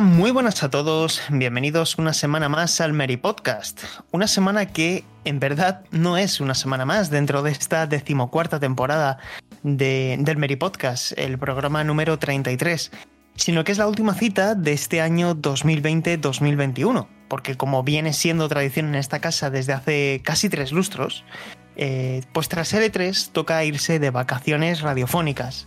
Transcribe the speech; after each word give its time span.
Muy 0.00 0.30
buenas 0.30 0.62
a 0.62 0.70
todos. 0.70 1.20
Bienvenidos 1.28 1.98
una 1.98 2.14
semana 2.14 2.48
más 2.48 2.80
al 2.80 2.94
Mary 2.94 3.18
Podcast. 3.18 3.82
Una 4.10 4.26
semana 4.26 4.66
que 4.66 5.04
en 5.24 5.38
verdad 5.38 5.84
no 5.90 6.16
es 6.16 6.40
una 6.40 6.54
semana 6.54 6.86
más 6.86 7.10
dentro 7.10 7.42
de 7.42 7.50
esta 7.50 7.86
decimocuarta 7.86 8.58
temporada 8.58 9.18
de, 9.62 10.16
del 10.20 10.38
Mary 10.38 10.56
Podcast, 10.56 11.12
el 11.18 11.36
programa 11.38 11.84
número 11.84 12.18
33, 12.18 12.90
sino 13.36 13.64
que 13.64 13.72
es 13.72 13.78
la 13.78 13.86
última 13.86 14.14
cita 14.14 14.54
de 14.54 14.72
este 14.72 15.02
año 15.02 15.34
2020-2021, 15.36 17.06
porque 17.28 17.56
como 17.56 17.82
viene 17.82 18.14
siendo 18.14 18.48
tradición 18.48 18.86
en 18.88 18.94
esta 18.94 19.20
casa 19.20 19.50
desde 19.50 19.74
hace 19.74 20.22
casi 20.24 20.48
tres 20.48 20.72
lustros, 20.72 21.22
eh, 21.76 22.22
pues 22.32 22.48
tras 22.48 22.72
L3 22.72 23.30
toca 23.32 23.62
irse 23.64 23.98
de 23.98 24.10
vacaciones 24.10 24.80
radiofónicas. 24.80 25.66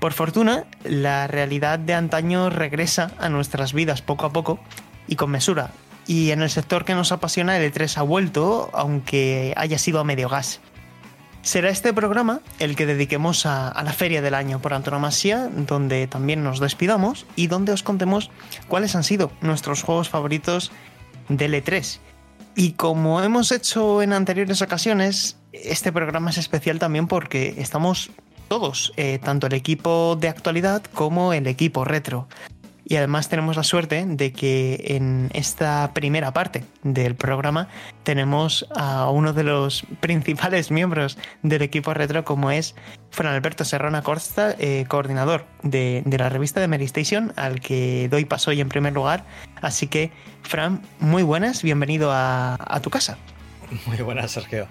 Por 0.00 0.12
fortuna, 0.12 0.64
la 0.84 1.26
realidad 1.26 1.78
de 1.78 1.94
antaño 1.94 2.50
regresa 2.50 3.10
a 3.18 3.28
nuestras 3.28 3.72
vidas 3.72 4.00
poco 4.00 4.26
a 4.26 4.32
poco 4.32 4.60
y 5.08 5.16
con 5.16 5.30
mesura. 5.30 5.70
Y 6.06 6.30
en 6.30 6.40
el 6.40 6.50
sector 6.50 6.84
que 6.84 6.94
nos 6.94 7.10
apasiona, 7.10 7.58
el 7.58 7.72
E3 7.72 7.98
ha 7.98 8.02
vuelto, 8.02 8.70
aunque 8.72 9.52
haya 9.56 9.78
sido 9.78 9.98
a 10.00 10.04
medio 10.04 10.28
gas. 10.28 10.60
Será 11.42 11.70
este 11.70 11.92
programa 11.92 12.40
el 12.58 12.76
que 12.76 12.86
dediquemos 12.86 13.44
a, 13.44 13.68
a, 13.68 13.82
la 13.82 13.92
feria 13.92 14.22
del 14.22 14.34
año 14.34 14.60
por 14.60 14.72
antonomasia, 14.72 15.48
donde 15.48 16.06
también 16.06 16.44
nos 16.44 16.60
despidamos 16.60 17.26
y 17.36 17.46
donde 17.46 17.72
os 17.72 17.82
contemos 17.82 18.30
cuáles 18.68 18.94
han 18.94 19.04
sido 19.04 19.32
nuestros 19.40 19.82
juegos 19.82 20.08
favoritos 20.08 20.70
del 21.28 21.54
E3. 21.54 21.98
Y 22.54 22.72
como 22.72 23.22
hemos 23.22 23.52
hecho 23.52 24.02
en 24.02 24.12
anteriores 24.12 24.62
ocasiones, 24.62 25.36
este 25.52 25.92
programa 25.92 26.30
es 26.30 26.38
especial 26.38 26.78
también 26.78 27.06
porque 27.06 27.54
estamos 27.58 28.10
todos, 28.48 28.92
eh, 28.96 29.18
tanto 29.22 29.46
el 29.46 29.52
equipo 29.52 30.16
de 30.18 30.28
actualidad 30.28 30.82
como 30.94 31.32
el 31.32 31.46
equipo 31.46 31.84
retro. 31.84 32.28
Y 32.90 32.96
además 32.96 33.28
tenemos 33.28 33.54
la 33.56 33.64
suerte 33.64 34.06
de 34.06 34.32
que 34.32 34.82
en 34.88 35.28
esta 35.34 35.92
primera 35.92 36.32
parte 36.32 36.64
del 36.82 37.14
programa 37.16 37.68
tenemos 38.02 38.66
a 38.74 39.10
uno 39.10 39.34
de 39.34 39.44
los 39.44 39.84
principales 40.00 40.70
miembros 40.70 41.18
del 41.42 41.60
equipo 41.60 41.92
retro 41.92 42.24
como 42.24 42.50
es 42.50 42.74
Fran 43.10 43.34
Alberto 43.34 43.66
Serrana 43.66 44.00
Costa, 44.00 44.56
eh, 44.58 44.86
coordinador 44.88 45.44
de, 45.62 46.02
la 46.06 46.30
revista 46.30 46.60
de 46.60 46.68
Mary 46.68 46.86
Station, 46.86 47.34
al 47.36 47.60
que 47.60 48.08
doy 48.10 48.24
paso 48.24 48.52
hoy 48.52 48.62
en 48.62 48.70
primer 48.70 48.94
lugar. 48.94 49.24
Así 49.60 49.86
que, 49.86 50.10
Fran, 50.42 50.80
muy 50.98 51.22
buenas, 51.22 51.62
bienvenido 51.62 52.10
a, 52.10 52.56
a 52.58 52.80
tu 52.80 52.88
casa. 52.88 53.18
Muy 53.84 53.98
buenas, 53.98 54.30
Sergio. 54.30 54.66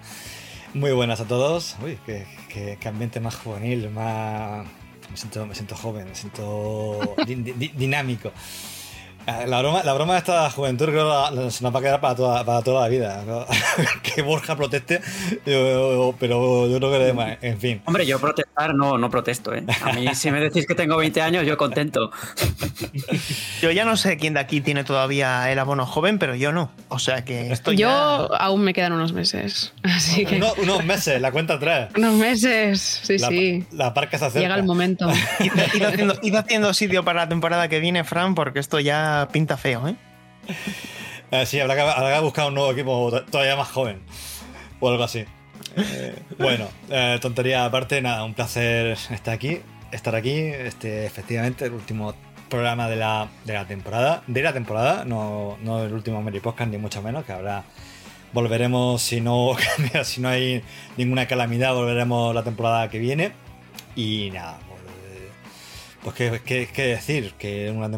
Muy 0.74 0.92
buenas 0.92 1.22
a 1.22 1.26
todos. 1.26 1.76
Uy, 1.84 2.00
qué, 2.04 2.26
qué, 2.48 2.78
qué 2.80 2.88
ambiente 2.88 3.20
más 3.20 3.36
juvenil, 3.36 3.90
más. 3.90 4.66
Me 5.10 5.16
siento, 5.16 5.46
me 5.46 5.56
siento 5.56 5.76
joven, 5.76 6.08
me 6.10 6.16
siento 6.16 7.16
di, 7.26 7.36
di, 7.36 7.68
dinámico. 7.70 8.32
La 9.48 9.60
broma, 9.60 9.84
la 9.84 9.94
broma 9.94 10.14
de 10.14 10.20
esta 10.20 10.50
juventud 10.50 10.86
creo 10.86 11.12
que 11.30 11.52
se 11.52 11.64
nos 11.64 11.76
va 11.76 11.80
a 11.80 11.82
quedar 11.82 12.00
para 12.00 12.16
toda, 12.16 12.46
para 12.46 12.62
toda 12.62 12.84
la 12.84 12.88
vida. 12.88 13.24
¿no? 13.26 13.46
que 14.04 14.22
Borja 14.22 14.56
proteste, 14.56 15.02
yo, 15.46 16.16
pero 16.18 16.68
yo 16.70 16.78
creo 16.78 16.92
que 16.92 16.96
además, 16.96 17.38
en 17.42 17.60
fin. 17.60 17.82
Hombre, 17.86 18.06
yo 18.06 18.20
protestar 18.20 18.74
no, 18.74 18.98
no 18.98 19.10
protesto. 19.10 19.54
¿eh? 19.54 19.66
A 19.84 19.92
mí 19.92 20.08
si 20.16 20.32
me 20.32 20.40
decís 20.40 20.66
que 20.66 20.76
tengo 20.76 20.96
20 20.96 21.22
años, 21.22 21.46
yo 21.46 21.58
contento. 21.58 22.12
yo 23.62 23.72
ya 23.72 23.84
no 23.84 23.98
sé 23.98 24.18
quién 24.18 24.34
de 24.34 24.40
aquí 24.40 24.62
tiene 24.62 24.86
todavía 24.86 25.52
el 25.52 25.60
abono 25.60 25.86
joven, 25.86 26.20
pero 26.20 26.36
yo 26.36 26.54
no. 26.54 26.72
O 26.88 27.00
sea 27.00 27.26
que 27.26 27.52
estoy 27.52 27.76
Yo 27.76 27.90
ya... 27.90 28.38
aún 28.38 28.62
me 28.62 28.74
quedan 28.74 28.94
unos 28.94 29.12
meses. 29.12 29.74
Así 29.84 30.26
que... 30.26 30.38
Uno, 30.38 30.54
unos 30.62 30.86
meses, 30.86 31.20
la 31.20 31.32
cuenta 31.32 31.56
atrás. 31.56 31.90
Unos 31.98 32.14
meses, 32.14 33.02
sí, 33.04 33.18
la, 33.18 33.28
sí. 33.28 33.66
La 33.72 33.94
parca 33.94 34.18
se 34.18 34.26
acerca. 34.26 34.48
Llega 34.48 34.56
el 34.56 34.64
momento. 34.64 35.10
id, 35.40 35.52
id, 35.74 35.84
haciendo, 35.84 36.16
id 36.22 36.36
haciendo 36.36 36.74
sitio 36.74 37.04
para 37.04 37.24
la 37.24 37.30
temporada 37.30 37.68
que 37.68 37.82
viene, 37.82 38.06
Fran, 38.06 38.34
porque 38.34 38.60
esto 38.60 38.80
ya 38.80 39.17
pinta 39.32 39.58
feo, 39.58 39.88
¿eh? 39.88 39.96
Eh, 41.32 41.46
sí, 41.46 41.60
habrá 41.60 41.76
que, 41.76 42.20
buscar 42.22 42.48
un 42.48 42.56
nuevo 42.56 42.72
equipo 42.72 43.12
todavía 43.30 43.56
más 43.56 43.68
joven. 43.70 44.02
O 44.80 44.90
algo 44.90 45.04
así. 45.04 45.26
Eh, 45.76 46.16
bueno, 46.40 46.68
eh, 46.90 47.20
tontería 47.22 47.66
aparte, 47.66 48.02
nada, 48.02 48.24
un 48.24 48.34
placer 48.34 48.98
estar 49.12 49.34
aquí. 49.34 49.60
Estar 49.92 50.16
aquí, 50.16 50.38
este, 50.38 51.06
efectivamente, 51.06 51.66
el 51.66 51.74
último 51.74 52.14
programa 52.50 52.90
de 52.90 52.96
la, 52.96 53.28
de 53.46 53.54
la 53.54 53.66
temporada. 53.66 54.24
De 54.28 54.42
la 54.42 54.54
temporada, 54.54 55.06
no, 55.06 55.58
no 55.64 55.84
el 55.84 55.94
último 55.94 56.22
Mary 56.22 56.40
Podcast, 56.40 56.72
ni 56.72 56.78
mucho 56.78 57.02
menos, 57.02 57.26
que 57.26 57.34
habrá. 57.34 57.64
Volveremos, 58.34 59.02
si 59.02 59.22
no, 59.22 59.56
si 60.04 60.22
no 60.22 60.30
hay 60.30 60.62
ninguna 60.98 61.28
calamidad, 61.28 61.74
volveremos 61.74 62.34
la 62.34 62.44
temporada 62.44 62.90
que 62.90 63.00
viene. 63.00 63.32
Y 63.96 64.30
nada, 64.32 64.60
pues 66.08 66.16
qué, 66.16 66.42
qué, 66.46 66.70
qué 66.74 66.84
decir, 66.84 67.34
que 67.34 67.70
una, 67.70 67.90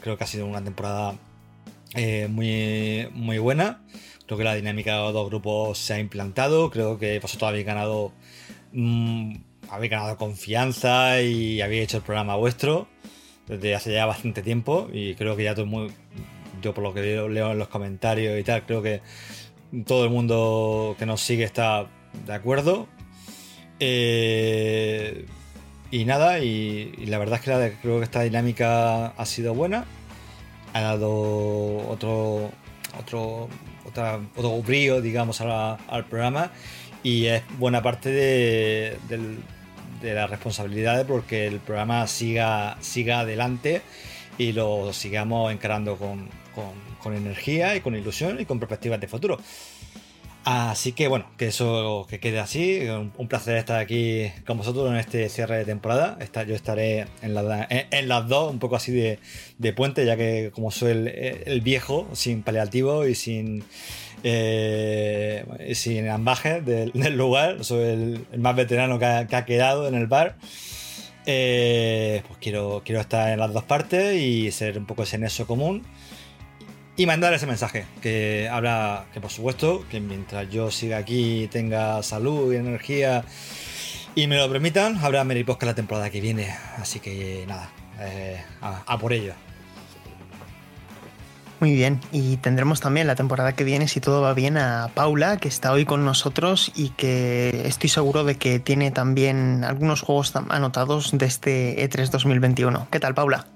creo 0.00 0.18
que 0.18 0.24
ha 0.24 0.26
sido 0.26 0.44
una 0.44 0.64
temporada 0.64 1.14
eh, 1.94 2.26
muy, 2.28 3.06
muy 3.12 3.38
buena. 3.38 3.84
Creo 4.26 4.36
que 4.38 4.42
la 4.42 4.56
dinámica 4.56 4.96
de 4.96 5.02
los 5.02 5.12
dos 5.12 5.28
grupos 5.28 5.78
se 5.78 5.94
ha 5.94 6.00
implantado. 6.00 6.68
Creo 6.68 6.98
que 6.98 7.20
vosotros 7.20 7.48
habéis 7.48 7.64
ganado, 7.64 8.12
mmm, 8.72 9.36
ganado 9.88 10.16
confianza 10.16 11.22
y 11.22 11.60
habéis 11.60 11.84
hecho 11.84 11.98
el 11.98 12.02
programa 12.02 12.34
vuestro 12.34 12.88
desde 13.46 13.76
hace 13.76 13.92
ya 13.92 14.04
bastante 14.04 14.42
tiempo. 14.42 14.88
Y 14.92 15.14
creo 15.14 15.36
que 15.36 15.44
ya 15.44 15.54
todo 15.54 15.66
muy, 15.66 15.92
yo 16.60 16.74
por 16.74 16.82
lo 16.82 16.92
que 16.92 17.02
leo, 17.02 17.28
leo 17.28 17.52
en 17.52 17.58
los 17.60 17.68
comentarios 17.68 18.36
y 18.36 18.42
tal, 18.42 18.66
creo 18.66 18.82
que 18.82 19.00
todo 19.86 20.02
el 20.02 20.10
mundo 20.10 20.96
que 20.98 21.06
nos 21.06 21.20
sigue 21.20 21.44
está 21.44 21.86
de 22.26 22.34
acuerdo. 22.34 22.88
Eh, 23.78 25.24
y 25.92 26.06
nada, 26.06 26.38
y, 26.38 27.04
la 27.06 27.18
verdad 27.18 27.34
es 27.34 27.42
que 27.42 27.76
creo 27.82 27.98
que 27.98 28.04
esta 28.04 28.22
dinámica 28.22 29.08
ha 29.08 29.26
sido 29.26 29.54
buena. 29.54 29.84
Ha 30.72 30.80
dado 30.80 31.86
otro, 31.86 32.50
otro, 32.98 33.48
otra, 33.84 34.18
otro 34.34 34.62
brío, 34.62 35.02
digamos, 35.02 35.42
al 35.42 36.06
programa. 36.06 36.50
Y 37.02 37.26
es 37.26 37.42
buena 37.58 37.82
parte 37.82 38.10
de, 38.10 38.96
de, 39.06 39.36
de 40.00 40.14
la 40.14 40.26
responsabilidad 40.26 41.06
porque 41.06 41.46
el 41.46 41.60
programa 41.60 42.06
siga, 42.06 42.78
siga 42.80 43.20
adelante 43.20 43.82
y 44.38 44.52
lo 44.52 44.94
sigamos 44.94 45.52
encarando 45.52 45.98
con, 45.98 46.26
con, 46.54 46.72
con 47.02 47.14
energía 47.14 47.76
y 47.76 47.82
con 47.82 47.94
ilusión 47.94 48.40
y 48.40 48.46
con 48.46 48.58
perspectivas 48.58 48.98
de 48.98 49.08
futuro. 49.08 49.38
Así 50.44 50.90
que 50.92 51.06
bueno, 51.06 51.26
que 51.36 51.46
eso 51.48 52.06
que 52.10 52.18
quede 52.18 52.40
así. 52.40 52.80
Un, 52.88 53.28
placer 53.28 53.56
estar 53.56 53.78
aquí 53.78 54.26
con 54.44 54.58
vosotros 54.58 54.90
en 54.90 54.96
este 54.96 55.28
cierre 55.28 55.58
de 55.58 55.64
temporada. 55.64 56.18
Yo 56.46 56.56
estaré 56.56 57.06
en, 57.22 57.34
la, 57.34 57.66
en, 57.70 57.86
en, 57.90 58.08
las 58.08 58.26
dos, 58.26 58.50
un 58.50 58.58
poco 58.58 58.74
así 58.74 58.92
de, 58.92 59.72
puente, 59.72 60.04
ya 60.04 60.16
que 60.16 60.50
como 60.52 60.72
soy 60.72 60.90
el, 60.92 61.60
viejo, 61.60 62.08
sin 62.12 62.42
paliativo 62.42 63.06
y 63.06 63.14
sin, 63.14 63.62
eh, 64.24 65.72
sin 65.74 66.08
ambaje 66.08 66.60
del, 66.60 66.90
lugar, 67.16 67.64
soy 67.64 67.84
el, 68.32 68.38
más 68.38 68.56
veterano 68.56 68.98
que 68.98 69.06
ha, 69.06 69.26
que 69.28 69.36
ha, 69.36 69.44
quedado 69.44 69.86
en 69.86 69.94
el 69.94 70.08
bar. 70.08 70.36
Eh, 71.24 72.22
pues 72.26 72.40
quiero, 72.40 72.82
quiero 72.84 73.00
estar 73.00 73.30
en 73.30 73.38
las 73.38 73.52
dos 73.52 73.62
partes 73.62 74.20
y 74.20 74.50
ser 74.50 74.76
un 74.76 74.86
poco 74.86 75.04
ese 75.04 75.18
nexo 75.18 75.46
común 75.46 75.84
y 76.96 77.06
mandar 77.06 77.32
ese 77.32 77.46
mensaje 77.46 77.86
que 78.02 78.48
habla 78.50 79.06
que 79.12 79.20
por 79.20 79.30
supuesto 79.30 79.84
que 79.90 80.00
mientras 80.00 80.48
yo 80.50 80.70
siga 80.70 80.98
aquí 80.98 81.48
tenga 81.50 82.02
salud 82.02 82.52
y 82.52 82.56
energía 82.56 83.24
y 84.14 84.26
me 84.26 84.36
lo 84.36 84.50
permitan 84.50 84.98
habrá 84.98 85.24
Mary 85.24 85.44
Podcast 85.44 85.68
la 85.70 85.74
temporada 85.74 86.10
que 86.10 86.20
viene. 86.20 86.54
Así 86.76 87.00
que 87.00 87.44
nada 87.48 87.70
eh, 87.98 88.42
a, 88.60 88.82
a, 88.86 88.98
por 88.98 89.12
ello. 89.12 89.32
Muy 91.60 91.72
bien 91.72 92.00
y 92.10 92.36
tendremos 92.38 92.80
también 92.80 93.06
la 93.06 93.14
temporada 93.14 93.54
que 93.54 93.64
viene 93.64 93.86
si 93.88 94.00
todo 94.00 94.20
va 94.20 94.34
bien 94.34 94.58
a 94.58 94.90
Paula 94.94 95.36
que 95.36 95.48
está 95.48 95.72
hoy 95.72 95.84
con 95.84 96.04
nosotros 96.04 96.72
y 96.74 96.90
que 96.90 97.62
estoy 97.64 97.88
seguro 97.88 98.24
de 98.24 98.34
que 98.34 98.58
tiene 98.58 98.90
también 98.90 99.62
algunos 99.62 100.02
juegos 100.02 100.34
anotados 100.48 101.16
de 101.16 101.24
este 101.24 101.88
E3 101.88 102.10
2021 102.10 102.88
¿qué 102.90 102.98
tal 102.98 103.14
Paula? 103.14 103.46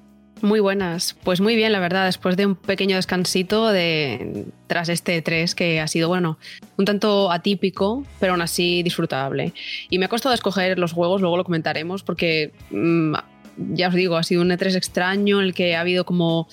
Muy 0.42 0.60
buenas. 0.60 1.16
Pues 1.24 1.40
muy 1.40 1.56
bien, 1.56 1.72
la 1.72 1.80
verdad, 1.80 2.04
después 2.04 2.36
de 2.36 2.44
un 2.44 2.56
pequeño 2.56 2.96
descansito 2.96 3.68
de 3.68 4.44
tras 4.66 4.90
este 4.90 5.22
3 5.22 5.54
que 5.54 5.80
ha 5.80 5.88
sido, 5.88 6.08
bueno, 6.08 6.38
un 6.76 6.84
tanto 6.84 7.32
atípico, 7.32 8.04
pero 8.20 8.32
aún 8.32 8.42
así 8.42 8.82
disfrutable. 8.82 9.54
Y 9.88 9.98
me 9.98 10.04
ha 10.04 10.08
costado 10.08 10.34
escoger 10.34 10.78
los 10.78 10.92
juegos, 10.92 11.22
luego 11.22 11.38
lo 11.38 11.44
comentaremos, 11.44 12.02
porque 12.02 12.52
mm, 12.70 13.14
ya 13.72 13.88
os 13.88 13.94
digo, 13.94 14.16
ha 14.16 14.22
sido 14.22 14.42
un 14.42 14.50
E3 14.50 14.76
extraño 14.76 15.40
en 15.40 15.46
el 15.46 15.54
que 15.54 15.74
ha 15.74 15.80
habido 15.80 16.04
como 16.04 16.48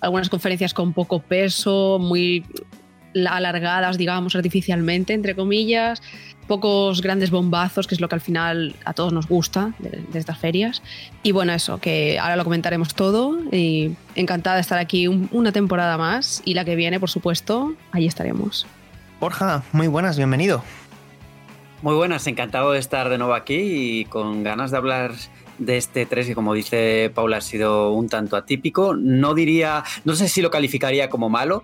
algunas 0.00 0.28
conferencias 0.28 0.74
con 0.74 0.92
poco 0.92 1.20
peso, 1.20 1.98
muy 2.00 2.44
alargadas, 3.14 3.98
digamos, 3.98 4.34
artificialmente, 4.36 5.12
entre 5.12 5.34
comillas, 5.34 6.02
pocos 6.48 7.02
grandes 7.02 7.30
bombazos, 7.30 7.86
que 7.86 7.94
es 7.94 8.00
lo 8.00 8.08
que 8.08 8.16
al 8.16 8.20
final 8.20 8.74
a 8.84 8.94
todos 8.94 9.12
nos 9.12 9.28
gusta 9.28 9.74
de, 9.78 10.18
estas 10.18 10.38
ferias. 10.38 10.82
Y 11.22 11.30
bueno, 11.30 11.52
eso, 11.52 11.78
que 11.78 12.18
ahora 12.18 12.34
lo 12.34 12.42
comentaremos 12.42 12.94
todo 12.94 13.38
y 13.52 13.94
encantada 14.16 14.56
de 14.56 14.62
estar 14.62 14.78
aquí 14.78 15.06
una 15.06 15.52
temporada 15.52 15.96
más 15.96 16.42
y 16.44 16.54
la 16.54 16.64
que 16.64 16.74
viene, 16.74 16.98
por 16.98 17.10
supuesto, 17.10 17.74
ahí 17.92 18.06
estaremos. 18.06 18.66
Borja, 19.20 19.62
muy 19.72 19.86
buenas, 19.86 20.16
bienvenido. 20.16 20.64
Muy 21.82 21.94
buenas, 21.94 22.26
encantado 22.26 22.72
de 22.72 22.80
estar 22.80 23.08
de 23.08 23.18
nuevo 23.18 23.34
aquí 23.34 24.00
y 24.00 24.04
con 24.06 24.42
ganas 24.42 24.72
de 24.72 24.78
hablar 24.78 25.12
de 25.58 25.76
este 25.76 26.06
3 26.06 26.28
que 26.28 26.34
como 26.34 26.54
dice 26.54 27.10
Paula 27.14 27.36
ha 27.36 27.40
sido 27.40 27.92
un 27.92 28.08
tanto 28.08 28.36
atípico. 28.36 28.94
No 28.96 29.34
diría, 29.34 29.84
no 30.04 30.16
sé 30.16 30.28
si 30.28 30.40
lo 30.42 30.50
calificaría 30.50 31.08
como 31.08 31.28
malo, 31.28 31.62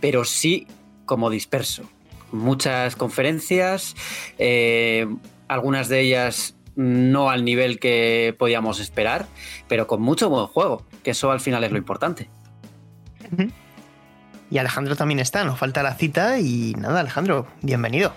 pero 0.00 0.24
sí 0.24 0.66
como 1.04 1.30
disperso 1.30 1.88
muchas 2.36 2.96
conferencias, 2.96 3.94
eh, 4.38 5.06
algunas 5.48 5.88
de 5.88 6.00
ellas 6.00 6.56
no 6.76 7.30
al 7.30 7.44
nivel 7.44 7.80
que 7.80 8.34
podíamos 8.38 8.80
esperar, 8.80 9.26
pero 9.66 9.86
con 9.86 10.02
mucho 10.02 10.28
buen 10.28 10.46
juego, 10.46 10.84
que 11.02 11.12
eso 11.12 11.30
al 11.30 11.40
final 11.40 11.64
es 11.64 11.72
lo 11.72 11.78
importante. 11.78 12.28
Y 14.50 14.58
Alejandro 14.58 14.94
también 14.94 15.18
está, 15.18 15.42
nos 15.44 15.58
falta 15.58 15.82
la 15.82 15.94
cita 15.94 16.38
y 16.38 16.74
nada, 16.78 17.00
Alejandro, 17.00 17.46
bienvenido. 17.62 18.12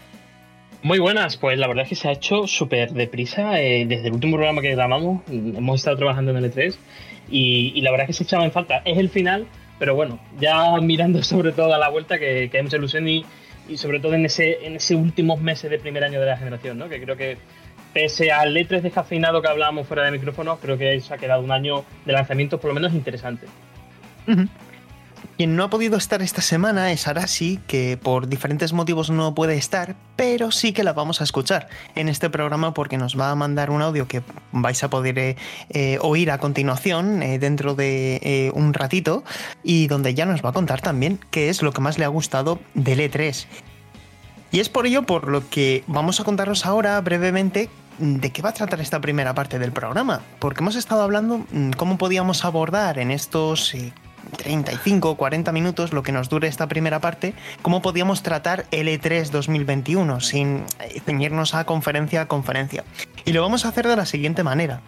Muy 0.81 0.99
buenas, 0.99 1.35
pues 1.35 1.57
la 1.57 1.67
verdad 1.67 1.83
es 1.83 1.89
que 1.89 1.95
se 1.95 2.07
ha 2.07 2.11
hecho 2.11 2.47
súper 2.47 2.91
deprisa. 2.93 3.59
Eh, 3.61 3.85
desde 3.85 4.07
el 4.07 4.13
último 4.13 4.37
programa 4.37 4.61
que 4.61 4.75
grabamos, 4.75 5.23
hemos 5.29 5.79
estado 5.79 5.97
trabajando 5.97 6.31
en 6.31 6.37
el 6.37 6.53
E3 6.53 6.75
y, 7.29 7.81
la 7.81 7.91
verdad 7.91 8.05
es 8.05 8.07
que 8.07 8.13
se 8.13 8.23
echaba 8.23 8.45
en 8.45 8.51
falta. 8.51 8.81
Es 8.85 8.97
el 8.97 9.09
final, 9.09 9.47
pero 9.77 9.95
bueno, 9.95 10.19
ya 10.39 10.77
mirando 10.81 11.23
sobre 11.23 11.51
todo 11.51 11.73
a 11.73 11.77
la 11.77 11.89
vuelta, 11.89 12.19
que, 12.19 12.49
que 12.49 12.57
hay 12.57 12.63
mucha 12.63 12.77
ilusión 12.77 13.07
y, 13.07 13.25
y 13.69 13.77
sobre 13.77 13.99
todo 13.99 14.13
en 14.13 14.25
ese, 14.25 14.65
en 14.65 14.75
ese 14.75 14.95
últimos 14.95 15.39
meses 15.41 15.69
de 15.69 15.79
primer 15.79 16.03
año 16.03 16.19
de 16.19 16.25
la 16.25 16.37
generación, 16.37 16.77
¿no? 16.77 16.89
que 16.89 17.01
creo 17.01 17.15
que 17.15 17.37
pese 17.93 18.31
al 18.31 18.55
E3 18.55 18.81
descafeinado 18.81 19.41
que 19.41 19.47
hablábamos 19.47 19.87
fuera 19.87 20.03
de 20.03 20.11
micrófono, 20.11 20.57
creo 20.57 20.77
que 20.77 20.99
se 20.99 21.13
ha 21.13 21.17
quedado 21.17 21.43
un 21.43 21.51
año 21.51 21.85
de 22.05 22.13
lanzamientos 22.13 22.59
por 22.59 22.69
lo 22.69 22.75
menos 22.75 22.93
interesante. 22.93 23.47
Quien 25.39 25.55
no 25.55 25.63
ha 25.63 25.69
podido 25.69 25.97
estar 25.97 26.21
esta 26.21 26.41
semana 26.41 26.91
es 26.91 27.07
Arasi, 27.07 27.61
que 27.65 27.95
por 27.95 28.27
diferentes 28.27 28.73
motivos 28.73 29.09
no 29.09 29.33
puede 29.33 29.55
estar, 29.55 29.95
pero 30.17 30.51
sí 30.51 30.73
que 30.73 30.83
la 30.83 30.91
vamos 30.91 31.21
a 31.21 31.23
escuchar 31.23 31.69
en 31.95 32.09
este 32.09 32.29
programa 32.29 32.73
porque 32.73 32.97
nos 32.97 33.17
va 33.17 33.31
a 33.31 33.35
mandar 33.35 33.69
un 33.69 33.81
audio 33.81 34.05
que 34.05 34.21
vais 34.51 34.83
a 34.83 34.89
poder 34.89 35.17
eh, 35.17 35.37
eh, 35.69 35.97
oír 36.01 36.29
a 36.31 36.39
continuación 36.39 37.23
eh, 37.23 37.39
dentro 37.39 37.73
de 37.73 38.51
un 38.53 38.73
ratito 38.73 39.23
y 39.63 39.87
donde 39.87 40.13
ya 40.13 40.25
nos 40.25 40.43
va 40.43 40.49
a 40.49 40.51
contar 40.51 40.81
también 40.81 41.21
qué 41.31 41.47
es 41.47 41.61
lo 41.61 41.71
que 41.71 41.79
más 41.79 41.97
le 41.97 42.03
ha 42.03 42.09
gustado 42.09 42.59
del 42.73 42.99
E3. 42.99 43.45
Y 44.51 44.59
es 44.59 44.67
por 44.67 44.87
ello 44.87 45.03
por 45.03 45.29
lo 45.29 45.49
que 45.49 45.85
vamos 45.87 46.19
a 46.19 46.25
contaros 46.25 46.65
ahora 46.65 46.99
brevemente 46.99 47.69
de 47.97 48.29
qué 48.33 48.41
va 48.41 48.49
a 48.49 48.53
tratar 48.53 48.81
esta 48.81 48.99
primera 48.99 49.33
parte 49.33 49.57
del 49.57 49.71
programa, 49.71 50.19
porque 50.39 50.59
hemos 50.59 50.75
estado 50.75 51.01
hablando 51.01 51.45
mm, 51.49 51.71
cómo 51.77 51.97
podíamos 51.97 52.43
abordar 52.43 52.99
en 52.99 53.09
estos 53.09 53.73
35 54.37 55.11
o 55.11 55.15
40 55.15 55.51
minutos, 55.51 55.93
lo 55.93 56.03
que 56.03 56.11
nos 56.11 56.29
dure 56.29 56.47
esta 56.47 56.67
primera 56.67 56.99
parte, 56.99 57.33
cómo 57.61 57.81
podíamos 57.81 58.23
tratar 58.23 58.65
el 58.71 58.87
E3 58.87 59.29
2021 59.29 60.19
sin 60.21 60.63
eh, 60.79 61.01
ceñirnos 61.05 61.55
a 61.55 61.65
conferencia 61.65 62.21
a 62.21 62.27
conferencia. 62.27 62.83
Y 63.25 63.33
lo 63.33 63.41
vamos 63.41 63.65
a 63.65 63.69
hacer 63.69 63.87
de 63.87 63.95
la 63.95 64.05
siguiente 64.05 64.43
manera. 64.43 64.81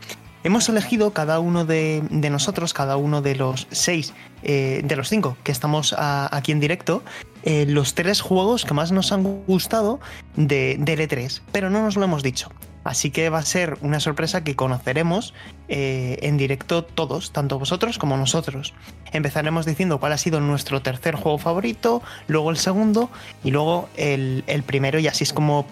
Hemos 0.43 0.67
elegido 0.69 1.13
cada 1.13 1.39
uno 1.39 1.65
de, 1.65 2.01
nosotros, 2.09 2.73
cada 2.73 2.97
uno 2.97 3.21
de 3.21 3.35
los 3.35 3.67
seis, 3.69 4.13
eh, 4.41 4.81
de 4.83 4.95
los 4.95 5.07
cinco 5.07 5.37
que 5.43 5.51
estamos 5.51 5.93
aquí 5.97 6.51
en 6.51 6.59
directo, 6.59 7.03
eh, 7.43 7.65
los 7.67 7.93
tres 7.93 8.21
juegos 8.21 8.65
que 8.65 8.73
más 8.73 8.91
nos 8.91 9.11
han 9.11 9.23
gustado 9.23 9.99
de, 10.35 10.77
del 10.79 10.99
E3, 10.99 11.41
pero 11.51 11.69
no 11.69 11.83
nos 11.83 11.95
lo 11.95 12.03
hemos 12.03 12.23
dicho. 12.23 12.49
Así 12.83 13.11
que 13.11 13.29
va 13.29 13.39
a 13.39 13.45
ser 13.45 13.77
una 13.81 13.99
sorpresa 13.99 14.43
que 14.43 14.55
conoceremos 14.55 15.33
eh, 15.67 16.17
en 16.23 16.37
directo 16.37 16.83
todos, 16.83 17.31
tanto 17.31 17.59
vosotros 17.59 17.97
como 17.97 18.17
nosotros. 18.17 18.73
Empezaremos 19.11 19.65
diciendo 19.65 19.99
cuál 19.99 20.13
ha 20.13 20.17
sido 20.17 20.39
nuestro 20.39 20.81
tercer 20.81 21.15
juego 21.15 21.37
favorito, 21.37 22.01
luego 22.27 22.49
el 22.49 22.57
segundo 22.57 23.09
y 23.43 23.51
luego 23.51 23.89
el, 23.97 24.43
primero 24.65 24.99
y 24.99 25.07
así 25.07 25.23
es 25.23 25.33
como 25.33 25.67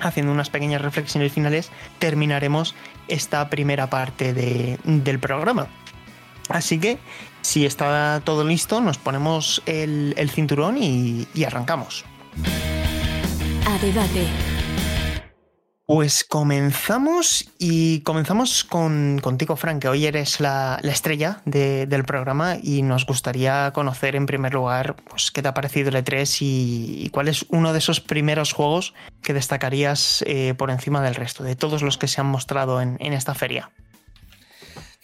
haciendo 0.00 0.30
unas 0.30 0.50
pequeñas 0.50 0.82
reflexiones 0.82 1.32
finales 1.32 1.70
terminaremos 1.98 2.74
esta 3.08 3.48
primera 3.48 3.88
parte 3.88 4.34
del 4.34 5.18
programa. 5.18 5.68
Así 6.50 6.78
que 6.78 6.98
si 7.40 7.64
está 7.64 8.20
todo 8.24 8.44
listo 8.44 8.82
nos 8.82 8.98
ponemos 8.98 9.62
el, 9.64 10.30
cinturón 10.34 10.76
y, 10.76 11.26
y 11.34 11.44
arrancamos. 11.44 12.04
A 13.66 13.78
debate. 13.78 14.55
Pues 15.86 16.24
comenzamos 16.24 17.48
y 17.60 18.00
comenzamos 18.00 18.64
con, 18.64 19.20
contigo, 19.22 19.54
Frank, 19.54 19.82
que 19.82 19.88
hoy 19.88 20.04
eres 20.04 20.40
la, 20.40 20.80
estrella 20.82 21.42
del 21.44 22.04
programa 22.04 22.56
y 22.60 22.82
nos 22.82 23.06
gustaría 23.06 23.70
conocer 23.72 24.16
en 24.16 24.26
primer 24.26 24.52
lugar 24.52 24.96
pues, 25.08 25.30
qué 25.30 25.42
te 25.42 25.48
ha 25.48 25.54
parecido 25.54 25.90
el 25.90 26.04
E3 26.04 26.38
y, 26.40 27.08
cuál 27.10 27.28
es 27.28 27.46
uno 27.50 27.72
de 27.72 27.78
esos 27.78 28.00
primeros 28.00 28.52
juegos 28.52 28.94
que 29.22 29.32
destacarías 29.32 30.24
eh, 30.26 30.54
por 30.58 30.72
encima 30.72 31.00
del 31.02 31.14
resto, 31.14 31.44
de 31.44 31.54
todos 31.54 31.82
los 31.82 31.98
que 31.98 32.08
se 32.08 32.20
han 32.20 32.26
mostrado 32.26 32.80
en, 32.80 32.98
esta 33.00 33.36
feria. 33.36 33.70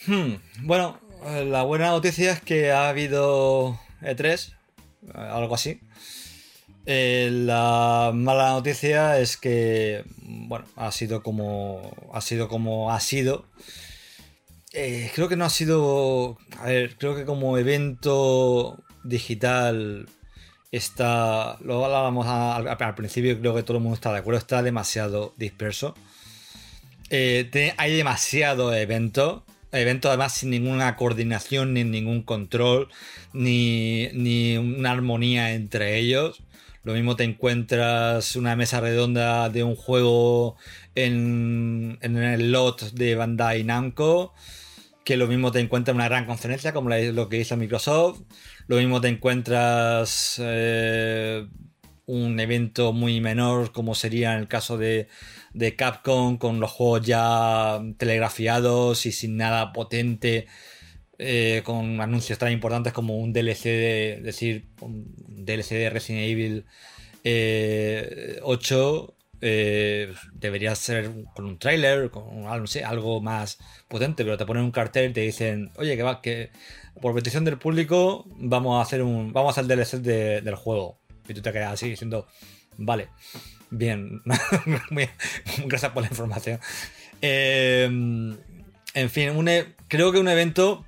Hmm, 0.05 0.34
bueno, 0.62 0.99
eh, 1.26 1.44
la 1.44 1.62
buena 1.62 1.90
noticia 1.90 2.32
es 2.32 2.40
que 2.40 2.73
ha 2.73 2.88
habido 2.88 3.79
E3, 4.02 4.50
eh, 4.50 5.12
algo 5.14 5.55
así. 5.55 5.81
Eh, 6.84 7.31
la 7.32 8.11
mala 8.14 8.50
noticia 8.50 9.19
es 9.19 9.37
que, 9.37 10.05
bueno, 10.23 10.67
ha 10.76 10.90
sido 10.90 11.23
como 11.23 11.94
ha 12.12 12.20
sido 12.20 12.49
como 12.49 12.90
ha 12.93 13.00
sido. 13.00 13.46
Eh, 14.73 15.11
creo 15.14 15.29
que 15.29 15.37
no 15.37 15.44
ha 15.44 15.50
sido, 15.50 16.38
a 16.58 16.67
ver, 16.67 16.96
creo 16.96 17.14
que 17.14 17.25
como 17.25 17.58
evento 17.58 18.82
digital 19.05 20.08
está, 20.70 21.58
lo 21.61 21.84
hablábamos 21.84 22.26
al, 22.26 22.94
principio, 22.94 23.38
creo 23.38 23.55
que 23.55 23.62
todo 23.62 23.76
el 23.76 23.82
mundo 23.82 23.96
está 23.96 24.12
de 24.12 24.19
acuerdo, 24.19 24.38
está 24.38 24.62
demasiado 24.62 25.34
disperso. 25.37 25.94
Eh, 27.10 27.74
hay 27.77 27.94
demasiado 27.94 28.74
evento, 28.74 29.44
evento 29.72 30.08
además 30.08 30.32
sin 30.32 30.51
ninguna 30.51 30.96
coordinación, 30.96 31.74
ni 31.74 31.84
ningún 31.84 32.22
control, 32.22 32.89
ni, 33.34 34.08
ni 34.15 34.56
una 34.56 34.91
armonía 34.93 35.53
entre 35.53 35.98
ellos. 35.98 36.43
Lo 36.84 36.94
mismo 36.94 37.15
te 37.15 37.24
encuentras 37.24 38.34
una 38.34 38.56
mesa 38.56 38.81
redonda 38.81 39.48
de 39.48 39.62
un 39.62 39.77
juego 39.77 40.56
en, 40.94 41.98
el 42.03 42.51
lot 42.51 42.93
de 42.93 43.15
Bandai 43.15 43.62
Namco, 43.62 44.34
que 45.05 45.17
lo 45.17 45.29
mismo 45.29 45.53
te 45.53 45.60
encuentras 45.60 45.94
una 45.94 46.08
gran 46.08 46.27
conferencia 46.27 46.72
como 46.72 46.91
lo 46.91 47.29
que 47.29 47.39
hizo 47.39 47.56
Microsoft, 47.56 48.22
lo 48.67 48.77
mismo 48.77 49.01
te 49.01 49.08
encuentras 49.08 50.41
eh, 50.43 51.46
un 52.06 52.41
evento 52.41 52.93
muy 52.93 53.20
menor 53.20 53.72
como 53.72 53.94
sería 53.94 54.34
en 54.34 54.41
el 54.41 54.48
caso 54.48 54.77
de, 54.77 55.08
de 55.55 55.77
Capcom 55.77 56.36
con 56.36 56.58
los 56.58 56.70
juegos 56.72 57.06
ya 57.06 57.81
telegrafiados 57.96 59.06
y 59.06 59.12
sin 59.12 59.36
nada 59.36 59.72
potente 59.72 60.46
eh, 61.24 61.62
con 61.62 62.00
anuncios 62.00 62.36
tan 62.36 62.50
importantes 62.50 62.93
como 62.93 63.17
un 63.17 63.32
DLC 63.32 63.62
de, 63.64 64.20
decir, 64.24 64.67
DLC 64.81 65.69
de 65.70 65.91
Resident 65.91 66.24
Evil 66.24 66.64
8 68.43 69.14
eh, 69.41 70.08
eh, 70.10 70.14
debería 70.34 70.74
ser 70.74 71.12
con 71.32 71.44
un 71.44 71.58
trailer, 71.58 72.10
con 72.10 72.46
algo 72.46 73.20
más 73.20 73.58
potente, 73.86 74.24
pero 74.24 74.36
te 74.36 74.46
ponen 74.46 74.64
un 74.64 74.72
cartel 74.72 75.10
y 75.10 75.12
te 75.12 75.20
dicen, 75.20 75.70
oye, 75.76 75.96
que 75.96 76.02
va, 76.02 76.20
que 76.20 76.50
por 77.00 77.14
petición 77.14 77.44
del 77.44 77.56
público 77.56 78.24
vamos 78.36 78.81
a 78.81 78.82
hacer 78.82 79.00
un, 79.02 79.32
vamos 79.32 79.56
a 79.56 79.60
hacer 79.60 79.76
DLC 79.76 80.02
del 80.02 80.56
juego. 80.56 80.98
Y 81.29 81.34
tú 81.34 81.41
te 81.41 81.52
quedas 81.52 81.74
así 81.74 81.88
diciendo, 81.88 82.26
vale, 82.79 83.10
bien, 83.70 84.22
gracias 85.67 85.93
por 85.93 86.02
la 86.02 86.08
información. 86.08 86.58
en 87.20 88.38
fin, 89.08 89.48
e, 89.48 89.67
creo 89.86 90.10
que 90.10 90.19
un 90.19 90.29
evento 90.29 90.84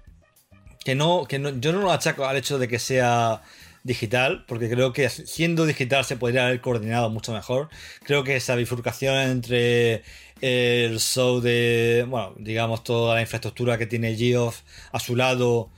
que 0.85 0.95
no, 0.95 1.27
que 1.27 1.39
no, 1.39 1.51
yo 1.61 1.73
no 1.73 1.81
lo 1.81 1.93
achaco 1.93 2.27
al 2.27 2.37
hecho 2.37 2.59
de 2.59 2.69
que 2.69 2.79
sea 2.79 3.43
digital, 3.85 4.45
porque 4.49 4.69
creo 4.71 4.93
que 4.93 5.09
siendo 5.09 5.67
digital 5.67 6.05
se 6.05 6.17
podría 6.17 6.47
haber 6.47 6.61
coordinado 6.61 7.11
mucho 7.11 7.33
mejor. 7.33 7.69
Creo 8.03 8.25
que 8.25 8.37
esa 8.37 8.55
bifurcación 8.57 9.17
entre 9.17 10.03
el 10.41 11.01
show 11.01 11.41
de, 11.41 12.07
bueno, 12.09 12.35
digamos, 12.39 12.85
toda 12.85 13.15
la 13.15 13.21
infraestructura 13.21 13.79
que 13.79 13.87
tiene 13.87 14.17
Geoff 14.17 14.63
a 14.93 15.01
su 15.01 15.17
lado 15.17 15.71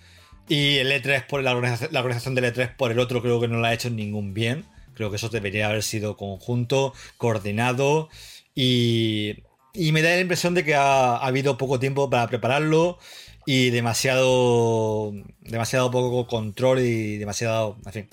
y 0.48 0.76
el 0.78 0.90
E3 0.92 1.26
por 1.26 1.42
la 1.42 1.52
organización, 1.52 2.34
del 2.34 2.44
E3 2.44 2.76
por 2.76 2.92
el 2.92 2.98
otro, 3.00 3.22
creo 3.22 3.40
que 3.40 3.48
no 3.48 3.58
la 3.58 3.68
ha 3.68 3.74
hecho 3.74 3.90
ningún 3.90 4.34
bien. 4.34 4.64
Creo 4.94 5.10
que 5.10 5.16
eso 5.16 5.28
debería 5.28 5.68
haber 5.68 5.82
sido 5.82 6.16
conjunto, 6.16 6.94
coordinado 7.18 8.08
y, 8.54 9.42
y 9.74 9.92
me 9.92 10.02
da 10.02 10.10
la 10.10 10.20
impresión 10.20 10.54
de 10.54 10.64
que 10.64 10.74
ha, 10.74 11.16
habido 11.16 11.58
poco 11.58 11.78
tiempo 11.78 12.08
para 12.08 12.26
prepararlo 12.28 12.98
y 13.46 13.70
demasiado 13.70 15.12
demasiado 15.40 15.90
poco 15.90 16.26
control 16.26 16.80
y 16.80 17.16
demasiado 17.16 17.78
en 17.86 17.92
fin 17.92 18.08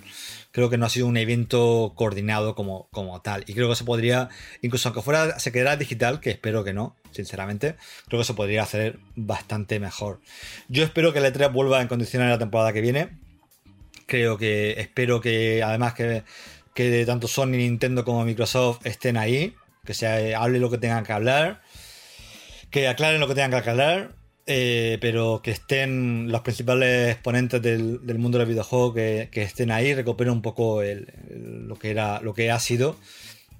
creo 0.54 0.70
que 0.70 0.78
no 0.78 0.86
ha 0.86 0.90
sido 0.90 1.08
un 1.08 1.18
evento 1.18 1.94
coordinado 1.96 2.54
como, 2.54 2.88
como 2.92 3.20
tal. 3.22 3.44
Y 3.48 3.56
creo 3.56 3.68
que 3.68 3.76
se 3.76 3.84
podría 3.84 4.30
incluso 4.62 4.88
aunque 4.88 5.02
fuera 5.02 5.40
se 5.40 5.52
quedara 5.52 5.76
digital 5.76 6.22
que 6.22 6.30
espero 6.30 6.64
que 6.64 6.74
no 6.74 6.96
sinceramente 7.12 7.76
creo 8.08 8.22
que 8.22 8.26
se 8.26 8.36
podría 8.36 8.62
hacer 8.62 9.00
bastante 9.16 9.80
mejor. 9.80 10.22
Yo 10.70 10.84
espero 10.84 11.12
que 11.12 11.20
el 11.20 11.26
E3 11.26 11.52
vuelva 11.52 11.82
en 11.82 11.88
condiciones 11.88 12.30
la 12.30 12.38
temporada 12.38 12.72
que 12.72 12.82
viene. 12.82 13.18
Creo 14.06 14.38
que 14.38 14.80
espero 14.80 15.22
que 15.22 15.64
además 15.64 15.96
que, 15.96 16.24
que 16.76 17.06
tanto 17.06 17.28
Sony 17.28 17.58
Nintendo 17.58 18.06
como 18.06 18.24
Microsoft 18.24 18.86
estén 18.86 19.18
ahí 19.18 19.56
que 19.86 19.94
se 19.94 20.36
hable 20.36 20.60
lo 20.60 20.70
que 20.70 20.78
tengan 20.78 21.04
que 21.04 21.14
hablar, 21.14 21.62
que 22.70 22.88
aclaren 22.88 23.20
lo 23.20 23.28
que 23.28 23.36
tengan 23.36 23.52
que 23.52 23.58
aclarar, 23.58 24.16
eh, 24.46 24.98
pero 25.02 25.42
que 25.44 25.52
estén 25.52 26.32
los 26.32 26.42
principales 26.42 27.12
exponentes 27.12 27.62
del, 27.62 28.00
mundo 28.18 28.38
del 28.38 28.48
videojuego, 28.48 28.94
que, 28.94 29.30
estén 29.34 29.72
ahí, 29.72 29.94
recuperen 29.94 30.34
un 30.34 30.42
poco 30.42 30.82
lo, 30.84 31.76
que 31.76 31.92
era, 31.92 32.22
lo 32.22 32.34
que 32.34 32.52
ha 32.52 32.60
sido. 32.60 32.98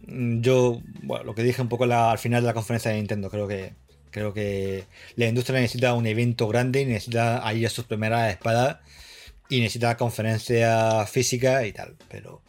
Yo, 0.06 0.82
bueno, 1.04 1.24
lo 1.24 1.36
que 1.36 1.44
dije 1.44 1.62
un 1.62 1.70
poco 1.70 1.86
al 1.86 2.20
final 2.20 2.42
de 2.42 2.48
la 2.48 2.54
conferencia 2.54 2.92
de 2.92 2.98
Nintendo, 2.98 3.30
creo 3.30 3.48
que 3.48 3.74
creo 4.12 4.34
que 4.34 4.86
la 5.16 5.26
industria 5.26 5.60
necesita 5.60 5.94
un 5.94 6.06
evento 6.06 6.48
grande 6.48 6.82
y 6.82 6.86
necesita 6.86 7.46
ahí 7.46 7.66
a 7.66 7.70
sus 7.70 7.86
primeras 7.86 8.30
espadas 8.32 8.78
y 9.50 9.60
necesita 9.60 9.98
conferencia 9.98 11.06
física 11.06 11.66
y 11.66 11.74
tal, 11.74 11.96
pero 12.10 12.42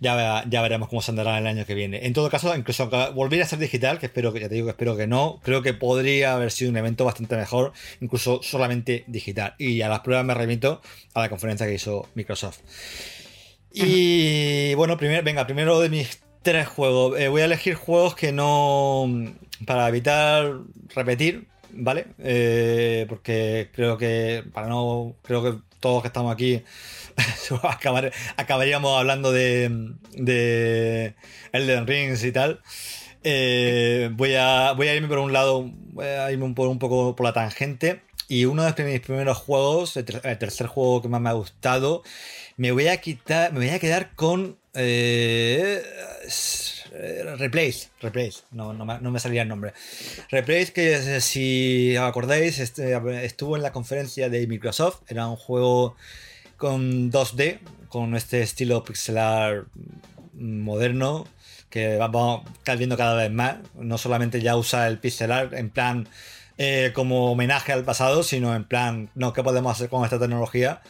ya, 0.00 0.44
ya 0.48 0.62
veremos 0.62 0.88
cómo 0.88 1.02
se 1.02 1.10
andará 1.10 1.38
el 1.38 1.46
año 1.46 1.66
que 1.66 1.74
viene. 1.74 2.06
En 2.06 2.12
todo 2.12 2.30
caso, 2.30 2.54
incluso 2.56 2.88
volviera 3.14 3.44
a 3.44 3.48
ser 3.48 3.58
digital, 3.58 3.98
que 3.98 4.06
espero 4.06 4.32
que 4.32 4.40
ya 4.40 4.48
te 4.48 4.54
digo 4.54 4.66
que 4.66 4.72
espero 4.72 4.96
que 4.96 5.06
no, 5.06 5.40
creo 5.42 5.62
que 5.62 5.74
podría 5.74 6.34
haber 6.34 6.50
sido 6.50 6.70
un 6.70 6.76
evento 6.76 7.04
bastante 7.04 7.36
mejor, 7.36 7.72
incluso 8.00 8.40
solamente 8.42 9.04
digital. 9.06 9.54
Y 9.58 9.82
a 9.82 9.88
las 9.88 10.00
pruebas 10.00 10.24
me 10.24 10.34
remito 10.34 10.80
a 11.14 11.20
la 11.20 11.28
conferencia 11.28 11.66
que 11.66 11.74
hizo 11.74 12.08
Microsoft. 12.14 12.60
Y 13.72 14.74
bueno, 14.74 14.96
primero, 14.96 15.22
venga, 15.22 15.46
primero 15.46 15.80
de 15.80 15.88
mis 15.88 16.20
tres 16.42 16.66
juegos. 16.66 17.18
Eh, 17.18 17.28
voy 17.28 17.42
a 17.42 17.44
elegir 17.44 17.74
juegos 17.74 18.14
que 18.14 18.32
no. 18.32 19.06
para 19.66 19.88
evitar 19.88 20.60
repetir, 20.94 21.46
¿vale? 21.72 22.06
Eh, 22.18 23.06
porque 23.08 23.70
creo 23.72 23.98
que. 23.98 24.44
Para 24.52 24.68
no. 24.68 25.14
Creo 25.22 25.42
que 25.42 25.67
todos 25.80 26.02
que 26.02 26.08
estamos 26.08 26.32
aquí 26.32 26.62
acabaríamos 28.36 28.98
hablando 28.98 29.32
de, 29.32 29.94
de 30.12 31.14
Elden 31.52 31.86
Rings 31.86 32.24
y 32.24 32.32
tal. 32.32 32.60
Eh, 33.24 34.10
voy, 34.12 34.34
a, 34.34 34.72
voy 34.72 34.88
a 34.88 34.94
irme 34.94 35.08
por 35.08 35.18
un 35.18 35.32
lado, 35.32 35.70
voy 35.92 36.06
a 36.06 36.30
irme 36.30 36.44
un, 36.44 36.54
un 36.56 36.78
poco 36.78 37.16
por 37.16 37.24
la 37.24 37.32
tangente. 37.32 38.02
Y 38.28 38.44
uno 38.44 38.70
de 38.70 38.84
mis 38.84 39.00
primeros 39.00 39.38
juegos, 39.38 39.96
el, 39.96 40.04
tercer 40.04 40.66
juego 40.66 41.00
que 41.00 41.08
más 41.08 41.20
me 41.20 41.30
ha 41.30 41.32
gustado, 41.32 42.02
me 42.56 42.72
voy 42.72 42.88
a 42.88 42.98
quitar, 42.98 43.52
me 43.52 43.60
voy 43.60 43.70
a 43.70 43.78
quedar 43.78 44.14
con 44.14 44.58
eh, 44.74 45.82
Replace, 47.38 47.88
Replace, 48.00 48.40
no, 48.52 48.72
me 48.74 49.20
salía 49.20 49.42
el 49.42 49.48
nombre. 49.48 49.72
Replace, 50.30 50.72
que 50.72 51.20
si 51.20 51.96
os 51.96 52.04
acordáis, 52.04 52.58
este, 52.58 52.96
estuvo 53.24 53.56
en 53.56 53.62
la 53.62 53.72
conferencia 53.72 54.28
de 54.28 54.46
Microsoft, 54.46 55.02
era 55.08 55.26
un 55.26 55.36
juego 55.36 55.96
con 56.56 57.10
2D, 57.10 57.60
con 57.88 58.14
este 58.14 58.42
estilo 58.42 58.84
pixelar 58.84 59.66
moderno 60.34 61.26
que 61.70 61.96
vamos 61.96 62.42
viendo 62.76 62.96
cada 62.96 63.14
vez 63.14 63.30
más. 63.30 63.56
No 63.74 63.98
solamente 63.98 64.40
ya 64.40 64.56
usa 64.56 64.88
el 64.88 64.98
pixelar 64.98 65.54
en 65.54 65.70
plan 65.70 66.08
eh, 66.56 66.92
como 66.94 67.32
homenaje 67.32 67.72
al 67.72 67.84
pasado, 67.84 68.22
sino 68.22 68.54
en 68.54 68.64
plan, 68.64 69.10
no, 69.14 69.32
¿qué 69.32 69.42
podemos 69.42 69.72
hacer 69.72 69.88
con 69.88 70.04
esta 70.04 70.18
tecnología? 70.18 70.80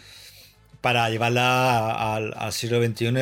Para 0.81 1.09
llevarla 1.11 2.15
al, 2.15 2.53
siglo 2.53 2.83
XXI 2.83 3.13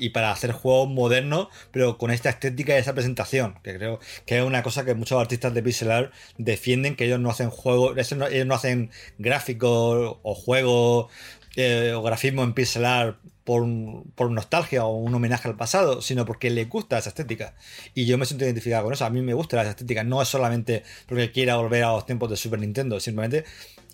y, 0.00 0.08
para 0.10 0.30
hacer 0.30 0.52
juegos 0.52 0.88
modernos, 0.88 1.48
pero 1.70 1.98
con 1.98 2.10
esta 2.10 2.30
estética 2.30 2.74
y 2.74 2.78
esa 2.78 2.94
presentación, 2.94 3.58
que 3.62 3.76
creo 3.76 4.00
que 4.26 4.38
es 4.38 4.44
una 4.44 4.62
cosa 4.62 4.84
que 4.84 4.94
muchos 4.94 5.20
artistas 5.20 5.52
de 5.54 5.62
pixel 5.62 5.90
art 5.90 6.12
defienden, 6.38 6.96
que 6.96 7.06
ellos 7.06 7.20
no 7.20 7.30
hacen 7.30 7.50
juegos, 7.50 7.96
ellos 8.12 8.46
no 8.46 8.54
hacen 8.54 8.90
gráficos 9.18 10.18
o 10.22 10.34
juegos 10.34 11.10
eh, 11.56 11.92
o 11.94 12.02
grafismo 12.02 12.44
en 12.44 12.54
pixel 12.54 12.86
art 12.86 13.18
por, 13.44 13.66
por, 14.14 14.30
nostalgia 14.30 14.86
o 14.86 14.96
un 14.96 15.14
homenaje 15.14 15.48
al 15.48 15.56
pasado, 15.56 16.00
sino 16.00 16.24
porque 16.24 16.48
le 16.48 16.64
gusta 16.64 16.96
esa 16.96 17.10
estética. 17.10 17.54
Y 17.94 18.06
yo 18.06 18.16
me 18.16 18.24
siento 18.24 18.44
identificado 18.44 18.84
con 18.84 18.94
eso. 18.94 19.04
A 19.04 19.10
mí 19.10 19.20
me 19.20 19.34
gusta 19.34 19.60
esa 19.60 19.70
estética. 19.70 20.02
No 20.04 20.22
es 20.22 20.28
solamente 20.28 20.82
porque 21.06 21.30
quiera 21.30 21.56
volver 21.56 21.84
a 21.84 21.92
los 21.92 22.06
tiempos 22.06 22.30
de 22.30 22.36
Super 22.36 22.60
Nintendo. 22.60 23.00
Simplemente 23.00 23.44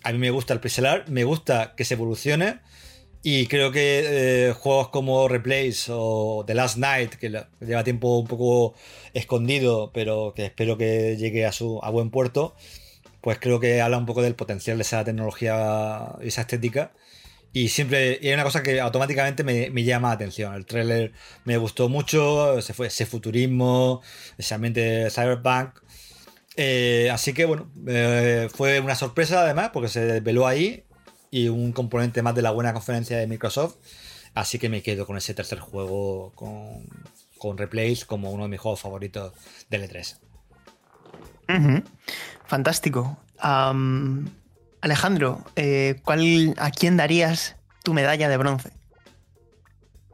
a 0.03 0.13
mí 0.13 0.19
me 0.19 0.31
gusta 0.31 0.53
el 0.53 0.61
pixel 0.61 0.85
art, 0.85 1.09
me 1.09 1.23
gusta 1.25 1.73
que 1.75 1.83
se 1.83 1.95
evolucione. 1.95 2.59
Y 3.21 3.47
creo 3.47 3.71
que 3.71 4.49
eh, 4.49 4.53
juegos 4.53 4.89
como 4.89 5.27
Replace 5.27 5.91
o 5.91 6.43
The 6.47 6.53
Last 6.53 6.77
Night, 6.77 7.15
que 7.15 7.29
lleva 7.59 7.83
tiempo 7.83 8.17
un 8.17 8.27
poco 8.27 8.75
escondido, 9.13 9.91
pero 9.93 10.33
que 10.35 10.45
espero 10.45 10.77
que 10.77 11.17
llegue 11.17 11.45
a, 11.45 11.51
su, 11.51 11.79
a 11.83 11.89
buen 11.89 12.11
puerto, 12.11 12.55
pues 13.21 13.39
creo 13.39 13.59
que 13.59 13.81
habla 13.81 13.97
un 13.97 14.05
poco 14.05 14.21
del 14.21 14.35
potencial 14.35 14.77
de 14.77 14.83
esa 14.83 15.03
tecnología 15.03 16.15
y 16.21 16.29
esa 16.29 16.41
estética 16.41 16.93
y 17.51 17.69
siempre, 17.69 18.19
y 18.21 18.27
hay 18.27 18.33
una 18.35 18.43
cosa 18.43 18.61
que 18.61 18.79
automáticamente 18.79 19.43
me, 19.43 19.83
llama 19.83 20.09
la 20.09 20.13
atención. 20.15 20.53
El 20.53 20.65
tráiler 20.65 21.13
me 21.45 21.57
gustó 21.57 21.89
mucho, 21.89 22.59
ese, 22.59 22.73
fue, 22.73 22.87
ese 22.87 23.05
futurismo, 23.05 24.01
ese 24.37 24.53
ambiente 24.53 25.09
cyberpunk. 25.09 25.79
Eh, 26.55 27.09
así 27.11 27.33
que 27.33 27.45
bueno, 27.45 27.71
eh, 27.87 28.49
fue 28.53 28.79
una 28.79 28.95
sorpresa 28.95 29.41
además 29.43 29.71
porque 29.73 29.87
se 29.89 30.01
desveló 30.01 30.45
ahí 30.45 30.83
y 31.31 31.47
un 31.47 31.71
componente 31.71 32.21
más 32.21 32.35
de 32.35 32.41
la 32.41 32.51
buena 32.51 32.73
conferencia 32.73 33.17
de 33.17 33.27
Microsoft. 33.27 33.75
Así 34.33 34.59
que 34.59 34.69
me 34.69 34.81
quedo 34.81 35.05
con 35.05 35.17
ese 35.17 35.33
tercer 35.33 35.59
juego 35.59 36.31
con, 36.35 36.85
con 37.37 37.57
Replays 37.57 38.05
como 38.05 38.31
uno 38.31 38.43
de 38.43 38.49
mis 38.49 38.59
juegos 38.59 38.81
favoritos 38.81 39.33
del 39.69 39.89
E3. 39.89 40.19
Fantástico. 42.45 43.17
Alejandro, 44.81 45.43
eh, 45.55 45.95
¿cuál, 46.03 46.53
¿a 46.57 46.71
quién 46.71 46.97
darías 46.97 47.55
tu 47.83 47.93
medalla 47.93 48.29
de 48.29 48.37
bronce? 48.37 48.69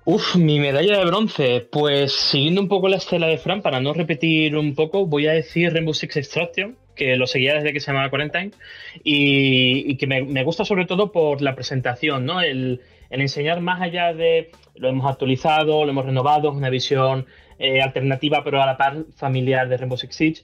Uf, 0.05 0.36
mi 0.36 0.60
medalla 0.60 1.00
de 1.00 1.05
bronce. 1.05 1.67
Pues 1.72 2.13
siguiendo 2.13 2.62
un 2.62 2.67
poco 2.67 2.88
la 2.88 2.98
estela 2.98 3.27
de 3.27 3.38
Fran, 3.38 3.62
para 3.62 3.79
no 3.79 3.93
repetir 3.93 4.55
un 4.55 4.75
poco, 4.75 5.05
voy 5.07 5.27
a 5.27 5.34
decir 5.34 5.74
Rainbow 5.74 5.93
Six 5.93 6.15
Extraction, 6.17 6.77
que 6.95 7.15
lo 7.15 7.27
seguía 7.27 7.55
desde 7.55 7.73
que 7.73 7.79
se 7.79 7.87
llamaba 7.87 8.09
Quarantine, 8.09 8.51
y, 9.03 9.95
que 9.97 10.07
me, 10.07 10.43
gusta 10.43 10.65
sobre 10.65 10.85
todo 10.85 11.11
por 11.11 11.41
la 11.41 11.55
presentación, 11.55 12.25
¿no? 12.25 12.41
El, 12.41 12.81
enseñar 13.09 13.61
más 13.61 13.81
allá 13.81 14.13
de 14.13 14.51
lo 14.75 14.89
hemos 14.89 15.09
actualizado, 15.09 15.85
lo 15.85 15.91
hemos 15.91 16.05
renovado, 16.05 16.51
una 16.51 16.69
visión 16.69 17.25
eh, 17.59 17.81
alternativa, 17.81 18.43
pero 18.43 18.61
a 18.61 18.65
la 18.65 18.75
par 18.75 19.05
familiar 19.15 19.69
de 19.69 19.77
Rainbow 19.77 19.97
Six 19.97 20.15
Siege. 20.15 20.43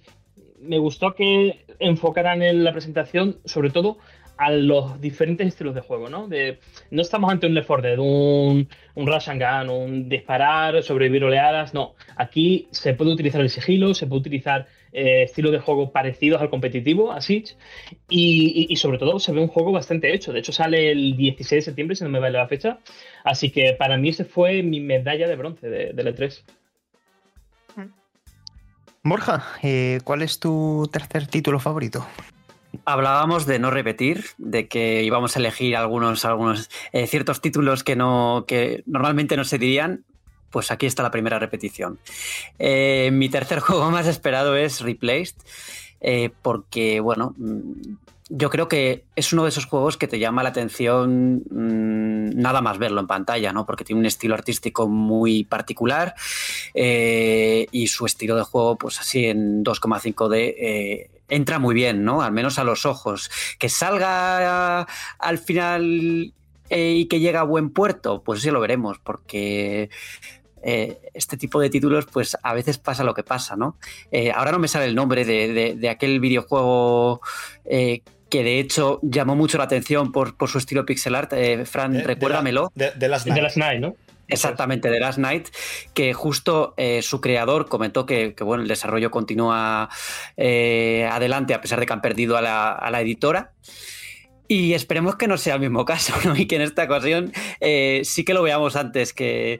Me 0.62 0.77
gustó 0.77 1.13
que 1.13 1.65
enfocaran 1.79 2.41
en 2.41 2.63
la 2.63 2.72
presentación 2.72 3.39
sobre 3.43 3.72
todo 3.72 3.98
a 4.41 4.50
los 4.50 5.00
diferentes 5.00 5.48
estilos 5.48 5.75
de 5.75 5.81
juego, 5.81 6.10
¿no? 6.10 6.27
De, 6.27 6.58
no 6.89 7.03
estamos 7.03 7.31
ante 7.31 7.46
un 7.46 7.53
Left 7.53 7.67
4 7.67 7.88
Dead, 7.89 8.00
un, 8.00 8.67
un 8.96 9.08
rush 9.08 9.29
and 9.29 9.39
gun, 9.39 9.70
un 9.70 10.10
disparar, 10.10 10.81
sobrevivir 10.81 11.24
oleadas, 11.24 11.75
no. 11.75 11.93
Aquí 12.15 12.67
se 12.72 12.96
puede 12.96 13.12
utilizar 13.12 13.39
el 13.41 13.51
sigilo, 13.51 13.93
se 13.93 14.08
puede 14.08 14.22
utilizar 14.22 14.65
eh, 14.93 15.24
estilos 15.24 15.51
de 15.51 15.60
juego 15.60 15.91
parecidos 15.91 16.41
al 16.41 16.50
competitivo, 16.50 17.12
a 17.12 17.21
Siege, 17.21 17.55
y, 18.10 18.75
sobre 18.75 18.98
todo 18.98 19.19
se 19.19 19.31
ve 19.31 19.41
un 19.41 19.48
juego 19.48 19.71
bastante 19.71 20.13
hecho. 20.13 20.33
De 20.33 20.39
hecho, 20.39 20.51
sale 20.51 20.91
el 20.91 21.15
16 21.15 21.57
de 21.57 21.65
septiembre, 21.65 21.95
si 21.95 22.03
no 22.03 22.10
me 22.10 22.19
vale 22.19 22.38
la 22.38 22.48
fecha. 22.48 22.79
Así 23.24 23.51
que 23.51 23.74
para 23.74 23.98
mí 23.98 24.10
ese 24.10 24.25
fue 24.25 24.63
mi 24.63 24.79
medalla 24.79 25.27
de 25.27 25.36
bronce 25.36 25.69
de, 25.69 25.93
del 25.93 26.15
E3. 26.15 26.43
Borja, 29.03 29.43
eh, 29.63 30.00
¿cuál 30.03 30.21
es 30.21 30.39
tu 30.39 30.88
tercer 30.91 31.25
título 31.25 31.60
favorito? 31.60 32.05
Hablábamos 32.86 33.45
de 33.45 33.60
no 33.60 33.71
repetir, 33.71 34.25
de 34.38 34.67
que 34.67 35.03
íbamos 35.03 35.36
a 35.36 35.39
elegir 35.39 35.75
algunos, 35.75 36.24
algunos 36.24 36.69
eh, 36.93 37.07
ciertos 37.07 37.41
títulos 37.41 37.83
que 37.83 37.95
no, 37.95 38.45
que 38.48 38.83
normalmente 38.86 39.36
no 39.38 39.43
se 39.43 39.57
dirían. 39.57 40.05
Pues 40.51 40.70
aquí 40.70 40.86
está 40.86 41.01
la 41.01 41.12
primera 41.12 41.39
repetición. 41.39 41.98
Eh, 42.60 43.10
mi 43.12 43.29
tercer 43.29 43.60
juego 43.62 43.89
más 43.89 44.08
esperado 44.08 44.55
es 44.55 44.81
Replaced, 44.81 45.38
eh, 46.01 46.31
porque, 46.41 47.00
bueno, 47.00 47.34
mm, 47.38 47.96
yo 48.34 48.50
creo 48.50 48.67
que 48.67 49.03
es 49.15 49.34
uno 49.34 49.43
de 49.43 49.50
esos 49.50 49.65
juegos 49.65 49.98
que 49.98 50.08
te 50.08 50.17
llama 50.17 50.41
la 50.41 50.50
atención 50.50 51.43
mmm, 51.50 52.29
nada 52.39 52.62
más 52.62 52.77
verlo 52.77 53.01
en 53.01 53.08
pantalla, 53.08 53.51
¿no? 53.51 53.65
Porque 53.65 53.84
tiene 53.84 54.00
un 54.00 54.05
estilo 54.05 54.34
artístico 54.34 54.88
muy 54.88 55.43
particular 55.43 56.15
eh, 56.74 57.67
y 57.72 57.88
su 57.88 58.05
estilo 58.05 58.38
de 58.38 58.43
juego, 58.43 58.77
pues 58.77 59.00
así 59.00 59.25
en 59.25 59.63
2,5D, 59.63 60.36
eh, 60.38 61.12
entra 61.27 61.60
muy 61.60 61.75
bien, 61.75 62.05
¿no? 62.05 62.22
Al 62.22 62.31
menos 62.31 62.58
a 62.58 62.63
los 62.63 62.86
ojos. 62.86 63.29
Que 63.60 63.67
salga 63.67 64.88
al 65.20 65.38
final 65.38 66.34
y 66.70 67.05
que 67.05 67.20
llegue 67.20 67.38
a 67.38 67.43
buen 67.43 67.70
puerto, 67.70 68.24
pues 68.24 68.41
sí 68.41 68.50
lo 68.50 68.62
veremos, 68.62 68.98
porque 69.00 69.89
eh, 70.63 71.00
este 71.13 71.38
tipo 71.38 71.60
de 71.60 71.70
títulos, 71.70 72.06
pues 72.06 72.38
a 72.41 72.53
veces 72.53 72.77
pasa 72.77 73.03
lo 73.03 73.13
que 73.13 73.24
pasa, 73.24 73.56
¿no? 73.56 73.77
Eh, 74.12 74.32
ahora 74.32 74.51
no 74.51 74.60
me 74.60 74.68
sale 74.68 74.86
el 74.86 74.96
nombre 74.96 75.25
de, 75.25 75.53
de, 75.53 75.75
de 75.75 75.89
aquel 75.89 76.20
videojuego 76.20 77.22
eh, 77.65 78.01
que 78.30 78.44
de 78.44 78.60
hecho 78.60 79.00
llamó 79.01 79.36
mucho 79.36 79.58
la 79.58 79.65
atención 79.65 80.12
por, 80.12 80.38
por 80.38 80.50
su 80.50 80.58
estilo 80.58 80.86
pixel 80.86 81.15
art. 81.15 81.34
Fran, 81.65 81.94
de, 81.94 82.03
recuérdamelo. 82.03 82.72
De, 82.75 82.91
de, 82.91 83.08
Last 83.08 83.27
Night. 83.27 83.36
De 83.36 83.41
Last 83.41 83.58
Night, 83.58 83.82
¿no? 83.82 83.96
Exactamente, 84.32 84.89
de 84.89 85.00
Last 85.00 85.18
Night, 85.18 85.50
que 85.94 86.13
justo 86.13 86.74
eh, 86.77 87.01
su 87.01 87.20
creador 87.22 87.68
comentó 87.68 88.06
que, 88.06 88.34
que, 88.34 88.44
bueno, 88.44 88.63
el 88.63 88.70
desarrollo 88.70 89.12
continúa 89.12 89.89
eh, 90.38 91.08
adelante 91.12 91.53
a 91.53 91.62
pesar 91.62 91.80
de 91.80 91.86
que 91.86 91.94
han 91.94 92.01
perdido 92.01 92.38
a 92.38 92.41
la, 92.41 92.72
a 92.72 92.89
la 92.91 93.01
editora. 93.01 93.51
Y 94.48 94.74
esperemos 94.74 95.15
que 95.15 95.27
no 95.27 95.38
sea 95.38 95.56
el 95.56 95.62
mismo 95.62 95.86
caso, 95.86 96.13
¿no? 96.25 96.36
Y 96.36 96.46
que 96.46 96.56
en 96.56 96.62
esta 96.62 96.84
ocasión 96.84 97.32
eh, 97.60 98.01
sí 98.03 98.24
que 98.24 98.34
lo 98.34 98.44
veamos 98.44 98.75
antes 98.75 99.13
que. 99.13 99.60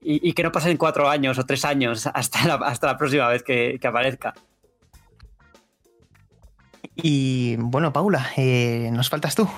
Y, 0.00 0.28
y, 0.28 0.32
que 0.32 0.44
no 0.44 0.52
pasen 0.52 0.76
cuatro 0.76 1.08
años 1.08 1.38
o 1.38 1.44
tres 1.44 1.64
años 1.64 2.06
hasta 2.06 2.46
la, 2.46 2.54
hasta 2.54 2.86
la 2.86 2.96
próxima 2.96 3.28
vez 3.28 3.42
que, 3.42 3.78
que 3.80 3.88
aparezca. 3.88 4.34
Y 6.94 7.56
bueno, 7.56 7.92
Paula, 7.92 8.30
eh, 8.36 8.90
nos 8.92 9.08
faltas 9.08 9.34
tú. 9.34 9.48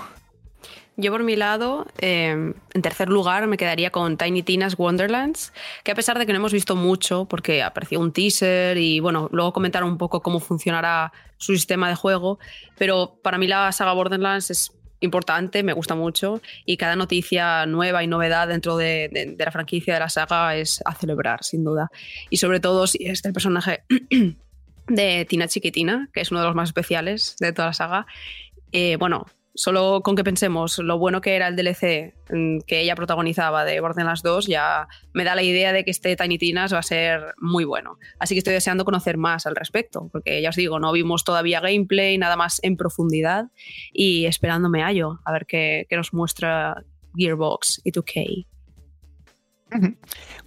Yo 0.96 1.10
por 1.12 1.22
mi 1.22 1.34
lado, 1.34 1.86
eh, 1.98 2.52
en 2.74 2.82
tercer 2.82 3.08
lugar 3.08 3.46
me 3.46 3.56
quedaría 3.56 3.90
con 3.90 4.18
Tiny 4.18 4.42
Tina's 4.42 4.78
Wonderlands, 4.78 5.52
que 5.82 5.92
a 5.92 5.94
pesar 5.94 6.18
de 6.18 6.26
que 6.26 6.32
no 6.32 6.38
hemos 6.38 6.52
visto 6.52 6.76
mucho, 6.76 7.24
porque 7.24 7.62
apareció 7.62 8.00
un 8.00 8.12
teaser 8.12 8.76
y 8.76 9.00
bueno, 9.00 9.30
luego 9.32 9.54
comentaron 9.54 9.88
un 9.88 9.96
poco 9.96 10.20
cómo 10.20 10.40
funcionará 10.40 11.12
su 11.38 11.54
sistema 11.54 11.88
de 11.88 11.94
juego, 11.94 12.38
pero 12.76 13.18
para 13.22 13.38
mí 13.38 13.46
la 13.46 13.72
saga 13.72 13.94
Borderlands 13.94 14.50
es 14.50 14.72
importante, 15.00 15.62
me 15.62 15.72
gusta 15.72 15.94
mucho 15.94 16.40
y 16.64 16.76
cada 16.76 16.96
noticia 16.96 17.66
nueva 17.66 18.02
y 18.04 18.06
novedad 18.06 18.48
dentro 18.48 18.76
de, 18.76 19.34
la 19.38 19.50
franquicia 19.50 19.94
de 19.94 20.00
la 20.00 20.08
saga 20.08 20.56
es 20.56 20.82
a 20.84 20.94
celebrar, 20.94 21.42
sin 21.42 21.64
duda. 21.64 21.90
Y 22.28 22.36
sobre 22.36 22.60
todo 22.60 22.86
si 22.86 23.06
es 23.06 23.24
el 23.24 23.32
personaje 23.32 23.84
de 24.86 25.24
Tina 25.24 25.48
Chiquitina, 25.48 26.08
que 26.12 26.20
es 26.20 26.30
uno 26.30 26.40
de 26.40 26.46
los 26.46 26.54
más 26.54 26.68
especiales 26.68 27.36
de 27.40 27.52
toda 27.52 27.68
la 27.68 27.74
saga. 27.74 28.06
Eh, 28.72 28.96
bueno, 28.96 29.26
solo 29.60 30.00
con 30.02 30.16
que 30.16 30.24
pensemos 30.24 30.78
lo 30.78 30.98
bueno 30.98 31.20
que 31.20 31.36
era 31.36 31.46
el 31.46 31.54
DLC 31.54 32.14
que 32.66 32.80
ella 32.80 32.94
protagonizaba 32.94 33.66
de 33.66 33.78
Borderlands 33.80 34.22
2, 34.22 34.46
ya 34.46 34.88
me 35.12 35.22
da 35.22 35.34
la 35.34 35.42
idea 35.42 35.74
de 35.74 35.84
que 35.84 35.90
este 35.90 36.16
Tiny 36.16 36.38
Tinas 36.38 36.72
va 36.72 36.78
a 36.78 36.82
ser 36.82 37.34
muy 37.36 37.64
bueno. 37.64 37.98
Así 38.18 38.34
que 38.34 38.38
estoy 38.38 38.54
deseando 38.54 38.86
conocer 38.86 39.18
más 39.18 39.44
al 39.44 39.56
respecto, 39.56 40.08
porque 40.12 40.40
ya 40.40 40.48
os 40.48 40.56
digo, 40.56 40.80
no 40.80 40.92
vimos 40.92 41.24
todavía 41.24 41.60
gameplay, 41.60 42.16
nada 42.16 42.36
más 42.36 42.58
en 42.62 42.78
profundidad, 42.78 43.50
y 43.92 44.24
esperándome 44.24 44.82
a 44.82 44.92
ello, 44.92 45.20
a 45.26 45.32
ver 45.32 45.44
qué, 45.44 45.86
qué 45.90 45.96
nos 45.96 46.14
muestra 46.14 46.82
Gearbox 47.14 47.82
y 47.84 47.92
2K. 47.92 48.46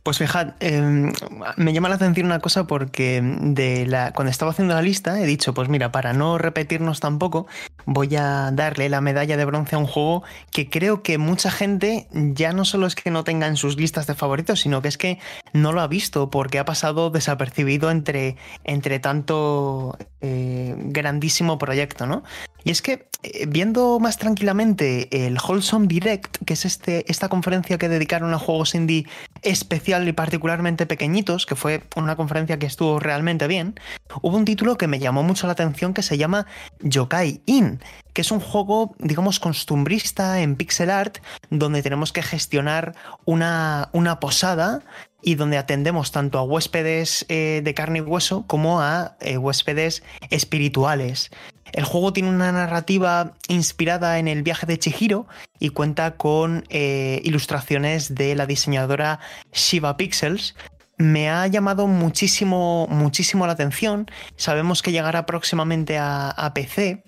Pues 0.03 0.17
fijad, 0.17 0.55
eh, 0.59 1.11
me 1.55 1.73
llama 1.73 1.87
la 1.87 1.95
atención 1.95 2.25
una 2.25 2.39
cosa 2.39 2.67
porque 2.67 3.21
de 3.23 3.85
la, 3.85 4.11
cuando 4.11 4.31
estaba 4.31 4.51
haciendo 4.51 4.73
la 4.73 4.81
lista 4.81 5.19
he 5.19 5.25
dicho, 5.25 5.53
pues 5.53 5.69
mira, 5.69 5.93
para 5.93 6.11
no 6.11 6.37
repetirnos 6.37 6.99
tampoco, 6.99 7.47
voy 7.85 8.15
a 8.17 8.51
darle 8.51 8.89
la 8.89 8.99
medalla 8.99 9.37
de 9.37 9.45
bronce 9.45 9.75
a 9.75 9.79
un 9.79 9.87
juego 9.87 10.23
que 10.51 10.69
creo 10.69 11.03
que 11.03 11.17
mucha 11.17 11.51
gente 11.51 12.07
ya 12.11 12.51
no 12.51 12.65
solo 12.65 12.85
es 12.85 12.95
que 12.95 13.11
no 13.11 13.23
tenga 13.23 13.47
en 13.47 13.55
sus 13.55 13.77
listas 13.77 14.05
de 14.07 14.15
favoritos, 14.15 14.59
sino 14.59 14.81
que 14.81 14.89
es 14.89 14.97
que 14.97 15.19
no 15.53 15.71
lo 15.71 15.81
ha 15.81 15.87
visto 15.87 16.29
porque 16.29 16.59
ha 16.59 16.65
pasado 16.65 17.09
desapercibido 17.09 17.89
entre, 17.89 18.35
entre 18.65 18.99
tanto 18.99 19.97
eh, 20.19 20.75
grandísimo 20.77 21.57
proyecto, 21.57 22.05
¿no? 22.07 22.23
Y 22.63 22.71
es 22.71 22.81
que 22.81 23.07
eh, 23.23 23.45
viendo 23.47 23.99
más 23.99 24.17
tranquilamente 24.17 25.25
el 25.25 25.37
Wholesome 25.37 25.87
Direct, 25.87 26.37
que 26.45 26.53
es 26.53 26.65
este, 26.65 27.09
esta 27.09 27.29
conferencia 27.29 27.77
que 27.77 27.89
dedicaron 27.89 28.33
a 28.33 28.39
juegos 28.39 28.75
indie 28.75 29.07
especial 29.41 30.07
y 30.07 30.13
particularmente 30.13 30.85
pequeñitos, 30.85 31.45
que 31.45 31.55
fue 31.55 31.83
una 31.95 32.15
conferencia 32.15 32.59
que 32.59 32.65
estuvo 32.65 32.99
realmente 32.99 33.47
bien, 33.47 33.79
hubo 34.21 34.37
un 34.37 34.45
título 34.45 34.77
que 34.77 34.87
me 34.87 34.99
llamó 34.99 35.23
mucho 35.23 35.47
la 35.47 35.53
atención 35.53 35.93
que 35.93 36.01
se 36.01 36.17
llama 36.17 36.47
Yokai 36.81 37.41
In, 37.45 37.79
que 38.13 38.21
es 38.21 38.31
un 38.31 38.39
juego, 38.39 38.95
digamos, 38.99 39.39
costumbrista 39.39 40.41
en 40.41 40.55
pixel 40.55 40.89
art, 40.89 41.17
donde 41.49 41.81
tenemos 41.81 42.13
que 42.13 42.23
gestionar 42.23 42.95
una, 43.25 43.89
una 43.93 44.19
posada 44.19 44.81
y 45.23 45.35
donde 45.35 45.57
atendemos 45.57 46.11
tanto 46.11 46.37
a 46.37 46.43
huéspedes 46.43 47.25
eh, 47.29 47.61
de 47.63 47.73
carne 47.73 47.99
y 47.99 48.01
hueso 48.01 48.45
como 48.45 48.81
a 48.81 49.15
eh, 49.21 49.37
huéspedes 49.37 50.03
espirituales. 50.29 51.31
El 51.73 51.85
juego 51.85 52.13
tiene 52.13 52.29
una 52.29 52.51
narrativa 52.51 53.33
inspirada 53.47 54.19
en 54.19 54.27
el 54.27 54.43
viaje 54.43 54.67
de 54.67 54.77
Chihiro 54.77 55.25
y 55.59 55.69
cuenta 55.69 56.17
con 56.17 56.65
eh, 56.69 57.19
ilustraciones 57.23 58.13
de 58.13 58.35
la 58.35 58.45
diseñadora 58.45 59.19
Shiva 59.51 59.97
Pixels. 59.97 60.55
Me 60.97 61.29
ha 61.29 61.47
llamado 61.47 61.87
muchísimo, 61.87 62.87
muchísimo 62.89 63.47
la 63.47 63.53
atención. 63.53 64.05
Sabemos 64.35 64.83
que 64.83 64.91
llegará 64.91 65.25
próximamente 65.25 65.97
a, 65.97 66.51
PC. 66.53 67.03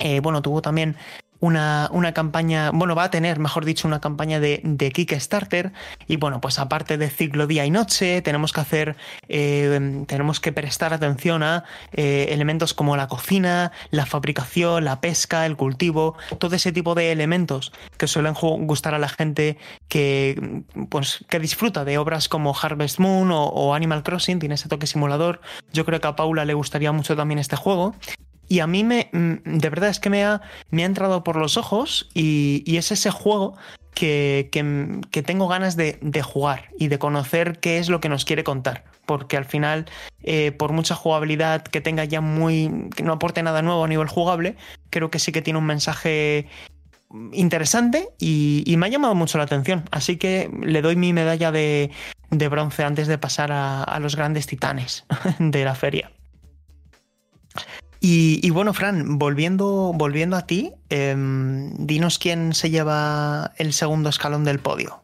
Eh, 0.00 0.18
bueno, 0.20 0.42
tuvo 0.42 0.60
también 0.62 0.96
una, 1.40 1.88
una, 1.92 2.12
campaña, 2.12 2.70
bueno, 2.72 2.94
va 2.94 3.04
a 3.04 3.10
tener, 3.10 3.38
mejor 3.38 3.64
dicho, 3.64 3.86
una 3.86 4.00
campaña 4.00 4.40
de, 4.40 4.60
de, 4.64 4.90
Kickstarter. 4.90 5.72
Y 6.06 6.16
bueno, 6.16 6.40
pues 6.40 6.58
aparte 6.58 6.98
de 6.98 7.10
ciclo 7.10 7.46
día 7.46 7.64
y 7.66 7.70
noche, 7.70 8.22
tenemos 8.22 8.52
que 8.52 8.60
hacer, 8.60 8.96
eh, 9.28 10.04
tenemos 10.06 10.40
que 10.40 10.52
prestar 10.52 10.92
atención 10.92 11.42
a 11.42 11.64
eh, 11.92 12.28
elementos 12.30 12.74
como 12.74 12.96
la 12.96 13.08
cocina, 13.08 13.72
la 13.90 14.06
fabricación, 14.06 14.84
la 14.84 15.00
pesca, 15.00 15.46
el 15.46 15.56
cultivo, 15.56 16.16
todo 16.38 16.56
ese 16.56 16.72
tipo 16.72 16.94
de 16.94 17.12
elementos 17.12 17.72
que 17.98 18.06
suelen 18.06 18.34
gustar 18.34 18.94
a 18.94 18.98
la 18.98 19.08
gente 19.08 19.58
que, 19.88 20.62
pues, 20.88 21.24
que 21.28 21.38
disfruta 21.38 21.84
de 21.84 21.98
obras 21.98 22.28
como 22.28 22.54
Harvest 22.60 22.98
Moon 22.98 23.30
o, 23.30 23.44
o 23.44 23.74
Animal 23.74 24.02
Crossing, 24.02 24.38
tiene 24.38 24.54
ese 24.54 24.68
toque 24.68 24.86
simulador. 24.86 25.40
Yo 25.72 25.84
creo 25.84 26.00
que 26.00 26.08
a 26.08 26.16
Paula 26.16 26.44
le 26.44 26.54
gustaría 26.54 26.92
mucho 26.92 27.16
también 27.16 27.38
este 27.38 27.56
juego. 27.56 27.94
Y 28.48 28.60
a 28.60 28.66
mí 28.66 28.84
me, 28.84 29.10
de 29.12 29.70
verdad 29.70 29.90
es 29.90 30.00
que 30.00 30.10
me 30.10 30.24
ha, 30.24 30.40
me 30.70 30.82
ha 30.82 30.86
entrado 30.86 31.24
por 31.24 31.36
los 31.36 31.56
ojos 31.56 32.08
y, 32.14 32.62
y 32.64 32.76
es 32.76 32.92
ese 32.92 33.10
juego 33.10 33.56
que, 33.94 34.50
que, 34.52 35.00
que 35.10 35.22
tengo 35.22 35.48
ganas 35.48 35.74
de, 35.76 35.98
de, 36.02 36.22
jugar 36.22 36.68
y 36.78 36.88
de 36.88 36.98
conocer 36.98 37.58
qué 37.58 37.78
es 37.78 37.88
lo 37.88 38.00
que 38.00 38.08
nos 38.08 38.24
quiere 38.24 38.44
contar. 38.44 38.84
Porque 39.06 39.36
al 39.36 39.46
final, 39.46 39.86
eh, 40.22 40.52
por 40.52 40.72
mucha 40.72 40.94
jugabilidad 40.94 41.62
que 41.62 41.80
tenga 41.80 42.04
ya 42.04 42.20
muy. 42.20 42.88
que 42.94 43.02
no 43.02 43.14
aporte 43.14 43.42
nada 43.42 43.62
nuevo 43.62 43.84
a 43.84 43.88
nivel 43.88 44.08
jugable, 44.08 44.56
creo 44.90 45.10
que 45.10 45.18
sí 45.18 45.32
que 45.32 45.42
tiene 45.42 45.58
un 45.58 45.66
mensaje 45.66 46.46
interesante 47.32 48.08
y, 48.18 48.64
y 48.66 48.76
me 48.76 48.86
ha 48.86 48.90
llamado 48.90 49.14
mucho 49.14 49.38
la 49.38 49.44
atención. 49.44 49.84
Así 49.90 50.18
que 50.18 50.50
le 50.62 50.82
doy 50.82 50.96
mi 50.96 51.12
medalla 51.12 51.50
de, 51.50 51.90
de 52.30 52.48
bronce 52.48 52.84
antes 52.84 53.06
de 53.06 53.18
pasar 53.18 53.50
a, 53.52 53.82
a 53.82 53.98
los 54.00 54.16
grandes 54.16 54.46
titanes 54.46 55.06
de 55.38 55.64
la 55.64 55.74
feria. 55.74 56.10
Y, 58.08 58.38
y, 58.40 58.50
bueno, 58.50 58.72
Fran, 58.72 59.18
volviendo, 59.18 59.92
volviendo 59.92 60.36
a 60.36 60.46
ti, 60.46 60.70
eh, 60.90 61.12
dinos 61.76 62.20
quién 62.20 62.54
se 62.54 62.70
lleva 62.70 63.50
el 63.56 63.72
segundo 63.72 64.10
escalón 64.10 64.44
del 64.44 64.60
podio. 64.60 65.02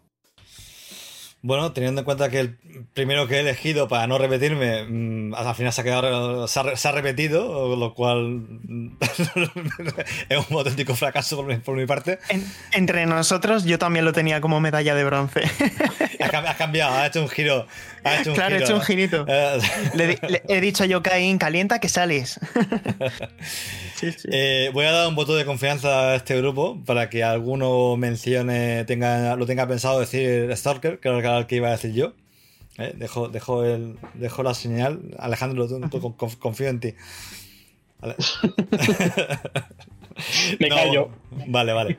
Bueno, 1.44 1.72
teniendo 1.72 2.02
en 2.02 2.04
cuenta 2.04 2.30
que 2.30 2.38
el 2.38 2.56
primero 2.94 3.26
que 3.26 3.34
he 3.34 3.40
elegido 3.40 3.88
para 3.88 4.06
no 4.06 4.18
repetirme, 4.18 4.84
mmm, 4.84 5.34
al 5.34 5.52
final 5.56 5.72
se 5.72 5.80
ha 5.80 5.84
quedado, 5.84 6.46
se 6.46 6.60
ha, 6.60 6.76
se 6.76 6.88
ha 6.88 6.92
repetido, 6.92 7.74
lo 7.74 7.92
cual 7.92 8.46
es 10.28 10.38
un 10.48 10.56
auténtico 10.56 10.94
fracaso 10.94 11.34
por 11.34 11.46
mi, 11.46 11.56
por 11.56 11.76
mi 11.76 11.86
parte. 11.86 12.20
En, 12.28 12.46
entre 12.70 13.06
nosotros, 13.06 13.64
yo 13.64 13.80
también 13.80 14.04
lo 14.04 14.12
tenía 14.12 14.40
como 14.40 14.60
medalla 14.60 14.94
de 14.94 15.02
bronce. 15.02 15.42
ha, 16.20 16.54
cambiado, 16.54 16.94
ha 16.94 17.08
hecho 17.08 17.20
un 17.20 17.28
giro. 17.28 17.66
Ha 18.04 18.20
hecho 18.20 18.30
un 18.30 18.36
claro, 18.36 18.56
giro. 18.56 18.60
he 18.60 18.64
hecho 18.64 18.74
un 18.74 18.80
girito. 18.82 19.26
le, 19.94 20.06
le, 20.28 20.42
he 20.48 20.60
dicho 20.60 20.84
a 20.84 20.86
Yokain, 20.86 21.38
calienta 21.38 21.78
que 21.78 21.88
sales. 21.88 22.40
sí, 23.96 24.12
sí. 24.12 24.28
Eh, 24.30 24.70
voy 24.72 24.84
a 24.86 24.92
dar 24.92 25.08
un 25.08 25.14
voto 25.14 25.34
de 25.36 25.44
confianza 25.44 26.10
a 26.10 26.14
este 26.16 26.36
grupo 26.36 26.82
para 26.84 27.08
que 27.10 27.22
alguno 27.22 27.96
mencione, 27.96 28.84
tenga, 28.84 29.36
lo 29.36 29.46
tenga 29.46 29.66
pensado 29.66 30.00
decir 30.00 30.50
Stalker, 30.56 30.98
que 30.98 31.08
era 31.08 31.38
el 31.38 31.46
que 31.46 31.56
iba 31.56 31.68
a 31.68 31.72
decir 31.72 31.92
yo. 31.92 32.14
Eh, 32.78 32.94
dejo, 32.96 33.28
dejo, 33.28 33.64
el, 33.64 33.98
dejo 34.14 34.42
la 34.42 34.54
señal. 34.54 35.00
Alejandro, 35.18 35.68
tú, 35.68 35.80
tú 35.88 36.16
confío 36.38 36.68
en 36.68 36.80
ti. 36.80 36.94
Vale. 38.00 38.16
Me 40.58 40.68
no, 40.68 40.76
callo. 40.76 41.10
Vale, 41.46 41.72
vale. 41.72 41.98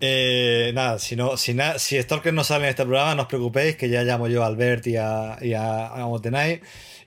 Eh, 0.00 0.72
nada, 0.74 0.98
si, 0.98 1.14
no, 1.14 1.36
si, 1.36 1.52
na, 1.52 1.78
si 1.78 2.00
Stalker 2.00 2.32
no 2.32 2.42
sale 2.42 2.64
en 2.64 2.70
este 2.70 2.84
programa, 2.84 3.14
no 3.14 3.22
os 3.22 3.28
preocupéis, 3.28 3.76
que 3.76 3.88
ya 3.88 4.02
llamo 4.02 4.28
yo 4.28 4.42
a 4.42 4.46
Albert 4.46 4.86
y 4.86 4.96
a, 4.96 5.36
y 5.42 5.52
a, 5.52 5.88
a 5.88 6.06
Montenay 6.06 6.60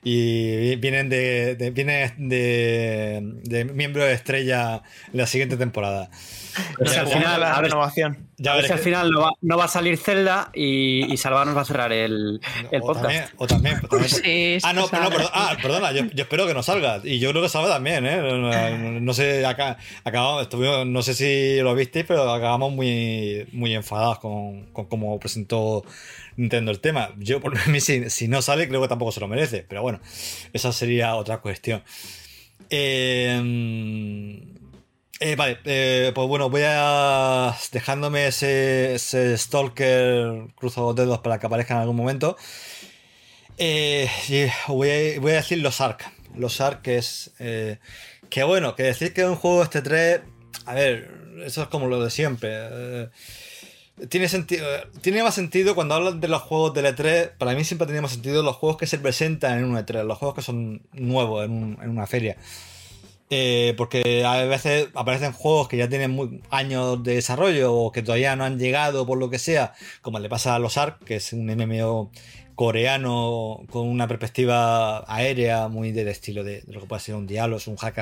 y 0.04 0.76
vienen 0.76 1.08
de, 1.08 1.56
de, 1.56 1.70
vienen 1.70 2.28
de, 2.28 3.20
de 3.42 3.64
miembro 3.64 4.04
de 4.04 4.12
estrella 4.12 4.82
la 5.12 5.26
siguiente 5.26 5.56
temporada. 5.56 6.10
Al 6.80 7.06
final, 7.08 7.40
la 7.40 7.52
a 7.54 7.60
ver, 7.60 7.70
renovación. 7.70 8.28
Ya 8.36 8.52
a 8.52 8.56
ver 8.56 8.66
si 8.66 8.72
al 8.72 8.78
final 8.80 9.10
no 9.12 9.20
va, 9.20 9.30
no 9.42 9.56
va 9.56 9.64
a 9.66 9.68
salir 9.68 9.96
Zelda 9.96 10.50
y, 10.52 11.12
y 11.12 11.16
Salva 11.16 11.44
nos 11.44 11.56
va 11.56 11.60
a 11.60 11.64
cerrar 11.64 11.92
el, 11.92 12.40
el 12.72 12.82
o 12.82 12.86
podcast. 12.86 13.02
también, 13.04 13.24
o 13.36 13.46
también, 13.46 13.80
pues 13.88 13.90
también- 13.90 14.10
Sí, 14.60 14.66
Ah, 14.66 14.72
no, 14.72 14.82
no, 14.82 14.88
perdón, 14.88 15.30
ah, 15.32 15.56
perdona, 15.62 15.92
yo, 15.92 16.04
yo 16.12 16.22
espero 16.24 16.46
que 16.46 16.54
no 16.54 16.62
salga. 16.62 17.00
Y 17.04 17.20
yo 17.20 17.30
creo 17.30 17.42
que 17.42 17.48
salga 17.48 17.68
también, 17.68 18.04
¿eh? 18.06 18.16
No, 18.16 18.36
no- 18.38 19.00
no 19.00 19.14
sé, 19.14 19.46
acá, 19.46 19.76
acabamos, 20.02 20.42
estuvimos, 20.42 20.84
no 20.86 21.02
sé 21.02 21.14
si 21.14 21.60
lo 21.62 21.74
visteis, 21.74 22.04
pero 22.06 22.32
acabamos 22.32 22.72
muy, 22.72 23.46
muy 23.52 23.74
enfadados 23.74 24.18
con, 24.18 24.66
con 24.72 24.86
cómo 24.86 25.18
presentó 25.20 25.84
Nintendo 26.36 26.72
el 26.72 26.80
tema. 26.80 27.10
Yo, 27.18 27.40
por 27.40 27.54
mí, 27.68 27.80
si, 27.80 28.10
si 28.10 28.26
no 28.26 28.42
sale, 28.42 28.68
creo 28.68 28.82
que 28.82 28.88
tampoco 28.88 29.12
se 29.12 29.20
lo 29.20 29.28
merece. 29.28 29.64
Pero 29.68 29.82
bueno, 29.82 30.00
esa 30.52 30.72
sería 30.72 31.14
otra 31.14 31.38
cuestión. 31.38 31.82
Eh, 32.70 34.40
eh, 35.26 35.36
vale, 35.36 35.58
eh, 35.64 36.12
pues 36.14 36.28
bueno, 36.28 36.50
voy 36.50 36.60
a. 36.66 37.56
Dejándome 37.72 38.26
ese, 38.26 38.94
ese 38.94 39.38
Stalker, 39.38 40.48
cruzo 40.54 40.92
dedos 40.92 41.20
para 41.20 41.38
que 41.38 41.46
aparezca 41.46 41.72
en 41.72 41.80
algún 41.80 41.96
momento. 41.96 42.36
Eh, 43.56 44.06
voy, 44.68 44.90
a, 44.90 45.34
decir 45.34 45.60
los 45.60 45.80
ARC. 45.80 46.04
Los 46.36 46.60
ARC 46.60 46.82
que 46.82 46.98
es. 46.98 47.30
eh, 47.38 47.78
que 48.28 48.42
bueno, 48.42 48.76
que 48.76 48.82
decir 48.82 49.14
que 49.14 49.24
un 49.24 49.36
juego 49.36 49.62
este 49.62 49.80
3. 49.80 50.20
A 50.66 50.74
ver, 50.74 51.10
eso 51.42 51.62
es 51.62 51.68
como 51.68 51.86
lo 51.86 52.04
de 52.04 52.10
siempre. 52.10 52.50
eh, 52.52 53.08
tiene 54.10 54.28
sentido. 54.28 54.66
Tiene 55.00 55.22
más 55.22 55.34
sentido 55.34 55.74
cuando 55.74 55.94
hablan 55.94 56.20
de 56.20 56.28
los 56.28 56.42
juegos 56.42 56.74
del 56.74 56.84
E3. 56.84 57.30
Para 57.38 57.54
mí 57.54 57.64
siempre 57.64 57.86
tiene 57.86 58.02
más 58.02 58.12
sentido 58.12 58.42
los 58.42 58.56
juegos 58.56 58.76
que 58.76 58.86
se 58.86 58.98
presentan 58.98 59.56
en 59.58 59.64
un 59.64 59.76
E3, 59.78 60.04
los 60.04 60.18
juegos 60.18 60.34
que 60.34 60.42
son 60.42 60.82
nuevos 60.92 61.46
en 61.46 61.88
una 61.88 62.06
feria. 62.06 62.36
Eh, 63.30 63.74
porque 63.78 64.22
a 64.24 64.44
veces 64.44 64.88
aparecen 64.94 65.32
juegos 65.32 65.68
que 65.68 65.78
ya 65.78 65.88
tienen 65.88 66.42
años 66.50 67.02
de 67.02 67.14
desarrollo 67.14 67.74
o 67.74 67.90
que 67.90 68.02
todavía 68.02 68.36
no 68.36 68.44
han 68.44 68.58
llegado 68.58 69.06
por 69.06 69.18
lo 69.18 69.30
que 69.30 69.38
sea, 69.38 69.72
como 70.02 70.18
le 70.18 70.28
pasa 70.28 70.54
a 70.54 70.58
los 70.58 70.76
ARK, 70.76 71.02
que 71.04 71.16
es 71.16 71.32
un 71.32 71.46
MMO 71.46 72.10
coreano 72.54 73.62
con 73.70 73.88
una 73.88 74.06
perspectiva 74.06 75.04
aérea 75.12 75.68
muy 75.68 75.92
del 75.92 76.08
estilo 76.08 76.44
de, 76.44 76.62
lo 76.68 76.80
que 76.80 76.86
puede 76.86 77.00
ser 77.00 77.14
un 77.14 77.26
diálogo, 77.26 77.58
es 77.58 77.66
un 77.66 77.76
hack, 77.76 77.96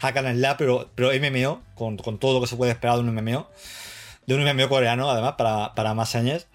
hack 0.00 0.16
and 0.16 0.38
slash, 0.38 0.56
pero, 0.58 0.90
pero 0.94 1.10
MMO, 1.12 1.62
con, 1.74 1.96
con 1.96 2.18
todo 2.18 2.34
lo 2.34 2.40
que 2.40 2.46
se 2.46 2.56
puede 2.56 2.72
esperar 2.72 2.96
de 2.96 3.02
un 3.02 3.14
MMO, 3.14 3.48
de 4.26 4.34
un 4.34 4.44
MMO 4.44 4.68
coreano 4.68 5.10
además, 5.10 5.34
para, 5.38 5.74
para 5.74 5.94
más 5.94 6.14
años. 6.14 6.46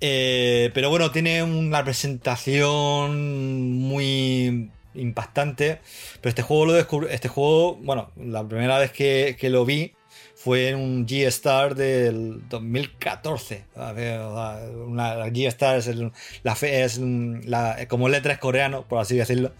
Eh, 0.00 0.70
pero 0.74 0.90
bueno, 0.90 1.10
tiene 1.10 1.42
una 1.42 1.84
presentación 1.84 3.72
muy 3.80 4.70
impactante. 4.94 5.80
Pero 6.20 6.28
este 6.30 6.42
juego 6.42 6.66
lo 6.66 6.72
descubrí. 6.74 7.08
Este 7.10 7.28
juego, 7.28 7.76
bueno, 7.76 8.10
la 8.16 8.46
primera 8.46 8.78
vez 8.78 8.92
que, 8.92 9.36
que 9.38 9.50
lo 9.50 9.64
vi 9.64 9.92
fue 10.34 10.68
en 10.68 10.76
un 10.76 11.06
G-Star 11.06 11.74
del 11.74 12.48
2014. 12.48 13.64
A 13.76 13.92
ver, 13.92 14.20
o 14.20 14.34
sea, 14.34 14.60
una, 14.86 15.26
G-Star 15.26 15.78
es, 15.78 15.88
el- 15.88 16.12
la, 16.42 17.72
es 17.80 17.86
como 17.88 18.08
E3 18.08 18.38
coreano, 18.38 18.86
por 18.86 18.98
así 19.00 19.16
decirlo. 19.16 19.52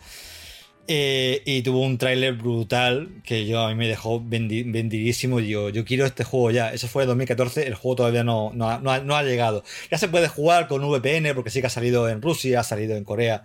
Eh, 0.90 1.42
y 1.44 1.60
tuvo 1.60 1.82
un 1.82 1.98
tráiler 1.98 2.32
brutal 2.32 3.10
que 3.22 3.44
yo 3.46 3.60
a 3.60 3.68
mí 3.68 3.74
me 3.74 3.86
dejó 3.88 4.20
vendi- 4.22 4.64
vendidísimo. 4.72 5.38
Y 5.40 5.42
Digo, 5.48 5.68
yo 5.68 5.84
quiero 5.84 6.06
este 6.06 6.24
juego 6.24 6.50
ya. 6.50 6.72
Eso 6.72 6.88
fue 6.88 7.02
en 7.02 7.08
2014. 7.08 7.66
El 7.66 7.74
juego 7.74 7.96
todavía 7.96 8.24
no, 8.24 8.52
no, 8.54 8.80
no 8.80 9.16
ha 9.16 9.22
llegado. 9.22 9.64
Ya 9.90 9.98
se 9.98 10.08
puede 10.08 10.28
jugar 10.28 10.66
con 10.66 10.82
VPN 10.82 11.34
porque 11.34 11.50
sí 11.50 11.60
que 11.60 11.66
ha 11.66 11.70
salido 11.70 12.08
en 12.08 12.22
Rusia, 12.22 12.60
ha 12.60 12.64
salido 12.64 12.96
en 12.96 13.04
Corea. 13.04 13.44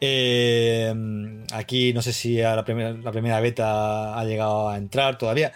Eh, 0.00 0.94
aquí 1.52 1.92
no 1.92 2.02
sé 2.02 2.12
si 2.12 2.40
a 2.40 2.54
la, 2.54 2.64
primera, 2.64 2.92
la 2.92 3.12
primera 3.12 3.40
beta 3.40 4.18
ha 4.18 4.24
llegado 4.24 4.68
a 4.68 4.76
entrar 4.76 5.18
todavía. 5.18 5.52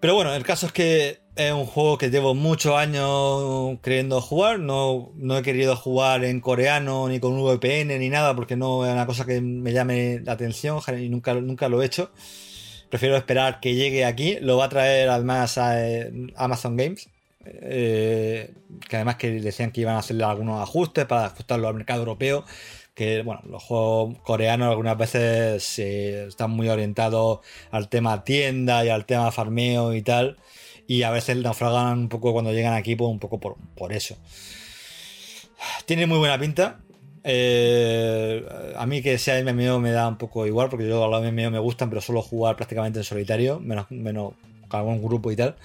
Pero 0.00 0.14
bueno, 0.14 0.34
el 0.34 0.44
caso 0.44 0.66
es 0.66 0.72
que 0.72 1.20
es 1.36 1.52
un 1.52 1.66
juego 1.66 1.98
que 1.98 2.10
llevo 2.10 2.34
muchos 2.34 2.74
años 2.74 3.78
queriendo 3.82 4.20
jugar. 4.20 4.58
No, 4.58 5.12
no 5.16 5.38
he 5.38 5.42
querido 5.42 5.76
jugar 5.76 6.24
en 6.24 6.40
coreano 6.40 7.08
ni 7.08 7.20
con 7.20 7.38
VPN 7.38 7.98
ni 7.98 8.08
nada 8.08 8.34
porque 8.34 8.56
no 8.56 8.86
es 8.86 8.92
una 8.92 9.06
cosa 9.06 9.26
que 9.26 9.40
me 9.40 9.72
llame 9.72 10.20
la 10.24 10.32
atención 10.32 10.80
y 10.98 11.08
nunca, 11.08 11.34
nunca 11.34 11.68
lo 11.68 11.82
he 11.82 11.86
hecho. 11.86 12.10
Prefiero 12.88 13.16
esperar 13.16 13.60
que 13.60 13.74
llegue 13.74 14.04
aquí. 14.04 14.38
Lo 14.40 14.56
va 14.56 14.66
a 14.66 14.68
traer 14.68 15.08
además 15.10 15.58
a 15.58 15.86
eh, 15.86 16.12
Amazon 16.36 16.76
Games. 16.76 17.08
eh, 17.44 18.52
que 18.88 18.96
además 18.96 19.16
que 19.16 19.30
decían 19.40 19.72
que 19.72 19.80
iban 19.82 19.96
a 19.96 20.00
hacerle 20.00 20.24
algunos 20.24 20.62
ajustes 20.62 21.06
para 21.06 21.26
ajustarlo 21.26 21.68
al 21.68 21.74
mercado 21.74 22.00
europeo 22.00 22.44
que 22.94 23.22
bueno, 23.22 23.40
los 23.46 23.62
juegos 23.62 24.18
coreanos 24.22 24.70
algunas 24.70 24.96
veces 24.96 25.78
están 25.78 26.50
muy 26.50 26.68
orientados 26.68 27.40
al 27.70 27.88
tema 27.88 28.24
tienda 28.24 28.84
y 28.84 28.88
al 28.88 29.06
tema 29.06 29.30
farmeo 29.32 29.94
y 29.94 30.02
tal, 30.02 30.36
y 30.86 31.02
a 31.02 31.10
veces 31.10 31.36
naufragan 31.36 31.98
un 31.98 32.08
poco 32.08 32.32
cuando 32.32 32.52
llegan 32.52 32.74
aquí, 32.74 32.96
pues 32.96 33.10
un 33.10 33.18
poco 33.18 33.38
por, 33.38 33.56
por 33.76 33.92
eso. 33.92 34.16
Tiene 35.86 36.06
muy 36.06 36.18
buena 36.18 36.38
pinta. 36.38 36.80
Eh, 37.22 38.44
a 38.76 38.86
mí 38.86 39.02
que 39.02 39.18
sea 39.18 39.42
MMO 39.42 39.78
me 39.78 39.92
da 39.92 40.08
un 40.08 40.16
poco 40.16 40.46
igual, 40.46 40.68
porque 40.68 40.88
yo 40.88 41.04
a 41.04 41.08
los 41.08 41.22
MMO 41.22 41.50
me 41.50 41.58
gustan, 41.58 41.90
pero 41.90 42.00
suelo 42.00 42.22
jugar 42.22 42.56
prácticamente 42.56 43.00
en 43.00 43.04
solitario, 43.04 43.60
menos, 43.60 43.90
menos 43.90 44.32
con 44.68 44.80
algún 44.80 45.02
grupo 45.02 45.30
y 45.30 45.36
tal. 45.36 45.56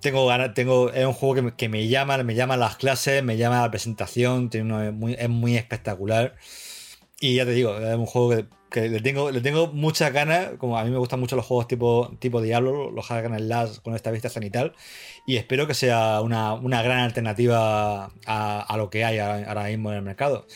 Tengo 0.00 0.26
ganas, 0.26 0.54
tengo, 0.54 0.92
es 0.92 1.04
un 1.04 1.12
juego 1.12 1.34
que 1.34 1.42
me, 1.42 1.54
que 1.54 1.68
me 1.68 1.88
llama, 1.88 2.16
me 2.22 2.34
llama 2.34 2.56
las 2.56 2.76
clases, 2.76 3.22
me 3.22 3.36
llama 3.36 3.62
la 3.62 3.70
presentación, 3.70 4.50
tiene 4.50 4.92
muy, 4.92 5.14
es 5.18 5.28
muy 5.28 5.56
espectacular. 5.56 6.36
Y 7.20 7.34
ya 7.36 7.44
te 7.44 7.50
digo, 7.52 7.76
es 7.76 7.96
un 7.96 8.06
juego 8.06 8.46
que, 8.70 8.88
le 8.88 9.00
tengo, 9.00 9.30
le 9.32 9.40
tengo 9.40 9.68
muchas 9.68 10.12
ganas, 10.12 10.50
como 10.58 10.78
a 10.78 10.84
mí 10.84 10.90
me 10.90 10.98
gustan 10.98 11.18
mucho 11.18 11.34
los 11.34 11.44
juegos 11.44 11.66
tipo, 11.66 12.16
tipo 12.20 12.40
Diablo, 12.40 12.90
los 12.92 13.06
hack 13.06 13.24
and 13.24 13.38
slash 13.38 13.78
con 13.78 13.96
esta 13.96 14.12
vista 14.12 14.28
cenital, 14.28 14.74
y 15.26 15.36
espero 15.36 15.66
que 15.66 15.74
sea 15.74 16.20
una, 16.20 16.54
una 16.54 16.80
gran 16.82 17.00
alternativa 17.00 18.12
a, 18.26 18.74
lo 18.76 18.88
que 18.90 19.04
hay 19.04 19.18
ahora 19.18 19.64
mismo 19.64 19.90
en 19.90 19.96
el 19.96 20.02
mercado. 20.02 20.46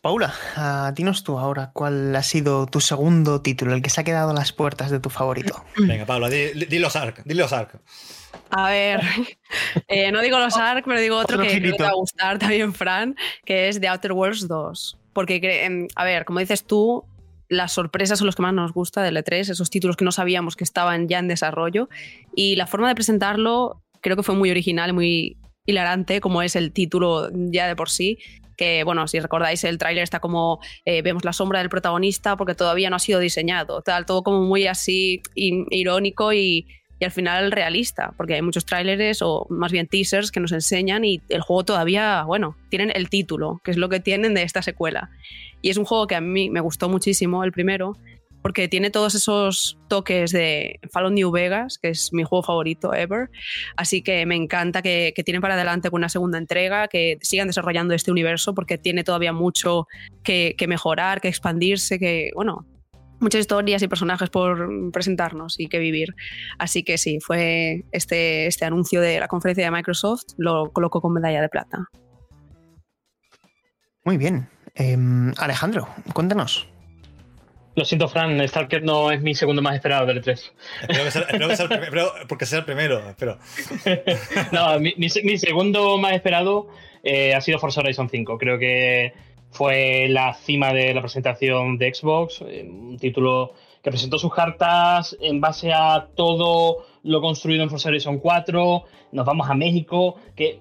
Paula, 0.00 0.32
ah, 0.56 0.92
dinos 0.96 1.24
tú 1.24 1.38
ahora 1.38 1.72
cuál 1.74 2.16
ha 2.16 2.22
sido 2.22 2.66
tu 2.66 2.80
segundo 2.80 3.42
título, 3.42 3.74
el 3.74 3.82
que 3.82 3.90
se 3.90 4.00
ha 4.00 4.04
quedado 4.04 4.30
a 4.30 4.34
las 4.34 4.52
puertas 4.52 4.90
de 4.90 4.98
tu 4.98 5.10
favorito. 5.10 5.62
Venga, 5.76 6.06
Pablo, 6.06 6.30
di, 6.30 6.52
di 6.52 6.78
los 6.78 6.96
ARC, 6.96 7.22
di 7.24 7.34
los 7.34 7.52
ARC. 7.52 7.78
A 8.50 8.70
ver, 8.70 9.02
eh, 9.88 10.10
no 10.10 10.22
digo 10.22 10.38
los 10.38 10.56
ARC, 10.56 10.86
pero 10.86 11.00
digo 11.00 11.16
otro, 11.18 11.36
Otro 11.36 11.46
que 11.46 11.58
creo 11.58 11.72
que 11.72 11.76
te 11.76 11.82
va 11.82 11.90
a 11.90 11.94
gustar 11.94 12.38
también, 12.38 12.72
Fran, 12.72 13.14
que 13.44 13.68
es 13.68 13.78
The 13.78 13.88
Outer 13.88 14.12
Worlds 14.12 14.48
2. 14.48 14.98
Porque, 15.12 15.64
em, 15.64 15.86
a 15.96 16.04
ver, 16.04 16.24
como 16.24 16.38
dices 16.38 16.64
tú, 16.64 17.04
las 17.48 17.72
sorpresas 17.72 18.18
son 18.18 18.26
los 18.26 18.36
que 18.36 18.42
más 18.42 18.54
nos 18.54 18.72
gusta 18.72 19.02
del 19.02 19.18
E3, 19.18 19.50
esos 19.50 19.68
títulos 19.68 19.96
que 19.96 20.04
no 20.06 20.12
sabíamos 20.12 20.56
que 20.56 20.64
estaban 20.64 21.08
ya 21.08 21.18
en 21.18 21.28
desarrollo. 21.28 21.90
Y 22.34 22.56
la 22.56 22.66
forma 22.66 22.88
de 22.88 22.94
presentarlo 22.94 23.82
creo 24.00 24.16
que 24.16 24.22
fue 24.22 24.34
muy 24.34 24.50
original 24.50 24.90
y 24.90 24.92
muy 24.94 25.36
hilarante, 25.66 26.20
como 26.20 26.42
es 26.42 26.56
el 26.56 26.72
título 26.72 27.28
ya 27.32 27.66
de 27.66 27.76
por 27.76 27.90
sí. 27.90 28.18
Que, 28.60 28.84
bueno, 28.84 29.08
si 29.08 29.18
recordáis, 29.20 29.64
el 29.64 29.78
tráiler 29.78 30.02
está 30.02 30.20
como 30.20 30.60
eh, 30.84 31.00
vemos 31.00 31.24
la 31.24 31.32
sombra 31.32 31.60
del 31.60 31.70
protagonista 31.70 32.36
porque 32.36 32.54
todavía 32.54 32.90
no 32.90 32.96
ha 32.96 32.98
sido 32.98 33.18
diseñado, 33.18 33.80
tal, 33.80 34.04
todo 34.04 34.22
como 34.22 34.42
muy 34.42 34.66
así 34.66 35.22
irónico 35.34 36.34
y, 36.34 36.66
y 36.98 37.04
al 37.06 37.10
final 37.10 37.52
realista, 37.52 38.12
porque 38.18 38.34
hay 38.34 38.42
muchos 38.42 38.66
tráileres 38.66 39.22
o 39.22 39.46
más 39.48 39.72
bien 39.72 39.86
teasers 39.86 40.30
que 40.30 40.40
nos 40.40 40.52
enseñan 40.52 41.06
y 41.06 41.22
el 41.30 41.40
juego 41.40 41.64
todavía, 41.64 42.24
bueno, 42.24 42.54
tienen 42.68 42.92
el 42.94 43.08
título, 43.08 43.62
que 43.64 43.70
es 43.70 43.78
lo 43.78 43.88
que 43.88 44.00
tienen 44.00 44.34
de 44.34 44.42
esta 44.42 44.60
secuela. 44.60 45.08
Y 45.62 45.70
es 45.70 45.78
un 45.78 45.86
juego 45.86 46.06
que 46.06 46.16
a 46.16 46.20
mí 46.20 46.50
me 46.50 46.60
gustó 46.60 46.90
muchísimo, 46.90 47.42
el 47.42 47.52
primero, 47.52 47.96
porque 48.42 48.68
tiene 48.68 48.90
todos 48.90 49.14
esos 49.14 49.78
toques 49.88 50.32
de 50.32 50.80
Fallout 50.92 51.12
New 51.12 51.30
Vegas, 51.30 51.78
que 51.78 51.90
es 51.90 52.12
mi 52.12 52.24
juego 52.24 52.42
favorito 52.42 52.94
ever. 52.94 53.30
Así 53.76 54.02
que 54.02 54.24
me 54.26 54.36
encanta 54.36 54.82
que, 54.82 55.12
que 55.14 55.24
tienen 55.24 55.42
para 55.42 55.54
adelante 55.54 55.90
con 55.90 55.98
una 55.98 56.08
segunda 56.08 56.38
entrega, 56.38 56.88
que 56.88 57.18
sigan 57.20 57.46
desarrollando 57.48 57.94
este 57.94 58.10
universo, 58.10 58.54
porque 58.54 58.78
tiene 58.78 59.04
todavía 59.04 59.32
mucho 59.32 59.86
que, 60.22 60.54
mejorar, 60.68 61.20
que 61.20 61.28
expandirse, 61.28 61.98
que, 61.98 62.30
bueno, 62.34 62.66
muchas 63.18 63.40
historias 63.40 63.82
y 63.82 63.88
personajes 63.88 64.30
por 64.30 64.90
presentarnos 64.92 65.58
y 65.58 65.68
que 65.68 65.78
vivir. 65.78 66.14
Así 66.58 66.82
que 66.82 66.98
sí, 66.98 67.18
fue 67.20 67.84
este, 67.92 68.46
este 68.46 68.64
anuncio 68.64 69.00
de 69.00 69.20
la 69.20 69.28
conferencia 69.28 69.64
de 69.64 69.70
Microsoft, 69.70 70.22
lo 70.36 70.70
coloco 70.72 71.00
con 71.00 71.12
medalla 71.12 71.42
de 71.42 71.48
plata. 71.48 71.88
Muy 74.04 74.16
bien. 74.16 74.48
Em, 74.74 75.32
Alejandro, 75.36 75.88
cuéntanos. 76.14 76.68
Lo 77.76 77.84
siento, 77.84 78.08
Fran, 78.08 78.46
Stalker 78.48 78.82
no 78.82 79.10
es 79.12 79.22
mi 79.22 79.34
segundo 79.34 79.62
más 79.62 79.74
esperado 79.76 80.04
del 80.06 80.22
E3. 80.22 80.32
Espero 80.82 81.04
que 81.04 81.10
sea, 81.10 81.22
espero 81.22 81.48
que 81.48 81.56
sea 81.56 81.64
el 81.64 81.68
primer- 81.70 81.84
espero- 81.88 82.12
porque 82.28 82.46
sea 82.46 82.58
el 82.58 82.64
primero, 82.64 83.08
espero. 83.08 83.38
No, 84.52 84.78
mi, 84.80 84.92
mi- 84.96 85.08
mi 85.24 85.38
segundo 85.38 85.96
más 85.98 86.12
esperado 86.12 86.68
eh, 87.02 87.34
ha 87.34 87.40
sido 87.40 87.58
Forza 87.58 87.80
Horizon 87.80 88.08
5. 88.08 88.38
Creo 88.38 88.58
que 88.58 89.12
fue 89.50 90.06
la 90.08 90.34
cima 90.34 90.72
de 90.72 90.92
la 90.94 91.00
presentación 91.00 91.78
de 91.78 91.94
Xbox, 91.94 92.42
eh, 92.46 92.66
un 92.68 92.98
título 92.98 93.54
que 93.82 93.90
presentó 93.90 94.18
sus 94.18 94.34
cartas 94.34 95.16
en 95.20 95.40
base 95.40 95.72
a 95.72 96.08
todo 96.14 96.84
lo 97.04 97.20
construido 97.20 97.62
en 97.62 97.70
Forza 97.70 97.88
Horizon 97.88 98.18
4. 98.18 98.84
Nos 99.12 99.24
vamos 99.26 99.48
a 99.48 99.54
México, 99.54 100.16
que 100.36 100.60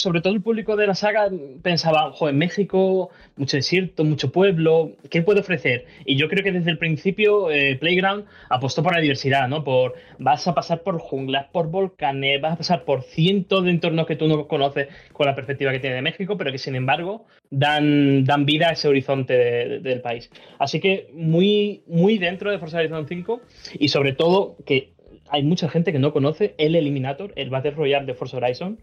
sobre 0.00 0.20
todo 0.20 0.32
el 0.32 0.42
público 0.42 0.76
de 0.76 0.86
la 0.86 0.94
saga 0.94 1.28
pensaba, 1.62 2.10
joder, 2.12 2.34
México, 2.34 3.10
mucho 3.36 3.56
desierto, 3.56 4.04
mucho 4.04 4.32
pueblo, 4.32 4.92
¿qué 5.10 5.22
puede 5.22 5.40
ofrecer? 5.40 5.86
Y 6.04 6.16
yo 6.16 6.28
creo 6.28 6.42
que 6.42 6.52
desde 6.52 6.70
el 6.70 6.78
principio 6.78 7.50
eh, 7.50 7.76
Playground 7.76 8.24
apostó 8.48 8.82
por 8.82 8.94
la 8.94 9.00
diversidad, 9.00 9.48
¿no? 9.48 9.62
Por 9.62 9.94
vas 10.18 10.46
a 10.48 10.54
pasar 10.54 10.82
por 10.82 10.98
junglas, 10.98 11.46
por 11.52 11.68
volcanes, 11.68 12.40
vas 12.40 12.54
a 12.54 12.56
pasar 12.56 12.84
por 12.84 13.02
cientos 13.02 13.64
de 13.64 13.70
entornos 13.70 14.06
que 14.06 14.16
tú 14.16 14.26
no 14.26 14.48
conoces 14.48 14.88
con 15.12 15.26
la 15.26 15.34
perspectiva 15.34 15.72
que 15.72 15.80
tiene 15.80 15.96
de 15.96 16.02
México, 16.02 16.36
pero 16.36 16.50
que 16.50 16.58
sin 16.58 16.74
embargo 16.74 17.26
dan, 17.50 18.24
dan 18.24 18.46
vida 18.46 18.68
a 18.68 18.72
ese 18.72 18.88
horizonte 18.88 19.34
del 19.80 20.00
país. 20.00 20.30
Así 20.58 20.80
que 20.80 21.10
muy, 21.12 21.82
muy 21.86 22.18
dentro 22.18 22.50
de 22.50 22.58
Forza 22.58 22.78
Horizon 22.78 23.06
5 23.06 23.40
y 23.78 23.88
sobre 23.88 24.12
todo 24.12 24.56
que 24.64 24.92
hay 25.30 25.42
mucha 25.42 25.68
gente 25.68 25.92
que 25.92 25.98
no 25.98 26.12
conoce 26.12 26.54
el 26.58 26.74
Eliminator, 26.74 27.32
el 27.36 27.50
Battle 27.50 27.72
Royale 27.72 28.06
de 28.06 28.14
Forza 28.14 28.38
Horizon, 28.38 28.78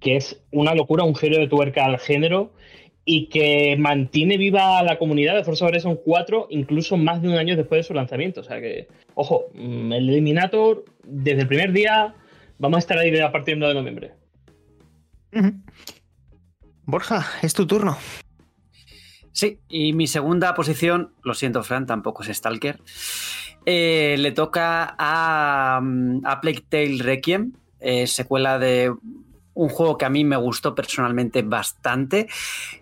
que 0.00 0.16
es 0.16 0.40
una 0.50 0.74
locura, 0.74 1.04
un 1.04 1.14
giro 1.14 1.38
de 1.38 1.48
tuerca 1.48 1.84
al 1.84 1.98
género 1.98 2.52
y 3.04 3.28
que 3.28 3.74
mantiene 3.78 4.36
viva 4.36 4.82
la 4.82 4.98
comunidad 4.98 5.34
de 5.34 5.44
Forza 5.44 5.64
Horizon 5.64 5.98
4 6.04 6.48
incluso 6.50 6.98
más 6.98 7.22
de 7.22 7.28
un 7.28 7.36
año 7.36 7.56
después 7.56 7.78
de 7.78 7.82
su 7.84 7.94
lanzamiento. 7.94 8.42
O 8.42 8.44
sea 8.44 8.60
que, 8.60 8.88
ojo, 9.14 9.46
mm, 9.54 9.92
el 9.92 10.08
Eliminator, 10.10 10.84
desde 11.04 11.40
el 11.40 11.48
primer 11.48 11.72
día, 11.72 12.14
vamos 12.58 12.76
a 12.76 12.80
estar 12.80 12.98
ahí 12.98 13.18
a 13.18 13.32
partir 13.32 13.54
del 13.54 13.62
1 13.62 13.68
de 13.68 13.74
noviembre. 13.74 14.12
Borja, 16.84 17.26
es 17.42 17.54
tu 17.54 17.66
turno. 17.66 17.96
Sí, 19.32 19.60
y 19.68 19.92
mi 19.92 20.06
segunda 20.06 20.54
posición, 20.54 21.12
lo 21.22 21.32
siento, 21.32 21.62
Fran, 21.62 21.86
tampoco 21.86 22.22
es 22.22 22.36
Stalker. 22.36 22.80
Eh, 23.64 24.16
le 24.18 24.32
toca 24.32 24.96
a, 24.98 25.80
mm, 25.82 26.26
a 26.26 26.40
Plague 26.40 26.64
Tale 26.68 27.02
Requiem, 27.02 27.52
eh, 27.80 28.06
secuela 28.06 28.58
de 28.58 28.92
un 29.58 29.68
juego 29.68 29.98
que 29.98 30.04
a 30.04 30.08
mí 30.08 30.24
me 30.24 30.36
gustó 30.36 30.76
personalmente 30.76 31.42
bastante. 31.42 32.28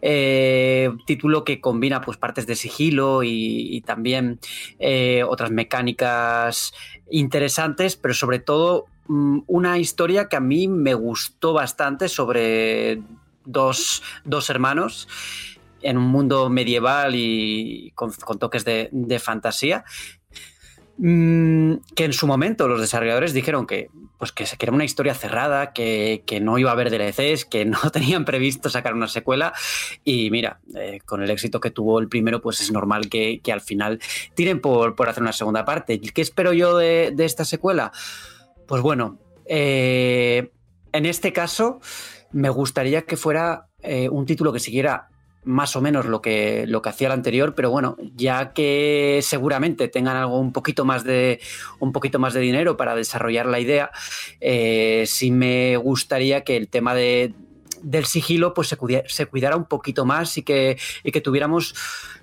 Eh, 0.02 0.90
título 1.06 1.42
que 1.42 1.58
combina 1.58 2.02
pues, 2.02 2.18
partes 2.18 2.46
de 2.46 2.54
sigilo 2.54 3.22
y, 3.24 3.82
también 3.86 4.40
eh, 4.78 5.24
otras 5.26 5.50
mecánicas 5.50 6.74
interesantes, 7.10 7.96
pero 7.96 8.12
sobre 8.12 8.40
todo 8.40 8.86
mm, 9.08 9.40
una 9.46 9.78
historia 9.78 10.28
que 10.28 10.36
a 10.36 10.40
mí 10.40 10.68
me 10.68 10.92
gustó 10.92 11.54
bastante 11.54 12.10
sobre 12.10 13.00
dos, 13.46 14.02
hermanos 14.50 15.08
en 15.80 15.96
un 15.96 16.08
mundo 16.08 16.50
medieval 16.50 17.14
y 17.14 17.92
con, 17.94 18.12
toques 18.38 18.66
de, 18.66 18.90
de 18.92 19.18
fantasía 19.18 19.84
Mm, 20.98 21.74
que 21.94 22.04
en 22.04 22.14
su 22.14 22.26
momento 22.26 22.68
los 22.68 22.80
desarrolladores 22.80 23.34
dijeron 23.34 23.66
que, 23.66 23.90
pues 24.18 24.32
que, 24.32 24.46
era 24.58 24.72
una 24.72 24.84
historia 24.84 25.14
cerrada, 25.14 25.72
que, 25.72 26.22
no 26.40 26.58
iba 26.58 26.70
a 26.70 26.72
haber 26.72 26.90
DLCs, 26.90 27.44
que 27.44 27.64
no 27.66 27.78
tenían 27.92 28.24
previsto 28.24 28.70
sacar 28.70 28.94
una 28.94 29.08
secuela. 29.08 29.52
Y 30.04 30.30
mira, 30.30 30.60
eh, 30.74 31.00
con 31.04 31.22
el 31.22 31.30
éxito 31.30 31.60
que 31.60 31.70
tuvo 31.70 31.98
el 31.98 32.08
primero, 32.08 32.40
pues 32.40 32.60
es 32.60 32.72
normal 32.72 33.08
que, 33.08 33.40
al 33.52 33.60
final 33.60 34.00
tiren 34.34 34.60
por, 34.60 34.94
hacer 35.08 35.22
una 35.22 35.32
segunda 35.32 35.64
parte. 35.64 36.00
¿Qué 36.00 36.22
espero 36.22 36.52
yo 36.52 36.76
de, 36.76 37.14
esta 37.18 37.44
secuela? 37.44 37.92
Pues 38.66 38.82
bueno, 38.82 39.18
eh, 39.44 40.50
en 40.92 41.06
este 41.06 41.32
caso 41.32 41.80
me 42.32 42.48
gustaría 42.48 43.02
que 43.02 43.16
fuera 43.16 43.68
eh, 43.82 44.08
un 44.08 44.26
título 44.26 44.52
que 44.52 44.60
siguiera 44.60 45.08
más 45.46 45.76
o 45.76 45.80
menos 45.80 46.06
lo 46.06 46.20
que, 46.20 46.66
lo 46.66 46.82
que 46.82 46.88
hacía 46.88 47.06
el 47.06 47.12
anterior, 47.12 47.54
pero 47.54 47.70
bueno, 47.70 47.96
ya 48.16 48.52
que 48.52 49.20
seguramente 49.22 49.88
tengan 49.88 50.16
algo 50.16 50.38
un 50.38 50.52
poquito 50.52 50.84
más 50.84 51.04
de, 51.04 51.40
un 51.78 51.92
poquito 51.92 52.18
más 52.18 52.34
de 52.34 52.40
dinero 52.40 52.76
para 52.76 52.94
desarrollar 52.94 53.46
la 53.46 53.60
idea, 53.60 53.90
eh, 54.40 55.04
sí 55.06 55.30
me 55.30 55.76
gustaría 55.76 56.42
que 56.42 56.56
el 56.56 56.68
tema 56.68 56.94
de, 56.94 57.32
del 57.82 58.06
sigilo 58.06 58.54
pues 58.54 58.68
se, 58.68 58.76
se, 59.06 59.26
cuidara 59.26 59.56
un 59.56 59.66
poquito 59.66 60.04
más 60.04 60.36
y 60.36 60.42
que, 60.42 60.76
y 61.04 61.12
que 61.12 61.20
tuviéramos 61.20 61.74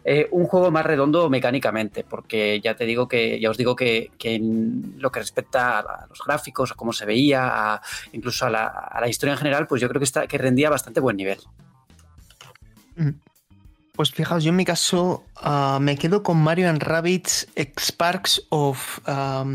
eh, 0.04 0.28
un 0.32 0.46
juego 0.46 0.70
más 0.70 0.86
redondo 0.86 1.30
mecánicamente, 1.30 2.04
porque 2.04 2.60
ya 2.62 2.76
te 2.76 2.86
digo 2.86 3.08
que, 3.08 3.40
ya 3.40 3.50
os 3.50 3.58
digo 3.58 3.76
que, 3.76 4.12
en 4.24 4.96
lo 4.98 5.12
que 5.12 5.22
respecta 5.22 5.80
a 5.80 6.08
los 6.08 6.20
gráficos, 6.26 6.74
a 6.74 6.76
cómo 6.76 6.92
se 6.92 7.06
veía, 7.06 7.82
incluso 8.12 8.46
a 8.46 8.50
la, 8.50 8.66
a 8.66 9.00
la, 9.00 9.08
historia 9.08 9.34
en 9.34 9.40
general, 9.40 9.68
pues 9.68 9.82
yo 9.82 9.88
creo 9.88 10.00
que, 10.00 10.06
está, 10.06 10.28
que 10.28 10.38
rendía 10.38 10.70
bastante 10.70 11.00
buen 11.00 11.16
nivel. 11.16 11.40
Pues 13.96 14.12
fijaos, 14.12 14.44
yo 14.44 14.50
en 14.50 14.56
mi 14.56 14.66
caso 14.66 15.24
ah, 15.36 15.78
me 15.80 15.98
quedo 15.98 16.24
con 16.24 16.42
Mario 16.42 16.68
and 16.68 16.82
Rabbids 16.82 17.48
Sparks 17.80 18.42
of. 18.50 19.00
Ah, 19.06 19.46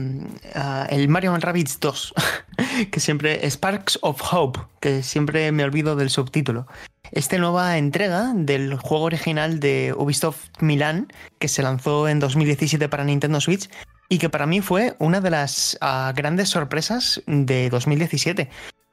el 0.91 1.09
Mario 1.09 1.35
and 1.35 1.43
Rabbids 1.43 1.81
2, 1.81 2.15
que 2.93 3.01
siempre. 3.01 3.45
Sparks 3.51 3.99
of 4.03 4.23
Hope, 4.33 4.61
que 4.81 5.03
siempre 5.03 5.51
me 5.51 5.65
olvido 5.65 5.97
del 5.97 6.11
subtítulo. 6.11 6.69
Esta 7.11 7.37
nueva 7.39 7.79
entrega 7.79 8.33
del 8.35 8.77
juego 8.77 9.07
original 9.07 9.59
de 9.59 9.95
Ubisoft 9.97 10.51
Milan, 10.61 11.13
que 11.41 11.49
se 11.49 11.63
lanzó 11.63 12.07
en 12.07 12.21
2017 12.21 12.89
para 12.89 13.03
Nintendo 13.03 13.41
Switch 13.41 13.69
y 14.09 14.19
que 14.19 14.29
para 14.29 14.47
mí 14.47 14.61
fue 14.61 14.95
una 14.99 15.21
de 15.21 15.31
las 15.31 15.77
ah, 15.81 16.13
grandes 16.15 16.51
sorpresas 16.51 17.23
de 17.27 17.71
2017 17.71 18.49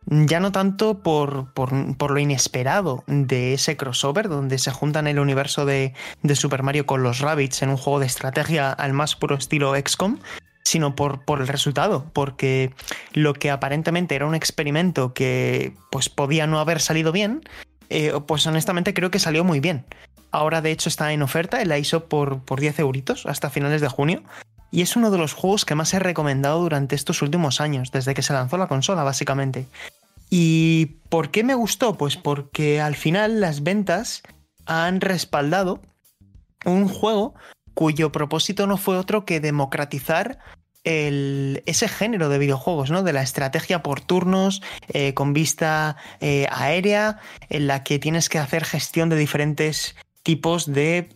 ya 0.08 0.40
no 0.40 0.52
tanto 0.52 1.00
por, 1.00 1.52
lo 1.56 2.20
inesperado 2.20 3.04
de 3.08 3.54
ese 3.54 3.78
crossover, 3.78 4.30
donde 4.30 4.58
se 4.58 4.72
juntan 4.72 5.08
el 5.08 5.20
universo 5.20 5.66
de, 5.66 5.94
Super 6.34 6.64
Mario 6.64 6.86
con 6.86 7.04
los 7.04 7.20
Rabbits 7.20 7.62
en 7.62 7.70
un 7.70 7.78
juego 7.78 8.00
de 8.00 8.06
estrategia 8.06 8.72
al 8.72 8.94
más 8.94 9.16
puro 9.16 9.36
estilo 9.36 9.74
XCOM, 9.76 10.20
sino 10.64 10.96
por, 10.96 11.24
por, 11.26 11.42
el 11.42 11.48
resultado, 11.48 12.06
porque 12.14 12.74
lo 13.14 13.34
que 13.34 13.52
aparentemente 13.52 14.16
era 14.16 14.26
un 14.26 14.36
experimento 14.36 15.14
que 15.14 15.74
pues 15.92 16.10
podía 16.10 16.48
no 16.48 16.60
haber 16.60 16.82
salido 16.82 17.12
bien, 17.12 17.42
eh, 17.90 18.14
pues 18.28 18.46
honestamente 18.48 18.94
creo 18.94 19.12
que 19.12 19.20
salió 19.20 19.44
muy 19.44 19.60
bien. 19.60 19.86
Ahora 20.32 20.62
de 20.62 20.72
hecho 20.72 20.90
está 20.90 21.14
en 21.14 21.22
oferta, 21.22 21.64
la 21.66 21.78
hizo 21.78 22.06
por, 22.06 22.42
por 22.44 22.60
10 22.60 22.80
euritos 22.80 23.26
hasta 23.26 23.50
finales 23.50 23.82
de 23.82 23.88
junio. 23.88 24.24
Y 24.72 24.82
es 24.82 24.98
uno 24.98 25.10
de 25.10 25.18
los 25.18 25.34
juegos 25.34 25.64
que 25.64 25.76
más 25.76 25.94
he 25.94 26.00
recomendado 26.00 26.60
durante 26.60 26.96
estos 26.96 27.22
últimos 27.22 27.62
años, 27.62 27.92
desde 27.92 28.14
que 28.14 28.22
se 28.22 28.34
lanzó 28.34 28.58
la 28.58 28.68
consola, 28.68 29.04
básicamente. 29.04 29.68
¿Y 30.30 30.98
por 31.10 31.32
qué 31.32 31.44
me 31.44 31.56
gustó? 31.56 31.98
Pues 31.98 32.18
porque 32.18 32.82
al 32.82 32.96
final 32.96 33.40
las 33.42 33.64
ventas 33.64 34.24
han 34.66 35.02
respaldado 35.02 35.82
un 36.66 36.88
juego 36.88 37.36
cuyo 37.74 38.12
propósito 38.12 38.68
no 38.68 38.78
fue 38.78 38.98
otro 38.98 39.26
que 39.26 39.40
democratizar 39.40 40.40
ese 40.86 41.88
género 41.88 42.30
de 42.30 42.38
videojuegos, 42.38 42.92
¿no? 42.92 43.02
De 43.02 43.12
la 43.12 43.24
estrategia 43.24 43.82
por 43.82 44.02
turnos, 44.02 44.62
eh, 44.90 45.16
con 45.16 45.34
vista 45.34 45.98
eh, 46.22 46.48
aérea, 46.52 47.20
en 47.50 47.66
la 47.66 47.84
que 47.84 47.98
tienes 47.98 48.30
que 48.30 48.38
hacer 48.38 48.64
gestión 48.66 49.10
de 49.10 49.16
diferentes 49.16 49.96
tipos 50.22 50.72
de 50.72 51.10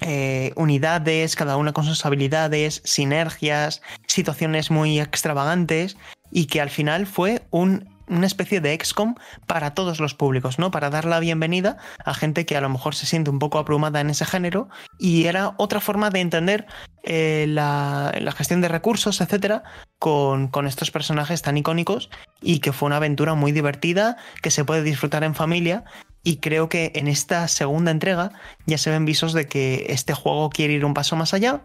eh, 0.00 0.52
unidades, 0.56 1.36
cada 1.36 1.56
una 1.56 1.72
con 1.72 1.84
sus 1.84 2.04
habilidades, 2.04 2.82
sinergias, 2.84 3.82
situaciones 4.08 4.72
muy 4.72 4.98
extravagantes, 4.98 5.96
y 6.32 6.46
que 6.46 6.60
al 6.60 6.70
final 6.70 7.06
fue 7.06 7.42
un 7.50 7.97
una 8.08 8.26
especie 8.26 8.60
de 8.60 8.78
XCOM 8.78 9.14
para 9.46 9.74
todos 9.74 10.00
los 10.00 10.14
públicos, 10.14 10.58
¿no? 10.58 10.70
Para 10.70 10.90
dar 10.90 11.04
la 11.04 11.20
bienvenida 11.20 11.76
a 12.04 12.14
gente 12.14 12.46
que 12.46 12.56
a 12.56 12.60
lo 12.60 12.68
mejor 12.68 12.94
se 12.94 13.06
siente 13.06 13.30
un 13.30 13.38
poco 13.38 13.58
abrumada 13.58 14.00
en 14.00 14.10
ese 14.10 14.24
género 14.24 14.68
y 14.98 15.24
era 15.24 15.54
otra 15.56 15.80
forma 15.80 16.10
de 16.10 16.20
entender 16.20 16.66
eh, 17.04 17.46
la, 17.48 18.12
gestión 18.36 18.60
de 18.60 18.68
recursos, 18.68 19.20
etcétera, 19.20 19.62
con, 19.98 20.48
con, 20.48 20.66
estos 20.66 20.90
personajes 20.90 21.42
tan 21.42 21.56
icónicos 21.56 22.10
y 22.40 22.60
que 22.60 22.72
fue 22.72 22.86
una 22.86 22.96
aventura 22.96 23.34
muy 23.34 23.52
divertida 23.52 24.16
que 24.42 24.50
se 24.50 24.64
puede 24.64 24.82
disfrutar 24.82 25.24
en 25.24 25.34
familia. 25.34 25.84
Y 26.24 26.38
creo 26.38 26.68
que 26.68 26.92
en 26.94 27.08
esta 27.08 27.48
segunda 27.48 27.90
entrega 27.90 28.32
ya 28.66 28.76
se 28.76 28.90
ven 28.90 29.04
visos 29.04 29.32
de 29.32 29.46
que 29.46 29.86
este 29.88 30.12
juego 30.14 30.50
quiere 30.50 30.74
ir 30.74 30.84
un 30.84 30.92
paso 30.92 31.16
más 31.16 31.32
allá 31.32 31.62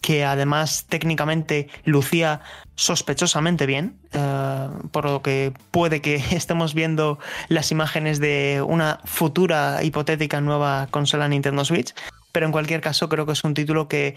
que 0.00 0.24
además 0.24 0.86
técnicamente 0.88 1.68
lucía 1.84 2.40
sospechosamente 2.76 3.66
bien, 3.66 3.98
eh, 4.12 4.68
por 4.92 5.04
lo 5.04 5.22
que 5.22 5.52
puede 5.70 6.00
que 6.00 6.16
estemos 6.30 6.74
viendo 6.74 7.18
las 7.48 7.70
imágenes 7.72 8.20
de 8.20 8.62
una 8.66 9.00
futura 9.04 9.82
hipotética 9.82 10.40
nueva 10.40 10.88
consola 10.90 11.28
Nintendo 11.28 11.64
Switch, 11.64 11.94
pero 12.32 12.46
en 12.46 12.52
cualquier 12.52 12.80
caso 12.80 13.08
creo 13.08 13.26
que 13.26 13.32
es 13.32 13.44
un 13.44 13.54
título 13.54 13.88
que 13.88 14.16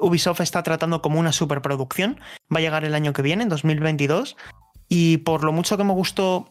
Ubisoft 0.00 0.40
está 0.40 0.62
tratando 0.62 1.02
como 1.02 1.20
una 1.20 1.32
superproducción, 1.32 2.20
va 2.52 2.58
a 2.58 2.62
llegar 2.62 2.84
el 2.84 2.94
año 2.94 3.12
que 3.12 3.22
viene, 3.22 3.44
en 3.44 3.48
2022, 3.48 4.36
y 4.88 5.18
por 5.18 5.44
lo 5.44 5.52
mucho 5.52 5.76
que 5.76 5.84
me 5.84 5.92
gustó 5.92 6.50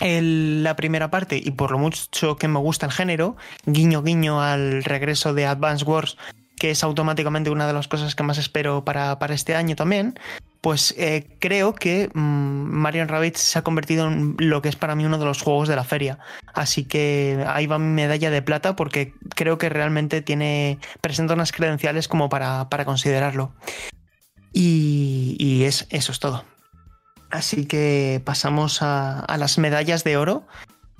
la 0.00 0.76
primera 0.76 1.10
parte 1.10 1.40
y 1.42 1.50
por 1.50 1.72
lo 1.72 1.78
mucho 1.78 2.36
que 2.36 2.48
me 2.48 2.58
gusta 2.58 2.86
el 2.86 2.92
género, 2.92 3.36
guiño 3.66 4.02
guiño 4.02 4.40
al 4.40 4.82
regreso 4.82 5.34
de 5.34 5.46
Advance 5.46 5.84
Wars 5.84 6.16
que 6.60 6.70
es 6.70 6.84
automáticamente 6.84 7.48
una 7.48 7.66
de 7.66 7.72
las 7.72 7.88
cosas 7.88 8.14
que 8.14 8.22
más 8.22 8.36
espero 8.36 8.84
para, 8.84 9.16
este 9.30 9.56
año 9.56 9.76
también, 9.76 10.18
pues 10.60 10.94
eh, 10.98 11.26
creo 11.38 11.74
que 11.74 12.10
mm, 12.12 12.20
Mario 12.20 13.06
Rabbids 13.06 13.40
se 13.40 13.58
ha 13.58 13.62
convertido 13.62 14.06
en 14.08 14.36
lo 14.38 14.60
que 14.60 14.68
es 14.68 14.76
para 14.76 14.94
mí 14.94 15.06
uno 15.06 15.16
de 15.16 15.24
los 15.24 15.40
juegos 15.40 15.68
de 15.68 15.76
la 15.76 15.84
feria. 15.84 16.18
Así 16.52 16.84
que 16.84 17.42
ahí 17.48 17.66
va 17.66 17.78
mi 17.78 17.88
medalla 17.88 18.30
de 18.30 18.42
plata 18.42 18.76
porque 18.76 19.14
creo 19.34 19.56
que 19.56 19.70
realmente 19.70 20.20
tiene 20.20 20.78
presenta 21.00 21.32
unas 21.32 21.50
credenciales 21.50 22.08
como 22.08 22.28
para, 22.28 22.68
considerarlo. 22.84 23.54
Y, 24.52 25.62
es, 25.64 25.86
eso 25.88 26.12
es 26.12 26.20
todo. 26.20 26.44
Así 27.30 27.64
que 27.64 28.20
pasamos 28.22 28.82
a, 28.82 29.24
las 29.38 29.56
medallas 29.56 30.04
de 30.04 30.18
oro 30.18 30.46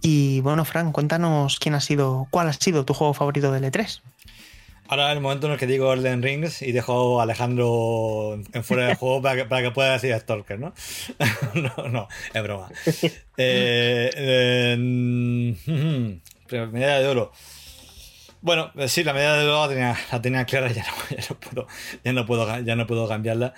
Y 0.00 0.40
bueno, 0.40 0.64
Fran, 0.64 0.92
cuéntanos 0.92 1.58
quién 1.58 1.74
ha 1.74 1.80
sido, 1.80 2.28
cuál 2.30 2.48
ha 2.48 2.54
sido 2.54 2.86
tu 2.86 2.94
juego 2.94 3.12
favorito 3.12 3.52
del 3.52 3.64
E3. 3.64 4.00
Ahora 4.90 5.10
es 5.10 5.16
el 5.16 5.22
momento 5.22 5.46
en 5.46 5.52
el 5.52 5.58
que 5.58 5.68
digo 5.68 5.86
Orden 5.86 6.20
Rings 6.20 6.62
y 6.62 6.72
dejo 6.72 7.20
a 7.20 7.22
Alejandro 7.22 8.34
en 8.52 8.64
fuera 8.64 8.88
del 8.88 8.96
juego 8.96 9.22
para 9.22 9.36
que, 9.36 9.44
para 9.44 9.62
que 9.62 9.70
pueda 9.70 9.92
decir 9.92 10.12
Stalker, 10.18 10.58
¿no? 10.58 10.74
no, 11.54 11.88
no, 11.88 12.08
es 12.34 12.42
broma. 12.42 12.68
Eh, 13.42 14.10
eh, 14.14 14.76
medalla 16.50 16.98
de 16.98 17.06
oro. 17.06 17.32
Bueno, 18.42 18.72
eh, 18.76 18.88
sí, 18.88 19.02
la 19.04 19.14
medalla 19.14 19.36
de 19.36 19.48
oro 19.48 19.62
la 19.62 19.68
tenía, 19.68 19.96
la 20.12 20.20
tenía 20.20 20.44
clara, 20.44 20.72
ya 20.72 20.84
no, 20.84 21.16
ya 21.16 21.24
no, 21.30 21.38
puedo, 21.38 21.66
ya 22.04 22.12
no 22.12 22.26
puedo, 22.26 22.60
ya 22.60 22.76
no 22.76 22.86
puedo 22.86 23.08
cambiarla. 23.08 23.54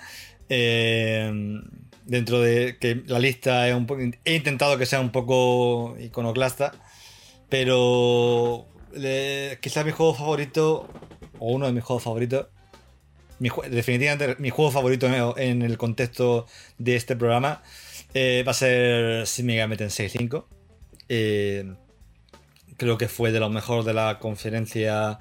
Eh, 0.47 1.59
dentro 2.05 2.41
de 2.41 2.77
que 2.79 3.01
la 3.07 3.17
lista 3.19 3.67
es 3.67 3.75
un 3.75 3.87
poco, 3.87 4.03
he 4.23 4.35
intentado 4.35 4.77
que 4.77 4.85
sea 4.85 5.01
un 5.01 5.11
poco 5.11 5.97
iconoclasta, 5.99 6.73
pero 7.49 8.67
eh, 8.95 9.57
quizás 9.59 9.83
mi 9.85 9.91
juego 9.91 10.13
favorito 10.13 10.87
o 11.39 11.51
uno 11.51 11.65
de 11.65 11.73
mis 11.73 11.83
juegos 11.83 12.03
favoritos. 12.03 12.47
definitivamente 13.39 14.35
mi 14.39 14.49
juego 14.49 14.71
favorito 14.71 15.07
en, 15.37 15.61
el 15.61 15.77
contexto 15.77 16.47
de 16.77 16.95
este 16.95 17.15
programa 17.15 17.61
eh, 18.13 18.43
va 18.45 18.51
a 18.51 18.55
ser 18.55 19.25
Shin 19.25 19.45
Megami 19.45 19.77
Tensei 19.77 20.09
5. 20.09 20.47
Eh, 21.09 21.73
creo 22.77 22.97
que 22.97 23.07
fue 23.07 23.31
de 23.31 23.39
lo 23.39 23.49
mejor 23.49 23.83
de 23.83 23.93
la 23.93 24.19
conferencia 24.19 25.19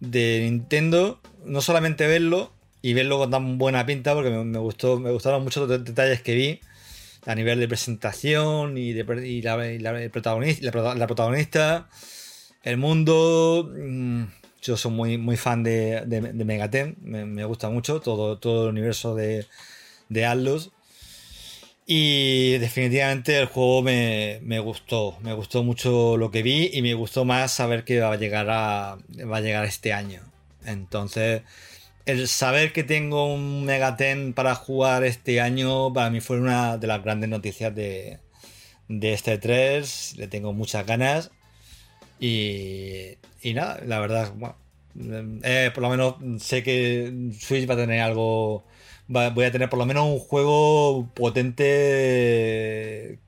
de 0.00 0.40
Nintendo. 0.42 1.20
No 1.44 1.60
solamente 1.60 2.06
verlo 2.06 2.52
y 2.82 2.92
verlo 2.94 3.18
con 3.18 3.30
tan 3.30 3.58
buena 3.58 3.86
pinta, 3.86 4.14
porque 4.14 4.30
me, 4.30 4.58
gustó, 4.58 4.98
me 4.98 5.10
gustaron 5.10 5.42
muchos 5.42 5.68
los 5.68 5.84
detalles 5.84 6.22
que 6.22 6.34
vi 6.34 6.60
a 7.26 7.34
nivel 7.34 7.58
de 7.58 7.68
presentación 7.68 8.76
y, 8.76 8.92
de, 8.92 9.04
la, 9.42 10.10
protagonista, 10.10 10.94
la, 10.94 11.06
protagonista, 11.06 11.88
el 12.62 12.76
mundo. 12.76 13.72
Yo 14.64 14.78
soy 14.78 14.92
muy, 14.92 15.18
muy 15.18 15.36
fan 15.36 15.62
de, 15.62 16.02
de, 16.06 16.20
Megaten, 16.22 16.96
me, 17.02 17.44
gusta 17.44 17.68
mucho 17.68 18.00
todo, 18.00 18.38
todo 18.38 18.64
el 18.64 18.70
universo 18.70 19.14
de, 19.14 19.46
de 20.08 20.24
Atlus. 20.24 20.72
Y 21.86 22.56
definitivamente 22.58 23.38
el 23.38 23.44
juego 23.44 23.82
me, 23.82 24.58
gustó, 24.60 25.18
me 25.20 25.34
gustó 25.34 25.62
mucho 25.62 26.16
lo 26.16 26.30
que 26.30 26.42
vi 26.42 26.70
y 26.72 26.80
me 26.80 26.94
gustó 26.94 27.26
más 27.26 27.52
saber 27.52 27.84
que 27.84 28.00
va 28.00 28.12
a 28.12 28.16
llegar 28.16 28.48
a, 28.48 28.96
va 29.30 29.36
a 29.36 29.40
llegar 29.42 29.66
este 29.66 29.92
año. 29.92 30.22
Entonces, 30.64 31.42
el 32.06 32.26
saber 32.26 32.72
que 32.72 32.84
tengo 32.84 33.34
un 33.34 33.66
Megaten 33.66 34.32
para 34.32 34.54
jugar 34.54 35.04
este 35.04 35.42
año 35.42 35.92
para 35.92 36.08
mí 36.08 36.20
fue 36.22 36.40
una 36.40 36.78
de 36.78 36.86
las 36.86 37.04
grandes 37.04 37.28
noticias 37.28 37.74
de, 37.74 38.18
de 38.88 39.12
este 39.12 39.36
3. 39.36 40.16
Le 40.16 40.26
tengo 40.28 40.54
muchas 40.54 40.86
ganas 40.86 41.32
y, 42.18 43.18
y 43.44 43.54
nada, 43.54 43.78
la 43.84 44.00
verdad, 44.00 44.32
bueno, 44.34 44.56
eh, 45.42 45.70
por 45.74 45.82
lo 45.82 45.90
menos 45.90 46.14
sé 46.42 46.62
que 46.62 47.30
Switch 47.38 47.68
va 47.68 47.74
a 47.74 47.76
tener 47.76 48.00
algo. 48.00 48.64
voy 49.06 49.44
a 49.44 49.52
tener 49.52 49.68
por 49.68 49.78
lo 49.78 49.84
menos 49.84 50.06
un 50.06 50.18
juego 50.18 51.08
potente 51.14 51.58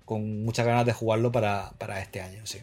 con 0.07 0.43
muchas 0.43 0.65
ganas 0.65 0.87
de 0.87 0.95
jugarlo 0.95 1.31
para, 1.33 1.75
este 2.01 2.23
año, 2.23 2.41
sí. 2.45 2.61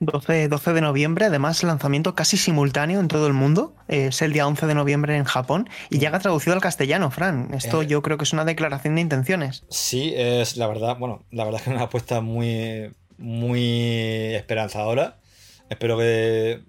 12, 0.00 0.48
12, 0.48 0.72
de 0.74 0.80
noviembre, 0.82 1.26
además 1.26 1.62
lanzamiento 1.62 2.14
casi 2.14 2.36
simultáneo 2.36 3.00
en 3.00 3.08
todo 3.08 3.26
el 3.26 3.32
mundo. 3.32 3.74
Es 3.88 4.20
el 4.20 4.34
día 4.34 4.46
11 4.46 4.66
de 4.66 4.74
noviembre 4.74 5.16
en 5.16 5.24
Japón 5.24 5.70
y 5.88 5.98
llega 5.98 6.18
traducido 6.18 6.52
al 6.52 6.60
castellano, 6.60 7.10
Fran. 7.10 7.54
Esto 7.54 7.80
eh. 7.80 7.86
yo 7.86 8.02
creo 8.02 8.18
que 8.18 8.24
es 8.24 8.34
una 8.34 8.44
declaración 8.44 8.96
de 8.96 9.00
intenciones. 9.00 9.64
Sí, 9.70 10.12
es 10.14 10.58
la 10.58 10.66
verdad, 10.66 10.98
bueno, 10.98 11.24
la 11.30 11.44
verdad 11.44 11.60
es 11.60 11.64
que 11.64 11.70
es 11.70 11.76
una 11.76 11.86
apuesta 11.86 12.20
muy, 12.20 12.92
muy 13.16 14.34
esperanzadora. 14.34 15.20
Espero 15.68 15.98
que. 15.98 16.62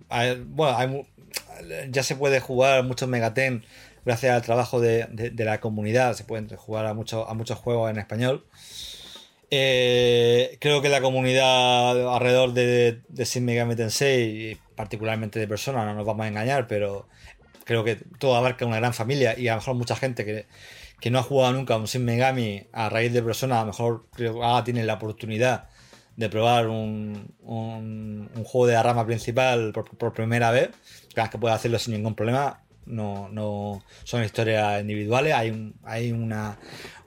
Bueno, 0.47 1.05
ya 1.89 2.03
se 2.03 2.15
puede 2.15 2.39
jugar 2.39 2.84
muchos 2.84 3.10
Megaten 3.10 3.63
gracias 4.05 4.36
al 4.36 4.41
trabajo 4.41 4.79
de, 4.79 5.34
la 5.38 5.60
comunidad. 5.60 6.13
Se 6.13 6.23
pueden 6.23 6.47
jugar 6.49 6.86
a, 6.86 6.93
muchos 6.93 7.27
a 7.27 7.34
muchos 7.34 7.58
juegos 7.58 7.89
en 7.91 7.97
español. 7.97 8.45
Eh, 9.51 10.58
creo 10.60 10.81
que 10.81 10.89
la 10.89 11.01
comunidad 11.01 12.13
alrededor 12.13 12.53
de, 12.53 13.01
de 13.08 13.25
Sin 13.25 13.45
Megami 13.45 13.75
Tensei, 13.75 14.58
particularmente 14.75 15.39
de 15.39 15.47
personas, 15.47 15.86
no 15.86 15.93
nos 15.93 16.05
vamos 16.05 16.25
a 16.25 16.27
engañar, 16.27 16.67
pero 16.67 17.08
creo 17.63 17.84
que 17.84 17.95
todo 17.95 18.36
abarca 18.36 18.65
una 18.65 18.77
gran 18.77 18.93
familia 18.93 19.38
y 19.38 19.47
a 19.47 19.53
lo 19.53 19.60
mejor 19.60 19.75
mucha 19.75 19.95
gente 19.95 20.25
que, 20.25 20.47
no 21.12 21.19
ha 21.19 21.23
jugado 21.23 21.53
nunca 21.53 21.77
un 21.77 21.88
Sin 21.88 22.03
Megami 22.03 22.65
a 22.73 22.89
raíz 22.89 23.13
de 23.13 23.21
personas, 23.21 23.60
a 23.60 23.62
lo 23.62 23.67
mejor 23.67 24.05
creo 24.13 24.34
que 24.34 24.43
ahora 24.43 24.63
tienen 24.63 24.88
la 24.88 24.95
oportunidad 24.95 25.69
de 26.15 26.30
probar 26.30 26.67
un, 26.67 27.34
un, 27.41 28.30
juego 28.43 28.67
de 28.67 28.73
la 28.73 28.84
rama 28.84 29.06
principal 29.06 29.73
por, 29.73 30.13
primera 30.13 30.51
vez, 30.51 30.69
que 31.13 31.38
puede 31.38 31.54
hacerlo 31.54 31.80
sin 31.80 31.93
ningún 31.93 32.15
problema. 32.15 32.62
No, 32.86 33.30
no 33.30 33.84
son 34.04 34.23
historias 34.23 34.80
individuales, 34.80 35.34
hay, 35.34 35.73
hay 35.84 36.12
una, 36.12 36.60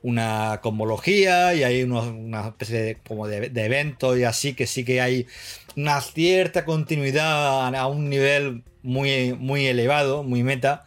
una 0.02 0.58
cosmología 0.60 1.54
y 1.54 1.62
hay 1.62 1.84
una 1.84 2.48
especie 2.48 2.82
de, 2.82 2.96
como 2.96 3.28
de 3.28 3.64
eventos 3.64 4.18
y 4.18 4.24
así 4.24 4.54
que 4.54 4.66
sí 4.66 4.84
que 4.84 5.00
hay 5.00 5.28
una 5.76 6.00
cierta 6.00 6.64
continuidad 6.64 7.72
a 7.76 7.86
un 7.86 8.10
nivel 8.10 8.64
muy, 8.82 9.34
muy 9.34 9.66
elevado, 9.66 10.24
muy 10.24 10.42
meta. 10.42 10.84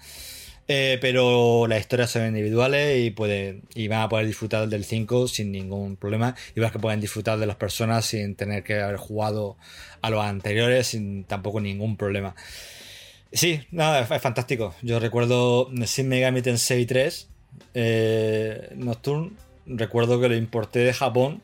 Eh, 0.67 0.99
pero 1.01 1.67
las 1.67 1.79
historias 1.79 2.11
son 2.11 2.27
individuales 2.27 3.05
y, 3.05 3.11
pueden, 3.11 3.63
y 3.75 3.87
van 3.87 4.01
a 4.01 4.09
poder 4.09 4.25
disfrutar 4.25 4.69
del 4.69 4.85
5 4.85 5.27
sin 5.27 5.51
ningún 5.51 5.97
problema. 5.97 6.35
Y 6.55 6.59
vas 6.59 6.71
que 6.71 6.79
pueden 6.79 7.01
disfrutar 7.01 7.39
de 7.39 7.45
las 7.45 7.57
personas 7.57 8.05
sin 8.05 8.35
tener 8.35 8.63
que 8.63 8.79
haber 8.79 8.97
jugado 8.97 9.57
a 10.01 10.09
los 10.09 10.23
anteriores 10.23 10.87
sin 10.87 11.25
tampoco 11.25 11.59
ningún 11.59 11.97
problema. 11.97 12.35
Sí, 13.33 13.61
nada, 13.71 14.01
es, 14.01 14.21
fantástico. 14.21 14.75
Yo 14.81 14.99
recuerdo 14.99 15.69
Sin 15.85 16.09
Megami 16.09 16.41
Tensei 16.41 16.85
3 16.85 17.29
eh, 17.73 18.73
Nocturne. 18.75 19.31
Recuerdo 19.65 20.19
que 20.19 20.29
lo 20.29 20.35
importé 20.35 20.79
de 20.79 20.93
Japón 20.93 21.41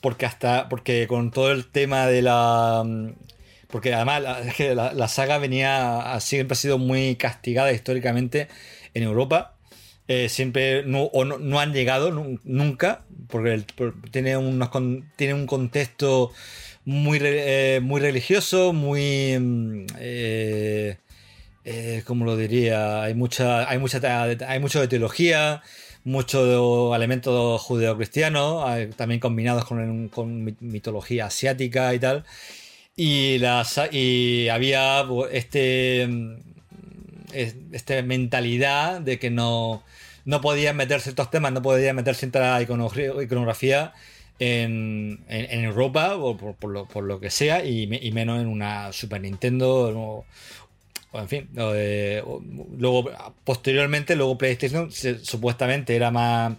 porque 0.00 0.26
hasta 0.26 0.68
porque 0.68 1.06
con 1.08 1.30
todo 1.30 1.52
el 1.52 1.66
tema 1.66 2.06
de 2.06 2.22
la 2.22 2.84
porque 3.72 3.94
además 3.94 4.22
la, 4.94 5.08
saga 5.08 5.38
venía, 5.38 6.18
siempre 6.20 6.52
ha 6.52 6.56
sido 6.56 6.76
muy 6.76 7.16
castigada 7.16 7.72
históricamente 7.72 8.48
en 8.92 9.02
Europa. 9.02 9.56
Eh, 10.08 10.28
siempre 10.28 10.84
no, 10.84 11.10
no, 11.24 11.58
han 11.58 11.72
llegado 11.72 12.10
nunca, 12.44 13.06
porque 13.28 13.64
tiene, 14.10 14.36
unos, 14.36 14.68
tiene 15.16 15.32
un 15.32 15.46
contexto 15.46 16.32
muy, 16.84 17.18
eh, 17.22 17.80
muy 17.82 18.00
religioso, 18.00 18.74
muy... 18.74 19.38
Mm, 19.38 19.86
eh, 19.98 20.98
¿Cómo 22.04 22.26
lo 22.26 22.36
diría? 22.36 23.04
Hay 23.04 23.14
mucha, 23.14 23.70
hay 23.70 23.78
mucha, 23.78 24.22
hay 24.22 24.60
mucho 24.60 24.80
de 24.80 24.88
teología, 24.88 25.62
muchos 26.04 26.94
elementos 26.94 27.62
judeocristianos, 27.62 28.66
también 28.96 29.20
combinados 29.20 29.64
con 29.64 30.56
mitología 30.60 31.26
asiática 31.26 31.94
y 31.94 32.00
tal. 32.00 32.24
Y, 32.94 33.38
las, 33.38 33.80
y 33.90 34.48
había 34.48 35.06
este, 35.30 36.08
esta 37.32 38.02
mentalidad 38.02 39.00
de 39.00 39.18
que 39.18 39.30
no, 39.30 39.82
no 40.24 40.40
podían 40.40 40.76
meter 40.76 41.00
ciertos 41.00 41.30
temas, 41.30 41.52
no 41.52 41.62
podían 41.62 41.96
meter 41.96 42.14
cierta 42.14 42.60
iconografía 42.60 43.94
en, 44.38 45.24
en, 45.28 45.64
Europa, 45.64 46.16
o 46.16 46.36
por, 46.36 46.70
lo, 46.70 46.86
por, 46.86 47.04
lo, 47.04 47.20
que 47.20 47.30
sea, 47.30 47.64
y, 47.64 47.86
menos 48.12 48.40
en 48.40 48.48
una 48.48 48.92
Super 48.92 49.20
Nintendo. 49.20 50.24
O, 51.12 51.18
en 51.18 51.28
fin, 51.28 51.48
luego 51.54 53.10
posteriormente, 53.44 54.16
luego 54.16 54.38
PlayStation 54.38 54.90
supuestamente 54.90 55.94
era 55.96 56.10
más, 56.10 56.54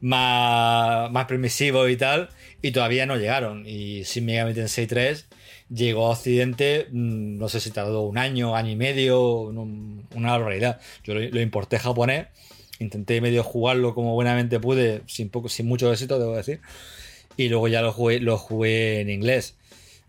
más, 0.00 1.10
más 1.10 1.26
permisivo 1.26 1.88
y 1.88 1.96
tal, 1.96 2.28
y 2.60 2.72
todavía 2.72 3.06
no 3.06 3.16
llegaron. 3.16 3.66
Y 3.66 4.04
sin 4.04 4.26
Megami 4.26 4.54
Tensei 4.54 4.86
3 4.86 5.26
llegó 5.74 6.06
a 6.06 6.10
Occidente, 6.10 6.86
mm, 6.90 7.38
no 7.38 7.48
sé 7.48 7.60
si 7.60 7.70
tardó 7.70 8.02
un 8.02 8.18
año, 8.18 8.54
año 8.54 8.70
y 8.70 8.76
medio, 8.76 9.42
una 9.42 10.30
barbaridad. 10.32 10.80
Yo 11.04 11.14
lo, 11.14 11.40
importé 11.40 11.78
japonés, 11.78 12.26
intenté 12.78 13.20
medio 13.20 13.42
jugarlo 13.42 13.94
como 13.94 14.14
buenamente 14.14 14.60
pude, 14.60 15.02
sin, 15.06 15.28
poco, 15.30 15.48
sin 15.48 15.66
mucho 15.66 15.92
éxito, 15.92 16.18
debo 16.18 16.36
decir, 16.36 16.60
y 17.36 17.48
luego 17.48 17.68
ya 17.68 17.82
lo 17.82 17.92
jugué, 17.92 18.20
lo 18.20 18.38
jugué 18.38 19.00
en 19.00 19.10
inglés. 19.10 19.56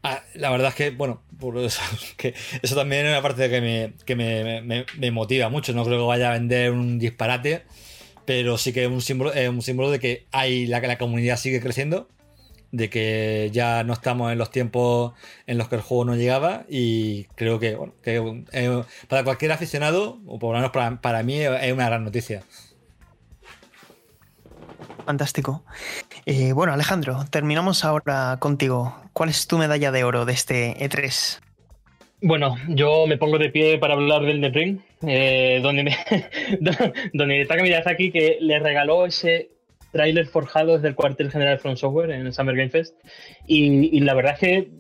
Ah, 0.04 0.22
la 0.36 0.50
verdad 0.52 0.70
es 0.70 0.76
que, 0.76 0.90
bueno, 0.92 1.22
por 1.40 1.58
eso, 1.60 1.82
que 2.18 2.34
eso 2.62 2.76
también 2.76 3.06
es 3.06 3.12
una 3.12 3.22
parte 3.22 3.50
que, 3.50 3.62
me, 3.62 3.94
que 4.06 4.16
me, 4.16 5.12
motiva 5.12 5.50
mucho. 5.50 5.74
No 5.74 5.86
creo 5.86 6.00
que 6.00 6.06
vaya 6.06 6.30
a 6.30 6.34
vender 6.34 6.72
un 6.72 7.00
disparate, 7.00 7.64
pero 8.26 8.58
sí 8.58 8.74
que 8.74 8.84
es 8.84 8.90
un 8.90 9.02
símbolo, 9.02 9.34
es 9.34 9.50
un 9.50 9.62
símbolo 9.62 9.92
de 9.92 10.00
que 10.00 10.26
hay 10.32 10.68
la, 10.68 10.82
la 10.82 10.98
comunidad 10.98 11.38
sigue 11.38 11.62
creciendo 11.62 12.10
de 12.74 12.90
que 12.90 13.50
ya 13.54 13.84
no 13.84 13.94
estamos 13.94 14.32
en 14.32 14.40
los 14.40 14.50
tiempos 14.50 15.14
en 15.46 15.60
los 15.60 15.70
que 15.70 15.76
el 15.76 15.82
juego 15.82 16.06
no 16.06 16.16
llegaba 16.16 16.66
y 16.68 17.26
creo 17.36 17.60
que, 17.60 17.76
bueno, 17.76 17.94
que 18.02 18.44
eh, 18.52 18.84
para 19.08 19.24
cualquier 19.24 19.52
aficionado, 19.52 20.20
o 20.26 20.40
por 20.40 20.54
lo 20.54 20.58
menos 20.58 20.98
para, 21.00 21.24
mí, 21.24 21.40
es 21.40 21.72
una 21.72 21.86
gran 21.86 22.04
noticia. 22.04 22.42
Fantástico. 25.06 25.64
Eh, 26.26 26.54
bueno, 26.54 26.74
Alejandro, 26.74 27.26
terminamos 27.30 27.86
ahora 27.86 28.38
contigo. 28.40 28.96
¿Cuál 29.14 29.30
es 29.30 29.46
tu 29.46 29.60
medalla 29.60 29.92
de 29.92 30.04
oro 30.04 30.26
de 30.26 30.34
este 30.34 30.76
E3? 30.78 31.42
Bueno, 32.22 32.56
yo 32.70 33.06
me 33.06 33.18
pongo 33.18 33.38
de 33.38 33.50
pie 33.50 33.78
para 33.78 33.94
hablar 33.94 34.24
del 34.24 34.42
The 34.42 34.50
Ring, 34.50 34.80
eh, 35.06 35.60
donde, 35.62 35.84
me, 35.84 35.98
donde 37.14 37.46
Miyazaki 37.62 38.12
que 38.12 38.38
le 38.42 38.58
regaló 38.58 39.06
ese 39.06 39.53
tráiler 39.94 40.26
forjado 40.26 40.74
desde 40.74 40.90
el 40.90 40.96
cuartel 40.96 41.32
general 41.32 41.60
From 41.60 41.78
Software 41.78 42.12
en 42.12 42.26
el 42.26 42.34
Summer 42.34 42.56
Game 42.56 42.70
Fest. 42.70 42.98
Y, 43.48 43.96
y 43.96 44.02
la 44.02 44.14
verdad 44.14 44.34
es 44.34 44.40
que, 44.40 44.72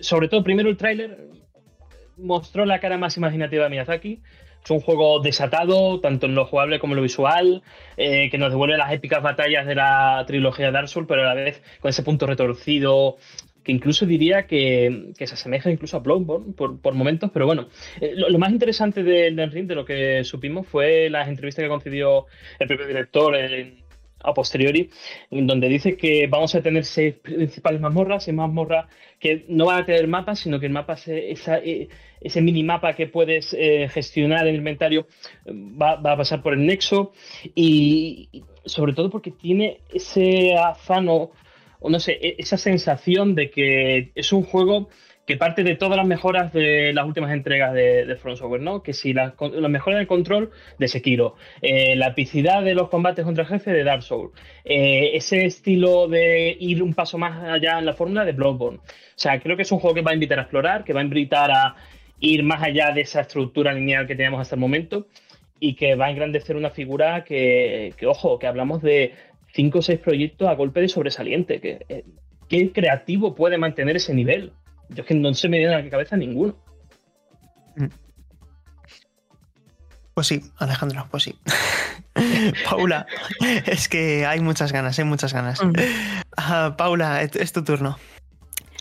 sobre 0.00 0.28
todo, 0.28 0.42
primero 0.42 0.68
el 0.68 0.76
tráiler 0.76 1.28
mostró 2.16 2.64
la 2.64 2.80
cara 2.80 2.98
más 2.98 3.16
imaginativa 3.16 3.64
de 3.64 3.70
Miyazaki. 3.70 4.20
Es 4.64 4.70
un 4.70 4.80
juego 4.80 5.20
desatado, 5.20 6.00
tanto 6.00 6.26
en 6.26 6.34
lo 6.34 6.46
jugable 6.46 6.78
como 6.78 6.92
en 6.92 6.96
lo 6.96 7.02
visual, 7.02 7.62
eh, 7.96 8.30
que 8.30 8.38
nos 8.38 8.50
devuelve 8.50 8.76
las 8.78 8.92
épicas 8.92 9.22
batallas 9.22 9.66
de 9.66 9.74
la 9.74 10.24
trilogía 10.26 10.70
Dark 10.70 10.88
Souls, 10.88 11.08
pero 11.08 11.22
a 11.22 11.34
la 11.34 11.34
vez 11.34 11.62
con 11.80 11.88
ese 11.88 12.04
punto 12.04 12.26
retorcido, 12.26 13.16
que 13.64 13.72
incluso 13.72 14.06
diría 14.06 14.46
que, 14.46 15.12
que 15.18 15.26
se 15.26 15.34
asemeja 15.34 15.70
incluso 15.70 15.96
a 15.96 16.00
Bloodborne 16.00 16.52
por, 16.52 16.80
por 16.80 16.94
momentos, 16.94 17.30
pero 17.32 17.46
bueno, 17.46 17.68
eh, 18.00 18.12
lo, 18.14 18.28
lo, 18.28 18.38
más 18.38 18.52
interesante 18.52 19.02
del 19.02 19.34
de 19.34 19.46
Ring, 19.46 19.66
de 19.66 19.74
lo 19.74 19.84
que 19.84 20.22
supimos, 20.22 20.66
fue 20.66 21.10
las 21.10 21.28
entrevistas 21.28 21.64
que 21.64 21.68
concedió 21.68 22.26
el 22.60 22.68
propio 22.68 22.86
director 22.86 23.34
en, 23.34 23.81
a 24.22 24.34
posteriori, 24.34 24.90
donde 25.30 25.68
dice 25.68 25.96
que 25.96 26.26
vamos 26.26 26.54
a 26.54 26.62
tener 26.62 26.84
seis 26.84 27.14
principales 27.14 27.80
mazmorras, 27.80 28.24
seis 28.24 28.36
mazmorras 28.36 28.86
que 29.18 29.44
no 29.48 29.66
van 29.66 29.82
a 29.82 29.86
tener 29.86 30.06
mapas, 30.08 30.40
sino 30.40 30.58
que 30.58 30.66
el 30.66 30.72
mapa, 30.72 30.96
esa, 31.06 31.60
ese 32.20 32.42
minimapa 32.42 32.94
que 32.94 33.06
puedes 33.06 33.54
eh, 33.58 33.88
gestionar 33.88 34.46
en 34.46 34.54
el 34.54 34.56
inventario, 34.56 35.06
va, 35.46 35.96
va, 35.96 36.12
a 36.12 36.16
pasar 36.16 36.42
por 36.42 36.54
el 36.54 36.66
nexo 36.66 37.12
y, 37.54 38.28
sobre 38.64 38.92
todo 38.92 39.10
porque 39.10 39.30
tiene 39.30 39.80
ese 39.92 40.56
afano, 40.56 41.30
o 41.80 41.90
no 41.90 42.00
sé, 42.00 42.18
e, 42.20 42.36
esa 42.38 42.56
sensación 42.56 43.34
de 43.34 43.50
que 43.50 44.12
es 44.14 44.32
un 44.32 44.42
juego 44.42 44.88
que 45.26 45.36
parte 45.36 45.62
de 45.62 45.76
todas 45.76 45.96
las 45.96 46.06
mejoras 46.06 46.52
de 46.52 46.92
las 46.92 47.06
últimas 47.06 47.32
entregas 47.32 47.72
de, 47.72 48.06
de 48.06 48.16
From 48.16 48.36
Software, 48.36 48.60
¿no? 48.60 48.82
Que 48.82 48.92
si 48.92 49.12
las 49.12 49.34
la 49.40 49.68
mejoras 49.68 49.98
del 49.98 50.06
control 50.06 50.50
de 50.78 50.88
Sekiro, 50.88 51.36
eh, 51.60 51.94
la 51.96 52.08
epicidad 52.08 52.62
de 52.62 52.74
los 52.74 52.88
combates 52.88 53.24
contra 53.24 53.44
el 53.44 53.48
jefe 53.48 53.72
de 53.72 53.84
Dark 53.84 54.02
Souls, 54.02 54.32
eh, 54.64 55.10
ese 55.14 55.44
estilo 55.44 56.08
de 56.08 56.56
ir 56.58 56.82
un 56.82 56.94
paso 56.94 57.18
más 57.18 57.42
allá 57.44 57.78
en 57.78 57.86
la 57.86 57.92
fórmula 57.92 58.24
de 58.24 58.32
Bloodborne. 58.32 58.78
O 58.78 58.82
sea, 59.14 59.40
creo 59.40 59.56
que 59.56 59.62
es 59.62 59.72
un 59.72 59.78
juego 59.78 59.94
que 59.94 60.02
va 60.02 60.10
a 60.10 60.14
invitar 60.14 60.38
a 60.38 60.42
explorar, 60.42 60.82
que 60.84 60.92
va 60.92 61.00
a 61.00 61.04
invitar 61.04 61.50
a 61.52 61.76
ir 62.18 62.42
más 62.42 62.62
allá 62.62 62.90
de 62.92 63.02
esa 63.02 63.20
estructura 63.20 63.72
lineal 63.72 64.06
que 64.06 64.16
teníamos 64.16 64.40
hasta 64.40 64.56
el 64.56 64.60
momento 64.60 65.06
y 65.60 65.74
que 65.74 65.94
va 65.94 66.06
a 66.06 66.10
engrandecer 66.10 66.56
una 66.56 66.70
figura 66.70 67.22
que, 67.22 67.94
que 67.96 68.06
ojo, 68.06 68.38
que 68.40 68.48
hablamos 68.48 68.82
de 68.82 69.14
cinco 69.52 69.78
o 69.78 69.82
seis 69.82 70.00
proyectos 70.00 70.48
a 70.48 70.54
golpe 70.54 70.80
de 70.80 70.88
sobresaliente. 70.88 71.60
Que, 71.60 71.84
eh, 71.88 72.04
¿Qué 72.48 72.72
creativo 72.72 73.34
puede 73.34 73.58
mantener 73.58 73.96
ese 73.96 74.14
nivel? 74.14 74.52
Yo 74.94 75.02
es 75.02 75.06
que 75.06 75.14
no 75.14 75.32
se 75.34 75.48
me 75.48 75.58
viene 75.58 75.74
a 75.74 75.80
la 75.80 75.90
cabeza 75.90 76.16
ninguno. 76.16 76.56
Mm. 77.76 77.86
Pues 80.14 80.26
sí, 80.26 80.42
Alejandro, 80.58 81.06
pues 81.10 81.22
sí. 81.24 81.38
Paula, 82.68 83.06
es 83.66 83.88
que 83.88 84.26
hay 84.26 84.40
muchas 84.40 84.72
ganas, 84.72 84.98
hay 84.98 85.04
muchas 85.04 85.32
ganas. 85.32 85.62
Mm. 85.62 85.70
Uh, 86.36 86.76
Paula, 86.76 87.22
es, 87.22 87.34
es 87.36 87.52
tu 87.52 87.64
turno. 87.64 87.98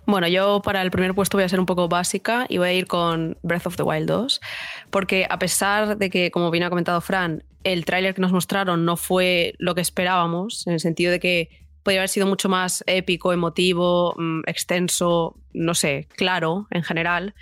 Bueno, 0.05 0.27
yo 0.27 0.61
para 0.61 0.81
el 0.81 0.91
primer 0.91 1.13
puesto 1.13 1.37
voy 1.37 1.45
a 1.45 1.49
ser 1.49 1.59
un 1.59 1.65
poco 1.65 1.87
básica 1.87 2.45
y 2.49 2.57
voy 2.57 2.67
a 2.69 2.73
ir 2.73 2.87
con 2.87 3.37
Breath 3.43 3.67
of 3.67 3.77
the 3.77 3.83
Wild 3.83 4.07
2, 4.07 4.41
porque 4.89 5.27
a 5.29 5.39
pesar 5.39 5.97
de 5.97 6.09
que, 6.09 6.31
como 6.31 6.51
bien 6.51 6.63
ha 6.63 6.69
comentado 6.69 6.99
Fran, 7.01 7.43
el 7.63 7.85
tráiler 7.85 8.15
que 8.15 8.21
nos 8.21 8.31
mostraron 8.31 8.83
no 8.83 8.97
fue 8.97 9.53
lo 9.59 9.75
que 9.75 9.81
esperábamos, 9.81 10.65
en 10.65 10.73
el 10.73 10.79
sentido 10.79 11.11
de 11.11 11.19
que 11.19 11.60
podría 11.83 12.01
haber 12.01 12.09
sido 12.09 12.27
mucho 12.27 12.49
más 12.49 12.83
épico, 12.87 13.33
emotivo, 13.33 14.15
mm, 14.17 14.41
extenso, 14.47 15.35
no 15.53 15.73
sé, 15.73 16.07
claro 16.15 16.67
en 16.71 16.83
general, 16.83 17.33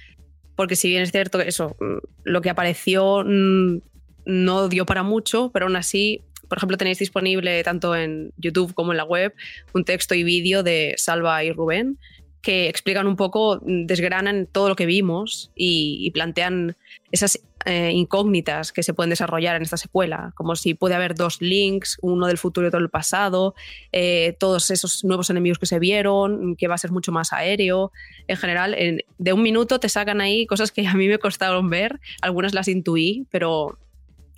porque 0.56 0.76
si 0.76 0.90
bien 0.90 1.04
es 1.04 1.12
cierto 1.12 1.40
que 1.40 1.48
eso, 1.48 1.76
mm, 1.80 1.98
lo 2.24 2.42
que 2.42 2.50
apareció 2.50 3.24
mm, 3.26 3.80
no 4.26 4.70
dio 4.70 4.86
para 4.86 5.04
mucho, 5.04 5.52
pero 5.54 5.66
aún 5.66 5.76
así 5.76 6.22
por 6.50 6.58
ejemplo, 6.58 6.78
tenéis 6.78 6.98
disponible 6.98 7.64
tanto 7.64 7.96
en 7.96 8.34
YouTube 8.38 8.74
como 8.74 8.92
en 8.92 8.98
la 8.98 9.04
web 9.04 9.34
un 9.74 9.86
texto 9.86 10.16
y 10.16 10.24
vídeo 10.24 10.64
de 10.64 10.96
Salva 10.98 11.44
y 11.44 11.52
Rubén 11.52 12.00
que 12.42 12.70
explican 12.70 13.06
un 13.06 13.16
poco, 13.16 13.60
desgranan 13.64 14.48
todo 14.48 14.70
lo 14.70 14.76
que 14.76 14.86
vimos 14.86 15.52
y, 15.56 16.00
y 16.02 16.12
plantean 16.12 16.76
esas 17.12 17.40
eh, 17.66 17.91
incógnitas 17.91 18.72
que 18.72 18.84
se 18.84 18.93
pueden 18.93 19.10
desarrollar 19.10 19.55
en 19.55 19.64
esta 19.64 19.78
secuela, 19.78 20.32
como 20.36 20.55
si 20.55 20.74
puede 20.74 20.95
haber 20.95 21.14
dos 21.14 21.41
links, 21.41 21.97
uno 22.01 22.28
del 22.28 22.38
futuro 22.38 22.66
y 22.66 22.70
otro 22.70 22.80
del 22.80 22.89
pasado, 22.89 23.53
eh, 23.91 24.36
todos 24.39 24.72
esos 24.72 25.03
nuevos 25.03 25.30
enemigos 25.30 25.60
que 25.60 25.66
se 25.66 25.78
vieron, 25.78 26.55
que 26.55 26.68
va 26.68 26.76
a 26.76 26.78
ser 26.78 26.91
mucho 26.91 27.12
más 27.12 27.34
aéreo. 27.34 27.91
En 28.28 28.38
general, 28.38 28.76
en, 28.78 29.01
de 29.18 29.34
un 29.34 29.41
minuto 29.41 29.80
te 29.80 29.89
sacan 29.89 30.22
ahí 30.22 30.45
cosas 30.45 30.72
que 30.72 30.88
a 30.88 30.93
mí 30.93 31.07
me 31.07 31.20
costaron 31.20 31.70
ver, 31.70 31.99
algunas 32.22 32.53
las 32.53 32.68
intuí, 32.68 33.28
pero, 33.30 33.78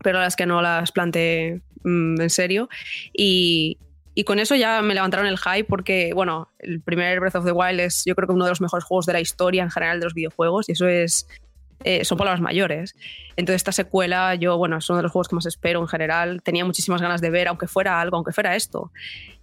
pero 0.04 0.20
las 0.20 0.36
que 0.36 0.48
no 0.48 0.62
las 0.62 0.92
planteé 0.92 1.62
mmm, 1.84 2.20
en 2.20 2.30
serio. 2.30 2.70
Y, 3.14 3.78
y 4.16 4.24
con 4.24 4.40
eso 4.40 4.56
ya 4.56 4.82
me 4.82 4.96
levantaron 4.96 5.28
el 5.28 5.38
hype 5.38 5.66
porque, 5.66 6.12
bueno, 6.16 6.50
el 6.60 6.82
primer 6.82 7.20
Breath 7.20 7.36
of 7.36 7.46
the 7.46 7.52
Wild 7.52 7.80
es 7.80 8.04
yo 8.06 8.16
creo 8.16 8.28
que 8.28 8.34
uno 8.34 8.46
de 8.46 8.52
los 8.52 8.62
mejores 8.62 8.84
juegos 8.84 9.06
de 9.06 9.14
la 9.14 9.22
historia 9.22 9.62
en 9.62 9.70
general 9.70 10.00
de 10.00 10.06
los 10.06 10.14
videojuegos 10.16 10.68
y 10.70 10.72
eso 10.72 10.88
es... 10.88 11.28
Eh, 11.84 12.06
son 12.06 12.18
palabras 12.18 12.42
mayores. 12.42 12.96
Entonces 13.36 13.58
esta 13.58 13.72
secuela, 13.72 14.36
yo, 14.36 14.58
bueno, 14.58 14.78
es 14.78 14.90
uno 14.90 14.98
de 14.98 15.04
los 15.04 15.12
juegos 15.12 15.28
que 15.28 15.36
más 15.36 15.46
espero 15.46 15.82
en 15.82 15.88
general. 15.88 16.42
Tenía 16.44 16.66
muchísimas 16.66 17.02
ganas 17.02 17.22
de 17.22 17.30
ver, 17.30 17.48
aunque 17.48 17.68
fuera 17.68 18.00
algo, 18.00 18.18
aunque 18.18 18.32
fuera 18.32 18.56
esto. 18.56 18.92